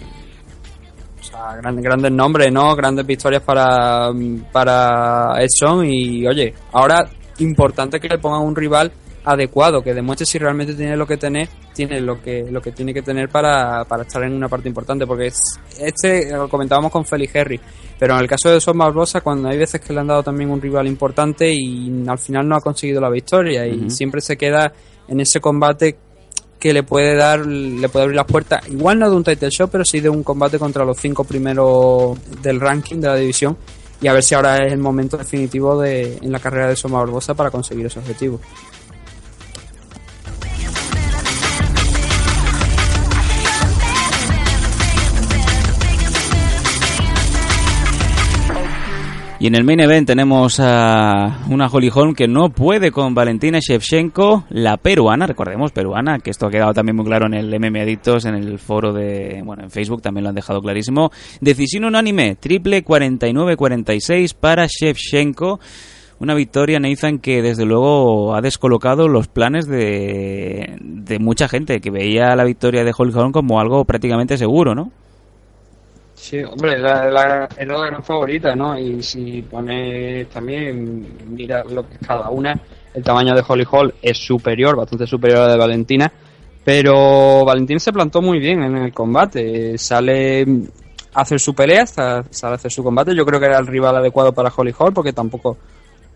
o 1.20 1.24
sea, 1.24 1.56
grandes, 1.56 1.84
grandes 1.84 2.12
nombres, 2.12 2.52
¿no? 2.52 2.74
Grandes 2.74 3.06
victorias 3.06 3.42
para, 3.42 4.10
para 4.52 5.40
Edson. 5.40 5.86
Y 5.86 6.26
oye, 6.26 6.52
ahora 6.72 7.08
importante 7.38 8.00
que 8.00 8.08
le 8.08 8.18
pongan 8.18 8.42
un 8.42 8.56
rival 8.56 8.92
adecuado, 9.26 9.82
que 9.82 9.92
demuestre 9.92 10.24
si 10.24 10.38
realmente 10.38 10.72
tiene 10.74 10.96
lo 10.96 11.04
que 11.04 11.16
tener, 11.16 11.48
tiene 11.74 12.00
lo 12.00 12.22
que, 12.22 12.46
lo 12.48 12.62
que 12.62 12.70
tiene 12.70 12.94
que 12.94 13.02
tener 13.02 13.28
para, 13.28 13.84
para 13.84 14.04
estar 14.04 14.22
en 14.22 14.32
una 14.32 14.48
parte 14.48 14.68
importante, 14.68 15.04
porque 15.04 15.26
es, 15.26 15.40
este 15.80 16.30
lo 16.30 16.48
comentábamos 16.48 16.92
con 16.92 17.04
Felix 17.04 17.34
Henry, 17.34 17.60
pero 17.98 18.14
en 18.14 18.20
el 18.20 18.28
caso 18.28 18.50
de 18.50 18.60
Son 18.60 18.78
Barbosa, 18.78 19.20
cuando 19.22 19.48
hay 19.48 19.58
veces 19.58 19.80
que 19.80 19.92
le 19.92 19.98
han 19.98 20.06
dado 20.06 20.22
también 20.22 20.48
un 20.48 20.62
rival 20.62 20.86
importante 20.86 21.52
y 21.52 22.04
al 22.06 22.18
final 22.18 22.48
no 22.48 22.54
ha 22.54 22.60
conseguido 22.60 23.00
la 23.00 23.10
victoria 23.10 23.66
y 23.66 23.90
siempre 23.90 24.20
se 24.20 24.36
queda 24.36 24.72
en 25.08 25.20
ese 25.20 25.40
combate 25.40 25.96
que 26.60 26.72
le 26.72 26.84
puede 26.84 27.16
dar, 27.16 27.44
le 27.44 27.88
puede 27.88 28.04
abrir 28.04 28.16
las 28.16 28.26
puertas, 28.26 28.66
igual 28.68 29.00
no 29.00 29.10
de 29.10 29.16
un 29.16 29.24
title 29.24 29.50
show, 29.50 29.68
pero 29.68 29.84
sí 29.84 29.98
de 29.98 30.08
un 30.08 30.22
combate 30.22 30.56
contra 30.56 30.84
los 30.84 30.96
cinco 30.98 31.24
primeros 31.24 32.16
del 32.42 32.60
ranking 32.60 33.00
de 33.00 33.08
la 33.08 33.16
división 33.16 33.56
y 34.00 34.06
a 34.06 34.12
ver 34.12 34.22
si 34.22 34.36
ahora 34.36 34.64
es 34.64 34.72
el 34.72 34.78
momento 34.78 35.16
definitivo 35.16 35.80
de, 35.80 36.18
en 36.22 36.30
la 36.30 36.38
carrera 36.38 36.68
de 36.68 36.76
Soma 36.76 37.00
Barbosa 37.00 37.34
para 37.34 37.50
conseguir 37.50 37.86
ese 37.86 37.98
objetivo. 37.98 38.40
Y 49.46 49.48
en 49.48 49.54
el 49.54 49.62
main 49.62 49.78
event 49.78 50.08
tenemos 50.08 50.58
a 50.58 51.44
una 51.48 51.68
Holly 51.68 51.88
Holm 51.94 52.16
que 52.16 52.26
no 52.26 52.50
puede 52.50 52.90
con 52.90 53.14
Valentina 53.14 53.60
Shevchenko, 53.60 54.46
la 54.50 54.76
peruana, 54.76 55.24
recordemos, 55.28 55.70
peruana, 55.70 56.18
que 56.18 56.30
esto 56.30 56.48
ha 56.48 56.50
quedado 56.50 56.74
también 56.74 56.96
muy 56.96 57.04
claro 57.04 57.26
en 57.26 57.34
el 57.34 57.54
MM 57.54 57.80
Adictos, 57.80 58.24
en 58.24 58.34
el 58.34 58.58
foro 58.58 58.92
de, 58.92 59.42
bueno, 59.44 59.62
en 59.62 59.70
Facebook 59.70 60.02
también 60.02 60.24
lo 60.24 60.30
han 60.30 60.34
dejado 60.34 60.60
clarísimo. 60.60 61.12
Decisión 61.40 61.84
unánime, 61.84 62.34
triple 62.34 62.84
49-46 62.84 64.34
para 64.34 64.66
Shevchenko. 64.66 65.60
Una 66.18 66.34
victoria, 66.34 66.80
Nathan, 66.80 67.20
que 67.20 67.40
desde 67.40 67.66
luego 67.66 68.34
ha 68.34 68.40
descolocado 68.40 69.06
los 69.06 69.28
planes 69.28 69.68
de, 69.68 70.76
de 70.80 71.20
mucha 71.20 71.46
gente 71.46 71.80
que 71.80 71.92
veía 71.92 72.34
la 72.34 72.42
victoria 72.42 72.82
de 72.82 72.92
Holly 72.98 73.12
Holm 73.14 73.30
como 73.30 73.60
algo 73.60 73.84
prácticamente 73.84 74.38
seguro, 74.38 74.74
¿no? 74.74 74.90
Sí, 76.28 76.42
hombre, 76.42 76.76
la, 76.76 77.08
la, 77.08 77.48
la 77.56 77.86
gran 77.86 78.02
favorita, 78.02 78.56
¿no? 78.56 78.76
Y 78.76 79.00
si 79.00 79.42
pones 79.42 80.28
también, 80.28 81.06
mira 81.28 81.62
lo 81.62 81.88
que 81.88 81.94
es 81.94 82.00
cada 82.04 82.30
una, 82.30 82.60
el 82.94 83.02
tamaño 83.04 83.32
de 83.32 83.44
Holly 83.46 83.64
Hall 83.70 83.94
es 84.02 84.18
superior, 84.18 84.74
bastante 84.74 85.06
superior 85.06 85.42
a 85.42 85.46
la 85.46 85.52
de 85.52 85.58
Valentina, 85.58 86.12
pero 86.64 87.44
Valentina 87.44 87.78
se 87.78 87.92
plantó 87.92 88.20
muy 88.20 88.40
bien 88.40 88.60
en 88.64 88.76
el 88.76 88.92
combate, 88.92 89.78
sale 89.78 90.44
a 91.14 91.20
hacer 91.20 91.38
su 91.38 91.54
pelea, 91.54 91.84
hasta- 91.84 92.24
sale 92.28 92.54
a 92.54 92.56
hacer 92.56 92.72
su 92.72 92.82
combate, 92.82 93.14
yo 93.14 93.24
creo 93.24 93.38
que 93.38 93.46
era 93.46 93.58
el 93.60 93.66
rival 93.68 93.94
adecuado 93.94 94.32
para 94.32 94.52
Holly 94.54 94.74
Hall, 94.76 94.92
porque 94.92 95.12
tampoco 95.12 95.56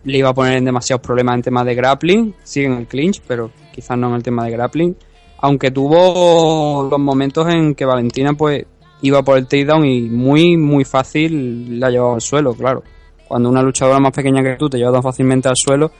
le 0.03 0.17
iba 0.17 0.27
a 0.27 0.33
poner 0.33 0.57
en 0.57 0.65
demasiados 0.65 1.01
problemas 1.01 1.35
en 1.35 1.41
tema 1.43 1.63
de 1.63 1.73
grappling, 1.73 2.35
sigue 2.43 2.65
en 2.65 2.73
el 2.73 2.87
clinch, 2.87 3.21
pero 3.25 3.49
quizás 3.73 3.97
no 3.97 4.09
en 4.09 4.15
el 4.15 4.23
tema 4.23 4.43
de 4.43 4.51
grappling, 4.51 4.93
aunque 5.37 5.71
tuvo 5.71 6.89
los 6.91 6.99
momentos 6.99 7.47
en 7.47 7.75
que 7.75 7.85
Valentina 7.85 8.33
pues 8.33 8.65
iba 9.01 9.21
por 9.23 9.37
el 9.37 9.47
takedown 9.47 9.85
y 9.85 10.01
muy 10.01 10.57
muy 10.57 10.83
fácil 10.85 11.79
la 11.79 11.89
llevaba 11.89 12.15
al 12.15 12.21
suelo, 12.21 12.53
claro. 12.53 12.83
Cuando 13.27 13.49
una 13.49 13.61
luchadora 13.61 13.99
más 13.99 14.11
pequeña 14.11 14.43
que 14.43 14.55
tú 14.57 14.69
te 14.69 14.77
lleva 14.77 14.91
tan 14.91 15.03
fácilmente 15.03 15.47
al 15.47 15.55
suelo, 15.55 15.91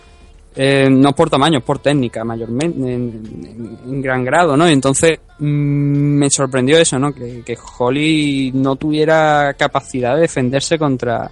eh, 0.54 0.90
no 0.92 1.10
es 1.10 1.16
por 1.16 1.30
tamaño, 1.30 1.60
es 1.60 1.64
por 1.64 1.80
técnica 1.80 2.26
mayormente, 2.26 2.94
en, 2.94 4.02
gran 4.02 4.26
grado, 4.26 4.58
¿no? 4.58 4.70
Y 4.70 4.74
entonces 4.74 5.18
mm, 5.40 5.46
me 5.46 6.30
sorprendió 6.30 6.78
eso, 6.78 7.00
¿no? 7.00 7.14
Que, 7.14 7.42
que 7.46 7.58
Holly 7.78 8.52
no 8.54 8.76
tuviera 8.76 9.54
capacidad 9.58 10.16
de 10.16 10.22
defenderse 10.24 10.78
contra, 10.78 11.32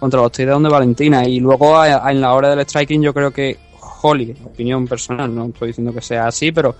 contra 0.00 0.22
los 0.22 0.32
takedowns 0.32 0.64
de 0.64 0.70
Valentina. 0.70 1.28
Y 1.28 1.40
luego 1.40 1.76
a- 1.76 2.10
en 2.10 2.20
la 2.22 2.32
hora 2.32 2.48
del 2.56 2.60
striking 2.66 3.02
yo 3.02 3.12
creo 3.12 3.30
que 3.30 3.58
Holly, 4.02 4.34
opinión 4.44 4.86
personal, 4.88 5.34
no 5.34 5.46
estoy 5.46 5.68
diciendo 5.68 5.92
que 5.92 6.00
sea 6.00 6.26
así, 6.28 6.50
pero 6.52 6.74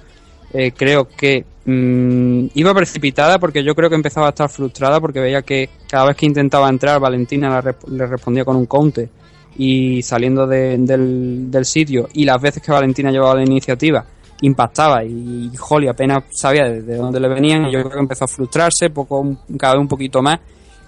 eh, 0.53 0.73
creo 0.77 1.09
que 1.09 1.45
mm, 1.65 2.47
iba 2.55 2.75
precipitada 2.75 3.39
porque 3.39 3.65
yo 3.65 3.75
creo 3.75 3.89
que 3.89 3.97
empezaba 3.97 4.27
a 4.27 4.31
estar 4.31 4.49
frustrada 4.49 5.01
porque 5.01 5.21
veía 5.21 5.43
que 5.43 5.69
cada 5.89 6.07
vez 6.07 6.17
que 6.17 6.27
intentaba 6.27 6.69
entrar 6.69 7.01
Valentina 7.01 7.49
la 7.51 7.75
le 7.91 8.07
respondía 8.07 8.45
con 8.45 8.57
un 8.57 8.67
counter 8.67 9.09
y 9.57 10.03
saliendo 10.03 10.47
de- 10.47 10.77
del, 10.79 11.65
sitio 11.65 12.09
y 12.13 12.25
las 12.25 12.41
veces 12.41 12.63
que 12.63 12.73
Valentina 12.73 13.11
llevaba 13.11 13.37
la 13.37 13.45
iniciativa 13.45 14.05
impactaba 14.43 15.05
y 15.05 15.51
Holly 15.71 15.89
apenas 15.89 16.25
sabía 16.31 16.65
de, 16.65 16.83
de 16.83 16.97
dónde 16.97 17.21
le 17.21 17.29
venían 17.29 17.67
y 17.67 17.73
yo 17.73 17.81
creo 17.81 17.93
que 17.93 17.99
empezó 18.01 18.25
a 18.25 18.29
frustrarse 18.29 18.91
poco 18.91 19.37
cada 19.59 19.75
vez 19.75 19.81
un 19.81 19.89
poquito 19.89 20.21
más. 20.23 20.39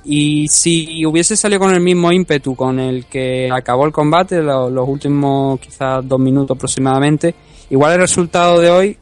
Y 0.04 0.46
si 0.48 1.04
hubiese 1.06 1.36
salido 1.36 1.60
con 1.60 1.74
el 1.74 1.80
mismo 1.80 2.12
ímpetu 2.12 2.54
con 2.54 2.78
el 2.78 3.06
que 3.06 3.48
acabó 3.50 3.86
el 3.86 3.92
combate, 3.92 4.42
lo- 4.42 4.68
los 4.68 4.86
últimos 4.88 5.58
quizás 5.58 6.06
dos 6.06 6.20
minutos 6.20 6.56
aproximadamente, 6.56 7.34
igual 7.70 7.94
el 7.94 8.00
resultado 8.00 8.60
de 8.60 8.70
hoy 8.70 8.96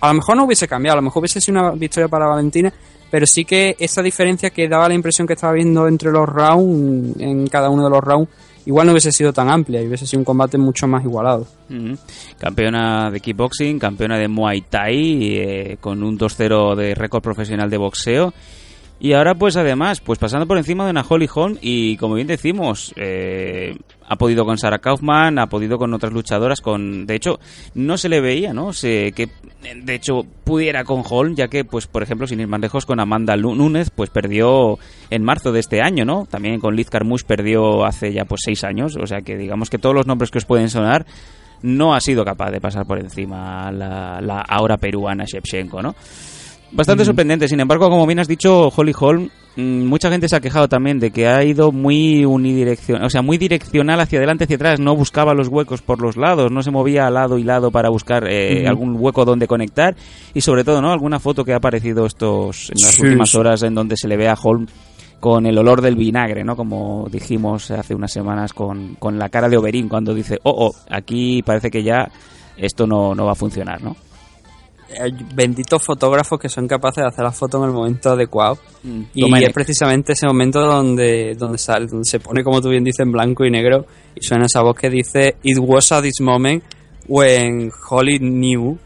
a 0.00 0.08
lo 0.08 0.14
mejor 0.14 0.36
no 0.36 0.44
hubiese 0.44 0.68
cambiado, 0.68 0.98
a 0.98 1.00
lo 1.00 1.04
mejor 1.04 1.20
hubiese 1.20 1.40
sido 1.40 1.60
una 1.60 1.70
victoria 1.72 2.08
para 2.08 2.26
Valentina, 2.26 2.72
pero 3.10 3.26
sí 3.26 3.44
que 3.44 3.76
esa 3.78 4.02
diferencia 4.02 4.50
que 4.50 4.68
daba 4.68 4.88
la 4.88 4.94
impresión 4.94 5.26
que 5.26 5.34
estaba 5.34 5.54
viendo 5.54 5.88
entre 5.88 6.10
los 6.10 6.28
rounds, 6.28 7.20
en 7.20 7.46
cada 7.46 7.70
uno 7.70 7.84
de 7.84 7.90
los 7.90 8.00
rounds, 8.00 8.30
igual 8.66 8.86
no 8.86 8.92
hubiese 8.92 9.12
sido 9.12 9.32
tan 9.32 9.48
amplia 9.50 9.82
y 9.82 9.86
hubiese 9.86 10.06
sido 10.06 10.20
un 10.20 10.24
combate 10.24 10.58
mucho 10.58 10.86
más 10.86 11.02
igualado. 11.04 11.46
Campeona 12.38 13.10
de 13.10 13.20
kickboxing, 13.20 13.78
campeona 13.78 14.18
de 14.18 14.28
Muay 14.28 14.60
Thai, 14.62 15.36
eh, 15.38 15.76
con 15.80 16.02
un 16.02 16.18
2-0 16.18 16.74
de 16.76 16.94
récord 16.94 17.22
profesional 17.22 17.70
de 17.70 17.78
boxeo. 17.78 18.34
Y 19.00 19.12
ahora, 19.12 19.36
pues 19.36 19.56
además, 19.56 20.00
pues 20.00 20.18
pasando 20.18 20.46
por 20.46 20.58
encima 20.58 20.84
de 20.84 20.90
una 20.90 21.06
Holly 21.08 21.28
Holm 21.32 21.56
y 21.60 21.96
como 21.98 22.16
bien 22.16 22.26
decimos, 22.26 22.92
eh, 22.96 23.76
ha 24.08 24.16
podido 24.16 24.44
con 24.44 24.58
Sarah 24.58 24.80
Kaufman, 24.80 25.38
ha 25.38 25.46
podido 25.46 25.78
con 25.78 25.94
otras 25.94 26.12
luchadoras, 26.12 26.60
con, 26.60 27.06
de 27.06 27.14
hecho, 27.14 27.38
no 27.74 27.96
se 27.96 28.08
le 28.08 28.20
veía, 28.20 28.52
¿no? 28.52 28.72
Se, 28.72 29.12
de 29.60 29.94
hecho, 29.94 30.24
pudiera 30.44 30.84
con 30.84 31.02
Holm, 31.08 31.34
ya 31.34 31.48
que, 31.48 31.64
pues, 31.64 31.86
por 31.86 32.02
ejemplo, 32.02 32.26
sin 32.26 32.40
ir 32.40 32.46
más 32.46 32.60
lejos, 32.60 32.86
con 32.86 33.00
Amanda 33.00 33.36
Nunes, 33.36 33.90
pues 33.90 34.08
perdió 34.10 34.78
en 35.10 35.24
marzo 35.24 35.50
de 35.52 35.60
este 35.60 35.82
año, 35.82 36.04
¿no? 36.04 36.26
También 36.26 36.60
con 36.60 36.76
Liz 36.76 36.90
Carmouche 36.90 37.26
perdió 37.26 37.84
hace 37.84 38.12
ya, 38.12 38.24
pues, 38.24 38.42
seis 38.44 38.62
años, 38.64 38.96
o 38.96 39.06
sea 39.06 39.20
que 39.20 39.36
digamos 39.36 39.68
que 39.68 39.78
todos 39.78 39.94
los 39.94 40.06
nombres 40.06 40.30
que 40.30 40.38
os 40.38 40.44
pueden 40.44 40.70
sonar 40.70 41.06
no 41.62 41.94
ha 41.94 42.00
sido 42.00 42.24
capaz 42.24 42.52
de 42.52 42.60
pasar 42.60 42.86
por 42.86 43.00
encima 43.00 43.72
la, 43.72 44.20
la 44.20 44.40
ahora 44.42 44.76
peruana 44.76 45.24
Shevchenko, 45.24 45.82
¿no? 45.82 45.94
Bastante 46.70 47.04
sorprendente, 47.04 47.48
sin 47.48 47.60
embargo, 47.60 47.88
como 47.88 48.06
bien 48.06 48.18
has 48.18 48.28
dicho, 48.28 48.68
Holly 48.68 48.92
Holm, 48.98 49.22
mm, 49.22 49.28
mucha 49.58 50.10
gente 50.10 50.28
se 50.28 50.36
ha 50.36 50.40
quejado 50.40 50.68
también 50.68 51.00
de 51.00 51.10
que 51.10 51.26
ha 51.26 51.42
ido 51.42 51.72
muy 51.72 52.24
unidireccional, 52.24 53.04
o 53.04 53.10
sea, 53.10 53.22
muy 53.22 53.38
direccional 53.38 53.98
hacia 54.00 54.18
adelante, 54.18 54.44
hacia 54.44 54.56
atrás, 54.56 54.78
no 54.80 54.94
buscaba 54.94 55.34
los 55.34 55.48
huecos 55.48 55.82
por 55.82 56.00
los 56.00 56.16
lados, 56.16 56.52
no 56.52 56.62
se 56.62 56.70
movía 56.70 57.06
a 57.06 57.10
lado 57.10 57.38
y 57.38 57.42
lado 57.44 57.70
para 57.70 57.88
buscar 57.88 58.26
eh, 58.28 58.68
algún 58.68 58.96
hueco 58.98 59.24
donde 59.24 59.46
conectar 59.48 59.96
y 60.32 60.40
sobre 60.40 60.62
todo, 60.64 60.80
¿no? 60.80 60.92
Alguna 60.92 61.18
foto 61.18 61.44
que 61.44 61.52
ha 61.52 61.56
aparecido 61.56 62.06
estos 62.06 62.70
en 62.70 62.82
las 62.82 62.94
Sí, 62.94 63.02
últimas 63.02 63.30
sí. 63.30 63.36
horas 63.36 63.62
en 63.64 63.74
donde 63.74 63.96
se 63.96 64.06
le 64.08 64.16
ve 64.16 64.28
a 64.28 64.34
Holm 64.40 64.66
con 65.18 65.46
el 65.46 65.58
olor 65.58 65.82
del 65.82 65.96
vinagre, 65.96 66.44
¿no? 66.44 66.54
Como 66.54 67.08
dijimos 67.10 67.72
hace 67.72 67.94
unas 67.94 68.12
semanas 68.12 68.52
con, 68.52 68.94
con 69.00 69.18
la 69.18 69.28
cara 69.28 69.48
de 69.48 69.56
Oberyn 69.56 69.88
cuando 69.88 70.14
dice, 70.14 70.38
oh, 70.44 70.68
oh, 70.68 70.74
aquí 70.88 71.42
parece 71.42 71.70
que 71.70 71.82
ya 71.82 72.08
esto 72.56 72.86
no, 72.86 73.14
no 73.16 73.26
va 73.26 73.32
a 73.32 73.34
funcionar, 73.34 73.82
¿no? 73.82 73.96
Benditos 75.34 75.82
fotógrafos 75.84 76.38
que 76.38 76.48
son 76.48 76.66
capaces 76.66 77.02
de 77.02 77.08
hacer 77.08 77.24
la 77.24 77.32
foto 77.32 77.58
en 77.58 77.64
el 77.64 77.74
momento 77.74 78.10
adecuado. 78.10 78.58
Y 79.14 79.20
Domenech. 79.20 79.48
es 79.48 79.54
precisamente 79.54 80.12
ese 80.12 80.26
momento 80.26 80.60
donde, 80.60 81.34
donde, 81.34 81.58
sale, 81.58 81.86
donde 81.86 82.04
se 82.04 82.20
pone, 82.20 82.42
como 82.42 82.60
tú 82.60 82.70
bien 82.70 82.84
dices, 82.84 83.00
en 83.00 83.12
blanco 83.12 83.44
y 83.44 83.50
negro 83.50 83.86
y 84.14 84.22
suena 84.24 84.46
esa 84.46 84.62
voz 84.62 84.76
que 84.76 84.88
dice 84.88 85.36
It 85.42 85.58
was 85.60 85.92
at 85.92 86.02
this 86.02 86.20
moment 86.20 86.64
when 87.06 87.70
Holly 87.88 88.18
knew 88.18 88.78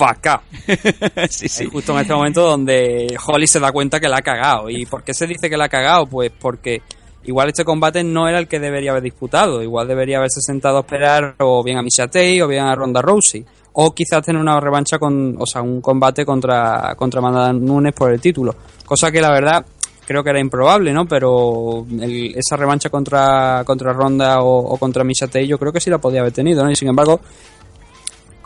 up. 0.00 0.40
sí, 1.30 1.48
sí. 1.48 1.64
Es 1.64 1.70
justo 1.70 1.92
en 1.92 2.00
este 2.00 2.14
momento 2.14 2.42
donde 2.42 3.16
Holly 3.26 3.46
se 3.46 3.60
da 3.60 3.72
cuenta 3.72 4.00
que 4.00 4.08
la 4.08 4.18
ha 4.18 4.22
cagado. 4.22 4.70
¿Y 4.70 4.86
por 4.86 5.02
qué 5.02 5.14
se 5.14 5.26
dice 5.26 5.50
que 5.50 5.56
la 5.56 5.66
ha 5.66 5.68
cagado? 5.68 6.06
Pues 6.06 6.32
porque 6.38 6.82
igual 7.24 7.48
este 7.48 7.64
combate 7.64 8.02
no 8.02 8.28
era 8.28 8.38
el 8.38 8.48
que 8.48 8.58
debería 8.58 8.92
haber 8.92 9.02
disputado. 9.02 9.62
Igual 9.62 9.88
debería 9.88 10.18
haberse 10.18 10.40
sentado 10.40 10.78
a 10.78 10.80
esperar 10.80 11.36
o 11.38 11.62
bien 11.62 11.78
a 11.78 11.82
Misha 11.82 12.06
Tate 12.06 12.42
o 12.42 12.48
bien 12.48 12.64
a 12.64 12.74
Ronda 12.74 13.02
Rousey. 13.02 13.44
O 13.72 13.92
quizás 13.94 14.24
tener 14.24 14.40
una 14.40 14.58
revancha 14.60 14.98
con, 14.98 15.36
o 15.38 15.46
sea, 15.46 15.62
un 15.62 15.80
combate 15.80 16.24
contra, 16.24 16.94
contra 16.96 17.20
Amanda 17.20 17.52
Nunes 17.52 17.92
por 17.94 18.12
el 18.12 18.20
título. 18.20 18.54
Cosa 18.84 19.10
que 19.12 19.20
la 19.20 19.30
verdad 19.30 19.64
creo 20.06 20.24
que 20.24 20.30
era 20.30 20.40
improbable, 20.40 20.92
¿no? 20.92 21.06
Pero 21.06 21.86
el- 22.00 22.34
esa 22.36 22.56
revancha 22.56 22.90
contra, 22.90 23.62
contra 23.64 23.92
Ronda 23.92 24.40
o, 24.42 24.58
o 24.58 24.76
contra 24.76 25.04
Misha 25.04 25.26
yo 25.46 25.56
creo 25.58 25.72
que 25.72 25.80
sí 25.80 25.88
la 25.88 25.98
podía 25.98 26.20
haber 26.20 26.32
tenido, 26.32 26.64
¿no? 26.64 26.70
Y 26.70 26.74
sin 26.74 26.88
embargo, 26.88 27.20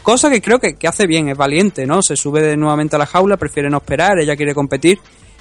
cosa 0.02 0.28
que 0.28 0.42
creo 0.42 0.58
que, 0.58 0.74
que 0.74 0.86
hace 0.86 1.06
bien, 1.06 1.30
es 1.30 1.36
valiente, 1.38 1.86
¿no? 1.86 2.00
Se 2.02 2.16
sube 2.16 2.42
de 2.42 2.56
nuevamente 2.56 2.96
a 2.96 2.98
la 2.98 3.06
jaula, 3.06 3.38
prefiere 3.38 3.70
no 3.70 3.78
esperar, 3.78 4.18
ella 4.20 4.36
quiere 4.36 4.54
competir 4.54 4.98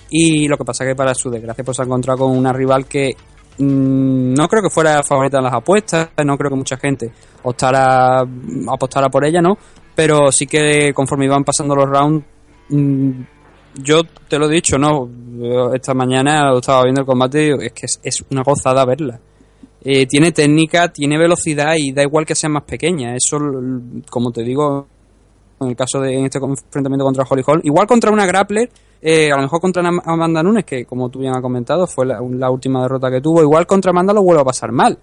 y 0.09 0.47
lo 0.47 0.57
que 0.57 0.63
pasa 0.63 0.85
que 0.85 0.95
para 0.95 1.13
su 1.13 1.29
desgracia 1.29 1.63
pues 1.63 1.75
se 1.75 1.83
ha 1.83 1.85
encontrado 1.85 2.19
con 2.19 2.37
una 2.37 2.53
rival 2.53 2.85
que 2.85 3.15
mm, 3.57 4.33
no 4.33 4.47
creo 4.47 4.63
que 4.63 4.69
fuera 4.69 5.03
favorita 5.03 5.37
en 5.37 5.43
las 5.43 5.53
apuestas, 5.53 6.09
no 6.23 6.37
creo 6.37 6.49
que 6.49 6.57
mucha 6.57 6.77
gente 6.77 7.11
optara, 7.43 8.21
apostara 8.71 9.09
por 9.09 9.25
ella, 9.25 9.41
¿no? 9.41 9.57
Pero 9.95 10.31
sí 10.31 10.47
que 10.47 10.93
conforme 10.93 11.25
iban 11.25 11.43
pasando 11.43 11.75
los 11.75 11.89
rounds, 11.89 12.25
mm, 12.69 13.11
yo 13.75 14.01
te 14.27 14.37
lo 14.37 14.47
he 14.47 14.53
dicho, 14.53 14.77
¿no? 14.77 15.09
Esta 15.73 15.93
mañana 15.93 16.53
estaba 16.55 16.83
viendo 16.83 17.01
el 17.01 17.07
combate 17.07 17.47
y 17.47 17.65
es 17.65 17.73
que 17.73 17.85
es, 17.85 17.99
es 18.03 18.23
una 18.29 18.43
gozada 18.43 18.85
verla. 18.85 19.19
Eh, 19.85 20.05
tiene 20.05 20.31
técnica, 20.31 20.87
tiene 20.93 21.17
velocidad 21.17 21.73
y 21.77 21.91
da 21.91 22.03
igual 22.03 22.25
que 22.25 22.35
sea 22.35 22.49
más 22.49 22.63
pequeña. 22.63 23.15
Eso, 23.15 23.37
como 24.09 24.31
te 24.31 24.43
digo, 24.43 24.87
en 25.63 25.69
el 25.71 25.75
caso 25.75 25.99
de 25.99 26.13
en 26.17 26.25
este 26.25 26.37
enfrentamiento 26.39 27.03
contra 27.05 27.25
Holly 27.29 27.43
Holm, 27.45 27.61
igual 27.63 27.87
contra 27.87 28.11
una 28.11 28.25
grappler, 28.25 28.69
eh, 29.01 29.31
a 29.31 29.35
lo 29.35 29.41
mejor 29.43 29.59
contra 29.59 29.85
Am- 29.87 30.01
Amanda 30.05 30.41
Nunes, 30.43 30.63
que 30.65 30.85
como 30.85 31.09
tú 31.09 31.19
bien 31.19 31.33
has 31.33 31.41
comentado, 31.41 31.87
fue 31.87 32.05
la, 32.05 32.19
la 32.21 32.49
última 32.49 32.81
derrota 32.83 33.09
que 33.11 33.21
tuvo, 33.21 33.41
igual 33.41 33.65
contra 33.67 33.91
Amanda 33.91 34.13
lo 34.13 34.23
vuelve 34.23 34.41
a 34.41 34.45
pasar 34.45 34.71
mal. 34.71 34.97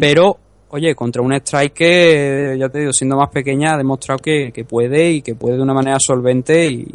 Pero, 0.00 0.38
oye, 0.70 0.94
contra 0.94 1.20
un 1.22 1.32
strike 1.34 1.72
que, 1.74 2.56
ya 2.58 2.68
te 2.68 2.78
digo, 2.80 2.92
siendo 2.92 3.16
más 3.16 3.28
pequeña, 3.30 3.74
ha 3.74 3.76
demostrado 3.76 4.18
que, 4.20 4.52
que 4.52 4.64
puede 4.64 5.10
y 5.10 5.22
que 5.22 5.34
puede 5.34 5.56
de 5.56 5.62
una 5.62 5.74
manera 5.74 5.98
solvente 6.00 6.66
y 6.66 6.86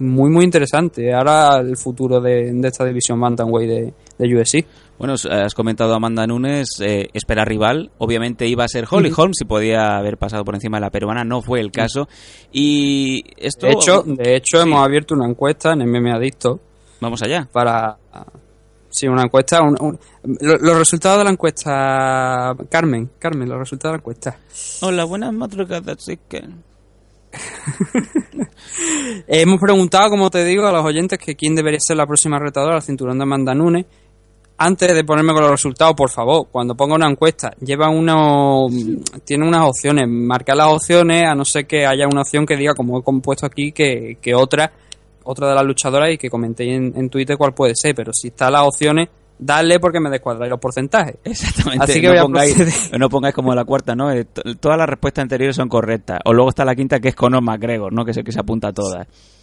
muy, 0.00 0.30
muy 0.30 0.44
interesante. 0.44 1.12
Ahora 1.14 1.58
el 1.60 1.76
futuro 1.76 2.20
de, 2.20 2.52
de 2.52 2.68
esta 2.68 2.84
división 2.84 3.20
Bantamweight 3.20 3.68
de, 3.70 3.94
de 4.18 4.36
UFC. 4.36 4.64
Bueno, 4.98 5.14
has- 5.14 5.54
comentado 5.54 5.92
a 5.92 5.96
Amanda 5.96 6.26
Nunes, 6.26 6.68
eh, 6.80 7.08
espera 7.14 7.44
rival. 7.44 7.90
Obviamente 7.98 8.46
iba 8.48 8.64
a 8.64 8.68
ser 8.68 8.84
Holly 8.90 9.10
Ujú. 9.12 9.22
Holm 9.22 9.32
si 9.34 9.44
podía 9.44 9.96
haber 9.96 10.18
pasado 10.18 10.44
por 10.44 10.54
encima 10.56 10.78
de 10.78 10.82
la 10.82 10.90
peruana, 10.90 11.22
no 11.24 11.40
fue 11.40 11.60
el 11.60 11.70
caso. 11.70 12.08
Y 12.52 13.22
esto. 13.36 13.66
De 13.68 13.72
hecho, 13.74 14.02
de 14.04 14.36
hecho 14.36 14.60
hemos 14.60 14.84
abierto 14.84 15.14
una 15.14 15.26
encuesta 15.28 15.72
en 15.72 15.82
MM 15.82 16.10
Adicto. 16.12 16.60
Vamos 17.00 17.22
allá. 17.22 17.48
Para. 17.52 17.96
Sí, 18.90 19.06
una 19.06 19.22
encuesta. 19.22 19.62
un- 19.62 19.76
un- 19.80 19.98
lo- 20.40 20.56
los 20.58 20.76
resultados 20.78 21.18
de 21.18 21.24
la 21.24 21.30
encuesta. 21.30 22.56
Carmen, 22.68 23.10
Carmen, 23.20 23.48
los 23.48 23.58
resultados 23.58 23.92
de 23.92 23.96
la 23.98 24.00
encuesta. 24.00 24.36
Hola, 24.80 25.04
buenas 25.04 25.32
madrugadas, 25.32 25.96
chicken. 25.98 26.64
Eh, 29.26 29.42
hemos 29.42 29.60
preguntado, 29.60 30.08
como 30.10 30.30
te 30.30 30.44
digo, 30.44 30.66
a 30.66 30.72
los 30.72 30.84
oyentes 30.84 31.18
que 31.18 31.34
quién 31.36 31.54
debería 31.54 31.80
ser 31.80 31.96
la 31.96 32.06
próxima 32.06 32.38
retadora 32.38 32.76
al 32.76 32.82
cinturón 32.82 33.18
de 33.18 33.22
Amanda 33.24 33.54
Nunes. 33.54 33.86
Antes 34.60 34.92
de 34.92 35.04
ponerme 35.04 35.32
con 35.32 35.42
los 35.42 35.52
resultados, 35.52 35.94
por 35.94 36.10
favor, 36.10 36.48
cuando 36.50 36.74
ponga 36.74 36.96
una 36.96 37.08
encuesta, 37.08 37.52
lleva 37.64 37.88
uno, 37.90 38.66
tiene 39.24 39.46
unas 39.46 39.68
opciones, 39.68 40.08
marca 40.08 40.54
las 40.54 40.66
opciones, 40.66 41.28
a 41.28 41.34
no 41.36 41.44
ser 41.44 41.64
que 41.66 41.86
haya 41.86 42.06
una 42.10 42.22
opción 42.22 42.44
que 42.44 42.56
diga, 42.56 42.74
como 42.74 42.98
he 42.98 43.02
compuesto 43.04 43.46
aquí, 43.46 43.70
que, 43.70 44.18
que 44.20 44.34
otra, 44.34 44.72
otra 45.22 45.48
de 45.48 45.54
las 45.54 45.64
luchadoras 45.64 46.10
y 46.12 46.18
que 46.18 46.28
comentéis 46.28 46.72
en, 46.76 46.92
en 46.96 47.08
Twitter 47.08 47.36
cuál 47.36 47.54
puede 47.54 47.74
ser, 47.76 47.94
pero 47.94 48.10
si 48.12 48.28
está 48.28 48.50
las 48.50 48.62
opciones, 48.66 49.08
dale 49.38 49.78
porque 49.78 50.00
me 50.00 50.10
descuadráis 50.10 50.50
los 50.50 50.58
porcentajes. 50.58 51.14
Exactamente. 51.24 51.84
Así 51.84 52.00
que 52.00 52.08
no, 52.08 52.12
voy 52.14 52.18
a 52.18 52.22
pongáis, 52.22 52.90
no 52.98 53.08
pongáis 53.08 53.34
como 53.36 53.54
la 53.54 53.64
cuarta, 53.64 53.94
¿no? 53.94 54.10
Eh, 54.10 54.24
to- 54.24 54.42
Todas 54.58 54.76
las 54.76 54.88
respuestas 54.88 55.22
anteriores 55.22 55.54
son 55.54 55.68
correctas. 55.68 56.18
O 56.24 56.32
luego 56.32 56.48
está 56.48 56.64
la 56.64 56.74
quinta 56.74 56.98
que 56.98 57.10
es 57.10 57.14
Conor 57.14 57.42
McGregor, 57.42 57.92
¿no? 57.92 58.04
Que 58.04 58.10
es 58.10 58.16
el 58.16 58.24
que 58.24 58.32
se 58.32 58.40
apunta 58.40 58.68
a 58.68 58.72
todas. 58.72 59.06
Sí, 59.06 59.37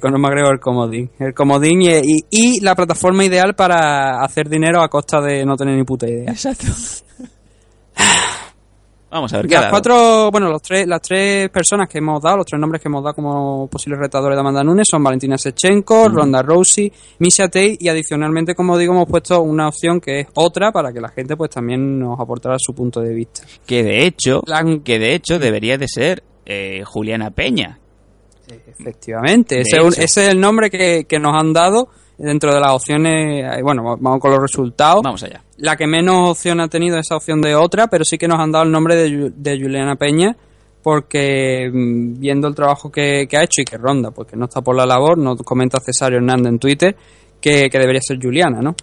con 0.00 0.14
el 0.14 0.20
McGregor 0.20 0.52
el 0.54 0.60
comodín. 0.60 1.10
El 1.18 1.34
comodín 1.34 1.82
y, 1.82 1.88
y- 1.98 2.24
y 2.30 2.60
la 2.60 2.74
plataforma 2.74 3.24
ideal 3.24 3.54
para 3.54 4.22
hacer 4.22 4.48
dinero 4.48 4.82
a 4.82 4.88
costa 4.88 5.20
de 5.20 5.44
no 5.44 5.56
tener 5.56 5.76
ni 5.76 5.84
puta 5.84 6.08
idea. 6.08 6.30
Exacto. 6.30 6.66
Vamos 9.10 9.32
a 9.32 9.38
ver 9.38 9.48
qué 9.48 9.54
Las 9.56 9.70
cuatro, 9.70 10.30
bueno, 10.30 10.48
los 10.50 10.62
tres, 10.62 10.86
las 10.86 11.02
tres 11.02 11.48
personas 11.50 11.88
que 11.88 11.98
hemos 11.98 12.22
dado, 12.22 12.36
los 12.38 12.46
tres 12.46 12.60
nombres 12.60 12.80
que 12.80 12.86
hemos 12.86 13.02
dado 13.02 13.14
como 13.16 13.66
posibles 13.66 13.98
retadores 13.98 14.36
de 14.36 14.40
Amanda 14.40 14.62
Nunes 14.62 14.86
son 14.88 15.02
Valentina 15.02 15.36
Sechenko, 15.36 16.08
Ronda 16.08 16.42
Rousey, 16.42 16.92
Misha 17.18 17.46
Tate 17.48 17.76
y 17.80 17.88
adicionalmente, 17.88 18.54
como 18.54 18.78
digo, 18.78 18.92
hemos 18.94 19.08
puesto 19.08 19.42
una 19.42 19.66
opción 19.66 20.00
que 20.00 20.20
es 20.20 20.26
otra 20.34 20.70
para 20.70 20.92
que 20.92 21.00
la 21.00 21.08
gente 21.08 21.36
pues 21.36 21.50
también 21.50 21.98
nos 21.98 22.20
aportara 22.20 22.54
su 22.60 22.72
punto 22.72 23.00
de 23.00 23.12
vista. 23.12 23.42
Que 23.66 23.82
de 23.82 24.06
hecho, 24.06 24.42
que 24.84 25.00
de 25.00 25.14
hecho 25.16 25.40
debería 25.40 25.76
de 25.76 25.88
ser 25.88 26.22
eh, 26.46 26.84
Juliana 26.86 27.32
Peña. 27.32 27.80
Efectivamente, 28.50 29.60
ese, 29.60 29.78
ese 29.78 30.04
es 30.04 30.28
el 30.28 30.40
nombre 30.40 30.70
que, 30.70 31.04
que 31.04 31.18
nos 31.18 31.34
han 31.34 31.52
dado 31.52 31.88
dentro 32.18 32.52
de 32.54 32.60
las 32.60 32.72
opciones. 32.72 33.44
eh, 33.44 33.62
Bueno, 33.62 33.82
vamos 33.98 34.20
con 34.20 34.30
los 34.30 34.40
resultados. 34.40 35.00
Vamos 35.02 35.22
allá. 35.22 35.42
La 35.58 35.76
que 35.76 35.86
menos 35.86 36.30
opción 36.30 36.60
ha 36.60 36.68
tenido 36.68 36.98
es 36.98 37.06
esa 37.06 37.16
opción 37.16 37.40
de 37.40 37.54
otra, 37.54 37.86
pero 37.88 38.04
sí 38.04 38.18
que 38.18 38.28
nos 38.28 38.38
han 38.38 38.52
dado 38.52 38.64
el 38.64 38.70
nombre 38.70 38.96
de, 38.96 39.58
Juliana 39.58 39.96
Peña, 39.96 40.36
porque 40.82 41.70
mm, 41.72 42.20
viendo 42.20 42.48
el 42.48 42.54
trabajo 42.54 42.90
que, 42.90 43.26
que 43.28 43.36
ha 43.36 43.44
hecho 43.44 43.62
y 43.62 43.64
que 43.64 43.76
ronda, 43.76 44.10
porque 44.10 44.36
no 44.36 44.44
está 44.46 44.60
por 44.60 44.76
la 44.76 44.86
labor, 44.86 45.18
nos 45.18 45.38
comenta 45.42 45.78
Cesario 45.80 46.18
Hernández 46.18 46.52
en 46.52 46.58
Twitter, 46.58 46.96
que, 47.40 47.68
que 47.70 47.78
debería 47.78 48.00
ser 48.02 48.18
Juliana, 48.20 48.60
¿no? 48.60 48.74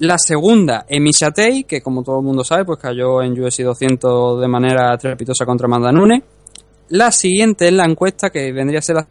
La 0.00 0.18
segunda, 0.18 0.84
Emisha 0.86 1.30
Tate, 1.30 1.64
que 1.64 1.80
como 1.80 2.02
todo 2.02 2.18
el 2.18 2.24
mundo 2.26 2.44
sabe, 2.44 2.66
pues 2.66 2.78
cayó 2.78 3.22
en 3.22 3.32
UFC 3.32 3.60
200 3.62 4.38
de 4.42 4.46
manera 4.48 4.96
trepitosa 4.98 5.46
contra 5.46 5.64
Amanda 5.64 5.90
Nunes. 5.90 6.22
La 6.90 7.10
siguiente 7.10 7.66
es 7.66 7.72
la 7.72 7.84
encuesta, 7.84 8.30
que 8.30 8.52
vendría 8.52 8.78
a 8.78 8.82
ser 8.82 8.96
la 8.96 9.06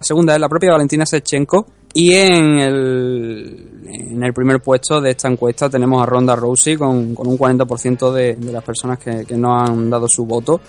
segunda, 0.00 0.34
es 0.34 0.40
la 0.40 0.48
propia 0.48 0.72
Valentina 0.72 1.04
Sechenko, 1.04 1.66
Y 1.94 2.12
en 2.12 2.58
el, 2.58 3.70
en 3.86 4.22
el 4.22 4.32
primer 4.32 4.60
puesto 4.60 5.00
de 5.00 5.10
esta 5.10 5.28
encuesta 5.28 5.68
tenemos 5.70 6.02
a 6.02 6.06
Ronda 6.06 6.36
Rousey 6.36 6.76
con, 6.76 7.14
con 7.14 7.26
un 7.26 7.38
40% 7.38 8.12
de, 8.12 8.36
de 8.36 8.52
las 8.52 8.62
personas 8.62 8.98
que, 8.98 9.24
que 9.24 9.36
no 9.36 9.58
han 9.58 9.88
dado 9.90 10.08
su 10.08 10.24
voto, 10.26 10.60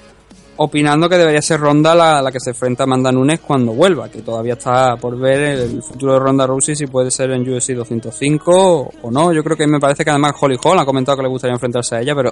opinando 0.58 1.08
que 1.08 1.18
debería 1.18 1.42
ser 1.42 1.60
Ronda 1.60 1.94
la, 1.96 2.22
la 2.22 2.32
que 2.32 2.40
se 2.40 2.50
enfrenta 2.50 2.84
a 2.84 2.86
Amanda 2.86 3.12
Nunes 3.12 3.40
cuando 3.40 3.74
vuelva, 3.74 4.10
que 4.10 4.22
todavía 4.22 4.54
está 4.54 4.96
por 4.98 5.18
ver 5.18 5.60
el 5.60 5.84
futuro 5.84 6.14
de 6.14 6.20
Ronda 6.20 6.48
Rousey 6.48 6.76
si 6.76 6.88
puede 6.88 7.12
ser 7.12 7.32
en 7.32 7.42
UFC 7.42 7.74
205 7.74 8.52
o, 8.52 8.92
o 9.02 9.12
no. 9.12 9.32
Yo 9.34 9.44
creo 9.44 9.56
que 9.56 9.68
me 9.68 9.80
parece 9.80 10.04
que 10.04 10.10
además 10.10 10.34
Holly 10.40 10.58
Holm 10.64 10.80
ha 10.80 10.86
comentado 10.86 11.18
que 11.18 11.24
le 11.24 11.30
gustaría 11.30 11.54
enfrentarse 11.54 11.96
a 11.96 12.02
ella, 12.02 12.16
pero 12.16 12.32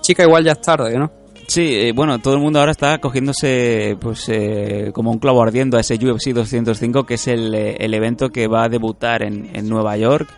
chica 0.00 0.22
igual 0.22 0.44
ya 0.44 0.52
es 0.52 0.60
tarde, 0.60 0.98
¿no? 0.98 1.10
Sí, 1.48 1.62
eh, 1.62 1.92
bueno, 1.92 2.18
todo 2.18 2.34
el 2.34 2.40
mundo 2.40 2.60
ahora 2.60 2.72
está 2.72 2.98
cogiéndose 2.98 3.96
pues 3.98 4.28
eh, 4.28 4.90
como 4.92 5.10
un 5.10 5.18
clavo 5.18 5.42
ardiendo 5.42 5.78
a 5.78 5.80
ese 5.80 5.94
UFC 5.94 6.34
205, 6.34 7.04
que 7.04 7.14
es 7.14 7.26
el, 7.26 7.54
eh, 7.54 7.76
el 7.80 7.94
evento 7.94 8.28
que 8.28 8.46
va 8.46 8.64
a 8.64 8.68
debutar 8.68 9.22
en, 9.22 9.56
en 9.56 9.66
Nueva 9.66 9.96
York. 9.96 10.28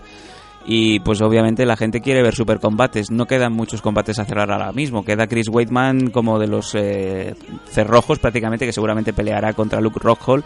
Y 0.66 1.00
pues 1.00 1.20
obviamente 1.20 1.66
la 1.66 1.76
gente 1.76 2.00
quiere 2.00 2.22
ver 2.22 2.36
supercombates. 2.36 3.10
No 3.10 3.26
quedan 3.26 3.52
muchos 3.52 3.82
combates 3.82 4.20
a 4.20 4.24
cerrar 4.24 4.52
ahora 4.52 4.70
mismo. 4.70 5.04
Queda 5.04 5.26
Chris 5.26 5.48
Weidman 5.48 6.10
como 6.10 6.38
de 6.38 6.46
los 6.46 6.76
eh, 6.76 7.34
cerrojos 7.70 8.20
prácticamente, 8.20 8.64
que 8.66 8.72
seguramente 8.72 9.12
peleará 9.12 9.52
contra 9.52 9.80
Luke 9.80 9.98
Rockhold. 10.00 10.44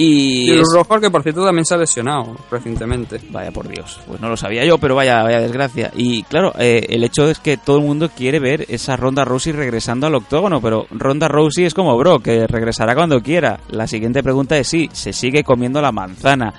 Y, 0.00 0.52
Y 0.52 0.60
es- 0.60 0.68
Rojo, 0.72 1.00
que 1.00 1.10
por 1.10 1.22
cierto 1.24 1.44
también 1.44 1.64
se 1.64 1.74
ha 1.74 1.76
lesionado 1.76 2.36
recientemente. 2.50 3.20
Vaya 3.30 3.50
por 3.50 3.66
Dios, 3.66 4.00
pues 4.06 4.20
no 4.20 4.28
lo 4.28 4.36
sabía 4.36 4.64
yo, 4.64 4.78
pero 4.78 4.94
vaya, 4.94 5.22
vaya 5.24 5.40
desgracia. 5.40 5.90
Y 5.96 6.22
claro, 6.22 6.52
eh, 6.58 6.86
el 6.88 7.02
hecho 7.02 7.28
es 7.28 7.40
que 7.40 7.56
todo 7.56 7.78
el 7.78 7.84
mundo 7.84 8.08
quiere 8.16 8.38
ver 8.38 8.64
esa 8.68 8.96
Ronda 8.96 9.24
Rousey 9.24 9.52
regresando 9.52 10.06
al 10.06 10.14
octógono, 10.14 10.60
pero 10.60 10.86
Ronda 10.92 11.26
Rousey 11.26 11.64
es 11.64 11.74
como 11.74 11.96
bro, 11.98 12.20
que 12.20 12.46
regresará 12.46 12.94
cuando 12.94 13.20
quiera. 13.20 13.58
La 13.70 13.88
siguiente 13.88 14.22
pregunta 14.22 14.56
es 14.56 14.68
si 14.68 14.88
se 14.92 15.12
sigue 15.12 15.42
comiendo 15.42 15.82
la 15.82 15.90
manzana. 15.90 16.54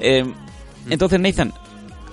Eh, 0.00 0.24
entonces, 0.90 1.20
Nathan, 1.20 1.52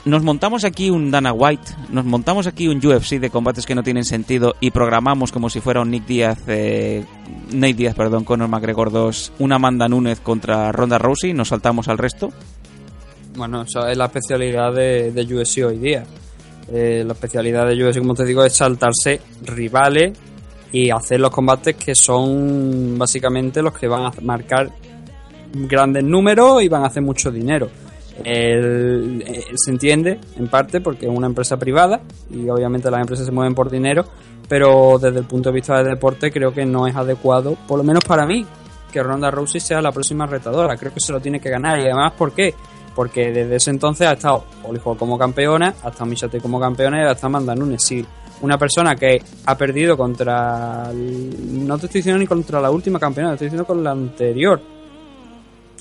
nos 0.06 0.24
montamos 0.24 0.64
aquí 0.64 0.90
un 0.90 1.12
Dana 1.12 1.32
White, 1.32 1.72
nos 1.90 2.06
montamos 2.06 2.48
aquí 2.48 2.68
un 2.68 2.86
UFC 2.86 3.20
de 3.20 3.30
combates 3.30 3.66
que 3.66 3.76
no 3.76 3.84
tienen 3.84 4.04
sentido 4.04 4.56
y 4.60 4.72
programamos 4.72 5.32
como 5.32 5.50
si 5.50 5.62
fuera 5.62 5.82
un 5.82 5.92
Nick 5.92 6.06
Díaz, 6.06 6.40
eh, 6.48 7.06
Nate 7.52 7.74
Díaz, 7.74 7.96
perdón, 7.96 8.24
Conor 8.24 8.48
McGregor 8.48 8.92
2, 8.92 9.34
una 9.40 9.56
Amanda 9.56 9.88
Núñez 9.88 10.20
contra 10.20 10.72
Ronda 10.72 10.98
Rousey, 10.98 11.34
nos 11.34 11.50
saltamos 11.50 11.88
al 11.88 11.98
resto. 11.98 12.32
Bueno, 13.36 13.62
eso 13.62 13.88
es 13.88 13.96
la 13.96 14.06
especialidad 14.06 14.74
de, 14.74 15.12
de 15.12 15.36
UFC 15.36 15.66
hoy 15.66 15.78
día. 15.78 16.04
Eh, 16.72 17.04
la 17.06 17.14
especialidad 17.14 17.68
de 17.68 17.84
UFC, 17.84 18.00
como 18.00 18.16
te 18.16 18.26
digo, 18.26 18.44
es 18.44 18.56
saltarse 18.56 19.22
rivales 19.46 20.18
y 20.72 20.90
hacer 20.90 21.20
los 21.20 21.30
combates 21.30 21.76
que 21.76 21.94
son 21.96 22.98
básicamente 22.98 23.62
los 23.62 23.78
que 23.78 23.88
van 23.88 24.06
a 24.06 24.12
marcar 24.22 24.70
grandes 25.54 26.04
números 26.04 26.64
y 26.64 26.70
van 26.70 26.84
a 26.84 26.88
hacer 26.88 27.04
mucho 27.04 27.30
dinero. 27.30 27.70
El- 28.24 29.24
eh, 29.26 29.46
se 29.56 29.72
entiende 29.72 30.20
en 30.38 30.48
parte 30.48 30.82
porque 30.82 31.06
es 31.08 31.12
una 31.16 31.28
empresa 31.28 31.58
privada 31.58 32.02
y 32.30 32.48
obviamente 32.50 32.90
las 32.92 33.02
empresas 33.02 33.26
se 33.26 33.32
mueven 33.32 33.56
por 33.56 33.70
dinero, 33.70 34.06
pero 34.48 34.98
desde 35.00 35.20
el 35.20 35.26
punto 35.26 35.50
de 35.50 35.56
vista 35.56 35.78
del 35.78 35.94
deporte 35.96 36.32
creo 36.32 36.54
que 36.54 36.66
no 36.66 36.88
es 36.88 36.96
adecuado, 36.96 37.56
por 37.68 37.78
lo 37.78 37.84
menos 37.84 38.04
para 38.04 38.26
mí, 38.26 38.46
que 38.92 39.02
Ronda 39.02 39.32
Rousey 39.32 39.62
sea 39.62 39.82
la 39.82 39.92
próxima 39.92 40.26
retadora. 40.26 40.76
Creo 40.78 40.94
que 40.94 41.00
se 41.00 41.14
lo 41.14 41.20
tiene 41.22 41.40
que 41.40 41.50
ganar 41.50 41.80
y 41.80 41.84
además, 41.84 42.14
¿por 42.18 42.34
qué? 42.34 42.54
Porque 42.94 43.32
desde 43.32 43.56
ese 43.56 43.70
entonces 43.70 44.06
ha 44.08 44.14
estado 44.14 44.44
Holm 44.64 44.98
como 44.98 45.18
campeona, 45.18 45.74
ha 45.84 45.90
estado 45.90 46.06
Michelle 46.08 46.42
como 46.42 46.60
campeona 46.60 46.98
y 46.98 47.00
ahora 47.02 47.14
está 47.14 47.28
Amanda 47.28 47.56
Nunes. 47.56 47.82
Sí, 47.82 48.06
una 48.42 48.58
persona 48.58 48.96
que 48.96 49.22
ha 49.46 49.58
perdido 49.58 49.96
contra. 49.96 50.92
no 50.94 51.78
te 51.78 51.86
estoy 51.86 52.00
diciendo 52.00 52.20
ni 52.20 52.28
contra 52.28 52.60
la 52.60 52.70
última 52.70 53.00
campeona, 53.00 53.30
te 53.30 53.36
estoy 53.36 53.48
diciendo 53.48 53.66
con 53.66 53.82
la 53.82 53.92
anterior. 53.92 54.60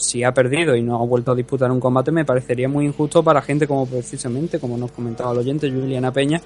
Si 0.01 0.25
ha 0.25 0.33
perdido 0.33 0.75
y 0.75 0.83
no 0.83 1.01
ha 1.01 1.05
vuelto 1.05 1.33
a 1.33 1.35
disputar 1.35 1.71
un 1.71 1.79
combate, 1.79 2.11
me 2.11 2.25
parecería 2.25 2.69
muy 2.69 2.87
injusto 2.87 3.23
para 3.23 3.43
gente 3.43 3.67
como 3.67 3.87
precisamente, 3.87 4.59
como 4.59 4.79
nos 4.79 4.93
comentaba 4.93 5.33
el 5.33 5.39
oyente, 5.39 5.71
Juliana 5.71 6.11
Peña. 6.11 6.41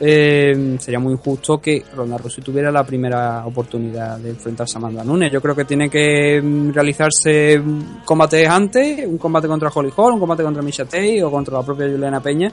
eh, 0.00 0.76
sería 0.78 0.98
muy 1.00 1.14
injusto 1.14 1.58
que 1.58 1.82
Ronda 1.96 2.18
Rousey 2.18 2.44
tuviera 2.44 2.70
la 2.70 2.84
primera 2.84 3.44
oportunidad 3.46 4.18
de 4.18 4.30
enfrentarse 4.30 4.76
a 4.76 4.78
Amanda 4.78 5.02
Nunes. 5.02 5.32
Yo 5.32 5.40
creo 5.40 5.56
que 5.56 5.64
tiene 5.64 5.88
que 5.88 6.40
mm, 6.40 6.70
realizarse 6.70 7.58
mm, 7.58 8.04
combates 8.04 8.46
antes, 8.46 9.06
un 9.06 9.18
combate 9.18 9.48
contra 9.48 9.70
Holly 9.74 9.90
Holm, 9.96 10.14
un 10.14 10.20
combate 10.20 10.42
contra 10.42 10.62
Misha 10.62 10.84
Tate 10.84 11.24
o 11.24 11.30
contra 11.30 11.58
la 11.58 11.64
propia 11.64 11.88
Juliana 11.88 12.20
Peña 12.20 12.52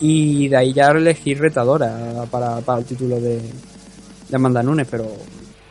y 0.00 0.48
de 0.48 0.56
ahí 0.56 0.72
ya 0.72 0.88
elegir 0.88 1.38
retadora 1.38 2.24
para, 2.30 2.60
para 2.62 2.78
el 2.78 2.86
título 2.86 3.20
de, 3.20 3.36
de 3.36 4.36
Amanda 4.36 4.62
Nunes, 4.62 4.88
pero 4.90 5.04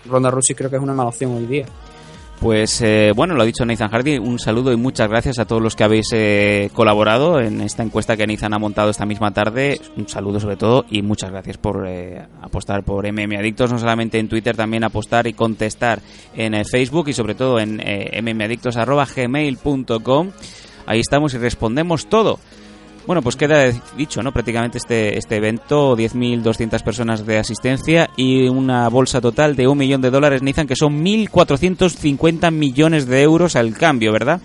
Ronda 0.05 0.29
Rousey 0.29 0.55
creo 0.55 0.69
que 0.69 0.75
es 0.75 0.81
una 0.81 0.93
mala 0.93 1.09
opción 1.09 1.35
hoy 1.35 1.47
día. 1.47 1.65
Pues 2.39 2.81
eh, 2.81 3.11
bueno, 3.13 3.35
lo 3.35 3.43
ha 3.43 3.45
dicho 3.45 3.65
Nathan 3.65 3.89
Hardy, 3.89 4.17
un 4.17 4.39
saludo 4.39 4.71
y 4.71 4.77
muchas 4.77 5.09
gracias 5.09 5.39
a 5.39 5.45
todos 5.45 5.61
los 5.61 5.75
que 5.75 5.83
habéis 5.83 6.07
eh, 6.13 6.69
colaborado 6.73 7.41
en 7.41 7.59
esta 7.59 7.83
encuesta 7.83 8.15
que 8.15 8.25
Nathan 8.25 8.53
ha 8.53 8.59
montado 8.59 8.91
esta 8.91 9.05
misma 9.05 9.31
tarde. 9.31 9.81
Un 9.97 10.07
saludo 10.07 10.39
sobre 10.39 10.55
todo 10.55 10.85
y 10.89 11.01
muchas 11.01 11.31
gracias 11.31 11.57
por 11.57 11.85
eh, 11.85 12.25
apostar 12.41 12.83
por 12.83 13.05
MM 13.05 13.35
Adictos, 13.37 13.73
no 13.73 13.77
solamente 13.77 14.19
en 14.19 14.29
Twitter, 14.29 14.55
también 14.55 14.85
apostar 14.85 15.27
y 15.27 15.33
contestar 15.33 15.99
en 16.33 16.53
el 16.53 16.63
Facebook 16.65 17.09
y 17.09 17.13
sobre 17.13 17.35
todo 17.35 17.59
en 17.59 17.81
eh, 17.83 18.21
mmadictos.gmail.com. 18.21 20.31
Ahí 20.85 21.01
estamos 21.01 21.33
y 21.33 21.39
respondemos 21.39 22.07
todo. 22.07 22.39
Bueno, 23.07 23.21
pues 23.21 23.35
queda 23.35 23.71
dicho, 23.97 24.21
¿no? 24.21 24.31
Prácticamente 24.31 24.77
este, 24.77 25.17
este 25.17 25.37
evento, 25.37 25.97
10.200 25.97 26.83
personas 26.83 27.25
de 27.25 27.39
asistencia 27.39 28.09
y 28.15 28.47
una 28.47 28.87
bolsa 28.89 29.19
total 29.19 29.55
de 29.55 29.67
un 29.67 29.77
millón 29.77 30.01
de 30.01 30.11
dólares, 30.11 30.43
Nathan, 30.43 30.67
que 30.67 30.75
son 30.75 31.03
1.450 31.03 32.51
millones 32.51 33.07
de 33.07 33.21
euros 33.23 33.55
al 33.55 33.75
cambio, 33.75 34.11
¿verdad? 34.11 34.41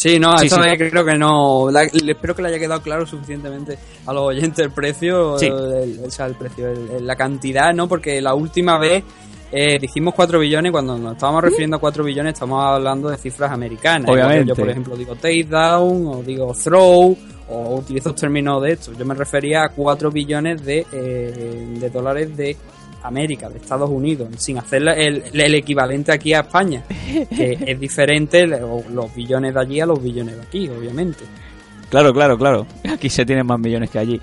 Sí, 0.00 0.18
no, 0.18 0.38
Sí, 0.38 0.46
esta 0.46 0.62
sí. 0.62 0.68
vez 0.70 0.90
creo 0.90 1.04
que 1.04 1.14
no. 1.18 1.70
la- 1.70 1.82
espero 1.82 2.34
que 2.34 2.40
le 2.40 2.48
haya 2.48 2.58
quedado 2.58 2.80
claro 2.80 3.04
suficientemente 3.06 3.76
a 4.06 4.12
los 4.14 4.22
oyentes 4.22 4.58
el 4.64 4.70
precio, 4.70 5.38
Sí. 5.38 5.46
el, 5.46 6.00
o 6.06 6.10
sea, 6.10 6.24
el 6.26 6.34
precio, 6.36 6.68
el- 6.68 7.06
la 7.06 7.16
cantidad, 7.16 7.74
¿no? 7.74 7.86
Porque 7.86 8.20
la 8.22 8.32
última 8.34 8.78
vez 8.78 9.04
eh, 9.52 9.78
dijimos 9.80 10.14
4 10.14 10.38
billones, 10.38 10.70
cuando 10.70 10.96
nos 10.96 11.14
estábamos 11.14 11.42
refiriendo 11.42 11.76
a 11.76 11.80
4 11.80 12.04
billones, 12.04 12.34
estamos 12.34 12.64
hablando 12.64 13.10
de 13.10 13.16
cifras 13.18 13.50
americanas. 13.50 14.08
Obviamente. 14.08 14.46
Yo, 14.46 14.54
por 14.54 14.70
ejemplo, 14.70 14.96
digo 14.96 15.16
takedown, 15.16 16.06
o 16.06 16.22
digo 16.22 16.54
throw, 16.54 17.16
o 17.48 17.74
utilizo 17.74 18.14
términos 18.14 18.62
de 18.62 18.72
estos. 18.72 18.96
Yo 18.96 19.04
me 19.04 19.12
refería 19.14 19.64
a 19.64 19.68
4 19.70 20.10
billones 20.12 20.64
de, 20.64 20.86
eh, 20.92 21.66
de 21.80 21.90
dólares 21.90 22.36
de 22.36 22.56
América, 23.02 23.48
de 23.48 23.58
Estados 23.58 23.88
Unidos, 23.90 24.28
sin 24.38 24.58
hacer 24.58 24.82
el, 24.88 25.22
el 25.32 25.54
equivalente 25.54 26.12
aquí 26.12 26.32
a 26.34 26.40
España, 26.40 26.82
que 26.88 27.58
es 27.66 27.80
diferente 27.80 28.46
lo- 28.46 28.82
los 28.92 29.14
billones 29.14 29.54
de 29.54 29.60
allí 29.60 29.80
a 29.80 29.86
los 29.86 30.02
billones 30.02 30.36
de 30.36 30.42
aquí, 30.42 30.68
obviamente. 30.68 31.24
Claro, 31.88 32.12
claro, 32.12 32.38
claro. 32.38 32.66
Aquí 32.92 33.08
se 33.10 33.24
tienen 33.26 33.46
más 33.46 33.58
millones 33.58 33.90
que 33.90 33.98
allí. 33.98 34.20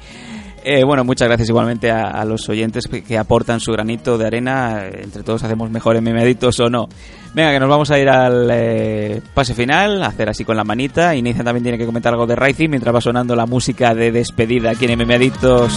Eh, 0.63 0.83
bueno, 0.83 1.03
muchas 1.05 1.27
gracias 1.29 1.47
igualmente 1.49 1.89
a, 1.91 2.07
a 2.09 2.25
los 2.25 2.49
oyentes 2.49 2.87
que, 2.87 3.01
que 3.03 3.17
aportan 3.17 3.59
su 3.61 3.71
granito 3.71 4.17
de 4.17 4.25
arena. 4.27 4.85
Eh, 4.85 5.01
Entre 5.03 5.23
todos 5.23 5.43
hacemos 5.43 5.69
mejor 5.69 5.99
memeditos 6.01 6.59
o 6.59 6.69
no. 6.69 6.89
Venga, 7.33 7.51
que 7.53 7.59
nos 7.59 7.69
vamos 7.69 7.89
a 7.91 7.99
ir 7.99 8.09
al 8.09 8.49
eh, 8.51 9.21
pase 9.33 9.53
final, 9.53 10.01
a 10.03 10.07
hacer 10.07 10.27
así 10.29 10.43
con 10.43 10.57
la 10.57 10.63
manita. 10.65 11.15
Y 11.15 11.21
Nathan 11.21 11.45
también 11.45 11.63
tiene 11.63 11.77
que 11.77 11.85
comentar 11.85 12.11
algo 12.13 12.25
de 12.27 12.35
Rising 12.35 12.69
mientras 12.69 12.93
va 12.93 12.99
sonando 12.99 13.33
la 13.35 13.45
música 13.45 13.93
de 13.93 14.11
despedida 14.11 14.71
aquí 14.71 14.85
en 14.85 14.97
memeditos. 14.97 15.71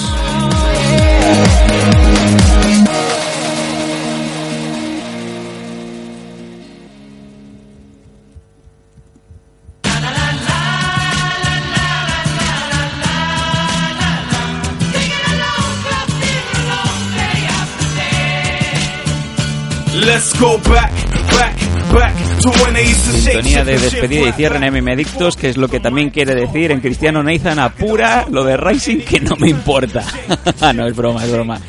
Sintonía 23.13 23.59
shake, 23.59 23.67
de 23.67 23.79
despedida 23.79 24.29
y 24.29 24.33
cierre 24.33 24.57
en 24.57 24.73
MM 24.73 24.93
Adictos, 24.93 25.37
que 25.37 25.51
es 25.51 25.59
lo 25.59 25.69
que 25.69 25.81
también 25.81 26.09
quiere 26.09 26.35
decir 26.35 26.71
en 26.71 26.81
Cristiano 26.81 27.23
Nathan 27.23 27.59
apura 27.59 28.27
lo 28.31 28.43
de 28.43 28.57
Rising 28.57 29.01
que 29.01 29.21
no 29.21 29.37
me 29.37 29.51
importa. 29.51 30.03
no, 30.75 30.87
es 30.87 30.97
broma, 30.97 31.23
es 31.27 31.31
broma. 31.31 31.61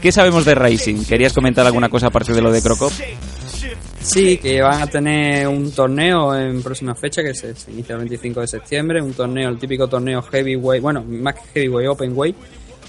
¿Qué 0.00 0.12
sabemos 0.12 0.44
de 0.44 0.54
Rising? 0.54 1.04
¿Querías 1.04 1.32
comentar 1.32 1.66
alguna 1.66 1.88
cosa 1.88 2.06
aparte 2.06 2.32
de 2.32 2.40
lo 2.40 2.52
de 2.52 2.62
Crocop? 2.62 2.92
Sí, 4.00 4.38
que 4.38 4.62
van 4.62 4.80
a 4.80 4.86
tener 4.86 5.48
un 5.48 5.72
torneo 5.72 6.38
en 6.38 6.62
próxima 6.62 6.94
fecha 6.94 7.22
que 7.22 7.34
se, 7.34 7.56
se 7.56 7.72
inicia 7.72 7.94
el 7.94 7.98
25 7.98 8.42
de 8.42 8.46
septiembre, 8.46 9.02
un 9.02 9.12
torneo, 9.12 9.48
el 9.48 9.58
típico 9.58 9.88
torneo 9.88 10.22
heavyweight, 10.22 10.80
bueno, 10.80 11.04
más 11.04 11.34
que 11.34 11.40
heavyweight, 11.54 11.88
openweight, 11.88 12.36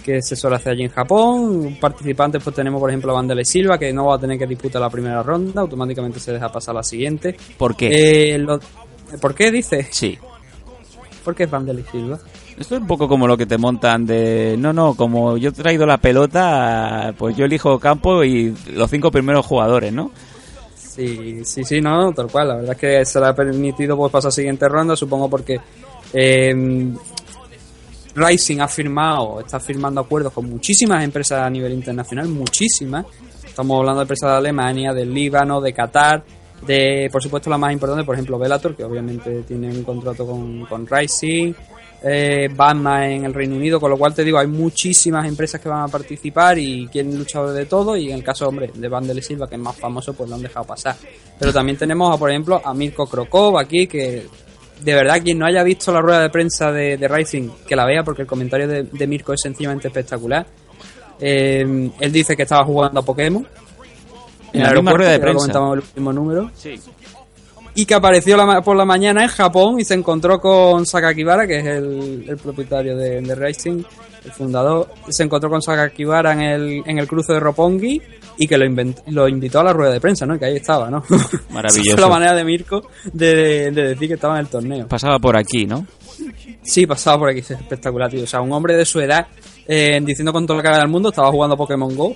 que 0.01 0.21
se 0.21 0.35
suele 0.35 0.55
hacer 0.57 0.73
allí 0.73 0.83
en 0.83 0.89
Japón. 0.89 1.77
Participantes 1.79 2.43
pues 2.43 2.55
tenemos 2.55 2.79
por 2.79 2.89
ejemplo 2.89 3.11
a 3.11 3.15
Vandele 3.15 3.45
Silva, 3.45 3.77
que 3.77 3.93
no 3.93 4.05
va 4.07 4.15
a 4.15 4.19
tener 4.19 4.37
que 4.37 4.47
disputar 4.47 4.81
la 4.81 4.89
primera 4.89 5.21
ronda, 5.23 5.61
automáticamente 5.61 6.19
se 6.19 6.33
deja 6.33 6.51
pasar 6.51 6.75
a 6.75 6.79
la 6.79 6.83
siguiente. 6.83 7.35
¿Por 7.57 7.75
qué? 7.75 8.33
Eh, 8.33 8.37
lo- 8.37 8.59
¿Por 9.19 9.33
qué 9.35 9.51
dice? 9.51 9.87
Sí. 9.91 10.17
¿Por 11.23 11.35
qué 11.35 11.43
es 11.43 11.51
Vandele 11.51 11.83
Silva? 11.91 12.19
Esto 12.57 12.75
es 12.75 12.81
un 12.81 12.87
poco 12.87 13.07
como 13.07 13.27
lo 13.27 13.37
que 13.37 13.45
te 13.45 13.57
montan 13.57 14.05
de... 14.05 14.55
No, 14.57 14.73
no, 14.73 14.93
como 14.95 15.37
yo 15.37 15.49
he 15.49 15.53
traído 15.53 15.85
la 15.85 15.97
pelota, 15.97 17.13
pues 17.17 17.35
yo 17.35 17.45
elijo 17.45 17.79
campo 17.79 18.23
y 18.23 18.53
los 18.73 18.89
cinco 18.89 19.09
primeros 19.11 19.45
jugadores, 19.45 19.91
¿no? 19.93 20.11
Sí, 20.75 21.43
Sí, 21.45 21.63
sí, 21.63 21.79
no, 21.81 22.11
tal 22.13 22.27
cual. 22.27 22.49
La 22.49 22.55
verdad 22.55 22.71
es 22.73 22.77
que 22.77 23.05
se 23.05 23.19
le 23.19 23.27
ha 23.27 23.33
permitido 23.35 23.95
pues, 23.97 24.11
pasar 24.11 24.29
a 24.29 24.31
siguiente 24.31 24.67
ronda, 24.67 24.95
supongo 24.95 25.29
porque 25.29 25.59
eh, 26.13 26.53
Rising 28.15 28.59
ha 28.59 28.67
firmado, 28.67 29.39
está 29.39 29.59
firmando 29.59 30.01
acuerdos 30.01 30.33
con 30.33 30.49
muchísimas 30.49 31.03
empresas 31.03 31.41
a 31.41 31.49
nivel 31.49 31.73
internacional, 31.73 32.27
muchísimas. 32.27 33.05
Estamos 33.45 33.79
hablando 33.79 33.99
de 33.99 34.03
empresas 34.03 34.29
de 34.31 34.37
Alemania, 34.37 34.93
del 34.93 35.13
Líbano, 35.13 35.61
de 35.61 35.73
Qatar, 35.73 36.23
de, 36.65 37.09
por 37.11 37.21
supuesto, 37.21 37.49
la 37.49 37.57
más 37.57 37.73
importante, 37.73 38.03
por 38.03 38.15
ejemplo, 38.15 38.37
Bellator, 38.37 38.75
que 38.75 38.83
obviamente 38.83 39.43
tiene 39.43 39.69
un 39.69 39.83
contrato 39.83 40.25
con, 40.25 40.65
con 40.65 40.87
Rising, 40.87 41.53
eh, 42.03 42.49
Batman 42.53 43.03
en 43.03 43.25
el 43.25 43.33
Reino 43.33 43.55
Unido, 43.55 43.79
con 43.79 43.91
lo 43.91 43.97
cual 43.97 44.13
te 44.13 44.23
digo, 44.23 44.39
hay 44.39 44.47
muchísimas 44.47 45.27
empresas 45.27 45.61
que 45.61 45.69
van 45.69 45.83
a 45.83 45.87
participar 45.87 46.57
y 46.57 46.87
quieren 46.87 47.17
luchadores 47.17 47.55
de 47.55 47.65
todo, 47.65 47.95
y 47.95 48.09
en 48.09 48.17
el 48.17 48.23
caso, 48.23 48.47
hombre, 48.47 48.71
de 48.73 48.87
Vandel 48.87 49.21
Silva, 49.21 49.47
que 49.47 49.55
es 49.55 49.61
más 49.61 49.75
famoso, 49.75 50.13
pues 50.13 50.29
lo 50.29 50.35
han 50.35 50.41
dejado 50.41 50.65
pasar. 50.65 50.95
Pero 51.37 51.53
también 51.53 51.77
tenemos, 51.77 52.17
por 52.17 52.29
ejemplo, 52.29 52.61
a 52.63 52.73
Mirko 52.73 53.07
Krokov 53.07 53.57
aquí, 53.57 53.87
que 53.87 54.25
de 54.83 54.93
verdad, 54.93 55.21
quien 55.23 55.37
no 55.39 55.45
haya 55.45 55.63
visto 55.63 55.91
la 55.91 56.01
rueda 56.01 56.21
de 56.21 56.29
prensa 56.29 56.71
de, 56.71 56.97
de 56.97 57.07
Rising, 57.07 57.49
que 57.67 57.75
la 57.75 57.85
vea, 57.85 58.03
porque 58.03 58.23
el 58.23 58.27
comentario 58.27 58.67
de, 58.67 58.83
de 58.83 59.07
Mirko 59.07 59.33
es 59.33 59.41
sencillamente 59.41 59.87
espectacular. 59.87 60.45
Eh, 61.19 61.91
él 61.99 62.11
dice 62.11 62.35
que 62.35 62.43
estaba 62.43 62.65
jugando 62.65 62.99
a 62.99 63.03
Pokémon. 63.03 63.47
En 64.53 64.63
la 64.63 64.73
misma 64.73 64.93
rueda 64.93 65.11
de 65.11 65.19
prensa. 65.19 65.37
comentamos 65.39 65.73
el 65.77 65.79
último 65.83 66.11
número. 66.13 66.51
Sí. 66.55 66.79
Y 67.73 67.85
que 67.85 67.93
apareció 67.93 68.35
la 68.35 68.45
ma- 68.45 68.61
por 68.61 68.75
la 68.75 68.83
mañana 68.83 69.23
en 69.23 69.29
Japón 69.29 69.79
y 69.79 69.85
se 69.85 69.93
encontró 69.93 70.41
con 70.41 70.85
Sakakibara, 70.85 71.47
que 71.47 71.59
es 71.59 71.65
el, 71.65 72.25
el 72.27 72.37
propietario 72.37 72.97
de, 72.97 73.21
de 73.21 73.35
Rising, 73.35 73.81
el 74.25 74.31
fundador. 74.33 74.89
Se 75.09 75.23
encontró 75.23 75.49
con 75.49 75.61
Sakakibara 75.61 76.33
en 76.33 76.41
el, 76.41 76.83
en 76.85 76.97
el 76.99 77.07
cruce 77.07 77.31
de 77.31 77.39
Roppongi 77.39 78.01
y 78.41 78.47
que 78.47 78.57
lo, 78.57 79.27
invitó 79.27 79.59
a 79.59 79.63
la 79.63 79.71
rueda 79.71 79.93
de 79.93 80.01
prensa, 80.01 80.25
¿no? 80.25 80.39
Que 80.39 80.45
ahí 80.45 80.55
estaba, 80.55 80.89
¿no? 80.89 81.03
Maravilloso. 81.51 81.89
Esa 81.89 81.91
fue 81.91 82.01
la 82.01 82.07
manera 82.07 82.33
de 82.33 82.43
Mirko 82.43 82.89
de, 83.13 83.69
de 83.69 83.89
decir 83.89 84.07
que 84.07 84.15
estaba 84.15 84.33
en 84.33 84.39
el 84.39 84.47
torneo. 84.47 84.87
Pasaba 84.87 85.19
por 85.19 85.37
aquí, 85.37 85.67
¿no? 85.67 85.85
Sí, 86.63 86.87
pasaba 86.87 87.19
por 87.19 87.29
aquí, 87.29 87.41
es 87.41 87.51
espectacular, 87.51 88.09
tío. 88.09 88.23
O 88.23 88.27
sea, 88.27 88.41
un 88.41 88.51
hombre 88.51 88.75
de 88.75 88.83
su 88.83 88.99
edad, 88.99 89.27
eh, 89.67 89.99
diciendo 90.01 90.33
con 90.33 90.47
toda 90.47 90.57
la 90.57 90.63
cara 90.63 90.79
del 90.79 90.87
mundo, 90.87 91.09
estaba 91.09 91.29
jugando 91.29 91.53
a 91.53 91.57
Pokémon 91.57 91.95
Go. 91.95 92.15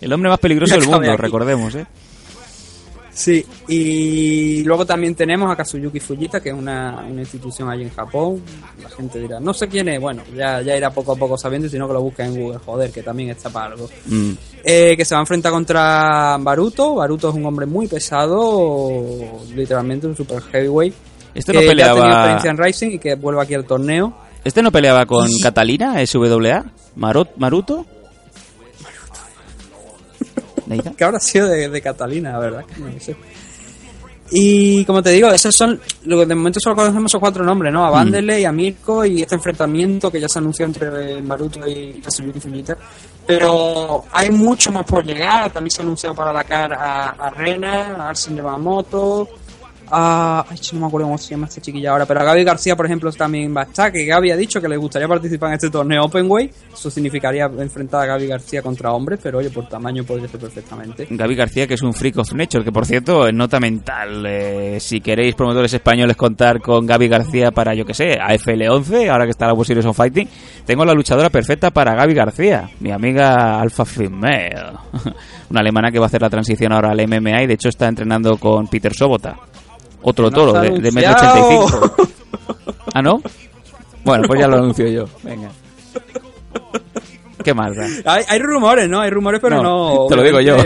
El 0.00 0.10
hombre 0.10 0.30
más 0.30 0.38
peligroso 0.38 0.74
del 0.78 0.88
mundo, 0.88 1.14
recordemos, 1.18 1.74
¿eh? 1.74 1.84
Sí, 3.14 3.46
y 3.68 4.64
luego 4.64 4.84
también 4.84 5.14
tenemos 5.14 5.48
a 5.48 5.54
Kazuyuki 5.54 6.00
Fujita, 6.00 6.40
que 6.40 6.48
es 6.48 6.54
una, 6.54 7.04
una 7.08 7.20
institución 7.20 7.70
allí 7.70 7.84
en 7.84 7.90
Japón. 7.90 8.42
La 8.82 8.88
gente 8.90 9.20
dirá, 9.20 9.38
no 9.38 9.54
sé 9.54 9.68
quién 9.68 9.88
es, 9.88 10.00
bueno, 10.00 10.22
ya, 10.36 10.60
ya 10.62 10.76
irá 10.76 10.90
poco 10.90 11.12
a 11.12 11.16
poco 11.16 11.38
sabiendo, 11.38 11.68
sino 11.68 11.86
que 11.86 11.92
lo 11.94 12.02
busca 12.02 12.24
en 12.26 12.34
Google, 12.36 12.58
joder, 12.58 12.90
que 12.90 13.02
también 13.04 13.30
está 13.30 13.50
para 13.50 13.66
algo. 13.72 13.88
Mm. 14.06 14.30
Eh, 14.64 14.94
que 14.96 15.04
se 15.04 15.14
va 15.14 15.20
a 15.20 15.22
enfrentar 15.22 15.52
contra 15.52 16.36
Baruto. 16.40 16.96
Baruto 16.96 17.28
es 17.28 17.34
un 17.36 17.46
hombre 17.46 17.66
muy 17.66 17.86
pesado, 17.86 18.90
literalmente 19.54 20.06
un 20.08 20.16
super 20.16 20.40
heavyweight. 20.42 20.94
Este 21.34 21.52
que 21.52 21.58
no 21.58 21.62
ya 21.62 21.66
ha 21.68 21.70
peleaba- 21.94 22.06
experiencia 22.10 22.50
en 22.50 22.58
Rising 22.58 22.90
y 22.92 22.98
que 22.98 23.14
vuelve 23.14 23.42
aquí 23.42 23.54
al 23.54 23.64
torneo. 23.64 24.12
¿Este 24.44 24.60
no 24.62 24.70
peleaba 24.72 25.06
con 25.06 25.28
Catalina, 25.40 26.04
SWA? 26.04 26.64
¿Marot, 26.96 27.30
¿Maruto? 27.36 27.86
¿Neida? 30.76 30.92
que 30.96 31.04
habrá 31.04 31.20
sido 31.20 31.48
de, 31.48 31.68
de 31.68 31.80
Catalina, 31.82 32.32
la 32.32 32.38
verdad, 32.38 32.64
que 32.66 32.80
no 32.80 33.00
sé. 33.00 33.16
Y 34.30 34.84
como 34.86 35.02
te 35.02 35.10
digo, 35.10 35.28
esos 35.28 35.54
son, 35.54 35.78
lo 36.04 36.18
que 36.18 36.26
de 36.26 36.34
momento 36.34 36.58
solo 36.58 36.74
conocemos 36.74 37.10
esos 37.10 37.20
cuatro 37.20 37.44
nombres, 37.44 37.72
¿no? 37.72 37.84
A 37.84 37.90
Mm. 37.90 37.92
Vanderlei, 37.92 38.44
a 38.46 38.52
Mirko 38.52 39.04
y 39.04 39.22
este 39.22 39.34
enfrentamiento 39.34 40.10
que 40.10 40.18
ya 40.20 40.28
se 40.28 40.38
anunció 40.38 40.64
entre 40.64 41.20
Maruto 41.20 41.60
y 41.68 42.00
Kazuyuki 42.02 42.40
Fujita. 42.40 42.76
Pero 43.26 44.04
hay 44.12 44.30
mucho 44.30 44.72
más 44.72 44.84
por 44.86 45.04
llegar, 45.04 45.50
también 45.52 45.70
se 45.70 45.82
ha 45.82 45.84
anunciado 45.84 46.14
para 46.14 46.32
la 46.32 46.42
cara 46.44 46.76
a, 46.80 47.10
a 47.10 47.30
Rena, 47.30 47.96
a 47.98 48.08
Arsen 48.08 48.36
Yamamoto, 48.36 49.28
a... 49.94 50.46
Ay, 50.48 50.58
no 50.72 50.80
me 50.80 50.86
acuerdo 50.86 51.06
cómo 51.06 51.18
se 51.18 51.30
llama 51.30 51.46
esta 51.46 51.60
chiquilla 51.60 51.92
ahora, 51.92 52.06
pero 52.06 52.20
a 52.20 52.24
Gaby 52.24 52.44
García, 52.44 52.76
por 52.76 52.86
ejemplo, 52.86 53.10
también 53.12 53.54
va 53.56 53.62
a 53.62 53.64
estar, 53.64 53.92
que 53.92 54.04
Gaby 54.04 54.32
ha 54.32 54.36
dicho 54.36 54.60
que 54.60 54.68
le 54.68 54.76
gustaría 54.76 55.06
participar 55.06 55.50
en 55.50 55.54
este 55.54 55.70
torneo 55.70 56.04
Openway. 56.04 56.50
Eso 56.72 56.90
significaría 56.90 57.44
enfrentar 57.44 58.02
a 58.02 58.06
Gaby 58.06 58.26
García 58.26 58.62
contra 58.62 58.92
hombres, 58.92 59.20
pero 59.22 59.38
oye, 59.38 59.50
por 59.50 59.68
tamaño 59.68 60.04
podría 60.04 60.28
ser 60.28 60.40
perfectamente. 60.40 61.06
Gaby 61.08 61.34
García, 61.34 61.66
que 61.66 61.74
es 61.74 61.82
un 61.82 61.94
freak 61.94 62.18
of 62.18 62.32
nature, 62.32 62.64
que 62.64 62.72
por 62.72 62.86
cierto, 62.86 63.26
es 63.26 63.34
nota 63.34 63.60
mental. 63.60 64.24
eh, 64.26 64.78
si 64.80 65.00
queréis, 65.00 65.34
promotores 65.34 65.72
españoles, 65.72 66.16
contar 66.16 66.60
con 66.60 66.86
Gaby 66.86 67.08
García 67.08 67.50
para, 67.50 67.74
yo 67.74 67.84
que 67.84 67.94
sé, 67.94 68.18
AFL 68.20 68.68
11, 68.68 69.10
ahora 69.10 69.24
que 69.24 69.30
está 69.30 69.46
la 69.46 69.52
World 69.52 69.66
Series 69.66 69.96
Fighting, 69.96 70.28
tengo 70.66 70.84
la 70.84 70.94
luchadora 70.94 71.30
perfecta 71.30 71.70
para 71.70 71.94
Gaby 71.94 72.14
García, 72.14 72.70
mi 72.80 72.90
amiga 72.90 73.60
Alpha 73.60 73.84
Female. 73.84 74.72
Una 75.50 75.60
alemana 75.60 75.90
que 75.90 75.98
va 75.98 76.06
a 76.06 76.08
hacer 76.08 76.22
la 76.22 76.30
transición 76.30 76.72
ahora 76.72 76.90
al 76.90 77.06
MMA 77.06 77.42
y 77.42 77.46
de 77.46 77.54
hecho 77.54 77.68
está 77.68 77.86
entrenando 77.86 78.36
con 78.38 78.66
Peter 78.68 78.92
Sobota. 78.92 79.36
Otro 80.04 80.30
toro 80.30 80.52
de, 80.60 80.70
de 80.78 80.92
metro 80.92 81.10
anunciado. 81.10 81.64
85. 81.64 81.96
¿Ah, 82.94 83.02
no? 83.02 83.20
Bueno, 84.04 84.24
pues 84.28 84.38
ya 84.40 84.46
lo 84.48 84.56
anuncio 84.56 84.86
yo. 84.86 85.04
Venga. 85.22 85.48
¿Qué 87.42 87.52
más 87.54 87.74
da? 87.76 87.86
Hay, 88.14 88.24
hay 88.28 88.38
rumores, 88.38 88.88
¿no? 88.88 89.00
Hay 89.00 89.10
rumores, 89.10 89.40
pero 89.40 89.62
No, 89.62 89.94
no. 89.94 90.06
te 90.08 90.16
lo 90.16 90.22
digo 90.22 90.40
yo. 90.40 90.56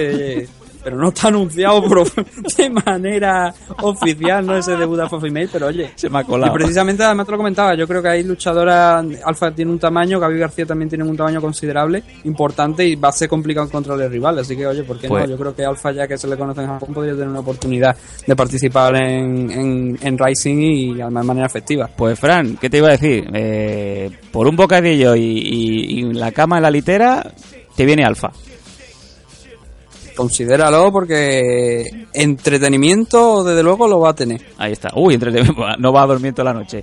Pero 0.88 1.00
no 1.02 1.08
está 1.08 1.28
anunciado 1.28 1.82
por- 1.84 2.10
de 2.56 2.70
manera 2.70 3.52
oficial, 3.82 4.46
¿no? 4.46 4.56
Ese 4.56 4.76
debut 4.76 4.96
de 4.96 5.02
Alpha 5.02 5.20
Female, 5.20 5.48
pero 5.52 5.66
oye. 5.66 5.90
Se 5.96 6.08
me 6.08 6.18
ha 6.20 6.24
colado. 6.24 6.52
Y 6.52 6.58
precisamente, 6.58 7.02
además 7.04 7.26
te 7.26 7.32
lo 7.32 7.38
comentaba, 7.38 7.74
yo 7.74 7.86
creo 7.86 8.02
que 8.02 8.08
hay 8.08 8.22
luchadoras. 8.24 9.04
Alfa 9.24 9.50
tiene 9.52 9.70
un 9.70 9.78
tamaño, 9.78 10.18
Gaby 10.18 10.38
García 10.38 10.66
también 10.66 10.88
tiene 10.88 11.04
un 11.04 11.16
tamaño 11.16 11.40
considerable, 11.40 12.02
importante 12.24 12.86
y 12.86 12.94
va 12.96 13.08
a 13.08 13.12
ser 13.12 13.28
complicado 13.28 13.66
encontrarle 13.66 14.08
rival. 14.08 14.38
Así 14.38 14.56
que, 14.56 14.66
oye, 14.66 14.82
¿por 14.84 14.98
qué 14.98 15.08
Pues- 15.08 15.24
no? 15.24 15.30
Yo 15.30 15.38
creo 15.38 15.54
que 15.54 15.64
Alfa, 15.64 15.92
ya 15.92 16.08
que 16.08 16.16
se 16.16 16.26
le 16.26 16.36
conoce 16.36 16.62
en 16.62 16.68
Japón, 16.68 16.94
podría 16.94 17.12
tener 17.12 17.28
una 17.28 17.40
oportunidad 17.40 17.94
de 18.26 18.36
participar 18.36 18.96
en, 18.96 19.50
en, 19.50 19.98
en 20.00 20.18
Rising 20.18 20.56
y 20.58 21.00
además 21.00 21.24
de 21.24 21.28
manera 21.28 21.46
efectiva. 21.46 21.88
Pues 21.96 22.18
Fran, 22.18 22.56
¿qué 22.56 22.70
te 22.70 22.78
iba 22.78 22.88
a 22.88 22.92
decir? 22.92 23.28
Eh, 23.34 24.10
por 24.32 24.46
un 24.48 24.56
bocadillo 24.56 25.14
y, 25.14 25.22
y- 25.22 25.98
y 26.00 26.12
la 26.12 26.32
cama 26.32 26.56
en 26.56 26.62
la 26.62 26.70
litera, 26.70 27.30
te 27.76 27.84
viene 27.84 28.04
alfa. 28.04 28.30
Considéralo 30.18 30.90
porque 30.90 31.84
entretenimiento, 32.12 33.44
desde 33.44 33.62
luego, 33.62 33.86
lo 33.86 34.00
va 34.00 34.10
a 34.10 34.14
tener. 34.16 34.42
Ahí 34.58 34.72
está. 34.72 34.90
Uy, 34.96 35.14
entretenimiento. 35.14 35.62
No 35.78 35.92
va 35.92 36.02
a 36.02 36.06
dormir 36.08 36.32
toda 36.34 36.52
la 36.52 36.58
noche. 36.58 36.82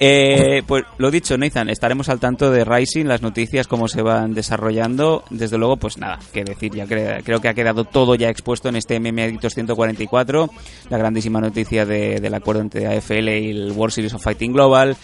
Eh, 0.00 0.62
pues 0.66 0.82
lo 0.98 1.12
dicho, 1.12 1.38
Nathan, 1.38 1.68
estaremos 1.70 2.08
al 2.08 2.18
tanto 2.18 2.50
de 2.50 2.64
Rising, 2.64 3.04
las 3.04 3.22
noticias, 3.22 3.68
cómo 3.68 3.86
se 3.86 4.02
van 4.02 4.34
desarrollando. 4.34 5.22
Desde 5.30 5.58
luego, 5.58 5.76
pues 5.76 5.96
nada, 5.96 6.18
que 6.32 6.42
decir, 6.42 6.74
ya 6.74 6.86
cre- 6.86 7.22
creo 7.22 7.40
que 7.40 7.48
ha 7.48 7.54
quedado 7.54 7.84
todo 7.84 8.16
ya 8.16 8.28
expuesto 8.30 8.68
en 8.68 8.74
este 8.74 8.98
MMA 8.98 9.22
Adictos 9.22 9.54
144. 9.54 10.50
La 10.90 10.98
grandísima 10.98 11.40
noticia 11.40 11.86
de- 11.86 12.18
del 12.20 12.34
acuerdo 12.34 12.62
entre 12.62 12.88
AFL 12.88 13.28
y 13.38 13.50
el 13.50 13.70
World 13.72 13.94
Series 13.94 14.14
of 14.14 14.22
Fighting 14.24 14.52
Global. 14.52 14.96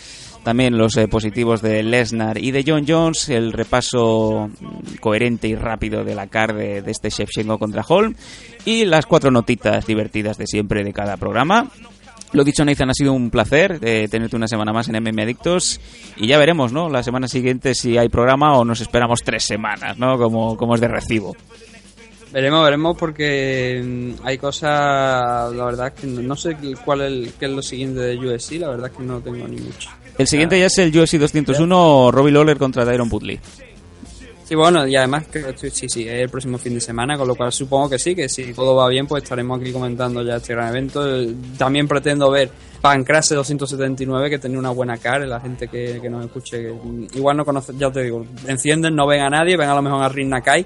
También 0.49 0.79
los 0.79 0.97
eh, 0.97 1.09
positivos 1.09 1.61
de 1.61 1.83
Lesnar 1.83 2.43
y 2.43 2.53
de 2.53 2.65
John 2.67 2.87
Jones, 2.89 3.29
el 3.29 3.53
repaso 3.53 4.49
mm, 4.49 4.97
coherente 4.99 5.47
y 5.47 5.55
rápido 5.55 6.05
de 6.05 6.15
la 6.15 6.29
car 6.29 6.55
de, 6.55 6.81
de 6.81 6.91
este 6.91 7.11
Shevchenko 7.11 7.59
contra 7.59 7.85
Holm 7.87 8.15
y 8.65 8.87
las 8.87 9.05
cuatro 9.05 9.31
notitas 9.31 9.87
divertidas 9.87 10.39
de 10.39 10.47
siempre 10.47 10.85
de 10.85 10.95
cada 10.95 11.19
programa. 11.19 11.71
Lo 12.33 12.45
dicho, 12.45 12.65
Nathan, 12.65 12.89
ha 12.89 12.95
sido 12.95 13.13
un 13.13 13.29
placer 13.29 13.79
eh, 13.83 14.09
tenerte 14.11 14.37
una 14.37 14.49
semana 14.49 14.73
más 14.73 14.89
en 14.89 14.97
MM 15.03 15.21
Adictos 15.21 15.83
y 16.17 16.27
ya 16.27 16.39
veremos, 16.39 16.73
¿no? 16.73 16.89
La 16.89 17.03
semana 17.03 17.29
siguiente 17.29 17.75
si 17.75 17.99
hay 17.99 18.09
programa 18.09 18.57
o 18.57 18.65
nos 18.65 18.81
esperamos 18.81 19.23
tres 19.23 19.45
semanas, 19.45 19.99
¿no? 19.99 20.17
Como, 20.17 20.57
como 20.57 20.77
es 20.77 20.81
de 20.81 20.89
recibo. 20.89 21.37
Veremos, 22.33 22.65
veremos 22.65 22.97
porque 22.97 23.83
mm, 23.85 24.27
hay 24.27 24.39
cosas, 24.39 25.53
la 25.53 25.65
verdad 25.67 25.93
que 25.93 26.07
no, 26.07 26.37
sé 26.37 26.57
cuál 26.87 27.03
es, 27.03 27.35
qué 27.35 27.45
es 27.45 27.53
lo 27.53 27.61
siguiente 27.61 28.01
de 28.01 28.17
USC, 28.17 28.53
la 28.53 28.71
verdad 28.71 28.91
que 28.91 29.03
no 29.03 29.21
tengo 29.21 29.47
ni 29.47 29.61
mucho. 29.61 29.91
El 30.19 30.27
siguiente 30.27 30.59
ya 30.59 30.67
es 30.67 30.77
el 30.79 30.89
UFC 30.97 31.15
201 31.19 32.11
Robbie 32.11 32.33
Lawler 32.33 32.59
contra 32.59 32.85
Tyron 32.85 33.09
Woodley. 33.11 33.39
Sí, 34.45 34.55
bueno, 34.55 34.87
y 34.87 34.97
además 34.97 35.27
que 35.27 35.41
estoy- 35.41 35.71
sí, 35.71 35.87
sí, 35.89 36.09
es 36.09 36.23
el 36.23 36.31
próximo 36.31 36.57
fin 36.57 36.75
de 36.75 36.81
semana, 36.81 37.19
con 37.19 37.29
lo 37.29 37.35
cual 37.35 37.53
supongo 37.53 37.91
que 37.91 37.99
sí, 37.99 38.15
que 38.15 38.29
si 38.31 38.55
todo 38.55 38.75
va 38.75 38.89
bien, 38.89 39.07
pues 39.07 39.23
estaremos 39.23 39.61
aquí 39.61 39.71
comentando 39.73 40.23
ya 40.23 40.37
este 40.37 40.55
gran 40.55 40.71
evento. 40.71 41.05
También 41.59 41.87
pretendo 41.87 42.31
ver 42.31 42.51
Pancrase 42.81 43.35
279, 43.35 44.31
que 44.31 44.39
tenía 44.39 44.59
una 44.59 44.71
buena 44.71 44.97
cara, 44.97 45.27
la 45.27 45.39
gente 45.39 45.69
que, 45.69 45.99
que 46.01 46.09
nos 46.09 46.25
escuche, 46.25 46.63
que, 46.63 46.75
igual 47.19 47.37
no 47.37 47.45
conoce, 47.45 47.75
ya 47.77 47.91
te 47.93 48.03
digo, 48.05 48.25
encienden, 48.47 48.97
no 48.97 49.07
ven 49.07 49.21
a 49.21 49.29
nadie, 49.29 49.57
ven 49.57 49.69
a 49.69 49.75
lo 49.75 49.83
mejor 49.83 50.03
a 50.03 50.09
Rin 50.09 50.31
Nakai 50.31 50.65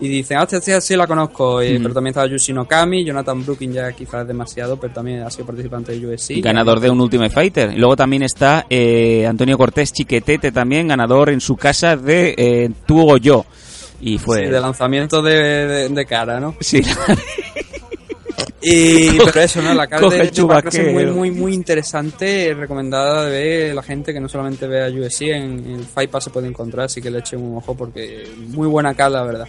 y 0.00 0.08
dicen, 0.08 0.38
ah, 0.38 0.44
esta 0.44 0.60
tía 0.60 0.80
sí 0.80 0.96
la 0.96 1.06
conozco, 1.06 1.60
eh, 1.60 1.78
Mm. 1.78 1.82
pero 1.82 1.94
también 1.94 2.10
estaba 2.12 2.26
Yushi 2.26 2.52
Okami, 2.56 3.04
Jonathan 3.04 3.44
Brooking 3.44 3.70
ya 3.72 3.92
quizás 3.92 4.26
demasiado, 4.26 4.78
pero 4.80 4.92
también 4.94 5.20
ha 5.22 5.30
sido 5.30 5.46
participante 5.46 5.92
de 5.92 6.06
UFC. 6.06 6.40
ganador 6.40 6.80
de 6.80 6.88
un 6.90 7.00
Ultimate 7.00 7.30
Fighter. 7.30 7.72
Y 7.72 7.76
luego 7.76 7.96
también 7.96 8.22
está 8.22 8.66
eh, 8.70 9.26
Antonio 9.26 9.58
Cortés 9.58 9.92
Chiquetete, 9.92 10.52
también 10.52 10.88
ganador 10.88 11.30
en 11.30 11.40
su 11.40 11.56
casa 11.56 11.96
de 11.96 12.34
eh, 12.36 12.70
Tú 12.86 13.10
o 13.10 13.16
Yo. 13.18 13.44
Y 14.00 14.16
fue... 14.16 14.46
Sí, 14.46 14.50
de 14.50 14.60
lanzamiento 14.60 15.20
de, 15.20 15.34
de- 15.66 15.88
de 15.90 16.06
cara, 16.06 16.40
¿no? 16.40 16.56
Sí. 16.60 16.80
Y 18.62 19.16
Coge- 19.18 19.30
pero 19.32 19.40
eso, 19.44 19.62
¿no? 19.62 19.72
La 19.72 19.86
cara 19.86 20.06
de, 20.08 20.30
Pancrase 20.46 20.86
es 20.88 20.92
muy, 20.92 21.06
muy, 21.06 21.30
muy 21.30 21.54
interesante, 21.54 22.54
recomendada 22.54 23.24
de 23.24 23.30
ver 23.30 23.74
la 23.74 23.82
gente 23.82 24.12
que 24.12 24.20
no 24.20 24.28
solamente 24.28 24.66
vea 24.66 24.88
UFC, 24.90 25.22
en, 25.22 25.64
en 25.64 25.70
el 25.76 25.84
Fight 25.84 26.10
Pass 26.10 26.24
se 26.24 26.30
puede 26.30 26.46
encontrar, 26.48 26.84
así 26.86 27.00
que 27.00 27.10
le 27.10 27.20
echen 27.20 27.40
un 27.40 27.56
ojo 27.56 27.74
porque 27.74 28.24
muy 28.48 28.68
buena 28.68 28.92
cara, 28.94 29.10
la 29.10 29.22
verdad. 29.24 29.48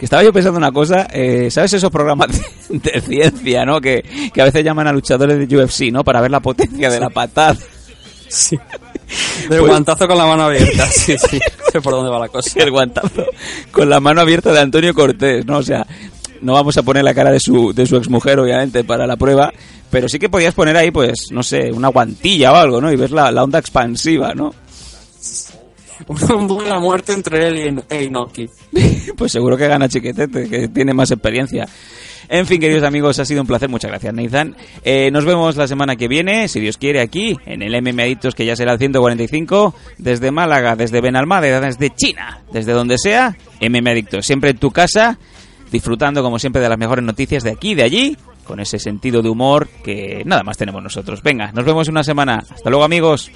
Que 0.00 0.06
estaba 0.06 0.24
yo 0.24 0.32
pensando 0.32 0.56
una 0.56 0.72
cosa, 0.72 1.06
eh, 1.12 1.50
¿sabes 1.50 1.74
esos 1.74 1.90
programas 1.90 2.28
de, 2.70 2.78
de 2.78 3.00
ciencia, 3.02 3.66
no? 3.66 3.80
Que, 3.82 4.02
que 4.32 4.40
a 4.40 4.46
veces 4.46 4.64
llaman 4.64 4.86
a 4.86 4.92
luchadores 4.92 5.46
de 5.46 5.56
UFC, 5.56 5.92
¿no? 5.92 6.02
Para 6.02 6.22
ver 6.22 6.30
la 6.30 6.40
potencia 6.40 6.88
de 6.90 6.98
la 6.98 7.10
patada. 7.10 7.54
Sí. 8.26 8.56
Del 9.50 9.58
Pues- 9.58 9.70
guantazo 9.70 10.08
con 10.08 10.16
la 10.16 10.24
mano 10.24 10.44
abierta. 10.44 10.86
Sí, 10.90 11.16
sí. 11.18 11.38
Sé 11.70 11.80
por 11.82 11.92
dónde 11.92 12.10
va 12.10 12.18
la 12.18 12.28
cosa. 12.28 12.58
el 12.60 12.70
guantazo 12.70 13.26
con 13.70 13.90
la 13.90 14.00
mano 14.00 14.22
abierta 14.22 14.52
de 14.52 14.60
Antonio 14.60 14.94
Cortés, 14.94 15.44
¿no? 15.44 15.58
O 15.58 15.62
sea, 15.62 15.86
no 16.40 16.54
vamos 16.54 16.78
a 16.78 16.82
poner 16.82 17.04
la 17.04 17.12
cara 17.12 17.30
de 17.30 17.38
su, 17.40 17.74
de 17.74 17.84
su 17.86 17.96
exmujer, 17.96 18.38
obviamente, 18.40 18.84
para 18.84 19.06
la 19.06 19.16
prueba, 19.18 19.52
pero 19.90 20.08
sí 20.08 20.18
que 20.18 20.30
podías 20.30 20.54
poner 20.54 20.78
ahí, 20.78 20.90
pues, 20.90 21.26
no 21.30 21.42
sé, 21.42 21.70
una 21.72 21.88
guantilla 21.88 22.52
o 22.52 22.56
algo, 22.56 22.80
¿no? 22.80 22.90
Y 22.90 22.96
ves 22.96 23.10
la, 23.10 23.30
la 23.30 23.44
onda 23.44 23.58
expansiva, 23.58 24.32
¿no? 24.34 24.54
Un 26.08 26.46
duelo 26.48 26.74
a 26.74 26.80
muerte 26.80 27.12
entre 27.12 27.46
él 27.48 27.56
y 27.56 27.60
En- 27.68 27.82
e 27.88 28.04
Inoki. 28.04 28.48
Pues 29.16 29.32
seguro 29.32 29.56
que 29.56 29.66
gana 29.68 29.88
Chiquetete, 29.88 30.48
que 30.48 30.68
tiene 30.68 30.94
más 30.94 31.10
experiencia. 31.10 31.68
En 32.28 32.46
fin, 32.46 32.60
queridos 32.60 32.84
amigos, 32.84 33.18
ha 33.18 33.24
sido 33.24 33.40
un 33.40 33.46
placer. 33.46 33.68
Muchas 33.68 33.90
gracias, 33.90 34.14
Nathan. 34.14 34.56
Eh, 34.84 35.10
nos 35.10 35.24
vemos 35.24 35.56
la 35.56 35.66
semana 35.66 35.96
que 35.96 36.06
viene, 36.06 36.46
si 36.48 36.60
Dios 36.60 36.78
quiere, 36.78 37.00
aquí, 37.00 37.36
en 37.44 37.60
el 37.62 37.74
MM 37.82 38.00
Adictos, 38.02 38.34
que 38.36 38.46
ya 38.46 38.54
será 38.54 38.72
el 38.72 38.78
145, 38.78 39.74
desde 39.98 40.30
Málaga, 40.30 40.76
desde 40.76 41.00
Benalmádena, 41.00 41.60
desde 41.60 41.90
China, 41.90 42.40
desde 42.52 42.72
donde 42.72 42.98
sea, 42.98 43.36
MM 43.60 43.90
Adictos. 43.90 44.24
Siempre 44.26 44.50
en 44.50 44.58
tu 44.58 44.70
casa, 44.70 45.18
disfrutando, 45.72 46.22
como 46.22 46.38
siempre, 46.38 46.62
de 46.62 46.68
las 46.68 46.78
mejores 46.78 47.04
noticias 47.04 47.42
de 47.42 47.50
aquí 47.50 47.74
de 47.74 47.82
allí, 47.82 48.16
con 48.50 48.58
ese 48.58 48.80
sentido 48.80 49.22
de 49.22 49.30
humor 49.30 49.68
que 49.84 50.24
nada 50.26 50.42
más 50.42 50.56
tenemos 50.58 50.82
nosotros. 50.82 51.22
Venga, 51.22 51.52
nos 51.52 51.64
vemos 51.64 51.86
en 51.86 51.94
una 51.94 52.02
semana. 52.02 52.42
Hasta 52.50 52.68
luego, 52.68 52.82
amigos. 52.82 53.30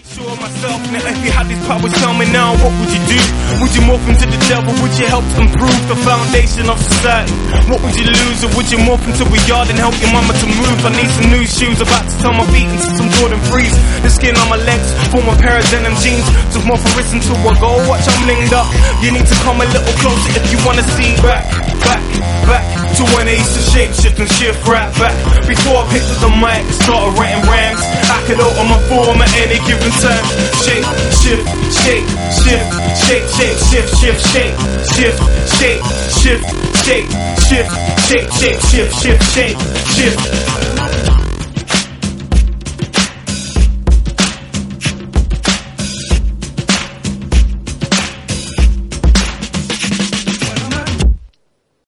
Now, 0.91 1.07
if 1.07 1.23
you 1.23 1.31
had 1.31 1.47
these 1.47 1.63
powers 1.67 1.95
coming 2.03 2.31
now, 2.35 2.51
what 2.59 2.75
would 2.75 2.91
you 2.91 3.03
do? 3.07 3.21
Would 3.63 3.73
you 3.79 3.83
morph 3.87 4.07
into 4.11 4.27
the 4.27 4.41
devil? 4.51 4.75
Would 4.83 4.95
you 4.99 5.07
help 5.07 5.23
improve 5.39 5.83
the 5.87 5.99
foundation 6.03 6.67
of 6.67 6.79
society? 6.83 7.31
What 7.71 7.79
would 7.79 7.95
you 7.95 8.11
lose? 8.11 8.43
Or 8.43 8.51
would 8.59 8.67
you 8.71 8.79
morph 8.83 9.07
into 9.07 9.23
a 9.23 9.41
yard 9.47 9.71
and 9.71 9.79
help 9.79 9.95
your 10.03 10.11
mama 10.11 10.35
to 10.35 10.47
move? 10.51 10.79
I 10.83 10.91
need 10.99 11.11
some 11.15 11.31
new 11.31 11.47
shoes, 11.47 11.79
about 11.79 12.11
to 12.11 12.15
turn 12.19 12.35
my 12.35 12.47
feet 12.51 12.67
into 12.67 12.91
some 12.91 13.07
Jordan 13.23 13.39
3s. 13.55 13.75
The 14.03 14.11
skin 14.11 14.35
on 14.35 14.51
my 14.51 14.59
legs 14.67 14.91
form 15.15 15.31
a 15.31 15.37
pair 15.39 15.63
of 15.63 15.67
denim 15.71 15.95
jeans. 16.03 16.27
To 16.55 16.59
morph 16.67 16.83
a 16.83 16.91
wrist 16.99 17.15
into 17.15 17.39
a 17.39 17.55
gold 17.63 17.87
watch, 17.87 18.03
I'm 18.11 18.27
linged 18.27 18.51
up. 18.51 18.67
You 18.99 19.15
need 19.15 19.27
to 19.31 19.37
come 19.47 19.63
a 19.63 19.67
little 19.71 19.95
closer 20.03 20.31
if 20.35 20.47
you 20.51 20.59
wanna 20.67 20.83
see 20.99 21.15
back, 21.23 21.47
back, 21.87 22.03
back 22.51 22.67
to 22.99 23.03
when 23.15 23.27
I 23.27 23.35
used 23.39 23.55
to 23.55 23.63
shape 23.75 23.93
shift 23.95 24.19
and 24.19 24.31
shift 24.39 24.63
right 24.67 24.91
back. 25.05 25.47
Before 25.47 25.77
I 25.77 25.85
picked 25.93 26.09
up 26.09 26.19
the 26.25 26.33
mic 26.41 26.65
and 26.65 26.77
started 26.81 27.13
writing 27.19 27.45
rhymes, 27.45 27.81
I 28.09 28.19
could 28.25 28.41
open 28.41 28.67
my 28.73 28.81
form 28.89 29.21
at 29.21 29.33
any 29.45 29.61
given 29.69 29.93
time. 30.01 30.25
Shape, 30.65 30.87
shift, 31.21 31.45
shape, 31.85 32.07
shift, 32.41 32.65
shape, 33.05 33.27
shape, 33.37 33.59
shift, 33.69 33.91
shift, 34.01 34.21
shape, 34.33 34.57
shift, 34.97 35.19
shape, 35.61 35.83
shift, 36.21 36.45
shape, 36.85 37.09
shift, 37.49 37.71
shape, 38.09 38.29
shape, 38.33 38.61
shift, 38.71 38.93
shift, 39.03 39.23
shape, 39.35 39.59
shift. 39.93 41.14